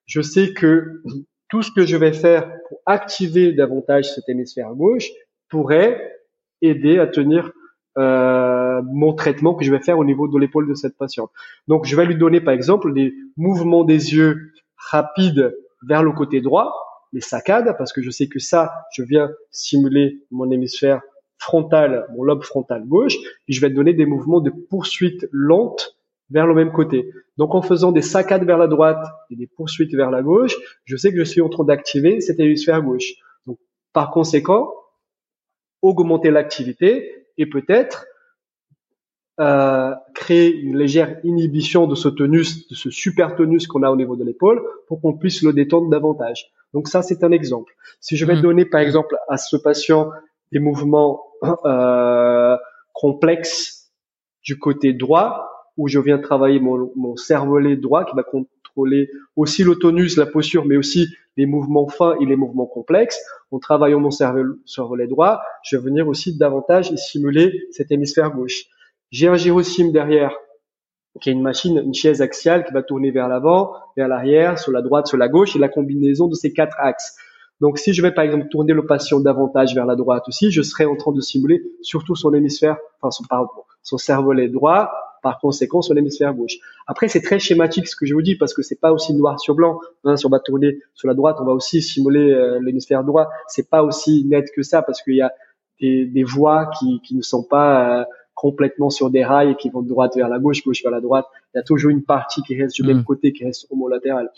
Je 0.05 0.21
sais 0.21 0.53
que 0.53 1.01
tout 1.49 1.63
ce 1.63 1.71
que 1.71 1.85
je 1.85 1.97
vais 1.97 2.13
faire 2.13 2.51
pour 2.67 2.79
activer 2.85 3.51
davantage 3.53 4.13
cet 4.13 4.29
hémisphère 4.29 4.73
gauche 4.75 5.09
pourrait 5.49 6.15
aider 6.61 6.99
à 6.99 7.07
tenir 7.07 7.51
euh, 7.97 8.81
mon 8.83 9.13
traitement 9.13 9.55
que 9.55 9.65
je 9.65 9.71
vais 9.71 9.81
faire 9.81 9.97
au 9.97 10.05
niveau 10.05 10.27
de 10.27 10.37
l'épaule 10.37 10.67
de 10.67 10.75
cette 10.75 10.97
patiente. 10.97 11.31
Donc, 11.67 11.85
je 11.85 11.95
vais 11.95 12.05
lui 12.05 12.15
donner, 12.15 12.39
par 12.39 12.53
exemple, 12.53 12.93
des 12.93 13.13
mouvements 13.35 13.83
des 13.83 14.13
yeux 14.13 14.53
rapides 14.77 15.55
vers 15.87 16.03
le 16.03 16.11
côté 16.11 16.41
droit, 16.41 16.73
les 17.13 17.21
saccades, 17.21 17.75
parce 17.77 17.91
que 17.91 18.01
je 18.01 18.11
sais 18.11 18.27
que 18.27 18.39
ça, 18.39 18.71
je 18.93 19.01
viens 19.03 19.31
simuler 19.51 20.21
mon 20.29 20.51
hémisphère 20.51 21.01
frontal, 21.39 22.05
mon 22.15 22.23
lobe 22.23 22.43
frontal 22.43 22.85
gauche, 22.85 23.15
et 23.47 23.53
je 23.53 23.61
vais 23.61 23.69
donner 23.69 23.93
des 23.93 24.05
mouvements 24.05 24.41
de 24.41 24.51
poursuite 24.51 25.27
lente 25.31 25.98
vers 26.29 26.47
le 26.47 26.53
même 26.53 26.71
côté. 26.71 27.11
Donc 27.37 27.55
en 27.55 27.61
faisant 27.61 27.91
des 27.91 28.01
saccades 28.01 28.45
vers 28.45 28.57
la 28.57 28.67
droite 28.67 29.05
et 29.29 29.35
des 29.35 29.47
poursuites 29.47 29.93
vers 29.95 30.11
la 30.11 30.21
gauche, 30.21 30.55
je 30.85 30.95
sais 30.95 31.11
que 31.11 31.17
je 31.17 31.23
suis 31.23 31.41
en 31.41 31.49
train 31.49 31.63
d'activer 31.63 32.21
cet 32.21 32.39
hémisphère 32.39 32.81
gauche. 32.81 33.13
Donc 33.47 33.57
par 33.93 34.11
conséquent, 34.11 34.73
augmenter 35.81 36.31
l'activité 36.31 37.25
et 37.37 37.45
peut-être 37.45 38.05
euh, 39.39 39.95
créer 40.13 40.53
une 40.53 40.77
légère 40.77 41.17
inhibition 41.23 41.87
de 41.87 41.95
ce 41.95 42.09
tonus, 42.09 42.67
de 42.67 42.75
ce 42.75 42.89
super 42.89 43.37
tonus 43.37 43.67
qu'on 43.67 43.83
a 43.83 43.89
au 43.89 43.95
niveau 43.95 44.17
de 44.17 44.25
l'épaule, 44.25 44.61
pour 44.87 44.99
qu'on 44.99 45.17
puisse 45.17 45.41
le 45.43 45.53
détendre 45.53 45.89
davantage. 45.89 46.51
Donc 46.73 46.89
ça, 46.89 47.01
c'est 47.01 47.23
un 47.23 47.31
exemple. 47.31 47.73
Si 48.01 48.17
je 48.17 48.25
vais 48.25 48.35
mmh. 48.35 48.41
donner, 48.41 48.65
par 48.65 48.81
exemple, 48.81 49.15
à 49.29 49.37
ce 49.37 49.55
patient 49.55 50.11
des 50.51 50.59
mouvements 50.59 51.23
euh, 51.63 52.57
complexes 52.91 53.93
du 54.43 54.59
côté 54.59 54.91
droit, 54.91 55.58
où 55.77 55.87
je 55.87 55.99
viens 55.99 56.17
travailler 56.19 56.59
mon, 56.59 56.91
mon 56.95 57.15
cervelet 57.15 57.75
droit 57.75 58.05
qui 58.05 58.15
va 58.15 58.23
contrôler 58.23 59.09
aussi 59.35 59.63
le 59.63 59.75
tonus, 59.75 60.17
la 60.17 60.25
posture, 60.25 60.65
mais 60.65 60.77
aussi 60.77 61.07
les 61.37 61.45
mouvements 61.45 61.87
fins 61.87 62.15
et 62.19 62.25
les 62.25 62.35
mouvements 62.35 62.65
complexes. 62.65 63.19
En 63.51 63.59
travaillant 63.59 63.99
mon 63.99 64.11
cervelet 64.11 65.07
droit, 65.07 65.41
je 65.63 65.77
vais 65.77 65.83
venir 65.83 66.07
aussi 66.07 66.37
davantage 66.37 66.93
stimuler 66.95 67.67
cet 67.71 67.91
hémisphère 67.91 68.31
gauche. 68.31 68.65
J'ai 69.11 69.27
un 69.27 69.35
gyrosim 69.35 69.91
derrière 69.91 70.35
qui 71.21 71.29
est 71.29 71.33
une 71.33 71.41
machine, 71.41 71.77
une 71.77 71.93
chaise 71.93 72.21
axiale 72.21 72.65
qui 72.65 72.73
va 72.73 72.83
tourner 72.83 73.11
vers 73.11 73.27
l'avant, 73.27 73.73
vers 73.97 74.07
l'arrière, 74.07 74.59
sur 74.59 74.71
la 74.71 74.81
droite, 74.81 75.07
sur 75.07 75.17
la 75.17 75.27
gauche, 75.27 75.55
et 75.55 75.59
la 75.59 75.67
combinaison 75.67 76.27
de 76.27 76.35
ces 76.35 76.53
quatre 76.53 76.75
axes. 76.79 77.15
Donc, 77.61 77.77
si 77.77 77.93
je 77.93 78.01
vais 78.01 78.11
par 78.11 78.23
exemple 78.23 78.47
tourner 78.49 78.73
le 78.73 78.85
patient 78.85 79.19
davantage 79.19 79.75
vers 79.75 79.85
la 79.85 79.95
droite 79.95 80.23
aussi, 80.27 80.51
je 80.51 80.61
serai 80.61 80.85
en 80.85 80.95
train 80.95 81.11
de 81.11 81.19
simuler 81.19 81.61
surtout 81.81 82.15
son 82.15 82.33
hémisphère, 82.33 82.77
enfin 83.01 83.23
pardon, 83.29 83.49
son 83.83 83.97
cervelet 83.97 84.47
droit, 84.47 84.91
par 85.21 85.39
conséquent 85.39 85.81
son 85.81 85.95
hémisphère 85.95 86.33
gauche. 86.33 86.57
Après, 86.87 87.07
c'est 87.07 87.21
très 87.21 87.39
schématique 87.39 87.87
ce 87.87 87.95
que 87.95 88.05
je 88.05 88.13
vous 88.13 88.21
dis 88.21 88.35
parce 88.35 88.53
que 88.53 88.61
c'est 88.61 88.79
pas 88.79 88.91
aussi 88.91 89.13
noir 89.13 89.39
sur 89.39 89.55
blanc. 89.55 89.79
Hein, 90.03 90.15
si 90.15 90.25
on 90.25 90.29
va 90.29 90.39
tourner 90.39 90.79
sur 90.93 91.07
la 91.07 91.13
droite, 91.13 91.37
on 91.39 91.45
va 91.45 91.53
aussi 91.53 91.81
simuler 91.81 92.31
euh, 92.31 92.59
l'hémisphère 92.61 93.03
droit. 93.03 93.29
C'est 93.47 93.69
pas 93.69 93.83
aussi 93.83 94.25
net 94.25 94.49
que 94.55 94.63
ça 94.63 94.81
parce 94.81 95.01
qu'il 95.01 95.15
y 95.15 95.21
a 95.21 95.31
des, 95.81 96.05
des 96.05 96.23
voies 96.23 96.69
qui, 96.79 97.01
qui 97.01 97.15
ne 97.15 97.21
sont 97.21 97.43
pas 97.43 98.01
euh, 98.01 98.05
complètement 98.33 98.89
sur 98.89 99.09
des 99.09 99.23
rails 99.23 99.51
et 99.51 99.55
qui 99.55 99.69
vont 99.69 99.81
de 99.81 99.89
droite 99.89 100.15
vers 100.15 100.29
la 100.29 100.39
gauche, 100.39 100.63
gauche 100.63 100.81
vers 100.81 100.91
la 100.91 101.01
droite. 101.01 101.25
Il 101.53 101.57
y 101.57 101.59
a 101.59 101.63
toujours 101.63 101.91
une 101.91 102.03
partie 102.03 102.41
qui 102.43 102.59
reste 102.59 102.75
du 102.75 102.83
même 102.83 102.99
mm. 102.99 103.03
côté, 103.03 103.33
qui 103.33 103.43
reste 103.43 103.67
au 103.69 103.75
mot 103.75 103.89
latéral. 103.89 104.29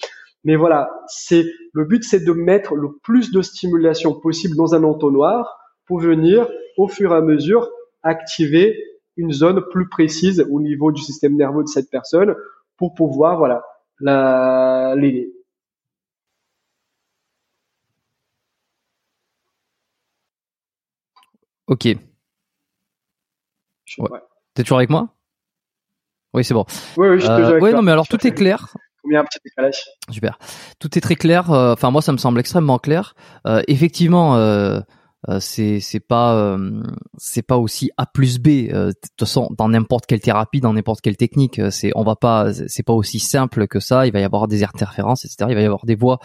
Mais 0.44 0.56
voilà, 0.56 1.04
c'est 1.08 1.46
le 1.74 1.86
but, 1.86 2.04
c'est 2.04 2.24
de 2.24 2.32
mettre 2.32 2.76
le 2.76 2.94
plus 3.04 3.32
de 3.32 3.42
stimulation 3.42 4.14
possible 4.14 4.56
dans 4.56 4.74
un 4.74 4.84
entonnoir 4.84 5.60
pour 5.86 6.00
venir, 6.00 6.48
au 6.78 6.88
fur 6.88 7.14
et 7.14 7.16
à 7.16 7.22
mesure, 7.22 7.70
activer 8.02 8.76
une 9.18 9.32
zone 9.32 9.62
plus 9.72 9.88
précise 9.90 10.46
au 10.50 10.62
niveau 10.62 10.92
du 10.92 11.02
système 11.02 11.36
nerveux 11.36 11.64
de 11.64 11.68
cette 11.68 11.90
personne 11.90 12.36
pour 12.78 12.94
pouvoir, 12.94 13.38
voilà, 13.38 13.64
la, 14.00 14.96
l'aider. 14.96 15.32
Ok. 21.68 21.88
T'es 24.54 24.64
toujours 24.64 24.78
avec 24.78 24.90
moi? 24.90 25.10
Oui, 26.34 26.44
c'est 26.44 26.54
bon. 26.54 26.66
Oui, 26.98 27.10
oui, 27.10 27.20
je 27.20 27.28
euh, 27.28 27.60
ouais, 27.60 27.72
non, 27.74 27.82
mais 27.82 27.92
alors 27.92 28.08
tout 28.08 28.26
est 28.26 28.32
clair. 28.32 28.74
Combien 29.02 29.22
un 29.22 29.26
petit 29.26 29.40
décalage? 29.44 29.84
Super. 30.10 30.38
Tout 30.80 30.98
est 30.98 31.02
très 31.02 31.16
clair. 31.16 31.52
Euh, 31.52 31.74
enfin, 31.74 31.92
moi, 31.92 32.02
ça 32.02 32.12
me 32.12 32.18
semble 32.18 32.40
extrêmement 32.40 32.80
clair. 32.80 33.16
Euh, 33.46 33.62
effectivement, 33.68 34.38
euh 34.38 34.80
c'est 35.40 35.80
c'est 35.80 36.00
pas 36.00 36.58
c'est 37.18 37.42
pas 37.42 37.58
aussi 37.58 37.92
A 37.98 38.06
plus 38.06 38.40
B. 38.40 38.68
de 38.70 38.92
toute 38.92 39.20
façon, 39.20 39.50
dans 39.58 39.70
n'importe 39.70 40.06
quelle 40.06 40.20
thérapie, 40.20 40.62
dans 40.62 40.74
n'importe 40.74 41.02
quelle 41.02 41.18
technique, 41.18 41.62
c'est 41.72 41.92
on 41.96 42.04
va 42.04 42.16
pas 42.16 42.54
c'est 42.54 42.84
pas 42.84 42.94
aussi 42.94 43.20
simple 43.20 43.68
que 43.68 43.80
ça. 43.80 44.08
Il 44.08 44.14
va 44.14 44.20
y 44.20 44.24
avoir 44.24 44.48
des 44.48 44.64
interférences, 44.64 45.26
etc. 45.26 45.46
Il 45.50 45.56
va 45.56 45.62
y 45.62 45.66
avoir 45.66 45.86
des 45.86 45.96
voies 45.96 46.20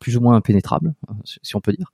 plus 0.00 0.16
ou 0.16 0.20
moins 0.20 0.36
impénétrables, 0.36 0.94
si 1.24 1.56
on 1.56 1.60
peut 1.60 1.72
dire. 1.72 1.90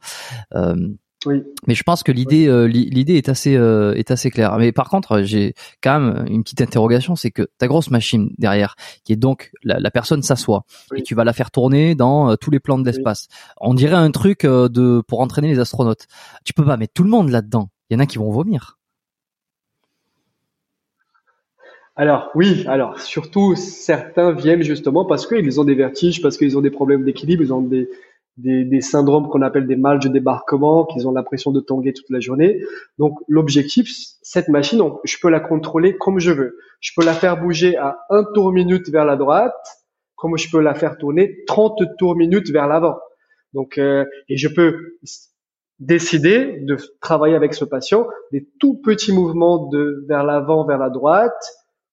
Mais 1.26 1.74
je 1.74 1.82
pense 1.82 2.02
que 2.02 2.12
l'idée 2.12 2.46
euh, 2.46 2.66
l'idée 2.66 3.14
est 3.14 3.28
assez 3.28 3.56
euh, 3.56 3.94
est 3.94 4.10
assez 4.10 4.30
claire. 4.30 4.56
Mais 4.58 4.72
par 4.72 4.88
contre, 4.88 5.22
j'ai 5.22 5.54
quand 5.82 6.00
même 6.00 6.26
une 6.28 6.42
petite 6.42 6.60
interrogation, 6.60 7.16
c'est 7.16 7.30
que 7.30 7.48
ta 7.58 7.66
grosse 7.66 7.90
machine 7.90 8.30
derrière, 8.38 8.76
qui 9.04 9.12
est 9.12 9.16
donc 9.16 9.50
la, 9.62 9.90
personne 9.90 10.22
s'assoit 10.22 10.64
et 10.94 11.02
tu 11.02 11.14
vas 11.14 11.24
la 11.24 11.32
faire 11.32 11.50
tourner 11.50 11.94
dans 11.94 12.30
euh, 12.30 12.36
tous 12.36 12.50
les 12.50 12.60
plans 12.60 12.78
de 12.78 12.84
l'espace. 12.84 13.28
On 13.60 13.74
dirait 13.74 13.94
un 13.94 14.10
truc 14.10 14.44
de 14.44 15.02
pour 15.06 15.20
entraîner 15.20 15.48
les 15.48 15.58
astronautes. 15.58 16.06
Tu 16.44 16.52
peux 16.52 16.64
pas 16.64 16.76
mettre 16.76 16.92
tout 16.94 17.04
le 17.04 17.10
monde 17.10 17.30
là-dedans. 17.30 17.68
Il 17.90 17.94
y 17.94 17.96
en 17.96 18.00
a 18.00 18.06
qui 18.06 18.18
vont 18.18 18.30
vomir. 18.30 18.78
Alors 21.96 22.30
oui, 22.34 22.64
alors 22.66 22.98
surtout 22.98 23.54
certains 23.54 24.32
viennent 24.32 24.62
justement 24.62 25.04
parce 25.04 25.28
qu'ils 25.28 25.60
ont 25.60 25.64
des 25.64 25.76
vertiges, 25.76 26.20
parce 26.20 26.36
qu'ils 26.36 26.58
ont 26.58 26.60
des 26.60 26.70
problèmes 26.70 27.04
d'équilibre, 27.04 27.42
ils 27.44 27.52
ont 27.52 27.62
des 27.62 27.88
des, 28.36 28.64
des 28.64 28.80
syndromes 28.80 29.28
qu'on 29.28 29.42
appelle 29.42 29.66
des 29.66 29.76
mal 29.76 29.98
de 29.98 30.08
débarquement, 30.08 30.84
qu'ils 30.84 31.06
ont 31.06 31.12
l'impression 31.12 31.52
de 31.52 31.60
tanguer 31.60 31.92
toute 31.92 32.10
la 32.10 32.20
journée. 32.20 32.62
Donc 32.98 33.18
l'objectif, 33.28 33.88
cette 34.22 34.48
machine, 34.48 34.82
je 35.04 35.16
peux 35.20 35.30
la 35.30 35.40
contrôler 35.40 35.96
comme 35.96 36.18
je 36.18 36.32
veux. 36.32 36.58
Je 36.80 36.92
peux 36.96 37.04
la 37.04 37.12
faire 37.12 37.40
bouger 37.40 37.76
à 37.76 37.98
un 38.10 38.24
tour 38.34 38.52
minute 38.52 38.88
vers 38.90 39.04
la 39.04 39.16
droite, 39.16 39.54
comme 40.16 40.36
je 40.36 40.50
peux 40.50 40.60
la 40.60 40.74
faire 40.74 40.96
tourner 40.98 41.44
30 41.46 41.80
tours 41.98 42.16
minute 42.16 42.50
vers 42.50 42.66
l'avant. 42.66 42.96
Donc 43.52 43.78
euh, 43.78 44.04
et 44.28 44.36
je 44.36 44.48
peux 44.48 44.98
décider 45.78 46.60
de 46.62 46.76
travailler 47.00 47.34
avec 47.34 47.54
ce 47.54 47.64
patient 47.64 48.06
des 48.32 48.48
tout 48.60 48.80
petits 48.82 49.12
mouvements 49.12 49.68
de 49.68 50.04
vers 50.08 50.24
l'avant, 50.24 50.66
vers 50.66 50.78
la 50.78 50.90
droite, 50.90 51.32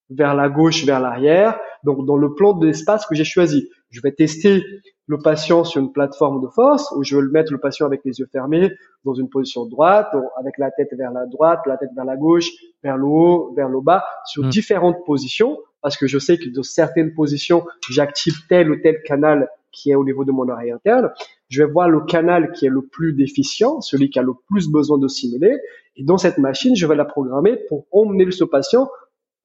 vers 0.09 0.35
la 0.35 0.49
gauche, 0.49 0.85
vers 0.85 0.99
l'arrière. 0.99 1.59
Donc 1.83 2.05
dans 2.05 2.17
le 2.17 2.33
plan 2.33 2.53
de 2.53 2.65
l'espace 2.65 3.05
que 3.05 3.15
j'ai 3.15 3.23
choisi, 3.23 3.69
je 3.91 4.01
vais 4.01 4.11
tester 4.11 4.63
le 5.07 5.17
patient 5.17 5.63
sur 5.63 5.81
une 5.81 5.91
plateforme 5.91 6.41
de 6.41 6.47
force 6.47 6.91
où 6.95 7.03
je 7.03 7.15
veux 7.15 7.21
le 7.21 7.31
mettre 7.31 7.51
le 7.51 7.59
patient 7.59 7.85
avec 7.85 8.01
les 8.05 8.19
yeux 8.19 8.29
fermés 8.31 8.71
dans 9.03 9.13
une 9.13 9.29
position 9.29 9.65
droite, 9.65 10.15
avec 10.37 10.57
la 10.57 10.71
tête 10.71 10.89
vers 10.93 11.11
la 11.11 11.25
droite, 11.25 11.59
la 11.65 11.77
tête 11.77 11.89
vers 11.95 12.05
la 12.05 12.15
gauche, 12.15 12.47
vers 12.83 12.97
le 12.97 13.05
haut, 13.05 13.53
vers 13.55 13.67
le 13.67 13.81
bas, 13.81 14.03
sur 14.25 14.43
hmm. 14.43 14.49
différentes 14.49 15.05
positions 15.05 15.57
parce 15.81 15.97
que 15.97 16.07
je 16.07 16.19
sais 16.19 16.37
que 16.37 16.49
dans 16.49 16.63
certaines 16.63 17.13
positions, 17.13 17.65
j'active 17.89 18.35
tel 18.47 18.71
ou 18.71 18.75
tel 18.81 19.01
canal 19.03 19.49
qui 19.71 19.91
est 19.91 19.95
au 19.95 20.03
niveau 20.03 20.25
de 20.25 20.31
mon 20.31 20.47
oreille 20.47 20.71
interne. 20.71 21.11
Je 21.49 21.63
vais 21.63 21.71
voir 21.71 21.89
le 21.89 22.01
canal 22.01 22.51
qui 22.51 22.65
est 22.65 22.69
le 22.69 22.85
plus 22.85 23.13
déficient, 23.13 23.81
celui 23.81 24.09
qui 24.09 24.19
a 24.19 24.21
le 24.21 24.33
plus 24.47 24.69
besoin 24.69 24.97
de 24.97 25.07
simuler. 25.07 25.57
Et 25.95 26.03
dans 26.03 26.17
cette 26.17 26.37
machine, 26.37 26.75
je 26.75 26.85
vais 26.85 26.95
la 26.95 27.05
programmer 27.05 27.57
pour 27.67 27.85
emmener 27.91 28.29
ce 28.31 28.43
patient 28.43 28.89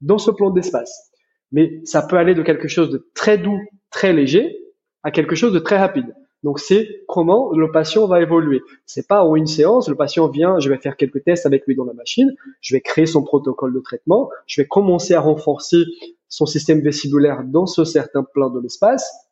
dans 0.00 0.18
ce 0.18 0.30
plan 0.30 0.50
d'espace. 0.50 1.10
Mais 1.52 1.80
ça 1.84 2.02
peut 2.02 2.16
aller 2.16 2.34
de 2.34 2.42
quelque 2.42 2.68
chose 2.68 2.90
de 2.90 3.08
très 3.14 3.38
doux, 3.38 3.58
très 3.90 4.12
léger, 4.12 4.56
à 5.02 5.10
quelque 5.10 5.34
chose 5.34 5.52
de 5.52 5.58
très 5.58 5.78
rapide. 5.78 6.14
Donc 6.42 6.60
c'est 6.60 7.02
comment 7.08 7.52
le 7.52 7.70
patient 7.72 8.06
va 8.06 8.20
évoluer. 8.20 8.60
C'est 8.84 9.08
pas 9.08 9.24
en 9.24 9.34
une 9.36 9.46
séance, 9.46 9.88
le 9.88 9.96
patient 9.96 10.28
vient, 10.28 10.58
je 10.60 10.68
vais 10.68 10.78
faire 10.78 10.96
quelques 10.96 11.24
tests 11.24 11.46
avec 11.46 11.66
lui 11.66 11.74
dans 11.74 11.84
la 11.84 11.94
machine, 11.94 12.32
je 12.60 12.74
vais 12.74 12.80
créer 12.80 13.06
son 13.06 13.22
protocole 13.22 13.74
de 13.74 13.80
traitement, 13.80 14.30
je 14.46 14.60
vais 14.60 14.66
commencer 14.66 15.14
à 15.14 15.20
renforcer 15.20 15.84
son 16.28 16.46
système 16.46 16.80
vestibulaire 16.80 17.42
dans 17.44 17.66
ce 17.66 17.84
certain 17.84 18.22
plan 18.22 18.50
de 18.50 18.60
l'espace 18.60 19.25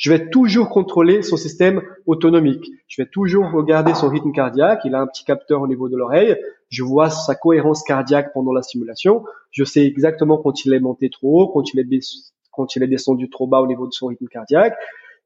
je 0.00 0.10
vais 0.10 0.30
toujours 0.30 0.70
contrôler 0.70 1.20
son 1.20 1.36
système 1.36 1.82
autonomique. 2.06 2.70
Je 2.88 3.02
vais 3.02 3.06
toujours 3.06 3.50
regarder 3.50 3.92
son 3.92 4.08
rythme 4.08 4.32
cardiaque. 4.32 4.80
Il 4.86 4.94
a 4.94 5.00
un 5.02 5.06
petit 5.06 5.26
capteur 5.26 5.60
au 5.60 5.68
niveau 5.68 5.90
de 5.90 5.96
l'oreille. 5.98 6.38
Je 6.70 6.82
vois 6.82 7.10
sa 7.10 7.34
cohérence 7.34 7.82
cardiaque 7.82 8.32
pendant 8.32 8.54
la 8.54 8.62
simulation. 8.62 9.24
Je 9.50 9.62
sais 9.62 9.84
exactement 9.84 10.38
quand 10.38 10.64
il 10.64 10.72
est 10.72 10.80
monté 10.80 11.10
trop 11.10 11.42
haut, 11.42 11.48
quand 11.48 11.74
il 11.74 11.80
est, 11.80 12.86
descendu 12.86 13.28
trop 13.28 13.46
bas 13.46 13.60
au 13.60 13.66
niveau 13.66 13.86
de 13.86 13.92
son 13.92 14.06
rythme 14.06 14.26
cardiaque. 14.26 14.74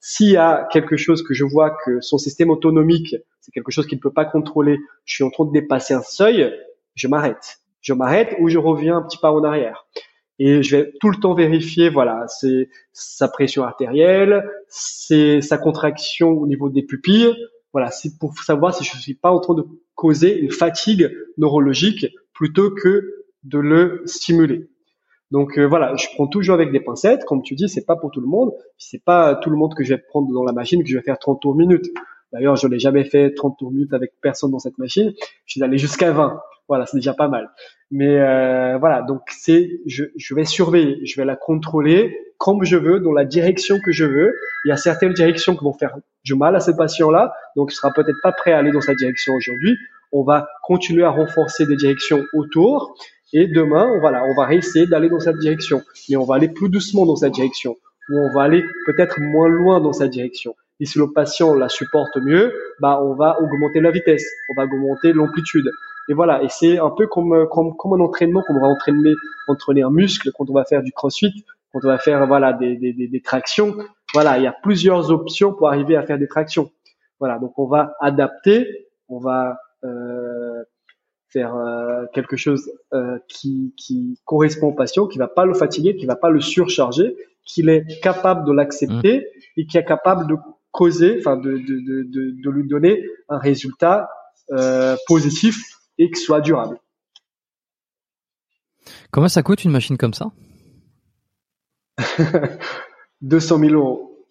S'il 0.01 0.33
y 0.33 0.37
a 0.37 0.67
quelque 0.73 0.97
chose 0.97 1.23
que 1.23 1.35
je 1.35 1.45
vois 1.45 1.77
que 1.85 2.01
son 2.01 2.19
système 2.19 2.51
autonomique, 2.51 3.15
c'est 3.43 3.53
quelque 3.53 3.71
chose 3.71 3.87
qu'il 3.87 3.99
ne 3.99 4.03
peut 4.03 4.13
pas 4.13 4.25
contrôler, 4.25 4.81
je 5.05 5.15
suis 5.15 5.25
en 5.25 5.31
train 5.31 5.45
de 5.45 5.53
dépasser 5.53 5.95
un 5.95 6.03
seuil, 6.03 6.53
je 6.97 7.07
m'arrête. 7.07 7.61
Je 7.81 7.93
m'arrête 7.93 8.35
ou 8.41 8.49
je 8.49 8.59
reviens 8.59 8.97
un 8.97 9.03
petit 9.03 9.19
pas 9.19 9.31
en 9.31 9.45
arrière 9.45 9.87
et 10.39 10.63
je 10.63 10.77
vais 10.77 10.93
tout 11.01 11.11
le 11.11 11.17
temps 11.17 11.35
vérifier 11.35 11.89
voilà 11.89 12.27
c'est 12.29 12.69
sa 12.93 13.29
pression 13.29 13.63
artérielle 13.63 14.45
c'est 14.69 15.41
sa 15.41 15.59
contraction 15.59 16.31
au 16.31 16.47
niveau 16.47 16.69
des 16.69 16.83
pupilles. 16.83 17.33
Voilà 17.73 17.91
c'est 17.91 18.19
pour 18.19 18.37
savoir 18.39 18.75
si 18.75 18.85
je 18.85 18.97
suis 18.99 19.15
pas 19.15 19.31
en 19.31 19.41
train 19.41 19.55
de 19.55 19.65
causer 19.95 20.37
une 20.37 20.51
fatigue 20.51 21.11
neurologique 21.39 22.07
plutôt 22.33 22.71
que 22.71 23.25
de 23.45 23.59
le 23.59 24.03
stimuler. 24.07 24.69
Donc 25.31 25.59
euh, 25.59 25.65
voilà 25.65 25.95
je 25.97 26.07
prends 26.15 26.27
toujours 26.27 26.55
avec 26.55 26.73
des 26.73 26.81
pincettes. 26.81 27.25
Comme 27.25 27.43
tu 27.43 27.55
dis 27.55 27.69
c'est 27.69 27.87
pas 27.87 27.97
pour 27.97 28.11
tout 28.11 28.21
le 28.21 28.27
monde. 28.27 28.53
C'est 28.79 29.05
pas 29.05 29.37
tout 29.37 29.51
le 29.51 29.57
monde 29.57 29.75
que 29.75 29.85
je 29.85 29.95
vais 29.95 30.03
prendre 30.09 30.33
dans 30.33 30.45
la 30.45 30.53
machine 30.53 30.83
que 30.83 30.89
je 30.89 30.97
vais 30.97 31.03
faire 31.03 31.19
30 31.19 31.41
tours 31.41 31.55
minutes 31.55 31.87
d'ailleurs 32.35 32.57
je 32.57 32.69
n'ai 32.69 32.79
jamais 32.79 33.05
fait 33.05 33.33
30 33.33 33.59
tours 33.59 33.71
minutes 33.71 33.95
avec 33.95 34.13
personne 34.21 34.51
dans 34.51 34.59
cette 34.59 34.77
machine 34.77 35.15
je 35.47 35.53
suis 35.53 35.63
allé 35.63 35.79
jusqu'à 35.79 36.13
20 36.13 36.39
voilà, 36.67 36.87
c'est 36.87 36.97
déjà 36.97 37.13
pas 37.13 37.29
mal. 37.29 37.51
Mais 37.91 38.19
euh, 38.19 38.79
voilà, 38.79 39.03
donc 39.03 39.21
c'est, 39.29 39.83
je, 39.85 40.05
je 40.17 40.35
vais 40.35 40.47
surveiller, 40.47 41.05
je 41.05 41.21
vais 41.21 41.27
la 41.27 41.37
contrôler 41.37 42.17
comme 42.39 42.65
je 42.65 42.77
veux, 42.77 43.01
dans 43.01 43.13
la 43.13 43.25
direction 43.25 43.79
que 43.81 43.93
je 43.93 44.05
veux. 44.05 44.35
Il 44.65 44.69
y 44.69 44.73
a 44.73 44.77
certaines 44.77 45.13
directions 45.13 45.57
qui 45.57 45.65
vont 45.65 45.73
faire 45.73 45.97
du 46.25 46.35
mal 46.35 46.55
à 46.57 46.61
ce 46.61 46.71
patient-là, 46.73 47.33
donc 47.57 47.73
il 47.73 47.75
sera 47.75 47.91
peut-être 47.93 48.19
pas 48.23 48.33
prêt 48.33 48.53
à 48.53 48.59
aller 48.59 48.73
dans 48.73 48.81
sa 48.81 48.95
direction 48.95 49.35
aujourd'hui. 49.35 49.77
On 50.13 50.25
va 50.25 50.49
continuer 50.63 51.05
à 51.05 51.11
renforcer 51.11 51.67
des 51.67 51.77
directions 51.77 52.23
autour, 52.35 52.95
et 53.33 53.47
demain, 53.47 53.99
voilà, 54.01 54.25
on 54.25 54.35
va 54.35 54.45
réessayer 54.45 54.87
d'aller 54.87 55.09
dans 55.09 55.21
cette 55.21 55.39
direction, 55.39 55.83
mais 56.09 56.17
on 56.17 56.25
va 56.25 56.35
aller 56.37 56.49
plus 56.49 56.69
doucement 56.69 57.07
dans 57.07 57.17
cette 57.17 57.33
direction, 57.33 57.77
ou 58.11 58.19
on 58.19 58.33
va 58.35 58.43
aller 58.43 58.63
peut-être 58.87 59.21
moins 59.21 59.49
loin 59.49 59.81
dans 59.81 59.93
cette 59.93 60.11
direction. 60.11 60.55
Et 60.81 60.87
si 60.87 60.99
le 60.99 61.13
patient 61.13 61.55
la 61.55 61.69
supporte 61.69 62.17
mieux, 62.17 62.53
bah 62.81 63.01
on 63.03 63.15
va 63.15 63.41
augmenter 63.41 63.81
la 63.81 63.91
vitesse, 63.91 64.27
on 64.51 64.61
va 64.61 64.65
augmenter 64.65 65.13
l'amplitude. 65.13 65.71
Et 66.09 66.15
voilà, 66.15 66.43
et 66.43 66.49
c'est 66.49 66.79
un 66.79 66.91
peu 66.91 67.07
comme, 67.07 67.47
comme, 67.51 67.77
comme 67.77 67.95
un 67.95 68.05
entraînement, 68.05 68.43
qu'on 68.43 68.61
va 68.61 68.67
entraîner, 68.67 69.15
entraîner 69.49 69.83
un 69.83 69.91
muscle 69.91 70.31
quand 70.37 70.51
on 70.51 70.53
va 70.53 70.65
faire 70.65 70.83
du 70.83 70.93
crossfit, 70.93 71.45
quand 71.73 71.81
on 71.85 71.89
va 71.89 71.99
faire 71.99 72.27
voilà 72.27 72.53
des, 72.53 72.77
des, 72.77 72.93
des, 72.93 73.09
des 73.09 73.21
tractions. 73.23 73.77
Voilà, 74.13 74.39
il 74.39 74.45
y 74.45 74.47
a 74.47 74.53
plusieurs 74.63 75.11
options 75.11 75.55
pour 75.55 75.69
arriver 75.69 75.97
à 75.97 76.03
faire 76.03 76.19
des 76.19 76.29
tractions. 76.29 76.71
Voilà, 77.21 77.39
donc 77.39 77.59
on 77.59 77.67
va 77.67 77.95
adapter, 78.01 78.89
on 79.09 79.19
va 79.19 79.57
euh, 79.85 80.63
faire 81.29 81.55
euh, 81.57 82.05
quelque 82.13 82.37
chose 82.37 82.71
euh, 82.93 83.19
qui, 83.29 83.75
qui 83.77 84.21
correspond 84.25 84.69
au 84.69 84.73
patient, 84.73 85.07
qui 85.07 85.19
va 85.19 85.29
pas 85.29 85.47
le 85.47 85.55
fatiguer, 85.55 85.97
qui 85.97 86.07
va 86.07 86.17
pas 86.17 86.31
le 86.31 86.41
surcharger, 86.41 87.17
qu'il 87.45 87.69
est 87.69 88.01
capable 88.03 88.47
de 88.47 88.53
l'accepter 88.53 89.21
mmh. 89.21 89.61
et 89.61 89.67
qui 89.67 89.79
est 89.79 89.85
capable 89.85 90.27
de 90.27 90.37
causer, 90.75 91.17
enfin 91.21 91.37
de, 91.37 91.53
de, 91.53 91.81
de, 91.81 92.43
de, 92.43 92.51
lui 92.51 92.67
donner 92.67 93.01
un 93.29 93.39
résultat 93.39 94.09
euh, 94.51 94.97
positif 95.07 95.57
et 95.99 96.11
que 96.11 96.19
soit 96.19 96.41
durable. 96.41 96.79
Comment 99.13 99.29
ça 99.29 99.45
coûte 99.45 99.65
une 99.65 99.71
machine 99.71 99.97
comme 99.97 100.13
ça? 100.13 100.33
200 103.23 103.59
000 103.61 103.73
euros. 103.75 104.27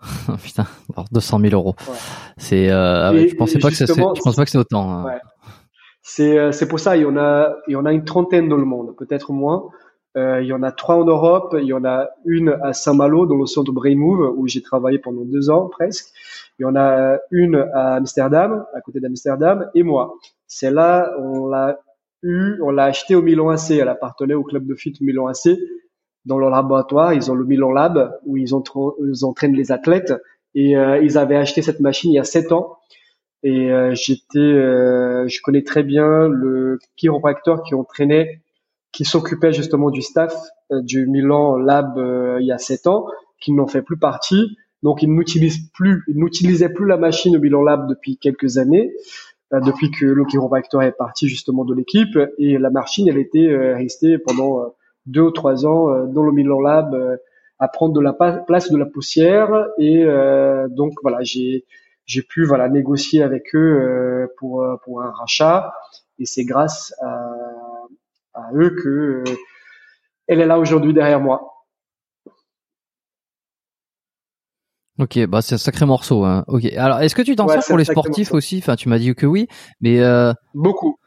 Putain, 0.42 0.66
200 1.12 1.40
000 1.40 1.52
euros. 1.52 1.76
C'est, 2.38 2.70
euh, 2.70 3.10
ah 3.10 3.12
je 3.14 3.34
pensais 3.34 3.58
pas 3.58 3.68
que 3.68 3.76
c'est, 3.76 3.86
je 3.86 4.22
pense 4.22 4.36
pas 4.36 4.44
que 4.44 4.50
c'est 4.50 4.58
autant. 4.58 4.90
Hein. 4.90 5.04
Ouais. 5.04 5.20
C'est, 6.00 6.38
euh, 6.38 6.52
c'est 6.52 6.66
pour 6.66 6.80
ça, 6.80 6.96
il 6.96 7.02
y 7.02 7.04
en 7.04 7.18
a, 7.18 7.54
il 7.66 7.72
y 7.72 7.76
en 7.76 7.84
a 7.84 7.92
une 7.92 8.06
trentaine 8.06 8.48
dans 8.48 8.56
le 8.56 8.64
monde, 8.64 8.96
peut-être 8.96 9.32
moins. 9.32 9.68
Euh, 10.18 10.42
il 10.42 10.48
y 10.48 10.52
en 10.52 10.62
a 10.62 10.72
trois 10.72 10.96
en 10.96 11.04
Europe. 11.04 11.56
Il 11.60 11.66
y 11.66 11.72
en 11.72 11.84
a 11.84 12.08
une 12.24 12.58
à 12.62 12.72
Saint-Malo, 12.72 13.26
dans 13.26 13.36
le 13.36 13.46
centre 13.46 13.72
Brainmove, 13.72 14.34
où 14.36 14.48
j'ai 14.48 14.62
travaillé 14.62 14.98
pendant 14.98 15.24
deux 15.24 15.50
ans 15.50 15.68
presque. 15.68 16.08
Il 16.58 16.62
y 16.62 16.66
en 16.66 16.74
a 16.74 17.18
une 17.30 17.68
à 17.72 17.94
Amsterdam, 17.94 18.66
à 18.74 18.80
côté 18.80 19.00
d'Amsterdam, 19.00 19.70
et 19.74 19.82
moi. 19.82 20.14
Celle-là, 20.48 21.14
on 21.20 21.46
l'a 21.46 21.78
eu, 22.22 22.60
on 22.62 22.70
l'a 22.70 22.84
acheté 22.84 23.14
au 23.14 23.22
Milan 23.22 23.50
AC. 23.50 23.70
Elle 23.70 23.88
appartenait 23.88 24.34
au 24.34 24.42
club 24.42 24.66
de 24.66 24.74
foot 24.74 25.00
Milan 25.00 25.28
AC. 25.28 25.56
Dans 26.24 26.38
leur 26.38 26.50
laboratoire, 26.50 27.14
ils 27.14 27.30
ont 27.30 27.34
le 27.34 27.44
Milan 27.44 27.70
Lab 27.70 28.18
où 28.26 28.36
ils, 28.36 28.54
entraînent 28.54 29.54
les 29.54 29.70
athlètes. 29.70 30.12
Et 30.54 30.76
euh, 30.76 31.00
ils 31.00 31.16
avaient 31.16 31.36
acheté 31.36 31.62
cette 31.62 31.80
machine 31.80 32.10
il 32.10 32.14
y 32.14 32.18
a 32.18 32.24
sept 32.24 32.50
ans. 32.50 32.76
Et 33.44 33.70
euh, 33.70 33.94
j'étais, 33.94 34.26
je 34.34 35.42
connais 35.42 35.62
très 35.62 35.84
bien 35.84 36.26
le 36.28 36.80
chiropracteur 36.96 37.62
qui 37.62 37.76
entraînait, 37.76 38.42
qui 38.92 39.04
s'occupait 39.04 39.52
justement 39.52 39.90
du 39.90 40.02
staff 40.02 40.34
du 40.70 41.06
Milan 41.06 41.56
Lab 41.56 41.94
il 42.40 42.46
y 42.46 42.52
a 42.52 42.58
sept 42.58 42.86
ans, 42.86 43.06
qui 43.40 43.52
n'en 43.52 43.66
fait 43.66 43.82
plus 43.82 43.98
partie 43.98 44.56
donc, 44.82 45.02
il 45.02 45.12
n'utilise 45.12 45.70
plus, 45.70 46.04
il 46.08 46.18
n'utilisait 46.18 46.68
plus 46.68 46.86
la 46.86 46.96
machine 46.96 47.36
au 47.36 47.40
Bilan 47.40 47.62
Lab 47.62 47.88
depuis 47.88 48.16
quelques 48.16 48.58
années, 48.58 48.92
euh, 49.52 49.60
depuis 49.60 49.90
que 49.90 50.06
le 50.06 50.24
chiropracteur 50.24 50.82
est 50.82 50.92
parti 50.92 51.28
justement 51.28 51.64
de 51.64 51.74
l'équipe. 51.74 52.18
Et 52.38 52.58
la 52.58 52.70
machine, 52.70 53.08
elle 53.08 53.18
était 53.18 53.48
euh, 53.48 53.76
restée 53.76 54.18
pendant 54.18 54.60
euh, 54.60 54.66
deux 55.06 55.22
ou 55.22 55.30
trois 55.30 55.66
ans 55.66 56.04
dans 56.06 56.22
le 56.22 56.32
Milan 56.32 56.60
Lab 56.60 57.18
à 57.58 57.68
prendre 57.68 57.94
de 57.94 58.00
la 58.00 58.12
place 58.12 58.70
de 58.70 58.76
la 58.76 58.86
poussière. 58.86 59.68
Et 59.78 60.04
donc, 60.68 60.92
voilà, 61.02 61.22
j'ai 61.22 61.64
j'ai 62.04 62.20
pu 62.20 62.44
voilà 62.44 62.68
négocier 62.68 63.22
avec 63.22 63.54
eux 63.54 64.28
pour 64.36 64.62
pour 64.84 65.00
un 65.00 65.10
rachat. 65.10 65.72
Et 66.18 66.26
c'est 66.26 66.44
grâce 66.44 66.92
à, 67.00 67.26
à 68.38 68.50
eux 68.54 68.74
que 68.82 69.24
elle 70.26 70.40
est 70.40 70.46
là 70.46 70.58
aujourd'hui 70.58 70.92
derrière 70.92 71.20
moi. 71.20 71.58
Ok, 74.98 75.26
bah 75.26 75.42
c'est 75.42 75.54
un 75.54 75.58
sacré 75.58 75.86
morceau. 75.86 76.24
Hein. 76.24 76.44
Ok. 76.48 76.64
Alors, 76.76 77.00
est-ce 77.00 77.14
que 77.14 77.22
tu 77.22 77.36
t'en 77.36 77.46
sers 77.46 77.64
pour 77.64 77.78
les 77.78 77.84
sportifs 77.84 78.32
aussi? 78.32 78.58
Enfin, 78.58 78.74
tu 78.74 78.88
m'as 78.88 78.98
dit 78.98 79.14
que 79.14 79.26
oui, 79.26 79.46
mais 79.80 80.00
euh, 80.00 80.32
beaucoup. 80.54 80.98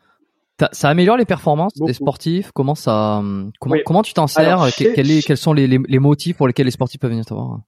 Ça 0.72 0.90
améliore 0.90 1.18
les 1.18 1.26
performances 1.26 1.74
des 1.74 1.94
sportifs? 1.94 2.52
Comment 2.54 2.76
ça 2.76 3.18
hum, 3.18 3.52
Comment 3.60 3.76
comment 3.86 4.02
tu 4.04 4.14
t'en 4.14 4.28
sers? 4.28 4.68
Quels 4.76 5.38
sont 5.38 5.54
les, 5.54 5.68
les, 5.68 6.00
motifs 6.00 6.38
pour 6.38 6.48
lesquels 6.48 6.66
les 6.66 6.72
sportifs 6.72 7.00
peuvent 7.00 7.10
venir 7.10 7.26
te 7.26 7.34
voir? 7.34 7.60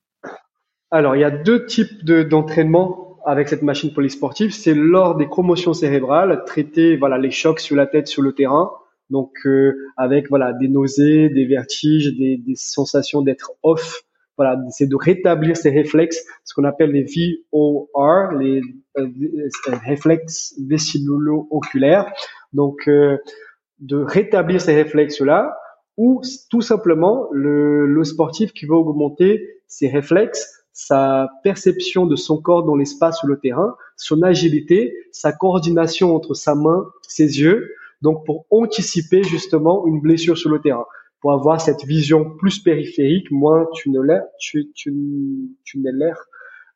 Alors, 0.92 1.16
il 1.16 1.22
y 1.22 1.26
a 1.26 1.32
deux 1.32 1.66
types 1.66 2.06
de 2.06 2.24
d'entraînement 2.24 3.18
avec 3.26 3.50
cette 3.50 3.64
machine 3.64 3.92
polysportive. 3.94 4.54
C'est 4.54 4.76
lors 4.76 5.16
des 5.16 5.28
commotions 5.28 5.74
cérébrales, 5.74 6.44
traiter 6.46 6.96
voilà 6.96 7.18
les 7.18 7.32
chocs 7.32 7.60
sur 7.60 7.76
la 7.76 7.88
tête 7.88 8.08
sur 8.08 8.22
le 8.22 8.34
terrain. 8.34 8.72
Donc 9.10 9.32
euh, 9.46 9.76
avec 9.98 10.30
voilà 10.30 10.54
des 10.54 10.68
nausées, 10.68 11.30
des 11.30 11.46
vertiges, 11.46 12.16
des, 12.16 12.38
des 12.38 12.56
sensations 12.56 13.22
d'être 13.22 13.52
off 13.64 14.04
voilà, 14.38 14.60
c'est 14.72 14.88
de 14.88 14.96
rétablir 14.96 15.56
ces 15.56 15.70
réflexes, 15.70 16.26
ce 16.44 16.54
qu'on 16.54 16.64
appelle 16.64 16.92
les 16.92 17.04
VOR, 17.04 18.32
les 18.40 18.62
euh, 18.98 19.08
euh, 19.08 19.76
réflexes 19.86 20.56
vestibulo-oculaires. 20.68 22.12
Donc, 22.52 22.88
euh, 22.88 23.18
de 23.80 23.98
rétablir 23.98 24.60
ces 24.62 24.74
réflexes-là, 24.74 25.56
ou 25.98 26.22
tout 26.50 26.62
simplement 26.62 27.28
le, 27.32 27.86
le 27.86 28.04
sportif 28.04 28.54
qui 28.54 28.66
veut 28.66 28.76
augmenter 28.76 29.62
ses 29.68 29.88
réflexes, 29.90 30.66
sa 30.72 31.30
perception 31.44 32.08
de 32.08 32.16
son 32.16 32.42
corps 32.42 32.64
dans 32.64 32.76
l'espace 32.76 33.22
ou 33.22 33.28
le 33.28 33.38
terrain, 33.38 33.76
son 33.98 34.24
agilité, 34.24 34.96
sa 35.12 35.32
coordination 35.32 36.16
entre 36.16 36.34
sa 36.34 36.56
main, 36.56 36.88
ses 37.08 37.40
yeux, 37.40 37.76
donc 38.04 38.26
pour 38.26 38.46
anticiper 38.52 39.24
justement 39.24 39.88
une 39.88 40.00
blessure 40.02 40.38
sur 40.38 40.50
le 40.50 40.60
terrain 40.60 40.86
pour 41.22 41.32
avoir 41.32 41.62
cette 41.62 41.84
vision 41.86 42.20
plus 42.38 42.60
périphérique, 42.60 43.32
moins 43.32 43.66
tu 43.74 43.90
ne 43.90 44.02
l'es, 44.02 44.20
tu, 44.38 44.70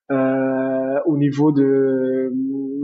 euh, 0.09 0.99
au 1.05 1.17
niveau 1.17 1.51
de, 1.51 2.31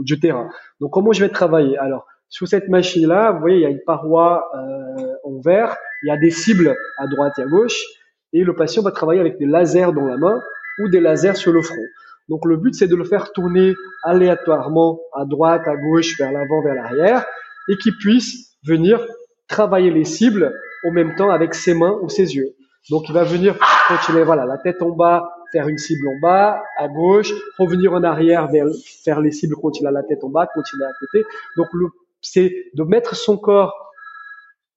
du 0.02 0.20
terrain. 0.20 0.50
Donc 0.78 0.92
comment 0.92 1.12
je 1.12 1.24
vais 1.24 1.30
travailler? 1.30 1.78
Alors 1.78 2.06
sur 2.28 2.46
cette 2.46 2.68
machine-là, 2.68 3.32
vous 3.32 3.40
voyez, 3.40 3.56
il 3.56 3.62
y 3.62 3.66
a 3.66 3.70
une 3.70 3.84
paroi 3.86 4.44
euh, 4.54 5.14
en 5.24 5.40
verre, 5.40 5.74
il 6.02 6.08
y 6.08 6.10
a 6.10 6.18
des 6.18 6.30
cibles 6.30 6.76
à 6.98 7.06
droite 7.06 7.32
et 7.38 7.42
à 7.42 7.46
gauche, 7.46 7.80
et 8.34 8.44
le 8.44 8.54
patient 8.54 8.82
va 8.82 8.90
travailler 8.90 9.20
avec 9.20 9.38
des 9.38 9.46
lasers 9.46 9.92
dans 9.94 10.04
la 10.04 10.18
main 10.18 10.38
ou 10.80 10.90
des 10.90 11.00
lasers 11.00 11.36
sur 11.36 11.52
le 11.52 11.62
front. 11.62 11.86
Donc 12.28 12.44
le 12.44 12.58
but 12.58 12.74
c'est 12.74 12.88
de 12.88 12.96
le 12.96 13.04
faire 13.04 13.32
tourner 13.32 13.72
aléatoirement 14.02 15.00
à 15.14 15.24
droite, 15.24 15.66
à 15.66 15.76
gauche, 15.76 16.18
vers 16.18 16.30
l'avant, 16.30 16.60
vers 16.62 16.74
l'arrière, 16.74 17.24
et 17.68 17.76
qu'il 17.76 17.96
puisse 17.96 18.56
venir 18.66 19.00
travailler 19.48 19.90
les 19.90 20.04
cibles 20.04 20.52
en 20.86 20.92
même 20.92 21.14
temps 21.16 21.30
avec 21.30 21.54
ses 21.54 21.74
mains 21.74 21.98
ou 22.02 22.08
ses 22.08 22.34
yeux. 22.34 22.54
Donc 22.90 23.08
il 23.08 23.14
va 23.14 23.24
venir 23.24 23.58
continuer, 23.88 24.24
voilà, 24.24 24.44
la 24.44 24.58
tête 24.58 24.82
en 24.82 24.90
bas, 24.90 25.30
faire 25.52 25.68
une 25.68 25.78
cible 25.78 26.06
en 26.08 26.20
bas, 26.20 26.62
à 26.78 26.88
gauche, 26.88 27.32
revenir 27.58 27.94
en 27.94 28.02
arrière 28.02 28.48
vers 28.48 28.66
faire 29.02 29.20
les 29.20 29.32
cibles 29.32 29.56
quand 29.60 29.78
il 29.80 29.86
a 29.86 29.90
la 29.90 30.02
tête 30.02 30.22
en 30.22 30.28
bas, 30.28 30.48
quand 30.54 30.62
il 30.74 30.82
est 30.82 30.84
à 30.84 30.92
côté. 31.00 31.26
Donc 31.56 31.68
c'est 32.20 32.52
de 32.74 32.82
mettre 32.82 33.14
son 33.14 33.38
corps 33.38 33.72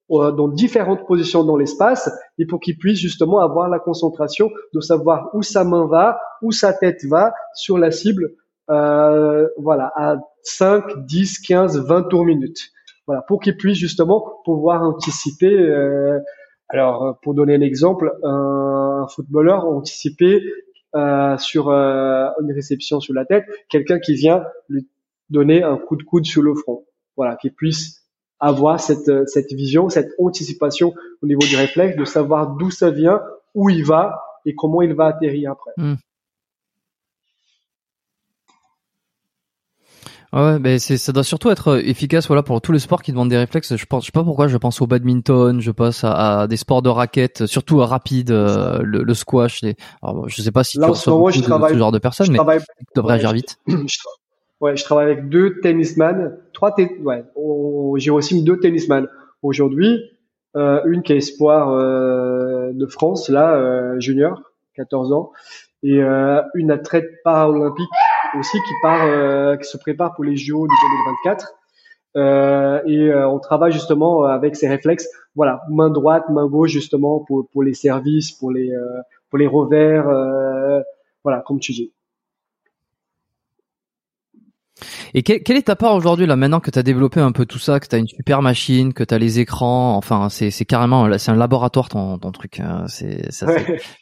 euh, 0.10 0.32
dans 0.32 0.48
différentes 0.48 1.06
positions 1.06 1.44
dans 1.44 1.58
l'espace 1.58 2.10
et 2.38 2.46
pour 2.46 2.62
qu'il 2.62 2.78
puisse 2.78 2.98
justement 2.98 3.40
avoir 3.40 3.68
la 3.68 3.80
concentration 3.80 4.50
de 4.74 4.80
savoir 4.80 5.30
où 5.34 5.42
sa 5.42 5.66
main 5.66 5.86
va, 5.86 6.18
où 6.42 6.52
sa 6.52 6.72
tête 6.72 7.04
va 7.04 7.34
sur 7.54 7.78
la 7.78 7.92
cible, 7.92 8.32
euh, 8.70 9.48
voilà, 9.58 9.92
à 9.98 10.16
5, 10.44 11.06
10, 11.06 11.40
15, 11.40 11.86
20 11.86 12.04
tours 12.04 12.24
minutes. 12.24 12.72
Voilà, 13.08 13.22
pour 13.22 13.40
qu'il 13.40 13.58
puisse 13.58 13.78
justement 13.78 14.42
pouvoir 14.46 14.84
anticiper. 14.84 15.52
Euh, 15.52 16.20
alors, 16.70 17.18
pour 17.22 17.34
donner 17.34 17.56
un 17.56 17.62
exemple, 17.62 18.14
un, 18.24 19.06
footballeur 19.10 19.66
anticiper 19.66 20.42
euh, 20.96 21.38
sur 21.38 21.70
euh, 21.70 22.28
une 22.42 22.52
réception 22.54 23.00
sur 23.00 23.14
la 23.14 23.26
tête, 23.26 23.46
quelqu'un 23.70 24.00
qui 24.00 24.16
vient 24.16 24.44
lui 24.70 24.88
donner 25.30 25.62
un 25.62 25.78
coup 25.78 25.96
de 25.96 26.04
coude 26.04 26.26
sur 26.26 26.42
le 26.42 26.56
front. 26.56 26.86
Voilà, 27.16 27.36
qu'il 27.36 27.54
puisse 27.54 28.06
avoir 28.40 28.80
cette, 28.80 29.10
euh, 29.10 29.26
cette 29.26 29.52
vision, 29.52 29.90
cette 29.90 30.12
anticipation 30.18 30.94
au 31.22 31.28
niveau 31.28 31.42
du 31.42 31.56
réflexe, 31.56 31.98
de 31.98 32.06
savoir 32.06 32.56
d'où 32.56 32.72
ça 32.72 32.90
vient, 32.90 33.22
où 33.54 33.70
il 33.70 33.86
va 33.86 34.22
et 34.46 34.56
comment 34.56 34.82
il 34.82 34.94
va 34.94 35.08
atterrir 35.08 35.52
après. 35.52 35.72
Hmm. 35.78 35.96
Ouais, 40.38 40.60
mais 40.60 40.78
c'est 40.78 40.98
ça 40.98 41.12
doit 41.12 41.24
surtout 41.24 41.50
être 41.50 41.70
euh, 41.70 41.82
efficace 41.84 42.28
voilà 42.28 42.44
pour 42.44 42.62
tous 42.62 42.72
les 42.72 42.80
sports 42.80 43.02
qui 43.02 43.12
demandent 43.12 43.30
des 43.30 43.38
réflexes. 43.38 43.76
Je 43.76 43.86
pense 43.86 44.04
je 44.04 44.08
sais 44.08 44.12
pas 44.12 44.24
pourquoi 44.24 44.48
je 44.48 44.58
pense 44.58 44.82
au 44.82 44.88
badminton, 44.88 45.60
je 45.60 45.72
pense 45.72 46.04
à, 46.04 46.48
des 46.48 46.58
sports 46.58 46.82
de 46.82 46.90
raquettes, 46.90 47.48
surtout 47.48 47.80
rapide, 47.80 48.32
euh, 48.32 48.80
le, 48.84 49.04
le, 49.04 49.14
squash. 49.14 49.62
Les... 49.64 49.76
Alors, 50.04 50.30
je 50.30 50.42
sais 50.42 50.52
pas 50.52 50.64
si 50.64 50.78
Là, 50.78 50.86
tu 50.86 50.92
reçois 50.92 51.32
ce, 51.32 51.42
ce 51.42 51.78
genre 51.78 51.92
de 51.92 52.00
personnes, 52.00 52.32
mais 52.32 52.38
tu 52.38 52.86
devrais 52.96 53.16
agir 53.16 53.34
vite. 53.34 53.58
Ouais, 54.60 54.76
je 54.76 54.84
travaille 54.84 55.12
avec 55.12 55.30
deux 55.30 55.60
tennisman, 55.60 56.36
trois 56.52 56.76
ouais, 56.80 57.24
j'ai 57.98 58.10
aussi 58.10 58.42
deux 58.42 58.60
tennisman 58.60 59.08
aujourd'hui. 59.44 60.00
Euh, 60.56 60.82
une 60.86 61.04
qui 61.04 61.14
est 61.14 61.18
espoir 61.18 61.70
euh, 61.70 62.72
de 62.74 62.88
France, 62.88 63.30
là, 63.30 63.56
euh, 63.56 64.00
junior, 64.00 64.42
14 64.76 65.14
ans, 65.14 65.32
et 65.84 66.02
euh, 66.02 66.42
une 66.56 66.72
athlète 66.72 67.22
paralympique 67.24 67.88
aussi 68.38 68.58
qui 68.62 68.74
part, 68.82 69.06
euh, 69.06 69.56
qui 69.58 69.68
se 69.68 69.78
prépare 69.78 70.14
pour 70.14 70.24
les 70.24 70.36
JO 70.36 70.66
de 70.66 70.72
2024. 71.22 71.54
Euh, 72.16 72.82
et 72.88 73.14
on 73.14 73.40
travaille 73.40 73.72
justement 73.72 74.24
avec 74.24 74.56
ces 74.56 74.68
réflexes, 74.68 75.08
voilà, 75.36 75.62
main 75.70 75.90
droite, 75.90 76.24
main 76.30 76.48
gauche 76.48 76.72
justement 76.72 77.20
pour 77.20 77.48
pour 77.50 77.64
les 77.64 77.74
services, 77.74 78.32
pour 78.32 78.52
les 78.52 78.72
pour 79.30 79.38
les 79.38 79.48
revers, 79.48 80.06
voilà, 81.24 81.42
comme 81.46 81.60
tu 81.60 81.74
dis. 81.74 81.94
Et 85.14 85.24
quelle 85.24 85.58
est 85.58 85.64
ta 85.68 85.76
part 85.76 85.94
aujourd'hui 85.96 86.26
là 86.26 86.36
maintenant 86.36 86.60
que 86.60 86.72
tu 86.72 86.80
as 86.80 86.84
développé 86.84 87.20
un 87.20 87.32
peu 87.32 87.46
tout 87.46 87.60
ça, 87.60 87.80
que 87.80 87.88
tu 87.88 87.96
as 87.96 88.00
une 88.00 88.08
super 88.08 88.42
machine, 88.42 88.94
que 88.94 89.04
tu 89.04 89.14
as 89.14 89.18
les 89.18 89.40
écrans, 89.40 89.96
enfin 89.96 90.30
c'est 90.30 90.52
c'est 90.52 90.66
carrément 90.66 91.18
c'est 91.18 91.32
un 91.32 91.36
laboratoire 91.36 91.90
ton 91.90 92.18
ton 92.18 92.32
truc, 92.32 92.60
hein. 92.60 92.86
c'est 92.88 93.32
c'est 93.32 93.46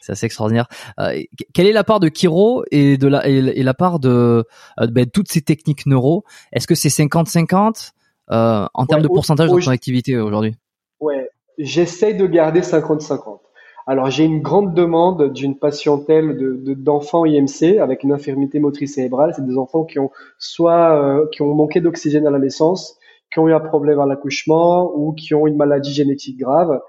assez, 0.08 0.26
extraordinaire. 0.26 0.68
Euh, 1.00 1.20
quelle 1.54 1.66
est 1.66 1.72
la 1.72 1.84
part 1.84 2.00
de 2.00 2.08
Kiro 2.08 2.64
et 2.70 2.96
de 2.96 3.08
la 3.08 3.26
et, 3.26 3.62
la 3.62 3.74
part 3.74 3.98
de, 3.98 4.44
euh, 4.80 4.86
ben, 4.88 5.06
toutes 5.06 5.30
ces 5.30 5.42
techniques 5.42 5.86
neuro? 5.86 6.24
Est-ce 6.52 6.66
que 6.66 6.74
c'est 6.74 6.88
50-50 6.88 7.92
euh, 8.30 8.66
en 8.72 8.86
termes 8.86 9.02
de 9.02 9.08
pourcentage 9.08 9.50
de 9.50 9.60
ton 9.60 9.70
activité 9.70 10.16
aujourd'hui? 10.16 10.54
Ouais, 11.00 11.28
j'essaye 11.58 12.16
de 12.16 12.26
garder 12.26 12.60
50-50. 12.60 13.40
Alors 13.88 14.10
j'ai 14.10 14.24
une 14.24 14.42
grande 14.42 14.74
demande 14.74 15.32
d'une 15.32 15.56
patientèle 15.56 16.36
de, 16.36 16.74
d'enfants 16.74 17.24
IMC 17.24 17.78
avec 17.80 18.02
une 18.02 18.12
infirmité 18.12 18.58
motrice 18.58 18.94
cérébrale. 18.94 19.32
C'est 19.36 19.46
des 19.46 19.56
enfants 19.56 19.84
qui 19.84 20.00
ont 20.00 20.10
soit 20.38 21.00
euh, 21.00 21.26
qui 21.30 21.42
ont 21.42 21.54
manqué 21.54 21.80
d'oxygène 21.80 22.26
à 22.26 22.30
la 22.30 22.40
naissance, 22.40 22.98
qui 23.32 23.38
ont 23.38 23.46
eu 23.46 23.52
un 23.52 23.60
problème 23.60 24.00
à 24.00 24.06
l'accouchement 24.06 24.92
ou 24.96 25.12
qui 25.12 25.34
ont 25.34 25.46
une 25.46 25.56
maladie 25.56 25.92
génétique 25.92 26.36
grave. 26.36 26.80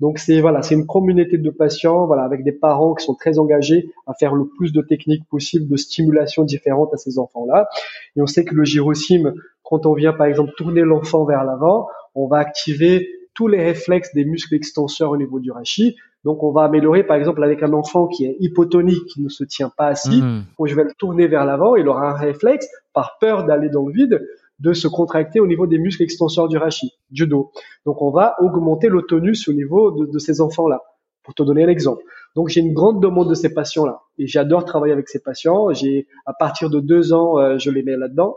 Donc 0.00 0.18
c'est 0.18 0.40
voilà, 0.40 0.62
c'est 0.62 0.74
une 0.74 0.86
communauté 0.86 1.36
de 1.36 1.50
patients, 1.50 2.06
voilà, 2.06 2.22
avec 2.22 2.42
des 2.42 2.52
parents 2.52 2.94
qui 2.94 3.04
sont 3.04 3.14
très 3.14 3.38
engagés 3.38 3.90
à 4.06 4.14
faire 4.14 4.34
le 4.34 4.46
plus 4.46 4.72
de 4.72 4.80
techniques 4.80 5.28
possibles 5.28 5.68
de 5.68 5.76
stimulation 5.76 6.42
différentes 6.44 6.92
à 6.94 6.96
ces 6.96 7.18
enfants-là. 7.18 7.68
Et 8.16 8.22
on 8.22 8.26
sait 8.26 8.46
que 8.46 8.54
le 8.54 8.64
gyrosim, 8.64 9.34
quand 9.62 9.84
on 9.84 9.92
vient 9.92 10.14
par 10.14 10.26
exemple 10.26 10.52
tourner 10.56 10.82
l'enfant 10.82 11.24
vers 11.26 11.44
l'avant, 11.44 11.88
on 12.14 12.26
va 12.28 12.38
activer 12.38 13.06
tous 13.34 13.48
les 13.48 13.62
réflexes 13.62 14.14
des 14.14 14.24
muscles 14.24 14.54
extenseurs 14.54 15.10
au 15.10 15.16
niveau 15.16 15.38
du 15.38 15.50
rachis. 15.50 15.96
Donc, 16.26 16.42
on 16.42 16.50
va 16.50 16.64
améliorer, 16.64 17.04
par 17.04 17.16
exemple, 17.16 17.44
avec 17.44 17.62
un 17.62 17.72
enfant 17.72 18.08
qui 18.08 18.24
est 18.24 18.36
hypotonique, 18.40 19.04
qui 19.06 19.22
ne 19.22 19.28
se 19.28 19.44
tient 19.44 19.70
pas 19.76 19.86
assis, 19.86 20.20
mmh. 20.20 20.44
je 20.64 20.74
vais 20.74 20.82
le 20.82 20.92
tourner 20.98 21.28
vers 21.28 21.44
l'avant, 21.44 21.76
il 21.76 21.86
aura 21.86 22.10
un 22.10 22.14
réflexe, 22.14 22.66
par 22.92 23.18
peur 23.20 23.44
d'aller 23.44 23.68
dans 23.68 23.86
le 23.86 23.92
vide, 23.92 24.26
de 24.58 24.72
se 24.72 24.88
contracter 24.88 25.38
au 25.38 25.46
niveau 25.46 25.68
des 25.68 25.78
muscles 25.78 26.02
extenseurs 26.02 26.48
du 26.48 26.56
rachis, 26.56 26.94
du 27.10 27.28
dos. 27.28 27.52
Donc, 27.84 28.02
on 28.02 28.10
va 28.10 28.34
augmenter 28.40 28.88
l'autonus 28.88 29.46
au 29.46 29.52
niveau 29.52 30.04
de, 30.04 30.18
ces 30.18 30.40
enfants-là, 30.40 30.82
pour 31.22 31.32
te 31.34 31.44
donner 31.44 31.62
un 31.62 31.68
exemple. 31.68 32.02
Donc, 32.34 32.48
j'ai 32.48 32.60
une 32.60 32.72
grande 32.72 33.00
demande 33.00 33.30
de 33.30 33.34
ces 33.34 33.54
patients-là. 33.54 34.00
Et 34.18 34.26
j'adore 34.26 34.64
travailler 34.64 34.92
avec 34.92 35.08
ces 35.08 35.22
patients. 35.22 35.72
J'ai, 35.74 36.08
à 36.24 36.32
partir 36.32 36.70
de 36.70 36.80
deux 36.80 37.12
ans, 37.12 37.38
euh, 37.38 37.56
je 37.58 37.70
les 37.70 37.84
mets 37.84 37.96
là-dedans. 37.96 38.36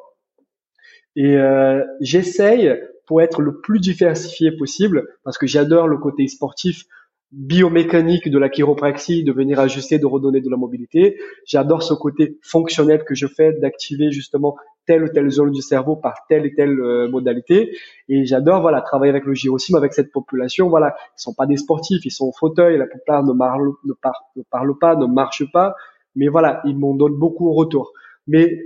Et 1.16 1.38
euh, 1.38 1.84
j'essaye 2.02 2.72
pour 3.08 3.24
être 3.24 3.42
le 3.42 3.62
plus 3.62 3.80
diversifié 3.80 4.52
possible, 4.52 5.08
parce 5.24 5.40
que 5.40 5.48
j'adore 5.48 5.88
le 5.88 5.98
côté 5.98 6.28
sportif, 6.28 6.86
biomécanique 7.32 8.30
de 8.30 8.40
la 8.40 8.50
chiropraxie, 8.50 9.24
de 9.24 9.32
venir 9.32 9.60
ajuster, 9.60 10.00
de 10.00 10.06
redonner 10.06 10.42
de 10.42 10.50
la 10.50 10.58
mobilité. 10.58 11.20
J'adore 11.46 11.84
ce 11.84 11.94
côté 11.94 12.40
fonctionnel 12.42 13.04
que 13.04 13.14
je 13.14 13.28
fais 13.28 13.54
d'activer 13.54 14.12
justement 14.12 14.56
telle 14.88 15.04
ou 15.04 15.10
telle 15.10 15.30
zone 15.30 15.52
du 15.52 15.62
cerveau 15.62 15.96
par 15.96 16.26
telle 16.28 16.46
et 16.48 16.54
telle 16.56 16.80
euh, 16.80 17.08
modalité. 17.08 17.72
Et 18.08 18.26
j'adore 18.26 18.62
voilà 18.62 18.82
travailler 18.82 19.12
avec 19.12 19.26
le 19.26 19.36
gyrosim, 19.36 19.76
avec 19.76 19.94
cette 19.94 20.12
population. 20.12 20.70
Voilà, 20.70 20.96
ils 21.18 21.22
sont 21.22 21.36
pas 21.36 21.46
des 21.46 21.58
sportifs, 21.58 22.04
ils 22.06 22.12
sont 22.12 22.26
au 22.26 22.34
fauteuil, 22.34 22.78
la 22.78 22.88
plupart 22.88 23.24
ne, 23.24 23.34
ne 23.34 24.44
parlent 24.50 24.78
pas, 24.80 24.96
ne 24.96 25.06
marchent 25.06 25.52
pas, 25.52 25.76
mais 26.16 26.28
voilà, 26.28 26.62
ils 26.66 26.78
m'en 26.78 26.96
donnent 26.96 27.20
beaucoup 27.20 27.48
au 27.48 27.54
retour. 27.54 27.94
Mais 28.28 28.66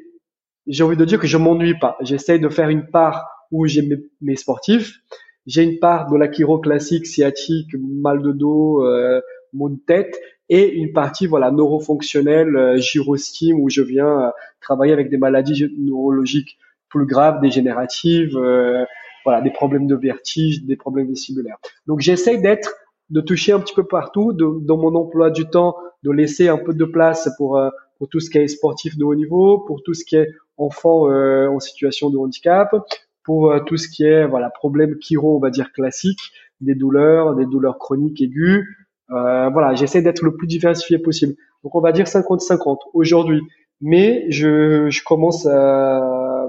j'ai 0.68 0.84
envie 0.84 0.97
de 0.97 1.05
dire 1.05 1.20
que 1.20 1.28
je 1.28 1.38
m'ennuie 1.38 1.78
pas. 1.78 1.97
J'essaye 2.01 2.39
de 2.39 2.49
faire 2.49 2.70
une 2.70 2.88
part 2.88 3.26
où 3.51 3.68
j'ai 3.68 3.88
mes, 4.22 4.36
sportifs. 4.36 4.99
J'ai 5.46 5.64
une 5.64 5.80
part 5.80 6.10
de 6.10 6.18
la 6.18 6.32
chiro 6.32 6.60
classique, 6.60 7.06
sciatique, 7.06 7.70
mal 7.76 8.22
de 8.22 8.32
dos, 8.32 8.86
euh, 8.86 9.22
maux 9.54 9.70
de 9.70 9.80
tête, 9.86 10.20
et 10.50 10.74
une 10.74 10.94
partie 10.94 11.28
voilà 11.28 11.52
neurofonctionnelle, 11.52 12.56
euh, 12.56 12.78
gyrostim, 12.78 13.60
où 13.60 13.70
je 13.70 13.82
viens 13.82 14.22
euh, 14.22 14.30
travailler 14.62 14.94
avec 14.94 15.10
des 15.10 15.18
maladies 15.18 15.68
neurologiques 15.78 16.58
plus 16.89 17.06
graves, 17.06 17.41
dégénératives, 17.41 18.38
euh, 18.38 18.86
voilà, 19.26 19.41
des 19.41 19.52
problèmes 19.52 19.88
de 19.88 19.96
vertige, 19.96 20.64
des 20.66 20.76
problèmes 20.76 21.08
vestibulaires. 21.08 21.58
Donc 21.88 22.02
j'essaie 22.02 22.38
d'être, 22.38 22.76
de 23.10 23.22
toucher 23.22 23.52
un 23.54 23.60
petit 23.60 23.74
peu 23.74 23.86
partout, 23.86 24.34
de, 24.34 24.60
dans 24.62 24.78
mon 24.78 24.94
emploi 24.96 25.32
du 25.32 25.46
temps, 25.46 25.76
de 26.04 26.12
laisser 26.12 26.50
un 26.50 26.58
peu 26.58 26.74
de 26.74 26.86
place 26.86 27.30
pour 27.38 27.60
pour 27.98 28.10
tout 28.10 28.20
ce 28.20 28.30
qui 28.30 28.38
est 28.38 28.48
sportif 28.48 28.98
de 28.98 29.06
haut 29.06 29.16
niveau, 29.16 29.60
pour 29.60 29.82
tout 29.82 29.94
ce 29.94 30.04
qui 30.04 30.18
est 30.18 30.28
enfant 30.58 31.08
en 31.08 31.60
situation 31.60 32.10
de 32.10 32.18
handicap, 32.18 32.76
pour 33.24 33.52
euh, 33.52 33.60
tout 33.62 33.78
ce 33.78 33.88
qui 33.90 34.04
est 34.04 34.26
voilà 34.26 34.50
problème 34.50 34.96
chiro, 35.00 35.38
on 35.38 35.40
va 35.40 35.50
dire 35.50 35.72
classique, 35.72 36.20
des 36.62 36.76
douleurs, 36.76 37.36
des 37.36 37.46
douleurs 37.46 37.78
chroniques 37.78 38.22
aiguës. 38.22 38.64
Euh, 39.12 39.50
voilà, 39.50 39.76
j'essaie 39.76 40.02
d'être 40.02 40.24
le 40.24 40.36
plus 40.36 40.48
diversifié 40.48 40.98
possible. 40.98 41.36
Donc 41.64 41.76
on 41.76 41.82
va 41.82 41.91
dire 41.91 42.06
50-50 42.06 42.78
aujourd'hui. 42.94 43.41
Mais 43.82 44.26
je, 44.30 44.90
je 44.90 45.04
commence 45.04 45.45
à, 45.45 46.48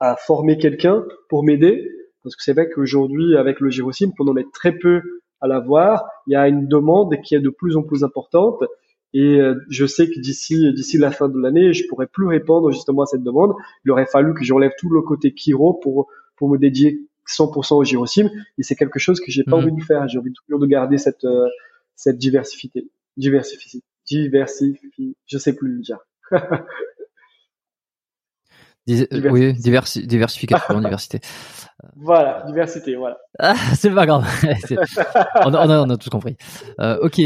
à 0.00 0.16
former 0.16 0.58
quelqu'un 0.58 1.04
pour 1.28 1.42
m'aider 1.42 1.88
parce 2.22 2.36
que 2.36 2.42
c'est 2.42 2.52
vrai 2.52 2.68
qu'aujourd'hui 2.68 3.36
avec 3.36 3.60
le 3.60 3.70
gyrosim, 3.70 4.12
on 4.18 4.28
en 4.28 4.36
est 4.36 4.52
très 4.52 4.72
peu 4.72 5.00
à 5.40 5.46
l'avoir. 5.46 6.04
Il 6.26 6.32
y 6.32 6.36
a 6.36 6.48
une 6.48 6.66
demande 6.68 7.14
qui 7.22 7.34
est 7.34 7.40
de 7.40 7.50
plus 7.50 7.76
en 7.76 7.82
plus 7.82 8.04
importante 8.04 8.62
et 9.14 9.40
euh, 9.40 9.54
je 9.70 9.86
sais 9.86 10.08
que 10.08 10.20
d'ici 10.20 10.72
d'ici 10.74 10.98
la 10.98 11.10
fin 11.10 11.28
de 11.28 11.38
l'année, 11.38 11.72
je 11.72 11.86
pourrais 11.88 12.06
plus 12.06 12.26
répondre 12.26 12.70
justement 12.72 13.02
à 13.02 13.06
cette 13.06 13.22
demande. 13.22 13.54
Il 13.84 13.90
aurait 13.90 14.06
fallu 14.06 14.34
que 14.34 14.44
j'enlève 14.44 14.72
tout 14.78 14.90
le 14.90 15.02
côté 15.02 15.32
Kiro 15.32 15.74
pour 15.74 16.08
pour 16.36 16.50
me 16.50 16.58
dédier 16.58 17.00
100% 17.26 17.74
au 17.74 17.84
Girosim. 17.84 18.30
Et 18.58 18.62
c'est 18.62 18.76
quelque 18.76 18.98
chose 18.98 19.20
que 19.20 19.30
j'ai 19.30 19.44
pas 19.44 19.56
mhm. 19.56 19.64
envie 19.64 19.76
de 19.76 19.82
faire. 19.82 20.06
J'ai 20.08 20.18
envie 20.18 20.32
toujours 20.32 20.60
de 20.60 20.66
garder 20.66 20.98
cette 20.98 21.24
euh, 21.24 21.48
cette 21.94 22.18
diversité, 22.18 22.90
diversifier, 23.16 23.82
diversifier. 24.06 25.16
Je 25.26 25.38
sais 25.38 25.54
plus 25.54 25.68
le 25.68 25.80
dire. 25.80 25.98
oui, 29.30 29.54
diversi 29.54 30.06
diversification, 30.06 30.80
diversité. 30.80 31.20
Voilà, 31.96 32.44
diversité, 32.46 32.96
voilà. 32.96 33.18
Ah, 33.38 33.54
c'est 33.74 33.90
pas 33.90 34.04
grave. 34.04 34.26
on, 35.44 35.54
a, 35.54 35.66
on, 35.66 35.70
a, 35.70 35.80
on, 35.80 35.90
a, 35.90 35.96
tout 35.96 36.10
compris. 36.10 36.36
Euh, 36.80 36.98
ok. 37.00 37.20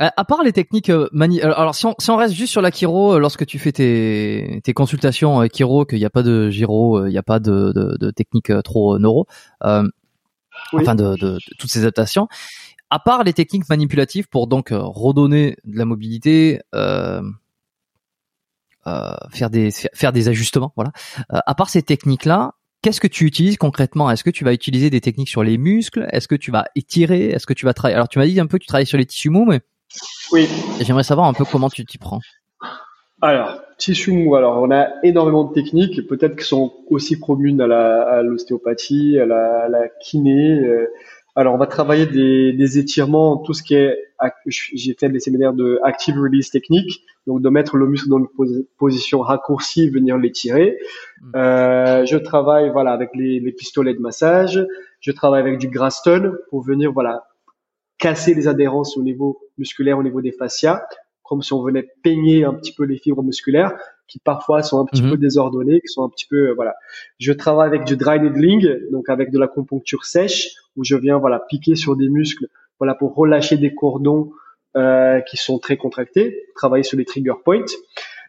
À 0.00 0.24
part 0.24 0.44
les 0.44 0.52
techniques 0.52 0.90
euh, 0.90 1.08
mani 1.10 1.40
alors 1.42 1.74
si 1.74 1.84
on, 1.84 1.96
si 1.98 2.08
on 2.10 2.16
reste 2.16 2.32
juste 2.32 2.52
sur 2.52 2.62
la 2.62 2.70
chiro 2.70 3.14
euh, 3.14 3.18
lorsque 3.18 3.44
tu 3.44 3.58
fais 3.58 3.72
tes, 3.72 4.60
tes 4.62 4.72
consultations 4.72 5.42
euh, 5.42 5.48
chiro 5.52 5.84
qu'il 5.86 5.98
n'y 5.98 6.04
a 6.04 6.10
pas 6.10 6.22
de 6.22 6.50
gyro, 6.50 7.04
il 7.06 7.10
n'y 7.10 7.18
a 7.18 7.24
pas 7.24 7.40
de, 7.40 7.72
de, 7.74 7.96
de 7.98 8.10
technique 8.12 8.52
trop 8.62 8.96
neuro, 9.00 9.26
enfin 9.60 10.94
de, 10.94 11.16
de, 11.16 11.38
toutes 11.58 11.70
ces 11.70 11.80
adaptations. 11.80 12.28
À 12.90 13.00
part 13.00 13.24
les 13.24 13.32
techniques 13.32 13.68
manipulatives 13.68 14.28
pour 14.28 14.46
donc 14.46 14.68
redonner 14.70 15.56
de 15.64 15.76
la 15.76 15.84
mobilité, 15.84 16.60
euh, 16.76 17.20
faire 19.30 19.50
des 19.50 19.72
faire 19.72 20.12
des 20.12 20.28
ajustements, 20.28 20.72
voilà. 20.76 20.92
à 21.28 21.54
part 21.56 21.70
ces 21.70 21.82
techniques-là, 21.82 22.54
Qu'est-ce 22.80 23.00
que 23.00 23.08
tu 23.08 23.24
utilises 23.24 23.56
concrètement? 23.56 24.08
Est-ce 24.08 24.22
que 24.22 24.30
tu 24.30 24.44
vas 24.44 24.52
utiliser 24.52 24.88
des 24.88 25.00
techniques 25.00 25.28
sur 25.28 25.42
les 25.42 25.58
muscles? 25.58 26.06
Est-ce 26.12 26.28
que 26.28 26.36
tu 26.36 26.52
vas 26.52 26.66
étirer? 26.76 27.30
Est-ce 27.30 27.44
que 27.44 27.52
tu 27.52 27.66
vas 27.66 27.74
travailler? 27.74 27.96
Alors 27.96 28.08
tu 28.08 28.20
m'as 28.20 28.26
dit 28.26 28.38
un 28.38 28.46
peu 28.46 28.56
que 28.56 28.62
tu 28.62 28.68
travailles 28.68 28.86
sur 28.86 28.98
les 28.98 29.04
tissus 29.04 29.30
mous, 29.30 29.44
mais 29.44 29.62
oui. 30.32 30.48
J'aimerais 30.80 31.02
savoir 31.02 31.26
un 31.28 31.32
peu 31.32 31.44
comment 31.44 31.70
tu 31.70 31.84
t'y 31.84 31.98
prends. 31.98 32.20
Alors 33.20 33.60
tissus 33.78 34.12
mous. 34.12 34.34
Alors 34.36 34.60
on 34.60 34.70
a 34.70 34.88
énormément 35.02 35.44
de 35.44 35.52
techniques, 35.52 36.06
peut-être 36.06 36.36
qui 36.36 36.44
sont 36.44 36.72
aussi 36.88 37.18
communes 37.18 37.60
à 37.60 38.22
l'ostéopathie, 38.22 39.18
à, 39.18 39.26
la, 39.26 39.64
à 39.64 39.68
la 39.68 39.88
kiné. 40.00 40.60
Euh, 40.60 40.86
alors, 41.38 41.54
on 41.54 41.58
va 41.58 41.68
travailler 41.68 42.06
des, 42.06 42.52
des 42.52 42.78
étirements, 42.78 43.36
tout 43.36 43.54
ce 43.54 43.62
qui 43.62 43.76
est, 43.76 43.96
j'ai 44.46 44.96
fait 44.98 45.08
des 45.08 45.20
séminaires 45.20 45.52
de 45.52 45.78
active 45.84 46.16
release 46.18 46.50
technique, 46.50 47.04
donc 47.28 47.42
de 47.42 47.48
mettre 47.48 47.76
le 47.76 47.86
muscle 47.86 48.08
dans 48.08 48.18
une 48.18 48.64
position 48.76 49.20
raccourcie, 49.20 49.88
venir 49.88 50.18
l'étirer. 50.18 50.78
Hmm. 51.20 51.30
Euh, 51.36 52.04
je 52.06 52.16
travaille, 52.16 52.70
voilà, 52.70 52.90
avec 52.90 53.10
les, 53.14 53.38
les, 53.38 53.52
pistolets 53.52 53.94
de 53.94 54.00
massage. 54.00 54.66
Je 54.98 55.12
travaille 55.12 55.40
avec 55.40 55.58
du 55.58 55.68
Graston 55.68 56.32
pour 56.50 56.62
venir, 56.62 56.90
voilà, 56.90 57.28
casser 57.98 58.34
les 58.34 58.48
adhérences 58.48 58.96
au 58.96 59.02
niveau 59.02 59.40
musculaire, 59.58 59.98
au 59.98 60.02
niveau 60.02 60.20
des 60.20 60.32
fascias, 60.32 60.82
comme 61.22 61.42
si 61.42 61.52
on 61.52 61.62
venait 61.62 61.86
peigner 62.02 62.44
un 62.44 62.54
petit 62.54 62.72
peu 62.72 62.84
les 62.84 62.98
fibres 62.98 63.22
musculaires 63.22 63.74
qui 64.06 64.18
parfois 64.18 64.62
sont 64.62 64.80
un 64.80 64.86
petit 64.86 65.02
hmm. 65.02 65.10
peu 65.10 65.16
désordonnées, 65.18 65.80
qui 65.80 65.88
sont 65.88 66.02
un 66.02 66.08
petit 66.08 66.26
peu, 66.26 66.52
voilà. 66.52 66.74
Je 67.18 67.32
travaille 67.32 67.68
avec 67.68 67.84
du 67.84 67.96
dry 67.96 68.18
needling, 68.18 68.90
donc 68.90 69.10
avec 69.10 69.30
de 69.30 69.38
la 69.38 69.46
compuncture 69.46 70.04
sèche 70.04 70.48
où 70.76 70.84
je 70.84 70.96
viens 70.96 71.18
voilà 71.18 71.40
piquer 71.48 71.76
sur 71.76 71.94
des 71.96 72.08
muscles 72.08 72.46
voilà 72.78 72.94
pour 72.94 73.14
relâcher 73.14 73.56
des 73.56 73.74
cordons 73.74 74.30
euh, 74.76 75.20
qui 75.20 75.36
sont 75.36 75.58
très 75.58 75.76
contractés, 75.76 76.46
travailler 76.54 76.84
sur 76.84 76.96
les 76.96 77.04
trigger 77.04 77.34
points. 77.44 77.64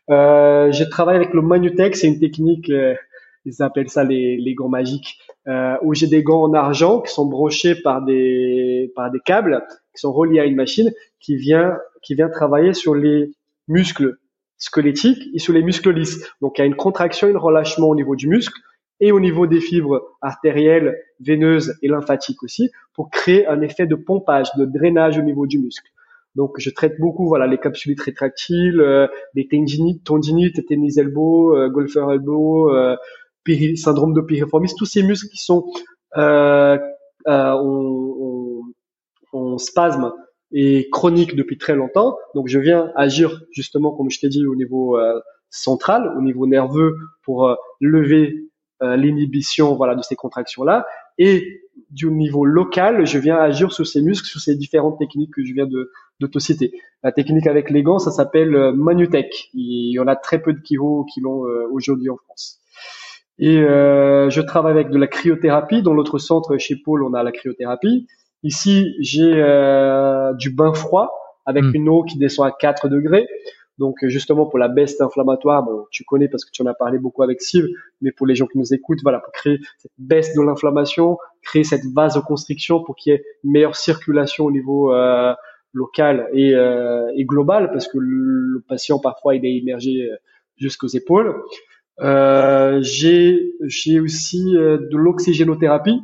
Euh, 0.10 0.72
j'ai 0.72 0.90
travaillé 0.90 1.18
avec 1.18 1.34
le 1.34 1.42
Manutech, 1.42 1.96
c'est 1.96 2.08
une 2.08 2.20
technique, 2.20 2.70
euh, 2.70 2.96
ils 3.46 3.62
appellent 3.62 3.90
ça 3.90 4.04
les, 4.04 4.38
les 4.38 4.54
gants 4.54 4.70
magiques, 4.70 5.20
euh, 5.48 5.76
où 5.82 5.94
j'ai 5.94 6.08
des 6.08 6.24
gants 6.24 6.44
en 6.44 6.54
argent 6.54 7.02
qui 7.02 7.14
sont 7.14 7.26
branchés 7.26 7.76
par 7.76 8.04
des 8.04 8.92
par 8.96 9.12
des 9.12 9.20
câbles 9.20 9.64
qui 9.94 10.02
sont 10.02 10.12
reliés 10.12 10.40
à 10.40 10.46
une 10.46 10.56
machine 10.56 10.92
qui 11.20 11.36
vient 11.36 11.78
qui 12.02 12.16
vient 12.16 12.30
travailler 12.30 12.74
sur 12.74 12.96
les 12.96 13.32
muscles 13.68 14.18
squelettiques 14.58 15.30
et 15.34 15.40
sur 15.40 15.54
les 15.54 15.64
muscles 15.64 15.92
lisses. 15.92 16.30
Donc 16.42 16.58
il 16.58 16.62
y 16.62 16.64
a 16.64 16.68
une 16.68 16.76
contraction, 16.76 17.28
un 17.28 17.38
relâchement 17.38 17.90
au 17.90 17.96
niveau 17.96 18.16
du 18.16 18.28
muscle 18.28 18.60
et 19.00 19.12
au 19.12 19.20
niveau 19.20 19.48
des 19.48 19.62
fibres 19.62 20.02
artérielles, 20.22 20.98
veineuses 21.20 21.78
et 21.82 21.88
lymphatiques 21.88 22.44
aussi, 22.44 22.70
pour 22.94 23.10
créer 23.10 23.48
un 23.48 23.62
effet 23.62 23.88
de 23.88 23.96
pompage, 23.96 24.50
de 24.58 24.66
drainage 24.66 25.18
au 25.18 25.22
niveau 25.22 25.48
du 25.48 25.60
muscle. 25.60 25.88
Donc, 26.36 26.56
je 26.58 26.70
traite 26.70 27.00
beaucoup, 27.00 27.28
voilà, 27.28 27.48
les 27.48 27.58
capsulites 27.58 28.02
rétractiles, 28.02 28.80
euh, 28.82 29.08
les 29.34 29.48
tendinites, 29.48 30.04
tendinites, 30.04 30.66
tennis 30.68 30.98
elbow, 30.98 31.56
euh, 31.56 31.70
golfer 31.70 32.06
elbow, 32.12 32.74
euh, 32.74 32.96
syndrome 33.76 34.14
de 34.14 34.22
piriformis, 34.22 34.70
tous 34.78 34.86
ces 34.86 35.04
muscles 35.04 35.30
qui 35.30 35.38
sont 35.38 35.66
euh, 36.18 36.78
euh 37.28 37.54
on, 39.32 39.58
spasme 39.60 40.12
et 40.52 40.90
chronique 40.92 41.36
depuis 41.36 41.58
très 41.60 41.76
longtemps. 41.76 42.18
Donc, 42.34 42.48
je 42.48 42.58
viens 42.58 42.92
agir 42.96 43.42
justement, 43.52 43.92
comme 43.92 44.10
je 44.10 44.20
t'ai 44.20 44.30
dit, 44.30 44.46
au 44.48 44.56
niveau 44.56 44.98
euh, 44.98 45.20
central, 45.52 46.12
au 46.18 46.22
niveau 46.22 46.48
nerveux, 46.48 46.96
pour 47.24 47.56
lever 47.80 48.50
euh, 48.82 48.96
l'inhibition 48.96 49.76
voilà 49.76 49.94
de 49.94 50.02
ces 50.02 50.16
contractions 50.16 50.64
là 50.64 50.86
et 51.18 51.64
du 51.90 52.10
niveau 52.10 52.46
local 52.46 53.06
je 53.06 53.18
viens 53.18 53.36
agir 53.36 53.74
sur 53.74 53.86
ces 53.86 54.02
muscles 54.02 54.26
sur 54.26 54.40
ces 54.40 54.56
différentes 54.56 54.98
techniques 54.98 55.34
que 55.34 55.44
je 55.44 55.54
viens 55.54 55.66
de, 55.66 55.92
de 56.22 56.28
te 56.28 56.40
citer. 56.40 56.72
La 57.04 57.12
technique 57.12 57.46
avec 57.46 57.72
les 57.72 57.84
gants 57.84 58.00
ça 58.00 58.10
s'appelle 58.10 58.56
euh, 58.56 58.72
Manutech. 58.72 59.50
Il 59.54 59.92
y 59.92 60.00
en 60.00 60.08
a 60.08 60.16
très 60.16 60.42
peu 60.42 60.54
de 60.54 60.62
qui 60.62 60.76
l'ont 60.78 61.46
euh, 61.46 61.68
aujourd'hui 61.74 62.10
en 62.10 62.16
France 62.16 62.62
et 63.40 63.58
euh, 63.58 64.30
je 64.30 64.42
travaille 64.42 64.74
avec 64.74 64.90
de 64.90 64.98
la 64.98 65.08
cryothérapie 65.08 65.82
dans 65.82 65.94
l'autre 65.94 66.18
centre 66.20 66.58
chez 66.58 66.76
Paul 66.76 67.04
on 67.04 67.14
a 67.14 67.24
la 67.24 67.32
cryothérapie 67.32 68.08
ici 68.44 68.96
j'ai 69.00 69.32
du 70.38 70.50
bain 70.52 70.74
froid 70.74 71.12
avec 71.46 71.64
hmm. 71.64 71.76
une 71.76 71.90
eau 71.90 72.04
qui 72.04 72.18
descend 72.18 72.48
à 72.48 72.52
4 72.52 72.90
degrés 72.90 73.28
donc 73.80 73.96
justement 74.04 74.46
pour 74.46 74.60
la 74.60 74.68
baisse 74.68 75.00
inflammatoire, 75.00 75.64
bon, 75.64 75.86
tu 75.90 76.04
connais 76.04 76.28
parce 76.28 76.44
que 76.44 76.52
tu 76.52 76.62
en 76.62 76.66
as 76.66 76.74
parlé 76.74 77.00
beaucoup 77.00 77.24
avec 77.24 77.42
Steve, 77.42 77.66
mais 78.02 78.12
pour 78.12 78.28
les 78.28 78.36
gens 78.36 78.46
qui 78.46 78.58
nous 78.58 78.74
écoutent, 78.74 79.00
voilà, 79.04 79.20
pour 79.20 79.32
créer 79.32 79.60
cette 79.78 79.94
baisse 79.98 80.36
de 80.36 80.42
l'inflammation, 80.42 81.18
créer 81.42 81.64
cette 81.64 81.86
vasoconstriction 81.96 82.84
pour 82.84 82.98
qu'il 82.98 83.14
y 83.14 83.16
ait 83.16 83.24
une 83.46 83.54
meilleure 83.54 83.78
circulation 83.78 84.46
au 84.46 84.52
niveau 84.52 84.94
euh, 84.94 85.34
local 85.72 86.28
et, 86.34 86.54
euh, 86.56 87.10
et, 87.16 87.24
global, 87.24 87.72
parce 87.72 87.88
que 87.88 87.98
le, 87.98 88.62
patient 88.68 89.00
parfois 89.00 89.36
il 89.36 89.46
est 89.46 89.54
immergé 89.54 90.10
euh, 90.12 90.18
jusqu'aux 90.58 90.88
épaules. 90.88 91.42
Euh, 92.02 92.80
j'ai 92.82 94.00
aussi 94.00 94.56
euh, 94.56 94.78
de 94.78 94.98
l'oxygénothérapie, 94.98 96.02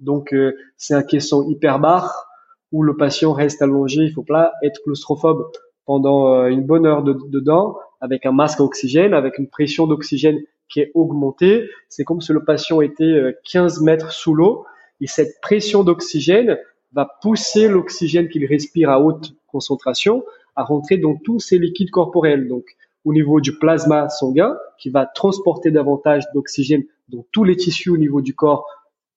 donc 0.00 0.32
euh, 0.32 0.56
c'est 0.76 0.94
un 0.94 1.02
caisson 1.02 1.48
hyperbare 1.48 2.26
où 2.72 2.82
le 2.82 2.96
patient 2.96 3.32
reste 3.32 3.62
allongé, 3.62 4.02
il 4.02 4.12
faut 4.12 4.24
pas 4.24 4.52
être 4.62 4.82
claustrophobe 4.82 5.46
pendant 5.86 6.32
euh, 6.32 6.48
une 6.48 6.64
bonne 6.64 6.86
heure 6.86 7.02
de, 7.02 7.16
dedans 7.28 7.76
avec 8.00 8.26
un 8.26 8.32
masque 8.32 8.60
à 8.60 8.64
oxygène, 8.64 9.14
avec 9.14 9.38
une 9.38 9.48
pression 9.48 9.86
d'oxygène 9.86 10.40
qui 10.68 10.80
est 10.80 10.90
augmentée. 10.94 11.68
C'est 11.88 12.04
comme 12.04 12.20
si 12.20 12.32
le 12.32 12.44
patient 12.44 12.80
était 12.80 13.36
15 13.50 13.80
euh, 13.80 13.84
mètres 13.84 14.12
sous 14.12 14.34
l'eau 14.34 14.66
et 15.00 15.06
cette 15.06 15.40
pression 15.40 15.84
d'oxygène 15.84 16.58
va 16.92 17.08
pousser 17.22 17.68
l'oxygène 17.68 18.28
qu'il 18.28 18.44
respire 18.46 18.90
à 18.90 19.00
haute 19.00 19.34
concentration 19.46 20.24
à 20.56 20.64
rentrer 20.64 20.98
dans 20.98 21.16
tous 21.16 21.40
ses 21.40 21.58
liquides 21.58 21.90
corporels. 21.90 22.48
Donc, 22.48 22.64
au 23.04 23.12
niveau 23.12 23.40
du 23.40 23.58
plasma 23.58 24.08
sanguin, 24.08 24.56
qui 24.78 24.90
va 24.90 25.06
transporter 25.06 25.70
davantage 25.70 26.24
d'oxygène 26.34 26.84
dans 27.08 27.24
tous 27.32 27.44
les 27.44 27.56
tissus 27.56 27.90
au 27.90 27.96
niveau 27.96 28.20
du 28.20 28.34
corps, 28.34 28.66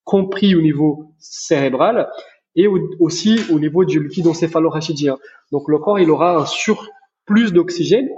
compris 0.04 0.56
au 0.56 0.62
niveau 0.62 1.06
cérébral, 1.20 2.10
et 2.56 2.68
aussi 3.00 3.40
au 3.52 3.60
niveau 3.60 3.86
du 3.86 4.02
liquide 4.02 4.28
encéphalorachidien. 4.28 5.18
Donc 5.52 5.70
le 5.70 5.78
corps, 5.78 6.00
il 6.00 6.10
aura 6.10 6.38
un 6.38 6.46
surplus 6.46 7.52
d'oxygène 7.52 8.10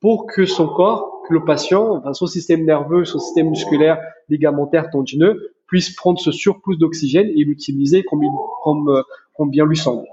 pour 0.00 0.26
que 0.26 0.46
son 0.46 0.66
corps, 0.66 1.22
que 1.28 1.34
le 1.34 1.44
patient, 1.44 2.02
son 2.14 2.26
système 2.26 2.64
nerveux, 2.64 3.04
son 3.04 3.18
système 3.18 3.50
musculaire, 3.50 3.98
ligamentaire, 4.28 4.90
tendineux, 4.90 5.54
puisse 5.66 5.94
prendre 5.94 6.18
ce 6.18 6.32
surplus 6.32 6.76
d'oxygène 6.76 7.28
et 7.28 7.44
l'utiliser 7.44 8.02
comme, 8.04 8.20
comme, 8.62 8.88
euh, 8.88 9.02
comme 9.36 9.50
bien 9.50 9.66
lui 9.66 9.76
semble. 9.76 10.06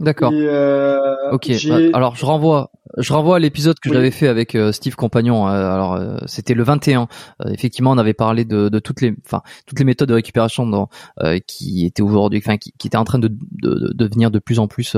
D'accord. 0.00 0.30
Euh, 0.32 1.32
ok. 1.32 1.50
Euh, 1.50 1.90
alors 1.92 2.14
je 2.14 2.24
renvoie, 2.24 2.70
je 2.98 3.12
renvoie 3.12 3.36
à 3.36 3.38
l'épisode 3.40 3.80
que 3.80 3.92
j'avais 3.92 4.12
fait 4.12 4.28
avec 4.28 4.54
euh, 4.54 4.70
Steve 4.70 4.94
Compagnon. 4.94 5.46
alors 5.46 5.94
euh, 5.94 6.18
c'était 6.26 6.54
le 6.54 6.62
21. 6.62 7.08
effectivement, 7.50 7.90
on 7.90 7.98
avait 7.98 8.14
parlé 8.14 8.44
de, 8.44 8.68
de, 8.68 8.78
toutes 8.78 9.00
les, 9.00 9.14
enfin 9.26 9.42
toutes 9.66 9.78
les 9.78 9.84
méthodes 9.84 10.08
de 10.08 10.14
récupération 10.14 10.66
dans, 10.66 10.88
qui 11.46 11.84
étaient 11.84 12.02
aujourd'hui, 12.02 12.38
enfin 12.38 12.58
qui, 12.58 12.72
qui, 12.78 12.86
étaient 12.86 12.96
en 12.96 13.04
train 13.04 13.18
de, 13.18 13.28
de, 13.28 13.74
de, 13.74 13.92
devenir 13.92 14.30
de 14.30 14.38
plus 14.38 14.60
en 14.60 14.68
plus 14.68 14.96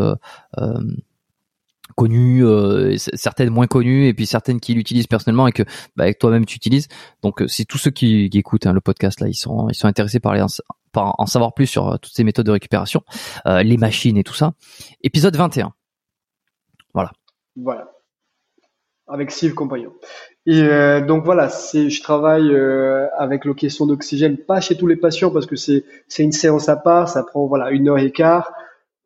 connues, 1.95 2.45
euh, 2.45 2.97
certaines 2.97 3.51
moins 3.51 3.67
connues, 3.67 4.07
et 4.07 4.15
puis 4.15 4.27
certaines 4.27 4.61
qui 4.61 4.75
l'utilisent 4.75 5.07
personnellement 5.07 5.47
et 5.47 5.53
que 5.53 5.63
bah, 5.97 6.05
avec 6.05 6.19
toi-même 6.19 6.47
tu 6.47 6.57
utilises. 6.57 6.89
Donc 7.23 7.43
c'est 7.47 7.65
tous 7.65 7.79
ceux 7.79 7.91
qui, 7.91 8.31
qui 8.31 8.39
écoutent 8.39 8.67
hein, 8.67 8.73
le 8.73 8.81
podcast 8.81 9.21
là, 9.21 9.29
ils 9.29 9.35
sont 9.35 9.69
ils 9.69 9.75
sont 9.75 9.87
intéressés 9.87 10.21
par, 10.21 10.35
les, 10.35 10.45
en 10.97 11.27
savoir 11.27 11.55
plus 11.55 11.67
sur 11.67 11.89
euh, 11.89 11.97
toutes 11.97 12.12
ces 12.12 12.25
méthodes 12.25 12.47
de 12.47 12.51
récupération, 12.51 13.03
euh, 13.47 13.62
les 13.62 13.77
machines 13.77 14.17
et 14.17 14.25
tout 14.25 14.35
ça. 14.35 14.53
Épisode 15.03 15.37
21. 15.37 15.73
Voilà. 16.95 17.12
Voilà. 17.57 17.91
Avec 19.07 19.31
Steve 19.31 19.55
Compagnon. 19.55 19.93
Et 20.47 20.62
euh, 20.62 21.01
donc 21.01 21.25
voilà, 21.25 21.49
je 21.49 22.03
travaille 22.03 22.53
euh, 22.53 23.07
avec 23.19 23.45
le 23.45 23.55
question 23.55 23.87
d'oxygène, 23.87 24.37
pas 24.39 24.61
chez 24.61 24.77
tous 24.77 24.87
les 24.87 24.97
patients 24.97 25.31
parce 25.31 25.47
que 25.47 25.57
c'est 25.57 25.85
une 26.19 26.33
séance 26.33 26.69
à 26.69 26.77
part, 26.77 27.09
ça 27.09 27.23
prend 27.25 27.47
voilà 27.47 27.71
une 27.71 27.89
heure 27.89 27.99
et 27.99 28.12
quart. 28.12 28.53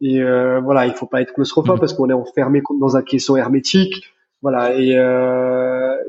Et 0.01 0.23
voilà, 0.23 0.86
il 0.86 0.93
faut 0.93 1.06
pas 1.06 1.23
être 1.23 1.32
claustrophobe 1.32 1.81
parce 1.81 1.94
qu'on 1.94 2.11
est 2.11 2.15
enfermé 2.15 2.62
dans 2.78 2.97
un 2.97 3.02
caisson 3.02 3.36
hermétique. 3.36 4.12
Voilà, 4.43 4.74
et, 4.77 4.90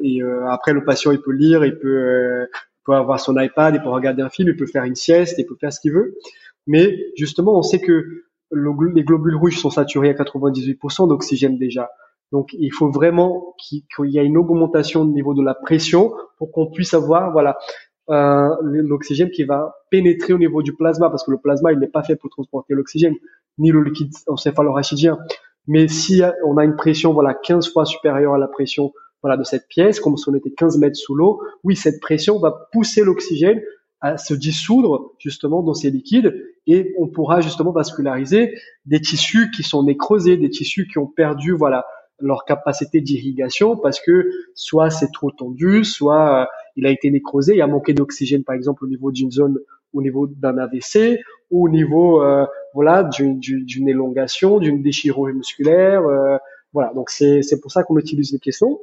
et 0.03 0.21
après 0.49 0.73
le 0.73 0.83
patient 0.83 1.11
il 1.13 1.21
peut 1.21 1.31
lire, 1.31 1.63
il 1.63 1.79
peut, 1.79 2.49
peut 2.85 2.93
avoir 2.93 3.19
son 3.19 3.37
iPad, 3.37 3.75
il 3.75 3.81
peut 3.81 3.89
regarder 3.89 4.21
un 4.21 4.29
film, 4.29 4.49
il 4.49 4.55
peut 4.55 4.67
faire 4.67 4.83
une 4.83 4.95
sieste, 4.95 5.35
il 5.37 5.45
peut 5.45 5.57
faire 5.59 5.73
ce 5.73 5.79
qu'il 5.79 5.91
veut. 5.91 6.17
Mais 6.67 6.97
justement, 7.15 7.57
on 7.57 7.61
sait 7.61 7.79
que 7.79 8.25
les 8.51 9.03
globules 9.03 9.35
rouges 9.35 9.57
sont 9.57 9.69
saturés 9.69 10.09
à 10.09 10.13
98% 10.13 11.07
d'oxygène 11.07 11.57
déjà. 11.57 11.89
Donc 12.31 12.49
il 12.53 12.71
faut 12.71 12.89
vraiment 12.89 13.55
qu'il 13.59 13.83
y 14.05 14.17
ait 14.17 14.25
une 14.25 14.37
augmentation 14.37 15.01
au 15.01 15.05
niveau 15.05 15.33
de 15.33 15.43
la 15.43 15.53
pression 15.53 16.13
pour 16.37 16.51
qu'on 16.51 16.67
puisse 16.67 16.93
avoir 16.93 17.31
voilà 17.31 17.57
euh, 18.09 18.49
l'oxygène 18.61 19.29
qui 19.29 19.43
va 19.43 19.75
pénétrer 19.89 20.33
au 20.33 20.37
niveau 20.37 20.61
du 20.61 20.73
plasma 20.73 21.09
parce 21.09 21.23
que 21.23 21.31
le 21.31 21.37
plasma 21.37 21.71
il 21.71 21.79
n'est 21.79 21.87
pas 21.87 22.03
fait 22.03 22.15
pour 22.15 22.29
transporter 22.29 22.73
l'oxygène 22.73 23.13
ni 23.57 23.71
le 23.71 23.83
liquide 23.83 24.11
encéphalorachidien. 24.27 25.17
Mais 25.67 25.87
si 25.87 26.21
on 26.45 26.57
a 26.57 26.65
une 26.65 26.75
pression 26.75 27.13
voilà 27.13 27.33
15 27.33 27.71
fois 27.71 27.85
supérieure 27.85 28.33
à 28.33 28.37
la 28.37 28.47
pression 28.47 28.91
voilà 29.25 29.37
de 29.37 29.43
cette 29.43 29.67
pièce, 29.67 29.99
comme 29.99 30.17
si 30.17 30.29
on 30.29 30.35
était 30.35 30.51
15 30.51 30.77
mètres 30.77 30.97
sous 30.97 31.15
l'eau, 31.15 31.41
oui 31.63 31.75
cette 31.75 31.99
pression 31.99 32.37
va 32.37 32.69
pousser 32.71 33.03
l'oxygène 33.03 33.59
à 33.99 34.17
se 34.17 34.35
dissoudre 34.35 35.13
justement 35.17 35.63
dans 35.63 35.73
ces 35.73 35.89
liquides 35.89 36.39
et 36.67 36.93
on 36.99 37.07
pourra 37.07 37.41
justement 37.41 37.71
vasculariser 37.71 38.53
des 38.85 39.01
tissus 39.01 39.49
qui 39.49 39.63
sont 39.63 39.81
nécrosés, 39.81 40.37
des 40.37 40.51
tissus 40.51 40.87
qui 40.87 40.99
ont 40.99 41.07
perdu 41.07 41.53
voilà 41.53 41.87
leur 42.19 42.45
capacité 42.45 43.01
d'irrigation 43.01 43.75
parce 43.77 43.99
que 43.99 44.29
soit 44.53 44.91
c'est 44.91 45.11
trop 45.11 45.31
tendu, 45.31 45.83
soit 45.83 46.43
euh, 46.43 46.45
il 46.75 46.85
a 46.85 46.91
été 46.91 47.09
nécrosé, 47.09 47.55
il 47.55 47.61
a 47.63 47.67
manqué 47.67 47.95
d'oxygène 47.95 48.43
par 48.43 48.55
exemple 48.55 48.85
au 48.85 48.87
niveau 48.87 49.11
d'une 49.11 49.31
zone, 49.31 49.57
au 49.91 50.03
niveau 50.03 50.27
d'un 50.27 50.59
AVC 50.59 51.19
ou 51.49 51.65
au 51.65 51.69
niveau 51.69 52.21
euh, 52.21 52.45
voilà 52.75 53.03
d'une 53.03 53.89
élongation, 53.89 54.59
d'une 54.59 54.83
déchirure 54.83 55.33
musculaire, 55.33 56.05
euh, 56.05 56.37
voilà. 56.73 56.93
Donc 56.93 57.09
c'est 57.09 57.41
c'est 57.41 57.59
pour 57.59 57.71
ça 57.71 57.83
qu'on 57.83 57.97
utilise 57.97 58.31
les 58.31 58.39
caissons. 58.39 58.81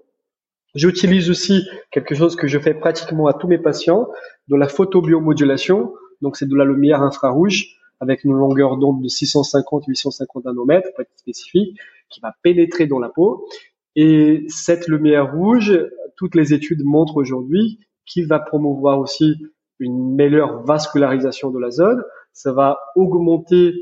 J'utilise 0.74 1.30
aussi 1.30 1.68
quelque 1.90 2.14
chose 2.14 2.34
que 2.34 2.46
je 2.46 2.58
fais 2.58 2.74
pratiquement 2.74 3.26
à 3.26 3.34
tous 3.34 3.46
mes 3.46 3.58
patients, 3.58 4.08
de 4.48 4.56
la 4.56 4.68
photobiomodulation. 4.68 5.92
Donc 6.22 6.36
c'est 6.36 6.48
de 6.48 6.56
la 6.56 6.64
lumière 6.64 7.02
infrarouge 7.02 7.76
avec 8.00 8.24
une 8.24 8.32
longueur 8.32 8.78
d'onde 8.78 9.02
de 9.02 9.08
650-850 9.08 10.44
nanomètres, 10.44 10.88
pour 10.94 11.02
être 11.02 11.16
spécifique, 11.16 11.78
qui 12.10 12.20
va 12.20 12.34
pénétrer 12.42 12.86
dans 12.86 12.98
la 12.98 13.08
peau. 13.08 13.46
Et 13.94 14.44
cette 14.48 14.88
lumière 14.88 15.34
rouge, 15.34 15.78
toutes 16.16 16.34
les 16.34 16.52
études 16.52 16.82
montrent 16.84 17.16
aujourd'hui 17.16 17.78
qu'il 18.04 18.26
va 18.26 18.40
promouvoir 18.40 18.98
aussi 18.98 19.36
une 19.78 20.14
meilleure 20.14 20.64
vascularisation 20.64 21.50
de 21.50 21.58
la 21.58 21.70
zone. 21.70 22.02
Ça 22.32 22.52
va 22.52 22.78
augmenter 22.96 23.74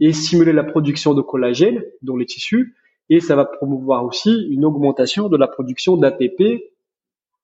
et 0.00 0.12
stimuler 0.12 0.52
la 0.52 0.64
production 0.64 1.14
de 1.14 1.22
collagène 1.22 1.82
dans 2.02 2.16
les 2.16 2.26
tissus 2.26 2.74
et 3.10 3.20
ça 3.20 3.36
va 3.36 3.44
promouvoir 3.44 4.04
aussi 4.04 4.46
une 4.50 4.64
augmentation 4.64 5.28
de 5.28 5.36
la 5.36 5.46
production 5.46 5.96
d'ATP 5.96 6.62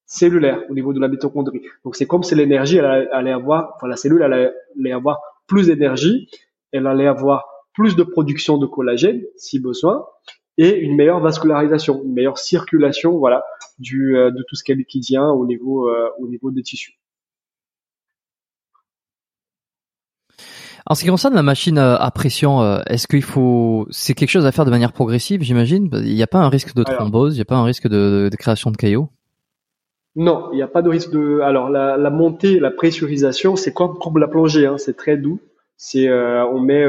cellulaire 0.07 0.63
au 0.69 0.75
niveau 0.75 0.93
de 0.93 1.01
la 1.01 1.09
mitochondrie. 1.09 1.63
Donc 1.85 1.95
c'est 1.97 2.07
comme 2.07 2.23
si 2.23 2.35
l'énergie 2.35 2.81
allait 2.81 3.31
avoir, 3.31 3.75
enfin 3.77 3.87
la 3.87 3.97
cellule 3.97 4.23
elle 4.23 4.33
allait 4.33 4.93
avoir 4.93 5.21
plus 5.47 5.69
d'énergie, 5.69 6.29
elle 6.73 6.87
allait 6.87 7.07
avoir 7.07 7.45
plus 7.75 7.95
de 7.97 8.03
production 8.03 8.59
de 8.59 8.67
collagène 8.67 9.23
si 9.37 9.61
besoin 9.61 10.05
et 10.59 10.77
une 10.79 10.97
meilleure 10.97 11.21
vascularisation, 11.21 12.03
une 12.05 12.13
meilleure 12.13 12.39
circulation, 12.39 13.17
voilà, 13.19 13.45
du 13.79 14.17
euh, 14.17 14.31
de 14.31 14.45
tout 14.49 14.57
ce 14.57 14.65
qui 14.65 14.73
est 14.73 14.75
liquidien 14.75 15.29
au 15.31 15.47
niveau 15.47 15.89
euh, 15.89 16.11
au 16.19 16.29
niveau 16.29 16.51
des 16.51 16.63
tissus. 16.63 16.99
En 20.87 20.95
ce 20.95 21.03
qui 21.03 21.11
concerne 21.11 21.35
la 21.35 21.43
machine 21.43 21.79
euh, 21.79 21.97
à 21.97 22.11
pression, 22.11 22.63
euh, 22.63 22.81
est-ce 22.87 23.07
qu'il 23.07 23.23
faut, 23.23 23.87
c'est 23.91 24.15
quelque 24.15 24.31
chose 24.31 24.47
à 24.47 24.53
faire 24.53 24.65
de 24.65 24.71
manière 24.71 24.93
progressive, 24.93 25.43
j'imagine? 25.43 25.91
Il 25.93 26.15
n'y 26.15 26.23
a 26.23 26.27
pas 26.27 26.39
un 26.39 26.49
risque 26.49 26.75
de 26.75 26.83
thrombose, 26.83 27.35
il 27.35 27.39
n'y 27.39 27.43
a 27.43 27.47
pas 27.47 27.57
un 27.57 27.65
risque 27.65 27.89
de, 27.89 28.29
de, 28.31 28.37
création 28.37 28.71
de 28.71 28.77
caillots? 28.77 29.09
Non, 30.17 30.49
il 30.53 30.57
n'y 30.57 30.63
a 30.63 30.69
pas 30.69 30.83
de 30.83 30.89
risque 30.89 31.11
de. 31.11 31.41
Alors 31.41 31.71
la, 31.71 31.97
la 31.97 32.11
montée, 32.11 32.59
la 32.59 32.71
pressurisation, 32.71 33.57
c'est 33.57 33.73
comme, 33.73 33.99
comme 33.99 34.19
la 34.19 34.29
plongée, 34.29 34.67
hein, 34.67 34.77
c'est 34.79 34.97
très 34.97 35.17
doux. 35.17 35.39
C'est, 35.77 36.09
euh, 36.09 36.45
on 36.47 36.61
met 36.61 36.85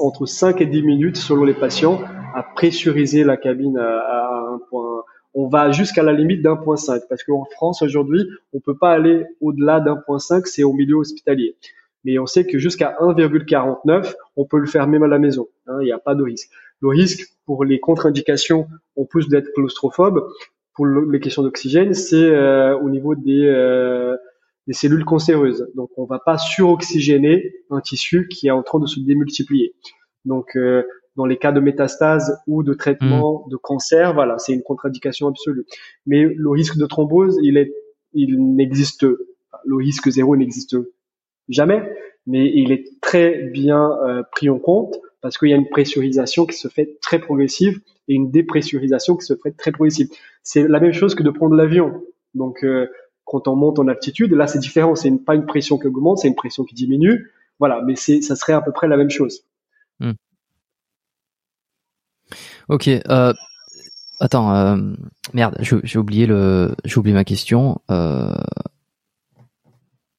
entre 0.00 0.26
5 0.26 0.60
et 0.60 0.66
10 0.66 0.82
minutes 0.82 1.16
selon 1.16 1.44
les 1.44 1.54
patients 1.54 2.00
à 2.34 2.42
pressuriser 2.42 3.22
la 3.22 3.36
cabine 3.36 3.78
à, 3.78 3.98
à 3.98 4.54
un 4.54 4.60
point. 4.70 5.02
On 5.34 5.48
va 5.48 5.70
jusqu'à 5.72 6.02
la 6.02 6.12
limite 6.12 6.42
d'un 6.42 6.56
point 6.56 6.76
5 6.76 7.02
parce 7.08 7.22
qu'en 7.22 7.44
France 7.44 7.82
aujourd'hui, 7.82 8.26
on 8.52 8.60
peut 8.60 8.76
pas 8.76 8.92
aller 8.92 9.24
au-delà 9.40 9.80
d'un 9.80 9.96
point 9.96 10.18
5, 10.18 10.46
c'est 10.46 10.64
au 10.64 10.72
milieu 10.72 10.96
hospitalier 10.96 11.56
mais 12.04 12.18
on 12.18 12.26
sait 12.26 12.46
que 12.46 12.58
jusqu'à 12.58 12.96
1,49, 13.00 14.14
on 14.36 14.44
peut 14.44 14.58
le 14.58 14.66
faire 14.66 14.86
même 14.86 15.02
à 15.02 15.08
la 15.08 15.18
maison. 15.18 15.48
Hein, 15.66 15.78
il 15.80 15.86
n'y 15.86 15.92
a 15.92 15.98
pas 15.98 16.14
de 16.14 16.22
risque. 16.22 16.50
Le 16.80 16.88
risque 16.88 17.26
pour 17.46 17.64
les 17.64 17.80
contre-indications, 17.80 18.68
en 18.96 19.04
plus 19.04 19.28
d'être 19.28 19.52
claustrophobe, 19.54 20.26
pour 20.74 20.86
les 20.86 21.20
questions 21.20 21.42
d'oxygène, 21.42 21.94
c'est 21.94 22.16
euh, 22.16 22.76
au 22.78 22.90
niveau 22.90 23.14
des, 23.14 23.46
euh, 23.46 24.16
des 24.66 24.72
cellules 24.72 25.04
cancéreuses. 25.04 25.68
Donc, 25.76 25.90
on 25.96 26.04
va 26.04 26.18
pas 26.18 26.36
suroxygéner 26.36 27.54
un 27.70 27.80
tissu 27.80 28.28
qui 28.28 28.48
est 28.48 28.50
en 28.50 28.62
train 28.62 28.80
de 28.80 28.86
se 28.86 29.00
démultiplier. 29.00 29.74
Donc, 30.24 30.56
euh, 30.56 30.82
dans 31.16 31.26
les 31.26 31.36
cas 31.36 31.52
de 31.52 31.60
métastase 31.60 32.36
ou 32.48 32.64
de 32.64 32.74
traitement 32.74 33.44
mmh. 33.46 33.50
de 33.50 33.56
cancer, 33.56 34.14
voilà, 34.14 34.38
c'est 34.38 34.52
une 34.52 34.62
contre-indication 34.62 35.28
absolue. 35.28 35.64
Mais 36.06 36.24
le 36.24 36.50
risque 36.50 36.76
de 36.76 36.86
thrombose, 36.86 37.38
il 37.42 37.56
est, 37.56 37.72
il 38.14 38.56
n'existe, 38.56 39.04
le 39.04 39.76
risque 39.76 40.10
zéro 40.10 40.36
n'existe 40.36 40.76
jamais, 41.48 41.82
mais 42.26 42.50
il 42.54 42.72
est 42.72 43.00
très 43.00 43.42
bien 43.44 43.90
euh, 44.06 44.22
pris 44.32 44.48
en 44.48 44.58
compte 44.58 44.96
parce 45.20 45.38
qu'il 45.38 45.48
y 45.48 45.52
a 45.52 45.56
une 45.56 45.68
pressurisation 45.68 46.46
qui 46.46 46.56
se 46.56 46.68
fait 46.68 46.98
très 47.00 47.18
progressive 47.18 47.80
et 48.08 48.14
une 48.14 48.30
dépressurisation 48.30 49.16
qui 49.16 49.24
se 49.24 49.34
fait 49.34 49.52
très 49.52 49.72
progressive. 49.72 50.08
C'est 50.42 50.68
la 50.68 50.80
même 50.80 50.92
chose 50.92 51.14
que 51.14 51.22
de 51.22 51.30
prendre 51.30 51.54
l'avion. 51.54 52.02
Donc, 52.34 52.64
euh, 52.64 52.88
quand 53.24 53.48
on 53.48 53.56
monte 53.56 53.78
en 53.78 53.88
altitude, 53.88 54.32
là 54.32 54.46
c'est 54.46 54.58
différent. 54.58 54.94
C'est 54.94 55.10
pas 55.24 55.34
une 55.34 55.46
pression 55.46 55.78
qui 55.78 55.86
augmente, 55.86 56.18
c'est 56.18 56.28
une 56.28 56.34
pression 56.34 56.64
qui 56.64 56.74
diminue. 56.74 57.30
Voilà, 57.58 57.80
mais 57.86 57.96
c'est 57.96 58.20
ça 58.20 58.36
serait 58.36 58.52
à 58.52 58.60
peu 58.60 58.72
près 58.72 58.88
la 58.88 58.96
même 58.96 59.10
chose. 59.10 59.44
Hmm. 60.00 60.12
Ok. 62.68 62.88
Euh, 62.88 63.32
attends, 64.20 64.76
merde, 65.32 65.56
j'ai 65.60 65.98
oublié 65.98 66.26
le, 66.26 66.74
j'ai 66.84 66.98
oublié 66.98 67.14
ma 67.14 67.24
question. 67.24 67.80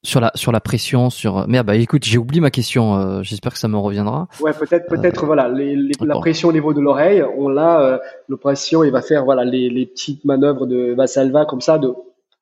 Sur 0.06 0.22
la 0.22 0.32
sur 0.36 0.52
la 0.52 0.62
pression 0.62 1.10
sur 1.10 1.48
merde 1.48 1.66
bah 1.68 1.76
écoute 1.76 2.04
j'ai 2.06 2.18
oublié 2.18 2.40
ma 2.40 2.52
question 2.52 2.96
euh, 2.96 3.24
j'espère 3.24 3.54
que 3.54 3.60
ça 3.60 3.68
me 3.68 3.78
reviendra. 3.78 4.28
Ouais 4.40 4.54
peut-être 4.54 4.88
peut-être 4.88 5.24
euh, 5.24 5.26
voilà 5.26 5.50
les, 5.50 5.76
la 6.00 6.16
pression 6.20 6.50
au 6.50 6.54
niveau 6.54 6.74
de 6.74 6.80
l'oreille 6.80 7.24
on 7.38 7.50
l'a 7.50 7.82
euh, 7.82 7.98
le 8.28 8.38
il 8.86 8.92
va 8.92 9.02
faire 9.02 9.26
voilà 9.26 9.44
les, 9.44 9.70
les 9.70 9.88
petites 9.88 10.24
manœuvres 10.24 10.68
de 10.68 10.94
Vassalva 10.94 11.46
comme 11.46 11.62
ça 11.62 11.80
de 11.80 11.92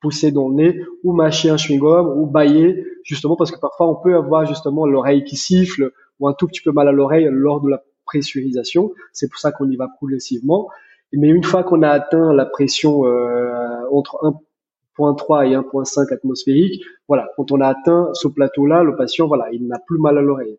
pousser 0.01 0.31
dans 0.31 0.49
le 0.49 0.55
nez 0.55 0.81
ou 1.03 1.13
mâcher 1.13 1.49
un 1.49 1.55
chewing-gum 1.55 2.17
ou 2.17 2.25
bailler 2.25 2.85
justement 3.03 3.37
parce 3.37 3.51
que 3.51 3.59
parfois 3.59 3.89
on 3.89 3.95
peut 3.95 4.15
avoir 4.15 4.45
justement 4.45 4.85
l'oreille 4.85 5.23
qui 5.23 5.37
siffle 5.37 5.91
ou 6.19 6.27
un 6.27 6.33
tout 6.33 6.47
petit 6.47 6.61
peu 6.61 6.71
mal 6.71 6.89
à 6.89 6.91
l'oreille 6.91 7.27
lors 7.31 7.61
de 7.61 7.69
la 7.69 7.81
pressurisation. 8.05 8.91
C'est 9.11 9.29
pour 9.29 9.39
ça 9.39 9.51
qu'on 9.51 9.69
y 9.69 9.75
va 9.75 9.87
progressivement. 9.87 10.67
Mais 11.13 11.29
une 11.29 11.43
fois 11.43 11.63
qu'on 11.63 11.83
a 11.83 11.89
atteint 11.89 12.33
la 12.33 12.45
pression 12.45 13.05
euh, 13.05 13.79
entre 13.91 14.17
1 14.23 14.33
0.3 14.97 15.49
et 15.49 15.55
1.5 15.55 16.13
atmosphérique. 16.13 16.83
Voilà, 17.07 17.27
quand 17.35 17.51
on 17.51 17.61
a 17.61 17.67
atteint 17.67 18.09
ce 18.13 18.27
plateau-là, 18.27 18.83
le 18.83 18.95
patient, 18.95 19.27
voilà, 19.27 19.51
il 19.51 19.67
n'a 19.67 19.79
plus 19.79 19.99
mal 19.99 20.17
à 20.17 20.21
l'oreille. 20.21 20.57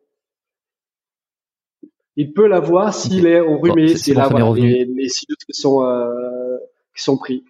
Il 2.17 2.33
peut 2.33 2.47
l'avoir 2.47 2.95
s'il 2.95 3.27
est 3.27 3.41
enrhumé, 3.41 3.97
s'il 3.97 4.21
a 4.21 4.29
les, 4.55 4.85
les 4.85 5.09
qui 5.09 5.53
sont, 5.53 5.85
euh, 5.85 6.57
qui 6.95 7.03
sont 7.03 7.17
pris. 7.17 7.45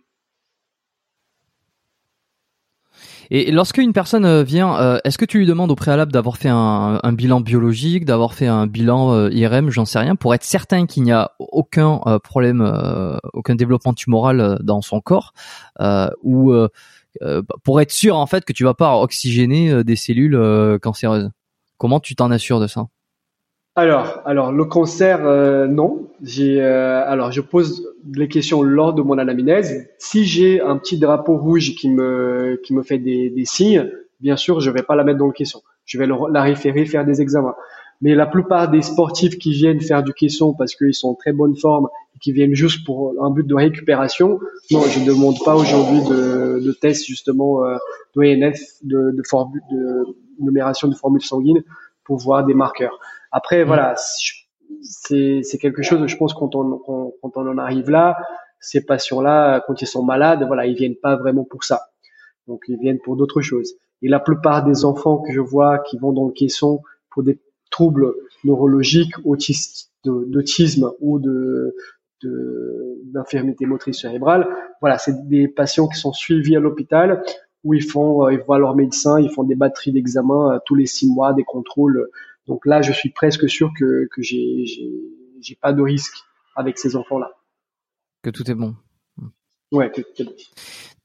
Et 3.30 3.50
lorsque 3.50 3.78
une 3.78 3.92
personne 3.92 4.24
euh, 4.24 4.42
vient, 4.42 4.78
euh, 4.78 4.98
est-ce 5.04 5.18
que 5.18 5.24
tu 5.24 5.38
lui 5.38 5.46
demandes 5.46 5.70
au 5.70 5.74
préalable 5.74 6.12
d'avoir 6.12 6.36
fait 6.36 6.48
un, 6.48 7.00
un, 7.02 7.12
bilan 7.12 7.40
biologique, 7.40 8.04
d'avoir 8.04 8.34
fait 8.34 8.46
un 8.46 8.66
bilan 8.66 9.12
euh, 9.12 9.30
IRM, 9.30 9.70
j'en 9.70 9.84
sais 9.84 9.98
rien, 9.98 10.16
pour 10.16 10.34
être 10.34 10.44
certain 10.44 10.86
qu'il 10.86 11.02
n'y 11.04 11.12
a 11.12 11.32
aucun 11.38 12.00
problème, 12.22 12.62
aucun 13.32 13.54
développement 13.54 13.94
tumoral 13.94 14.58
dans 14.62 14.82
son 14.82 15.00
corps, 15.00 15.32
ou 16.22 16.52
pour 17.62 17.80
être 17.80 17.90
sûr 17.90 18.16
en 18.16 18.26
fait 18.26 18.44
que 18.44 18.52
tu 18.52 18.64
vas 18.64 18.74
pas 18.74 18.98
oxygéner 18.98 19.84
des 19.84 19.96
cellules 19.96 20.78
cancéreuses? 20.80 21.30
Comment 21.78 22.00
tu 22.00 22.14
t'en 22.14 22.30
assures 22.30 22.60
de 22.60 22.66
ça? 22.66 22.86
Alors, 23.76 24.22
alors 24.24 24.52
le 24.52 24.64
cancer, 24.64 25.26
euh, 25.26 25.66
non. 25.66 26.08
J'ai, 26.22 26.62
euh, 26.62 27.04
alors 27.06 27.32
je 27.32 27.40
pose 27.40 27.84
les 28.14 28.28
questions 28.28 28.62
lors 28.62 28.94
de 28.94 29.02
mon 29.02 29.18
anamnèse. 29.18 29.88
Si 29.98 30.24
j'ai 30.24 30.60
un 30.60 30.78
petit 30.78 30.98
drapeau 30.98 31.36
rouge 31.36 31.74
qui 31.74 31.90
me 31.90 32.60
qui 32.64 32.72
me 32.72 32.82
fait 32.82 32.98
des, 32.98 33.30
des 33.30 33.44
signes, 33.44 33.90
bien 34.20 34.36
sûr, 34.36 34.60
je 34.60 34.70
vais 34.70 34.82
pas 34.82 34.94
la 34.94 35.02
mettre 35.02 35.18
dans 35.18 35.26
le 35.26 35.32
caisson. 35.32 35.60
Je 35.86 35.98
vais 35.98 36.06
la 36.06 36.42
référer 36.42 36.86
faire 36.86 37.04
des 37.04 37.20
examens. 37.20 37.56
Mais 38.00 38.14
la 38.14 38.26
plupart 38.26 38.70
des 38.70 38.82
sportifs 38.82 39.38
qui 39.38 39.52
viennent 39.52 39.80
faire 39.80 40.02
du 40.02 40.12
caisson 40.12 40.52
parce 40.54 40.74
qu'ils 40.74 40.94
sont 40.94 41.08
en 41.08 41.14
très 41.14 41.32
bonne 41.32 41.56
forme 41.56 41.88
et 42.14 42.18
qui 42.18 42.32
viennent 42.32 42.54
juste 42.54 42.84
pour 42.84 43.14
un 43.22 43.30
but 43.30 43.46
de 43.46 43.54
récupération, 43.54 44.40
non, 44.70 44.82
je 44.82 45.00
ne 45.00 45.06
demande 45.06 45.36
pas 45.44 45.54
aujourd'hui 45.54 46.00
de, 46.08 46.60
de 46.60 46.72
tests 46.72 47.06
justement 47.06 47.64
euh, 47.64 47.76
d'ONF, 48.14 48.60
de, 48.82 49.10
de, 49.10 49.22
de 49.70 50.04
numération 50.40 50.88
de 50.88 50.94
formules 50.94 51.22
sanguines 51.22 51.62
pour 52.04 52.18
voir 52.18 52.44
des 52.44 52.54
marqueurs. 52.54 52.98
Après, 53.34 53.64
mm. 53.64 53.66
voilà, 53.66 53.94
c'est 54.82 55.58
quelque 55.60 55.82
chose, 55.82 56.06
je 56.06 56.16
pense, 56.16 56.32
quand 56.32 56.54
on, 56.54 56.78
quand, 56.78 57.36
on 57.36 57.48
en 57.48 57.58
arrive 57.58 57.90
là, 57.90 58.16
ces 58.60 58.86
patients-là, 58.86 59.62
quand 59.66 59.82
ils 59.82 59.86
sont 59.86 60.04
malades, 60.04 60.44
voilà, 60.46 60.66
ils 60.66 60.76
viennent 60.76 60.96
pas 60.96 61.16
vraiment 61.16 61.44
pour 61.44 61.64
ça. 61.64 61.88
Donc, 62.46 62.64
ils 62.68 62.78
viennent 62.78 63.00
pour 63.00 63.16
d'autres 63.16 63.42
choses. 63.42 63.74
Et 64.02 64.08
la 64.08 64.20
plupart 64.20 64.64
des 64.64 64.84
enfants 64.84 65.18
que 65.18 65.32
je 65.32 65.40
vois 65.40 65.80
qui 65.80 65.98
vont 65.98 66.12
dans 66.12 66.26
le 66.26 66.32
caisson 66.32 66.80
pour 67.10 67.24
des 67.24 67.40
troubles 67.70 68.14
neurologiques, 68.44 69.14
d'autisme 70.04 70.92
ou 71.00 71.18
de 71.18 71.74
d'infirmité 73.12 73.66
motrice 73.66 74.00
cérébrale, 74.00 74.48
voilà, 74.80 74.96
c'est 74.96 75.28
des 75.28 75.46
patients 75.46 75.88
qui 75.88 75.98
sont 75.98 76.14
suivis 76.14 76.56
à 76.56 76.60
l'hôpital 76.60 77.22
où 77.64 77.74
ils 77.74 77.82
font, 77.82 78.24
euh, 78.24 78.32
ils 78.32 78.40
voient 78.40 78.58
leur 78.58 78.74
médecin, 78.74 79.20
ils 79.20 79.30
font 79.30 79.44
des 79.44 79.56
batteries 79.56 79.92
d'examens 79.92 80.54
euh, 80.54 80.58
tous 80.64 80.74
les 80.74 80.86
six 80.86 81.06
mois, 81.06 81.34
des 81.34 81.44
contrôles 81.44 82.08
donc 82.46 82.66
là, 82.66 82.82
je 82.82 82.92
suis 82.92 83.10
presque 83.10 83.48
sûr 83.48 83.72
que, 83.78 84.08
que 84.12 84.22
j'ai, 84.22 84.64
j'ai, 85.40 85.54
pas 85.56 85.72
de 85.72 85.82
risque 85.82 86.16
avec 86.56 86.78
ces 86.78 86.96
enfants-là. 86.96 87.30
Que 88.22 88.30
tout 88.30 88.50
est 88.50 88.54
bon. 88.54 88.74
Ouais, 89.72 89.90
que 89.90 90.02
tout 90.02 90.22
est 90.22 90.24
bon. 90.24 90.34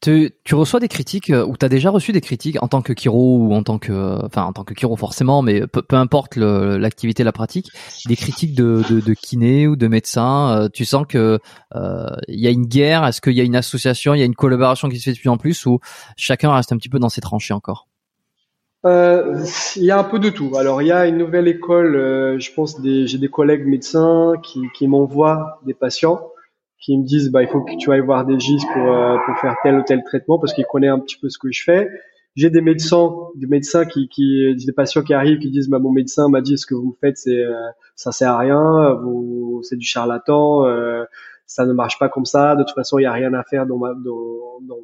Tu, 0.02 0.32
tu 0.46 0.56
reçois 0.56 0.80
des 0.80 0.88
critiques 0.88 1.30
euh, 1.30 1.46
ou 1.46 1.58
t'as 1.58 1.68
déjà 1.68 1.90
reçu 1.90 2.14
des 2.14 2.22
critiques 2.22 2.62
en 2.64 2.70
tant 2.70 2.82
que 2.82 2.94
chiro 2.98 3.40
ou 3.40 3.54
en 3.54 3.64
tant 3.64 3.80
que, 3.80 4.26
enfin 4.26 4.44
en 4.44 4.54
tant 4.54 4.64
que 4.64 4.74
chiro 4.74 4.96
forcément, 4.96 5.42
mais 5.42 5.68
peu, 5.68 5.82
peu 5.82 5.98
importe 5.98 6.38
l'activité, 6.38 7.26
la 7.26 7.34
pratique, 7.34 7.70
des 8.06 8.16
critiques 8.16 8.56
de, 8.56 8.82
de, 8.90 9.02
de 9.02 9.14
kiné 9.14 9.68
ou 9.68 9.76
de 9.76 9.88
médecins. 9.88 10.56
Euh, 10.56 10.70
tu 10.72 10.86
sens 10.86 11.06
que 11.06 11.40
euh, 11.76 12.16
il 12.30 12.40
y 12.40 12.48
a 12.48 12.50
une 12.50 12.66
guerre? 12.66 13.06
Est-ce 13.06 13.20
qu'il 13.20 13.34
y 13.34 13.42
a 13.42 13.44
une 13.44 13.58
association, 13.58 14.14
il 14.14 14.20
y 14.20 14.22
a 14.22 14.26
une 14.26 14.36
collaboration 14.36 14.88
qui 14.88 15.00
se 15.00 15.04
fait 15.04 15.14
de 15.14 15.20
plus 15.20 15.30
en 15.30 15.38
plus 15.38 15.66
ou 15.66 15.80
chacun 16.16 16.54
reste 16.54 16.72
un 16.72 16.78
petit 16.78 16.90
peu 16.90 17.00
dans 17.00 17.10
ses 17.10 17.22
tranchées 17.22 17.54
encore? 17.54 17.89
Euh, 18.86 19.44
il 19.76 19.84
y 19.84 19.92
a 19.92 20.00
un 20.00 20.04
peu 20.04 20.20
de 20.20 20.30
tout. 20.30 20.52
Alors, 20.58 20.82
il 20.82 20.88
y 20.88 20.92
a 20.92 21.08
une 21.08 21.18
nouvelle 21.18 21.48
école. 21.48 21.96
Euh, 21.96 22.40
je 22.40 22.54
pense 22.54 22.82
des, 22.82 23.08
j'ai 23.08 23.18
des 23.18 23.30
collègues 23.30 23.66
médecins 23.66 24.34
qui, 24.44 24.62
qui 24.76 24.88
m'envoient 24.88 25.60
des 25.66 25.74
patients 25.74 26.22
qui 26.80 26.98
me 26.98 27.04
disent 27.04 27.30
bah 27.30 27.44
il 27.44 27.50
faut 27.50 27.62
que 27.62 27.76
tu 27.78 27.92
ailles 27.92 28.00
voir 28.00 28.26
des 28.26 28.40
GIS 28.40 28.66
pour 28.74 28.94
euh, 28.94 29.18
pour 29.26 29.38
faire 29.40 29.56
tel 29.64 29.76
ou 29.76 29.84
tel 29.84 30.04
traitement 30.04 30.40
parce 30.40 30.54
qu'ils 30.54 30.66
connaissent 30.66 30.92
un 30.92 31.00
petit 31.00 31.18
peu 31.18 31.30
ce 31.30 31.38
que 31.38 31.52
je 31.52 31.64
fais. 31.64 31.90
J'ai 32.36 32.50
des 32.50 32.62
médecins, 32.62 33.12
des 33.36 33.48
médecins 33.48 33.86
qui, 33.86 34.08
qui 34.08 34.56
des 34.56 34.72
patients 34.72 35.04
qui 35.04 35.14
arrivent 35.14 35.40
qui 35.40 35.52
disent 35.52 35.70
bah 35.70 35.80
mon 35.80 35.92
médecin 35.92 36.30
m'a 36.30 36.42
dit 36.42 36.58
ce 36.58 36.66
que 36.66 36.76
vous 36.76 36.96
faites 37.02 37.18
c'est 37.18 37.44
euh, 37.44 37.54
ça 37.96 38.12
sert 38.12 38.32
à 38.32 38.38
rien, 38.38 38.94
vous 39.04 39.62
c'est 39.64 39.76
du 39.76 39.86
charlatan, 39.86 40.66
euh, 40.66 41.04
ça 41.46 41.66
ne 41.66 41.74
marche 41.74 42.00
pas 42.00 42.08
comme 42.08 42.26
ça. 42.26 42.56
De 42.56 42.64
toute 42.64 42.76
façon 42.76 42.98
il 43.00 43.04
y 43.04 43.08
a 43.08 43.12
rien 43.12 43.34
à 43.34 43.44
faire 43.44 43.66
dans 43.66 43.78
ma 43.78 43.94
dans, 43.94 44.60
dans, 44.62 44.78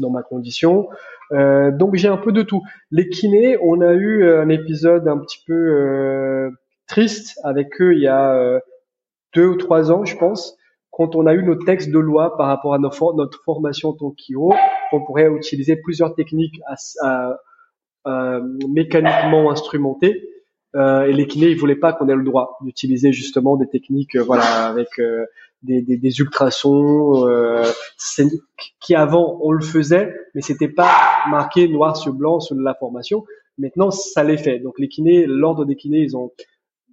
dans 0.00 0.10
ma 0.10 0.22
condition. 0.22 0.88
Euh, 1.32 1.70
donc 1.70 1.94
j'ai 1.96 2.08
un 2.08 2.16
peu 2.16 2.32
de 2.32 2.42
tout. 2.42 2.62
Les 2.90 3.08
kinés, 3.08 3.58
on 3.62 3.80
a 3.80 3.92
eu 3.92 4.28
un 4.30 4.48
épisode 4.48 5.06
un 5.08 5.18
petit 5.18 5.42
peu 5.46 6.50
triste 6.86 7.38
avec 7.44 7.80
eux 7.80 7.94
il 7.94 8.02
y 8.02 8.08
a 8.08 8.60
deux 9.34 9.46
ou 9.46 9.56
trois 9.56 9.92
ans, 9.92 10.04
je 10.04 10.16
pense, 10.16 10.56
quand 10.90 11.14
on 11.14 11.26
a 11.26 11.34
eu 11.34 11.42
nos 11.42 11.56
textes 11.56 11.90
de 11.90 11.98
loi 11.98 12.36
par 12.36 12.46
rapport 12.46 12.74
à 12.74 12.78
notre 12.78 13.42
formation 13.44 13.94
qu'IO, 14.16 14.52
on 14.92 15.04
pourrait 15.04 15.28
utiliser 15.30 15.76
plusieurs 15.76 16.14
techniques 16.14 16.60
mécaniquement 18.06 19.50
instrumentées. 19.50 20.28
Euh, 20.76 21.06
et 21.06 21.12
les 21.12 21.26
kinés, 21.26 21.48
ils 21.48 21.56
voulaient 21.56 21.76
pas 21.76 21.92
qu'on 21.92 22.08
ait 22.08 22.14
le 22.14 22.24
droit 22.24 22.58
d'utiliser 22.60 23.12
justement 23.12 23.56
des 23.56 23.68
techniques, 23.68 24.16
euh, 24.16 24.22
voilà, 24.22 24.66
avec 24.66 24.98
euh, 24.98 25.24
des, 25.62 25.82
des, 25.82 25.96
des, 25.96 26.20
ultrasons, 26.20 27.26
euh, 27.28 27.64
qui 28.80 28.94
avant 28.94 29.38
on 29.42 29.52
le 29.52 29.64
faisait, 29.64 30.14
mais 30.34 30.40
c'était 30.40 30.68
pas 30.68 30.92
marqué 31.30 31.68
noir 31.68 31.96
sur 31.96 32.12
blanc 32.12 32.40
sur 32.40 32.56
la 32.56 32.74
formation. 32.74 33.24
Maintenant, 33.58 33.90
ça 33.90 34.22
l'est 34.22 34.36
fait. 34.36 34.60
Donc 34.60 34.78
les 34.78 34.88
kinés, 34.88 35.26
l'ordre 35.26 35.64
des 35.64 35.74
kinés, 35.74 36.00
ils 36.00 36.16
ont 36.16 36.32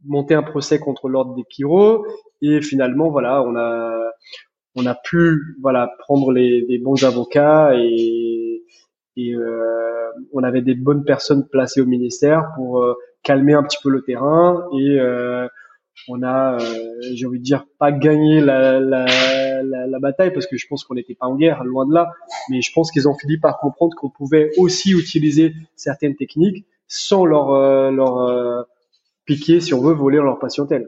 monté 0.06 0.34
un 0.34 0.44
procès 0.44 0.80
contre 0.80 1.10
l'ordre 1.10 1.36
des 1.36 1.44
chiro 1.50 2.06
et 2.42 2.62
finalement 2.62 3.10
voilà 3.10 3.42
on 3.42 3.56
a 3.56 4.12
on 4.76 4.86
a 4.86 4.96
pu 4.96 5.58
voilà 5.62 5.90
prendre 6.00 6.32
les, 6.32 6.62
les 6.68 6.78
bons 6.78 7.04
avocats 7.04 7.72
et, 7.76 8.64
et 9.18 9.34
euh, 9.34 10.10
on 10.34 10.44
avait 10.44 10.62
des 10.62 10.76
bonnes 10.76 11.04
personnes 11.04 11.48
placées 11.48 11.82
au 11.82 11.86
ministère 11.86 12.52
pour 12.56 12.84
euh, 12.84 12.94
calmer 13.24 13.54
un 13.54 13.64
petit 13.64 13.78
peu 13.82 13.90
le 13.90 14.04
terrain 14.04 14.68
et 14.78 15.00
euh, 15.00 15.48
on 16.08 16.24
a 16.24 16.60
euh, 16.60 16.96
j'ai 17.14 17.26
envie 17.26 17.40
de 17.40 17.44
dire 17.44 17.66
pas 17.80 17.92
gagné 17.92 18.42
la, 18.42 18.80
la, 18.80 19.06
la, 19.64 19.88
la 19.88 20.00
bataille 20.00 20.34
parce 20.34 20.48
que 20.48 20.58
je 20.58 20.68
pense 20.68 20.84
qu'on 20.84 20.96
n'était 20.96 21.16
pas 21.16 21.28
en 21.28 21.36
guerre 21.36 21.64
loin 21.64 21.88
de 21.88 21.94
là 21.94 22.12
mais 22.50 22.62
je 22.62 22.72
pense 22.74 22.92
qu'ils 22.92 23.08
ont 23.08 23.16
fini 23.16 23.38
par 23.38 23.60
comprendre 23.60 23.96
qu'on 23.96 24.10
pouvait 24.10 24.52
aussi 24.58 24.92
utiliser 24.92 25.54
certaines 25.76 26.16
techniques 26.16 26.66
sans 26.88 27.26
leur 27.26 27.52
euh, 27.52 27.92
leur 27.92 28.66
piquer, 29.26 29.60
si 29.60 29.74
on 29.74 29.82
veut, 29.82 29.94
voler 29.94 30.18
leur 30.18 30.40
patientèle. 30.40 30.88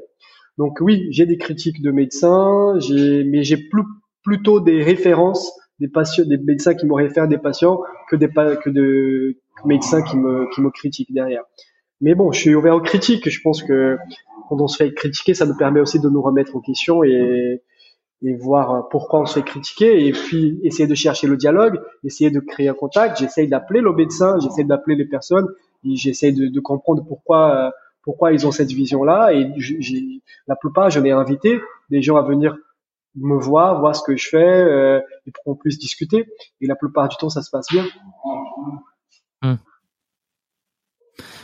Donc 0.58 0.80
oui, 0.82 1.08
j'ai 1.12 1.26
des 1.26 1.38
critiques 1.38 1.82
de 1.82 1.92
médecins, 1.92 2.78
mais 2.92 3.44
j'ai 3.44 3.58
plus, 3.58 3.84
plutôt 4.24 4.60
des 4.60 4.84
références 4.84 5.52
des 5.80 5.88
patients, 5.88 6.26
des 6.26 6.38
médecins 6.38 6.74
qui 6.74 6.88
me 6.88 6.94
réfèrent 6.94 7.28
des 7.28 7.38
patients 7.38 7.82
que 8.10 8.16
des 8.16 8.28
que 8.28 8.70
de 8.72 9.38
médecins 9.66 10.02
qui 10.02 10.18
me 10.18 10.50
qui 10.54 10.62
me 10.62 10.72
critiquent 10.72 11.14
derrière. 11.14 11.44
Mais 12.02 12.16
bon, 12.16 12.32
je 12.32 12.40
suis 12.40 12.56
ouvert 12.56 12.76
aux 12.76 12.82
critiques. 12.82 13.30
Je 13.30 13.42
pense 13.42 13.62
que 13.62 13.98
quand 14.48 14.60
on 14.62 14.68
se 14.68 14.78
fait 14.78 14.94
critiquer, 14.94 15.34
ça 15.34 15.46
nous 15.46 15.58
permet 15.58 15.80
aussi 15.80 16.00
de 16.00 16.10
nous 16.10 16.22
remettre 16.22 16.56
en 16.56 16.62
question 16.62 17.04
et 17.04 17.62
voir 18.40 18.90
pourquoi 18.90 19.22
on 19.22 19.26
se 19.26 19.36
fait 19.36 19.46
critiquer 19.46 20.08
et 20.08 20.12
puis 20.12 20.60
essayer 20.64 20.88
de 20.88 20.96
chercher 20.96 21.28
le 21.28 21.38
dialogue, 21.38 21.80
essayer 22.04 22.32
de 22.32 22.40
créer 22.40 22.70
un 22.70 22.74
contact. 22.74 23.20
J'essaye 23.20 23.48
d'appeler 23.48 23.82
le 23.82 23.94
médecin, 23.94 24.40
j'essaie 24.40 24.64
d'appeler 24.64 24.96
les 24.96 25.06
personnes, 25.06 25.48
et 25.84 25.96
j'essaie 25.96 26.32
de, 26.32 26.60
comprendre 26.60 27.04
pourquoi 27.08 27.72
pourquoi 28.08 28.32
ils 28.32 28.48
ont 28.48 28.52
cette 28.52 28.72
vision-là. 28.72 29.34
Et 29.34 29.52
j'ai, 29.58 30.22
la 30.48 30.56
plupart, 30.56 30.90
j'en 30.90 31.04
ai 31.04 31.12
invité 31.12 31.60
des 31.90 32.02
gens 32.02 32.16
à 32.16 32.22
venir 32.22 32.56
me 33.16 33.38
voir, 33.38 33.82
voir 33.82 33.96
ce 33.96 34.02
que 34.02 34.16
je 34.16 34.30
fais, 34.30 34.38
euh, 34.38 35.02
et 35.26 35.32
pour 35.32 35.44
qu'on 35.44 35.56
puisse 35.56 35.78
discuter. 35.78 36.26
Et 36.62 36.68
la 36.68 36.76
plupart 36.76 37.10
du 37.10 37.18
temps, 37.18 37.30
ça 37.30 37.42
se 37.42 37.50
passe 37.50 37.68
bien. 37.70 37.86
Hmm. 39.42 39.56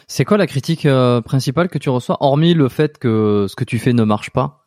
C'est 0.08 0.26
quoi 0.26 0.38
la 0.38 0.48
critique 0.48 0.86
euh, 0.86 1.22
principale 1.22 1.70
que 1.70 1.78
tu 1.78 1.90
reçois, 1.90 2.18
hormis 2.20 2.54
le 2.54 2.70
fait 2.70 2.98
que 2.98 3.46
ce 3.48 3.56
que 3.56 3.64
tu 3.64 3.80
fais 3.80 3.94
ne 3.94 4.04
marche 4.04 4.32
pas? 4.32 4.66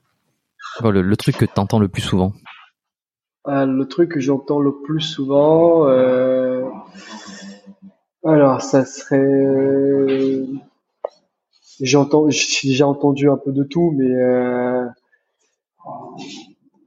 Le, 0.82 1.16
truc 1.16 1.36
que 1.36 1.44
tu 1.44 1.58
entends 1.58 1.78
le 1.78 1.88
plus 1.88 2.02
souvent. 2.02 2.32
Euh, 3.48 3.64
Le 3.64 3.86
truc 3.86 4.12
que 4.12 4.20
j'entends 4.20 4.60
le 4.60 4.72
plus 4.82 5.00
souvent, 5.00 5.86
alors 8.24 8.60
ça 8.60 8.84
serait 8.84 10.44
j'ai 11.80 11.98
déjà 12.64 12.88
entendu 12.88 13.28
un 13.28 13.36
peu 13.36 13.52
de 13.52 13.62
tout, 13.62 13.92
mais 13.96 14.10
euh, 14.10 14.86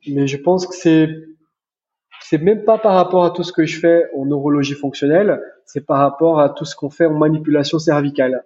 mais 0.08 0.28
je 0.28 0.38
pense 0.38 0.66
que 0.66 0.76
c'est 0.76 1.08
c'est 2.30 2.38
même 2.38 2.64
pas 2.64 2.78
par 2.78 2.94
rapport 2.94 3.26
à 3.26 3.32
tout 3.32 3.42
ce 3.42 3.52
que 3.52 3.66
je 3.66 3.80
fais 3.80 4.06
en 4.16 4.24
neurologie 4.24 4.76
fonctionnelle, 4.76 5.42
c'est 5.66 5.84
par 5.84 5.98
rapport 5.98 6.40
à 6.40 6.50
tout 6.50 6.64
ce 6.64 6.76
qu'on 6.76 6.92
fait 6.92 7.08
en 7.08 7.18
manipulation 7.18 7.80
cervicale 7.80 8.44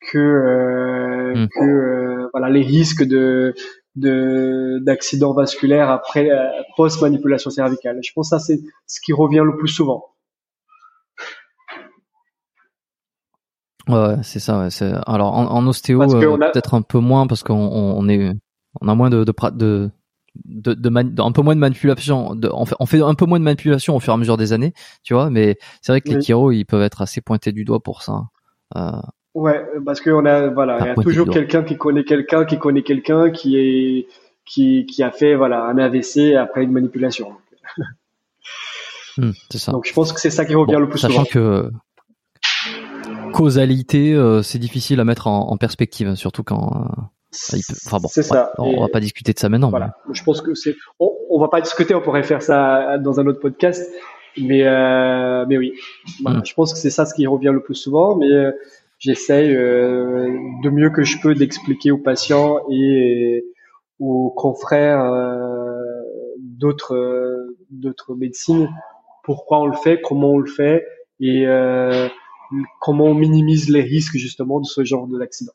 que 0.00 0.16
euh, 0.16 1.34
hmm. 1.34 1.48
que 1.48 1.64
euh, 1.64 2.28
voilà 2.32 2.48
les 2.48 2.62
risques 2.62 3.02
de 3.02 3.52
de 3.96 4.78
d'accidents 4.84 5.32
vasculaires 5.32 5.90
après 5.90 6.30
euh, 6.30 6.44
post 6.76 7.02
manipulation 7.02 7.50
cervicale. 7.50 7.98
Je 8.00 8.12
pense 8.14 8.30
que 8.30 8.38
ça 8.38 8.38
c'est 8.38 8.60
ce 8.86 9.00
qui 9.00 9.12
revient 9.12 9.42
le 9.44 9.56
plus 9.56 9.66
souvent. 9.66 10.04
Ouais, 13.88 14.22
c'est 14.22 14.38
ça. 14.38 14.60
Ouais. 14.60 14.70
C'est... 14.70 14.92
Alors 15.04 15.34
en, 15.34 15.46
en 15.46 15.66
ostéo, 15.66 16.06
peut-être 16.06 16.74
un 16.74 16.82
peu 16.82 17.00
moins 17.00 17.26
parce 17.26 17.42
qu'on 17.42 17.56
on 17.56 18.08
est, 18.08 18.30
on 18.80 18.86
a 18.86 18.94
moins 18.94 19.10
de 19.10 19.24
de, 19.24 19.34
de, 19.50 19.90
de, 20.44 20.74
de, 20.74 21.22
un 21.22 21.32
peu 21.32 21.42
moins 21.42 21.54
de 21.54 21.60
manipulation. 21.60 22.34
De, 22.34 22.50
on, 22.52 22.66
fait, 22.66 22.76
on 22.80 22.86
fait 22.86 23.02
un 23.02 23.14
peu 23.14 23.26
moins 23.26 23.38
de 23.38 23.44
manipulation 23.44 23.96
au 23.96 24.00
fur 24.00 24.12
et 24.12 24.14
à 24.14 24.16
mesure 24.16 24.36
des 24.36 24.52
années, 24.52 24.72
tu 25.02 25.14
vois. 25.14 25.30
Mais 25.30 25.58
c'est 25.82 25.92
vrai 25.92 26.00
que 26.00 26.10
les 26.10 26.20
chiro, 26.20 26.52
ils 26.52 26.64
peuvent 26.64 26.82
être 26.82 27.02
assez 27.02 27.20
pointés 27.20 27.52
du 27.52 27.64
doigt 27.64 27.80
pour 27.80 28.02
ça. 28.02 28.24
Euh, 28.76 28.90
ouais, 29.34 29.64
parce 29.84 30.00
qu'on 30.00 30.24
a 30.26 30.48
voilà, 30.48 30.78
il 30.80 30.86
y 30.86 30.90
a 30.90 30.94
toujours 30.94 31.28
quelqu'un 31.28 31.62
qui 31.62 31.76
connaît 31.76 32.04
quelqu'un 32.04 32.44
qui 32.44 32.58
connaît 32.58 32.82
quelqu'un 32.82 33.30
qui 33.30 33.56
est 33.56 34.06
qui 34.44 34.86
qui 34.86 35.02
a 35.02 35.10
fait 35.10 35.34
voilà 35.34 35.64
un 35.64 35.78
AVC 35.78 36.34
après 36.34 36.64
une 36.64 36.72
manipulation. 36.72 37.32
Hmm, 39.16 39.32
ça. 39.50 39.72
Donc 39.72 39.84
je 39.84 39.92
pense 39.92 40.12
que 40.12 40.20
c'est 40.20 40.30
ça 40.30 40.44
qui 40.44 40.54
revient 40.54 40.76
le 40.78 40.88
plus 40.88 41.00
sachant 41.00 41.24
souvent. 41.24 41.28
que 41.28 41.72
causalité, 43.32 44.14
euh, 44.14 44.42
c'est 44.42 44.58
difficile 44.58 45.00
à 45.00 45.04
mettre 45.04 45.26
en, 45.26 45.56
perspective, 45.56 46.14
surtout 46.14 46.42
quand. 46.42 46.72
Euh, 46.74 47.02
enfin 47.32 47.98
bon, 47.98 48.08
ça. 48.08 48.52
on 48.58 48.80
va 48.80 48.88
pas 48.88 49.00
discuter 49.00 49.32
de 49.32 49.38
ça 49.38 49.48
maintenant. 49.48 49.70
Voilà. 49.70 49.94
Je 50.12 50.22
pense 50.22 50.40
que 50.40 50.54
c'est. 50.54 50.74
On, 50.98 51.40
va 51.40 51.48
pas 51.48 51.60
discuter, 51.60 51.94
on 51.94 52.00
pourrait 52.00 52.22
faire 52.22 52.42
ça 52.42 52.98
dans 52.98 53.20
un 53.20 53.26
autre 53.26 53.40
podcast, 53.40 53.90
mais 54.38 54.62
euh, 54.66 55.44
mais 55.48 55.58
oui. 55.58 55.72
Mm. 56.20 56.40
Je 56.44 56.54
pense 56.54 56.72
que 56.72 56.78
c'est 56.78 56.90
ça 56.90 57.06
ce 57.06 57.14
qui 57.14 57.26
revient 57.26 57.52
le 57.52 57.62
plus 57.62 57.74
souvent, 57.74 58.16
mais 58.16 58.28
j'essaye 58.98 59.50
de 59.50 60.70
mieux 60.70 60.90
que 60.90 61.02
je 61.02 61.18
peux 61.20 61.34
d'expliquer 61.34 61.90
aux 61.90 61.98
patients 61.98 62.60
et 62.70 63.44
aux 64.00 64.30
confrères 64.30 65.12
d'autres 66.38 67.54
d'autres 67.70 68.14
médecines 68.14 68.68
pourquoi 69.28 69.60
on 69.60 69.66
le 69.66 69.76
fait, 69.76 70.00
comment 70.00 70.30
on 70.30 70.38
le 70.38 70.50
fait 70.50 70.86
et 71.20 71.44
comment 72.80 73.04
on 73.04 73.14
minimise 73.14 73.68
les 73.68 73.82
risques 73.82 74.16
justement 74.16 74.58
de 74.60 74.64
ce 74.64 74.84
genre 74.84 75.06
d'accident. 75.06 75.52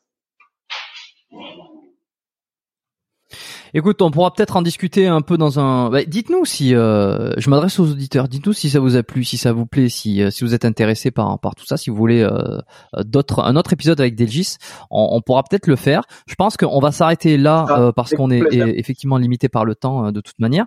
Écoute, 3.76 4.02
on 4.02 4.12
pourra 4.12 4.32
peut-être 4.32 4.56
en 4.56 4.62
discuter 4.62 5.08
un 5.08 5.20
peu 5.20 5.36
dans 5.36 5.58
un. 5.58 5.90
Bah, 5.90 6.04
dites-nous 6.04 6.44
si 6.44 6.76
euh, 6.76 7.32
je 7.38 7.50
m'adresse 7.50 7.80
aux 7.80 7.90
auditeurs. 7.90 8.28
Dites-nous 8.28 8.52
si 8.52 8.70
ça 8.70 8.78
vous 8.78 8.94
a 8.94 9.02
plu, 9.02 9.24
si 9.24 9.36
ça 9.36 9.52
vous 9.52 9.66
plaît, 9.66 9.88
si 9.88 10.22
euh, 10.22 10.30
si 10.30 10.44
vous 10.44 10.54
êtes 10.54 10.64
intéressé 10.64 11.10
par 11.10 11.40
par 11.40 11.56
tout 11.56 11.66
ça, 11.66 11.76
si 11.76 11.90
vous 11.90 11.96
voulez 11.96 12.22
euh, 12.22 12.60
d'autres 12.98 13.40
un 13.40 13.56
autre 13.56 13.72
épisode 13.72 14.00
avec 14.00 14.14
Delgis, 14.14 14.58
on, 14.92 15.08
on 15.10 15.20
pourra 15.22 15.42
peut-être 15.42 15.66
le 15.66 15.74
faire. 15.74 16.04
Je 16.28 16.36
pense 16.36 16.56
qu'on 16.56 16.78
va 16.78 16.92
s'arrêter 16.92 17.36
là 17.36 17.66
ah, 17.68 17.92
parce 17.92 18.14
qu'on 18.14 18.30
est, 18.30 18.44
effectivement 18.52 19.18
limité 19.18 19.48
par 19.48 19.64
le 19.64 19.74
temps 19.74 20.12
de 20.12 20.20
toute 20.20 20.38
manière. 20.38 20.66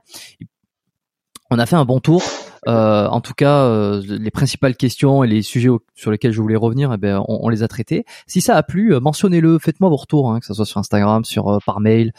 On 1.49 1.59
a 1.59 1.65
fait 1.65 1.77
un 1.77 1.85
bon 1.85 2.01
tour. 2.01 2.21
Euh, 2.67 3.07
en 3.07 3.21
tout 3.21 3.33
cas, 3.33 3.63
euh, 3.63 4.01
les 4.07 4.31
principales 4.31 4.75
questions 4.75 5.23
et 5.23 5.27
les 5.27 5.41
sujets 5.41 5.69
sur 5.95 6.11
lesquels 6.11 6.31
je 6.31 6.41
voulais 6.41 6.55
revenir, 6.55 6.91
eh 6.93 6.97
ben, 6.97 7.23
on, 7.27 7.49
les 7.49 7.63
a 7.63 7.67
traités. 7.67 8.05
Si 8.27 8.41
ça 8.41 8.55
a 8.55 8.63
plu, 8.63 8.93
euh, 8.93 8.99
mentionnez-le, 8.99 9.59
faites-moi 9.59 9.89
vos 9.89 9.95
retours, 9.95 10.31
hein, 10.31 10.39
que 10.39 10.45
ce 10.45 10.53
soit 10.53 10.65
sur 10.65 10.77
Instagram, 10.77 11.23
sur 11.25 11.59
par 11.65 11.79
mail, 11.79 12.11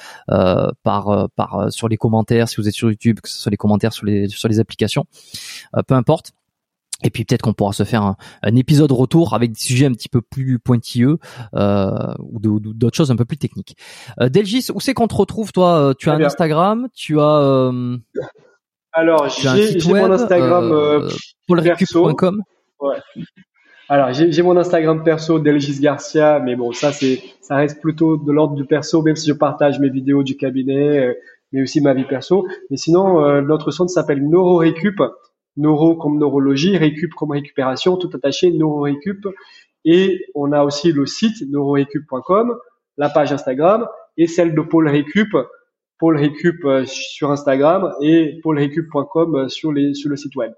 par 0.82 1.28
par 1.34 1.72
sur 1.72 1.88
les 1.88 1.96
commentaires, 1.96 2.48
si 2.48 2.56
vous 2.56 2.68
êtes 2.68 2.74
sur 2.74 2.90
YouTube, 2.90 3.20
que 3.20 3.28
ce 3.28 3.38
soit 3.38 3.50
les 3.50 3.56
commentaires 3.56 3.92
sur 3.92 4.06
les 4.06 4.28
sur 4.28 4.48
les 4.48 4.60
applications, 4.60 5.04
peu 5.86 5.94
importe. 5.94 6.32
Et 7.04 7.10
puis 7.10 7.24
peut-être 7.24 7.42
qu'on 7.42 7.52
pourra 7.52 7.72
se 7.72 7.84
faire 7.84 8.02
un, 8.02 8.56
épisode 8.56 8.90
retour 8.90 9.34
avec 9.34 9.52
des 9.52 9.60
sujets 9.60 9.86
un 9.86 9.92
petit 9.92 10.08
peu 10.08 10.20
plus 10.20 10.58
pointilleux 10.58 11.18
euh, 11.54 12.14
ou 12.18 12.40
d'autres 12.40 12.96
choses 12.96 13.12
un 13.12 13.16
peu 13.16 13.24
plus 13.24 13.38
techniques. 13.38 13.76
Euh, 14.20 14.28
Delgis, 14.28 14.66
où 14.74 14.80
c'est 14.80 14.94
qu'on 14.94 15.06
te 15.06 15.14
retrouve 15.14 15.52
toi? 15.52 15.78
Euh, 15.78 15.94
Tu 15.96 16.10
as 16.10 16.14
un 16.14 16.22
Instagram? 16.22 16.88
Tu 16.94 17.20
as 17.20 17.38
euh, 17.38 17.98
Alors 18.92 19.28
j'ai 19.28 19.78
mon 19.88 20.10
Instagram 20.10 20.72
euh, 20.72 21.08
paulrecup.com. 21.46 22.42
Ouais. 22.80 22.96
Alors 23.88 24.12
j'ai 24.12 24.42
mon 24.42 24.56
Instagram 24.56 25.02
perso 25.02 25.38
Delgis 25.38 25.80
Garcia, 25.80 26.40
mais 26.40 26.56
bon 26.56 26.72
ça 26.72 26.92
c'est 26.92 27.22
ça 27.40 27.56
reste 27.56 27.80
plutôt 27.80 28.16
de 28.16 28.32
l'ordre 28.32 28.54
du 28.54 28.64
perso, 28.64 29.02
même 29.02 29.16
si 29.16 29.28
je 29.28 29.34
partage 29.34 29.78
mes 29.80 29.88
vidéos 29.88 30.22
du 30.22 30.36
cabinet, 30.36 31.16
mais 31.52 31.62
aussi 31.62 31.80
ma 31.80 31.94
vie 31.94 32.04
perso. 32.04 32.46
Mais 32.70 32.76
sinon 32.76 33.40
notre 33.42 33.70
centre 33.70 33.90
s'appelle 33.90 34.26
NeuroRecup 34.28 35.00
neuro 35.58 35.96
comme 35.96 36.18
neurologie, 36.18 36.76
récup 36.78 37.12
comme 37.14 37.32
récupération, 37.32 37.96
tout 37.96 38.10
attaché, 38.14 38.50
neurorécup. 38.50 39.26
Et 39.84 40.24
on 40.34 40.52
a 40.52 40.62
aussi 40.62 40.92
le 40.92 41.04
site 41.06 41.42
neurorécup.com, 41.48 42.56
la 42.96 43.10
page 43.10 43.32
Instagram 43.32 43.86
et 44.16 44.26
celle 44.26 44.54
de 44.54 44.60
Paul 44.60 44.88
Récup, 44.88 45.36
Paul 45.98 46.16
Récup 46.16 46.64
euh, 46.64 46.84
sur 46.86 47.30
Instagram 47.30 47.92
et 48.00 48.38
paulrécup.com 48.42 49.34
euh, 49.34 49.48
sur, 49.48 49.72
les, 49.72 49.94
sur 49.94 50.10
le 50.10 50.16
site 50.16 50.34
web. 50.36 50.52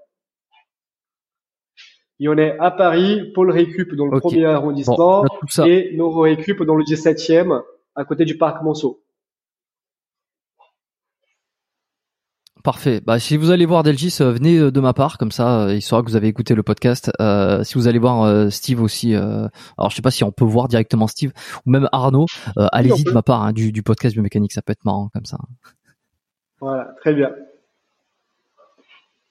Et 2.19 2.27
on 2.27 2.37
est 2.37 2.57
à 2.59 2.69
Paris, 2.69 3.31
Paul 3.33 3.49
Récup 3.49 3.95
dans 3.95 4.05
le 4.05 4.19
premier 4.19 4.45
arrondissement 4.45 5.25
et 5.65 5.95
Neurorécup 5.95 6.61
dans 6.61 6.75
le 6.75 6.83
17e 6.83 7.63
à 7.95 8.05
côté 8.05 8.25
du 8.25 8.37
parc 8.37 8.61
Monceau. 8.63 9.01
Parfait. 12.63 13.01
Bah, 13.03 13.17
si 13.17 13.37
vous 13.37 13.49
allez 13.49 13.65
voir 13.65 13.81
Delgis, 13.81 14.17
euh, 14.21 14.31
venez 14.31 14.57
euh, 14.57 14.71
de 14.71 14.79
ma 14.79 14.93
part, 14.93 15.17
comme 15.17 15.31
ça, 15.31 15.63
euh, 15.63 15.73
il 15.73 15.81
saura 15.81 16.03
que 16.03 16.07
vous 16.07 16.15
avez 16.15 16.27
écouté 16.27 16.53
le 16.53 16.63
podcast. 16.63 17.11
si 17.63 17.73
vous 17.75 17.87
allez 17.87 17.99
voir 17.99 18.51
Steve 18.51 18.81
aussi, 18.81 19.15
alors 19.15 19.89
je 19.89 19.95
sais 19.95 20.01
pas 20.01 20.11
si 20.11 20.23
on 20.23 20.31
peut 20.31 20.45
voir 20.45 20.67
directement 20.67 21.07
Steve 21.07 21.31
ou 21.65 21.71
même 21.71 21.87
Arnaud, 21.91 22.25
allez-y 22.55 23.03
de 23.03 23.11
ma 23.11 23.21
part 23.21 23.43
hein, 23.43 23.53
du, 23.53 23.83
podcast 23.83 24.13
biomécanique, 24.13 24.53
ça 24.53 24.61
peut 24.61 24.71
être 24.71 24.85
marrant 24.85 25.09
comme 25.13 25.25
ça. 25.25 25.37
Voilà, 26.59 26.93
très 27.01 27.13
bien. 27.13 27.31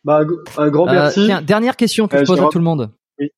Bah, 0.04 0.22
un 0.56 0.68
grand 0.68 0.86
merci. 0.86 1.26
Tiens, 1.26 1.42
dernière 1.42 1.76
question 1.76 2.08
que 2.08 2.18
je 2.18 2.24
pose 2.24 2.40
à 2.40 2.48
tout 2.48 2.58
le 2.58 2.64
monde. 2.64 2.90
Oui. 3.18 3.30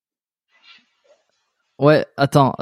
Ouais, 1.78 2.06
attends, 2.16 2.55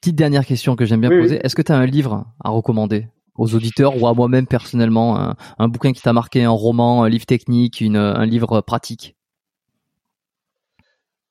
petite 0.00 0.16
dernière 0.16 0.44
question 0.44 0.76
que 0.76 0.84
j'aime 0.84 1.00
bien 1.00 1.10
poser. 1.10 1.40
Est-ce 1.42 1.54
que 1.54 1.62
tu 1.62 1.72
as 1.72 1.76
un 1.76 1.86
livre 1.86 2.26
à 2.42 2.50
recommander? 2.50 3.06
Aux 3.36 3.54
auditeurs 3.54 4.00
ou 4.00 4.06
à 4.06 4.14
moi-même 4.14 4.46
personnellement 4.46 5.34
un, 5.58 5.68
bouquin 5.68 5.92
qui 5.92 6.02
t'a 6.02 6.12
marqué, 6.12 6.44
un 6.44 6.50
roman, 6.50 7.02
un 7.02 7.08
livre 7.08 7.26
technique, 7.26 7.80
une, 7.80 7.96
un 7.96 8.26
livre 8.26 8.60
pratique 8.60 9.16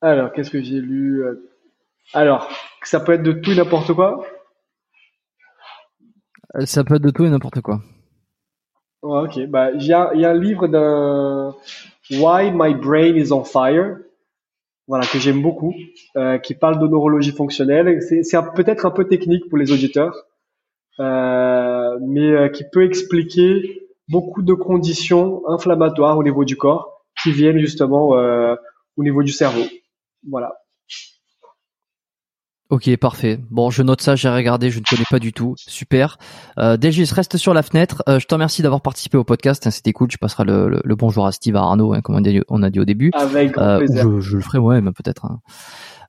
Alors, 0.02 0.32
qu'est-ce 0.34 0.50
que 0.50 0.62
j'ai 0.62 0.82
lu 0.82 1.24
euh, 1.24 1.50
Alors, 2.14 2.50
ça 2.84 3.00
peut 3.00 3.14
être 3.14 3.24
de 3.24 3.32
tout 3.32 3.52
et 3.52 3.56
n'importe 3.56 3.94
quoi? 3.94 4.26
Euh, 6.56 6.66
Ça 6.66 6.84
peut 6.84 6.96
être 6.96 7.02
de 7.02 7.10
tout 7.10 7.26
et 7.26 7.30
n'importe 7.30 7.62
quoi. 7.62 7.82
ok, 9.02 9.48
bah 9.48 9.72
il 9.72 9.86
y 9.86 9.94
a, 9.94 10.10
un 10.12 10.34
livre 10.34 10.68
d'un 10.68 11.56
Why 12.12 12.52
My 12.52 12.76
Brain 12.76 13.16
is 13.16 13.32
on 13.32 13.44
Fire, 13.44 13.98
voilà 14.88 15.06
que 15.06 15.18
j'aime 15.18 15.42
beaucoup, 15.42 15.74
euh, 16.18 16.38
qui 16.38 16.54
parle 16.54 16.80
de 16.80 16.88
neurologie 16.88 17.32
fonctionnelle. 17.32 18.02
C'est 18.02 18.38
peut-être 18.56 18.86
un 18.86 18.92
peu 18.92 19.06
technique 19.08 19.48
pour 19.50 19.58
les 19.58 19.72
auditeurs. 19.72 20.14
Euh, 20.99 21.98
mais 22.02 22.32
euh, 22.32 22.49
qui 22.49 22.64
peut 22.72 22.86
expliquer 22.86 23.88
beaucoup 24.10 24.44
de 24.44 24.53
conditions 24.53 25.41
inflammatoires 25.49 26.18
au 26.18 26.24
niveau 26.24 26.45
du 26.45 26.56
corps 26.56 27.03
qui 27.22 27.32
viennent 27.32 27.57
justement 27.57 28.15
euh, 28.15 28.56
au 28.98 29.03
niveau 29.03 29.24
du 29.24 29.32
cerveau. 29.32 29.64
Voilà. 30.30 30.53
Ok, 32.70 32.95
parfait. 32.98 33.40
Bon, 33.52 33.70
je 33.70 33.84
note 33.84 34.02
ça, 34.02 34.15
j'ai 34.15 34.30
regardé, 34.30 34.72
je 34.72 34.80
ne 34.80 34.84
connais 34.84 35.06
pas 35.10 35.20
du 35.20 35.32
tout. 35.32 35.53
Super. 35.57 36.18
Euh, 36.57 36.76
reste 36.82 37.38
sur 37.38 37.53
la 37.53 37.61
fenêtre. 37.61 38.03
je 38.07 38.26
te 38.26 38.34
remercie 38.34 38.64
d'avoir 38.64 38.82
participé 38.82 39.18
au 39.18 39.24
podcast. 39.24 39.68
Hein, 39.68 39.72
c'était 39.72 39.94
cool. 39.94 40.07
Tu 40.07 40.18
passeras 40.18 40.44
le, 40.44 40.82
bonjour 40.95 41.28
à 41.28 41.32
Steve, 41.32 41.56
à 41.56 41.60
Arnaud, 41.60 41.94
hein, 41.94 42.02
comme 42.02 42.15
on 42.15 42.64
a, 42.64 42.70
dit, 42.70 42.80
au 42.80 42.86
début. 42.86 43.11
Avec 43.14 43.52
grand 43.52 43.78
plaisir. 43.78 44.03
Je, 44.03 44.22
je, 44.22 44.36
le 44.38 44.41
ferai 44.41 44.60
moi-même 44.60 44.91
peut-être. 44.94 45.26
Hein. 45.26 45.40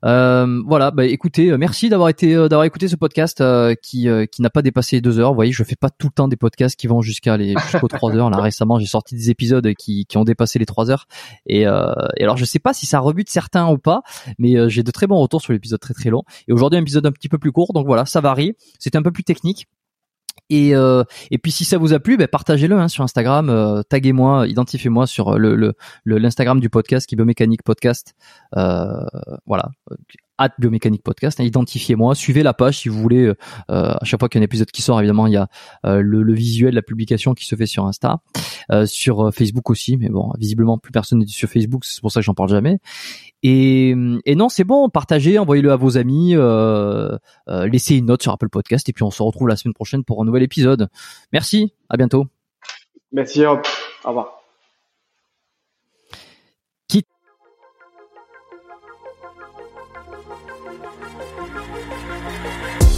Euh, 0.03 0.61
voilà, 0.65 0.91
bah 0.91 1.05
écoutez, 1.05 1.51
euh, 1.51 1.57
merci 1.57 1.89
d'avoir 1.89 2.09
été 2.09 2.35
euh, 2.35 2.47
d'avoir 2.47 2.65
écouté 2.65 2.87
ce 2.87 2.95
podcast 2.95 3.43
qui 3.81 4.07
qui 4.31 4.41
n'a 4.41 4.49
pas 4.49 4.61
dépassé 4.61 5.01
deux 5.01 5.19
heures. 5.19 5.29
Vous 5.29 5.35
voyez, 5.35 5.51
je 5.51 5.63
fais 5.63 5.75
pas 5.75 5.89
tout 5.89 6.07
le 6.07 6.13
temps 6.13 6.27
des 6.27 6.35
podcasts 6.35 6.79
qui 6.79 6.87
vont 6.87 7.01
jusqu'à 7.01 7.37
les 7.37 7.55
jusqu'aux 7.71 7.87
trois 7.87 8.15
heures. 8.15 8.29
Là 8.29 8.41
récemment, 8.41 8.79
j'ai 8.79 8.87
sorti 8.87 9.15
des 9.15 9.29
épisodes 9.29 9.73
qui 9.73 10.05
qui 10.05 10.17
ont 10.17 10.23
dépassé 10.23 10.59
les 10.59 10.65
trois 10.65 10.91
heures. 10.91 11.07
Et, 11.45 11.61
et 11.61 11.65
alors 11.65 12.37
je 12.37 12.45
sais 12.45 12.59
pas 12.59 12.73
si 12.73 12.85
ça 12.85 12.99
rebute 12.99 13.29
certains 13.29 13.67
ou 13.69 13.77
pas, 13.77 14.01
mais 14.37 14.69
j'ai 14.69 14.83
de 14.83 14.91
très 14.91 15.07
bons 15.07 15.19
retours 15.19 15.41
sur 15.41 15.53
l'épisode 15.53 15.79
très 15.79 15.93
très 15.93 16.09
long. 16.09 16.23
Et 16.47 16.53
aujourd'hui 16.53 16.79
un 16.79 16.81
épisode 16.81 17.05
un 17.05 17.11
petit 17.11 17.29
peu 17.29 17.37
plus 17.37 17.51
court, 17.51 17.73
donc 17.73 17.85
voilà, 17.85 18.05
ça 18.05 18.21
varie. 18.21 18.53
C'était 18.79 18.97
un 18.97 19.03
peu 19.03 19.11
plus 19.11 19.23
technique. 19.23 19.67
Et, 20.49 20.75
euh, 20.75 21.03
et 21.31 21.37
puis 21.37 21.51
si 21.51 21.65
ça 21.65 21.77
vous 21.77 21.93
a 21.93 21.99
plu, 21.99 22.17
ben 22.17 22.27
partagez-le 22.27 22.77
hein, 22.77 22.87
sur 22.87 23.03
Instagram, 23.03 23.49
euh, 23.49 23.81
taguez-moi, 23.83 24.47
identifiez-moi 24.47 25.07
sur 25.07 25.37
le, 25.37 25.73
l'Instagram 26.05 26.59
du 26.59 26.69
podcast 26.69 27.13
Biomécanique 27.13 27.63
Podcast. 27.63 28.15
Euh, 28.55 29.05
voilà, 29.45 29.69
at 30.37 30.51
Biomécanique 30.59 31.03
Podcast. 31.03 31.39
Hein, 31.39 31.43
identifiez-moi, 31.43 32.15
suivez 32.15 32.43
la 32.43 32.53
page 32.53 32.79
si 32.79 32.89
vous 32.89 33.01
voulez. 33.01 33.25
Euh, 33.25 33.33
à 33.69 34.03
chaque 34.03 34.19
fois 34.19 34.29
qu'il 34.29 34.39
y 34.39 34.41
a 34.41 34.43
un 34.43 34.45
épisode 34.45 34.71
qui 34.71 34.81
sort, 34.81 34.99
évidemment, 34.99 35.27
il 35.27 35.33
y 35.33 35.37
a 35.37 35.47
euh, 35.85 36.01
le, 36.01 36.23
le, 36.23 36.33
visuel, 36.33 36.73
la 36.73 36.81
publication 36.81 37.33
qui 37.33 37.45
se 37.45 37.55
fait 37.55 37.65
sur 37.65 37.85
Insta, 37.85 38.19
sur 38.85 39.33
Facebook 39.33 39.69
aussi. 39.69 39.97
Mais 39.97 40.09
bon, 40.09 40.31
visiblement, 40.37 40.77
plus 40.77 40.91
personne 40.91 41.19
n'est 41.19 41.27
sur 41.27 41.49
Facebook, 41.49 41.85
c'est 41.85 42.01
pour 42.01 42.11
ça 42.11 42.19
que 42.19 42.25
j'en 42.25 42.33
parle 42.33 42.49
jamais. 42.49 42.79
Et, 43.47 43.93
et 44.25 44.33
non, 44.33 44.49
c'est 44.49 44.63
bon, 44.63 44.89
partagez, 44.89 45.37
envoyez-le 45.37 45.71
à 45.71 45.75
vos 45.75 45.99
amis, 45.99 46.35
euh, 46.35 47.15
euh, 47.47 47.67
laissez 47.67 47.95
une 47.95 48.07
note 48.07 48.23
sur 48.23 48.31
Apple 48.31 48.49
Podcast 48.49 48.89
et 48.89 48.93
puis 48.93 49.03
on 49.03 49.11
se 49.11 49.21
retrouve 49.21 49.47
la 49.47 49.55
semaine 49.55 49.75
prochaine 49.75 50.03
pour 50.03 50.19
un 50.19 50.25
nouvel 50.25 50.41
épisode. 50.41 50.89
Merci, 51.31 51.71
à 51.87 51.95
bientôt. 51.95 52.25
Merci, 53.11 53.45
au 53.45 53.59
revoir. 54.03 54.34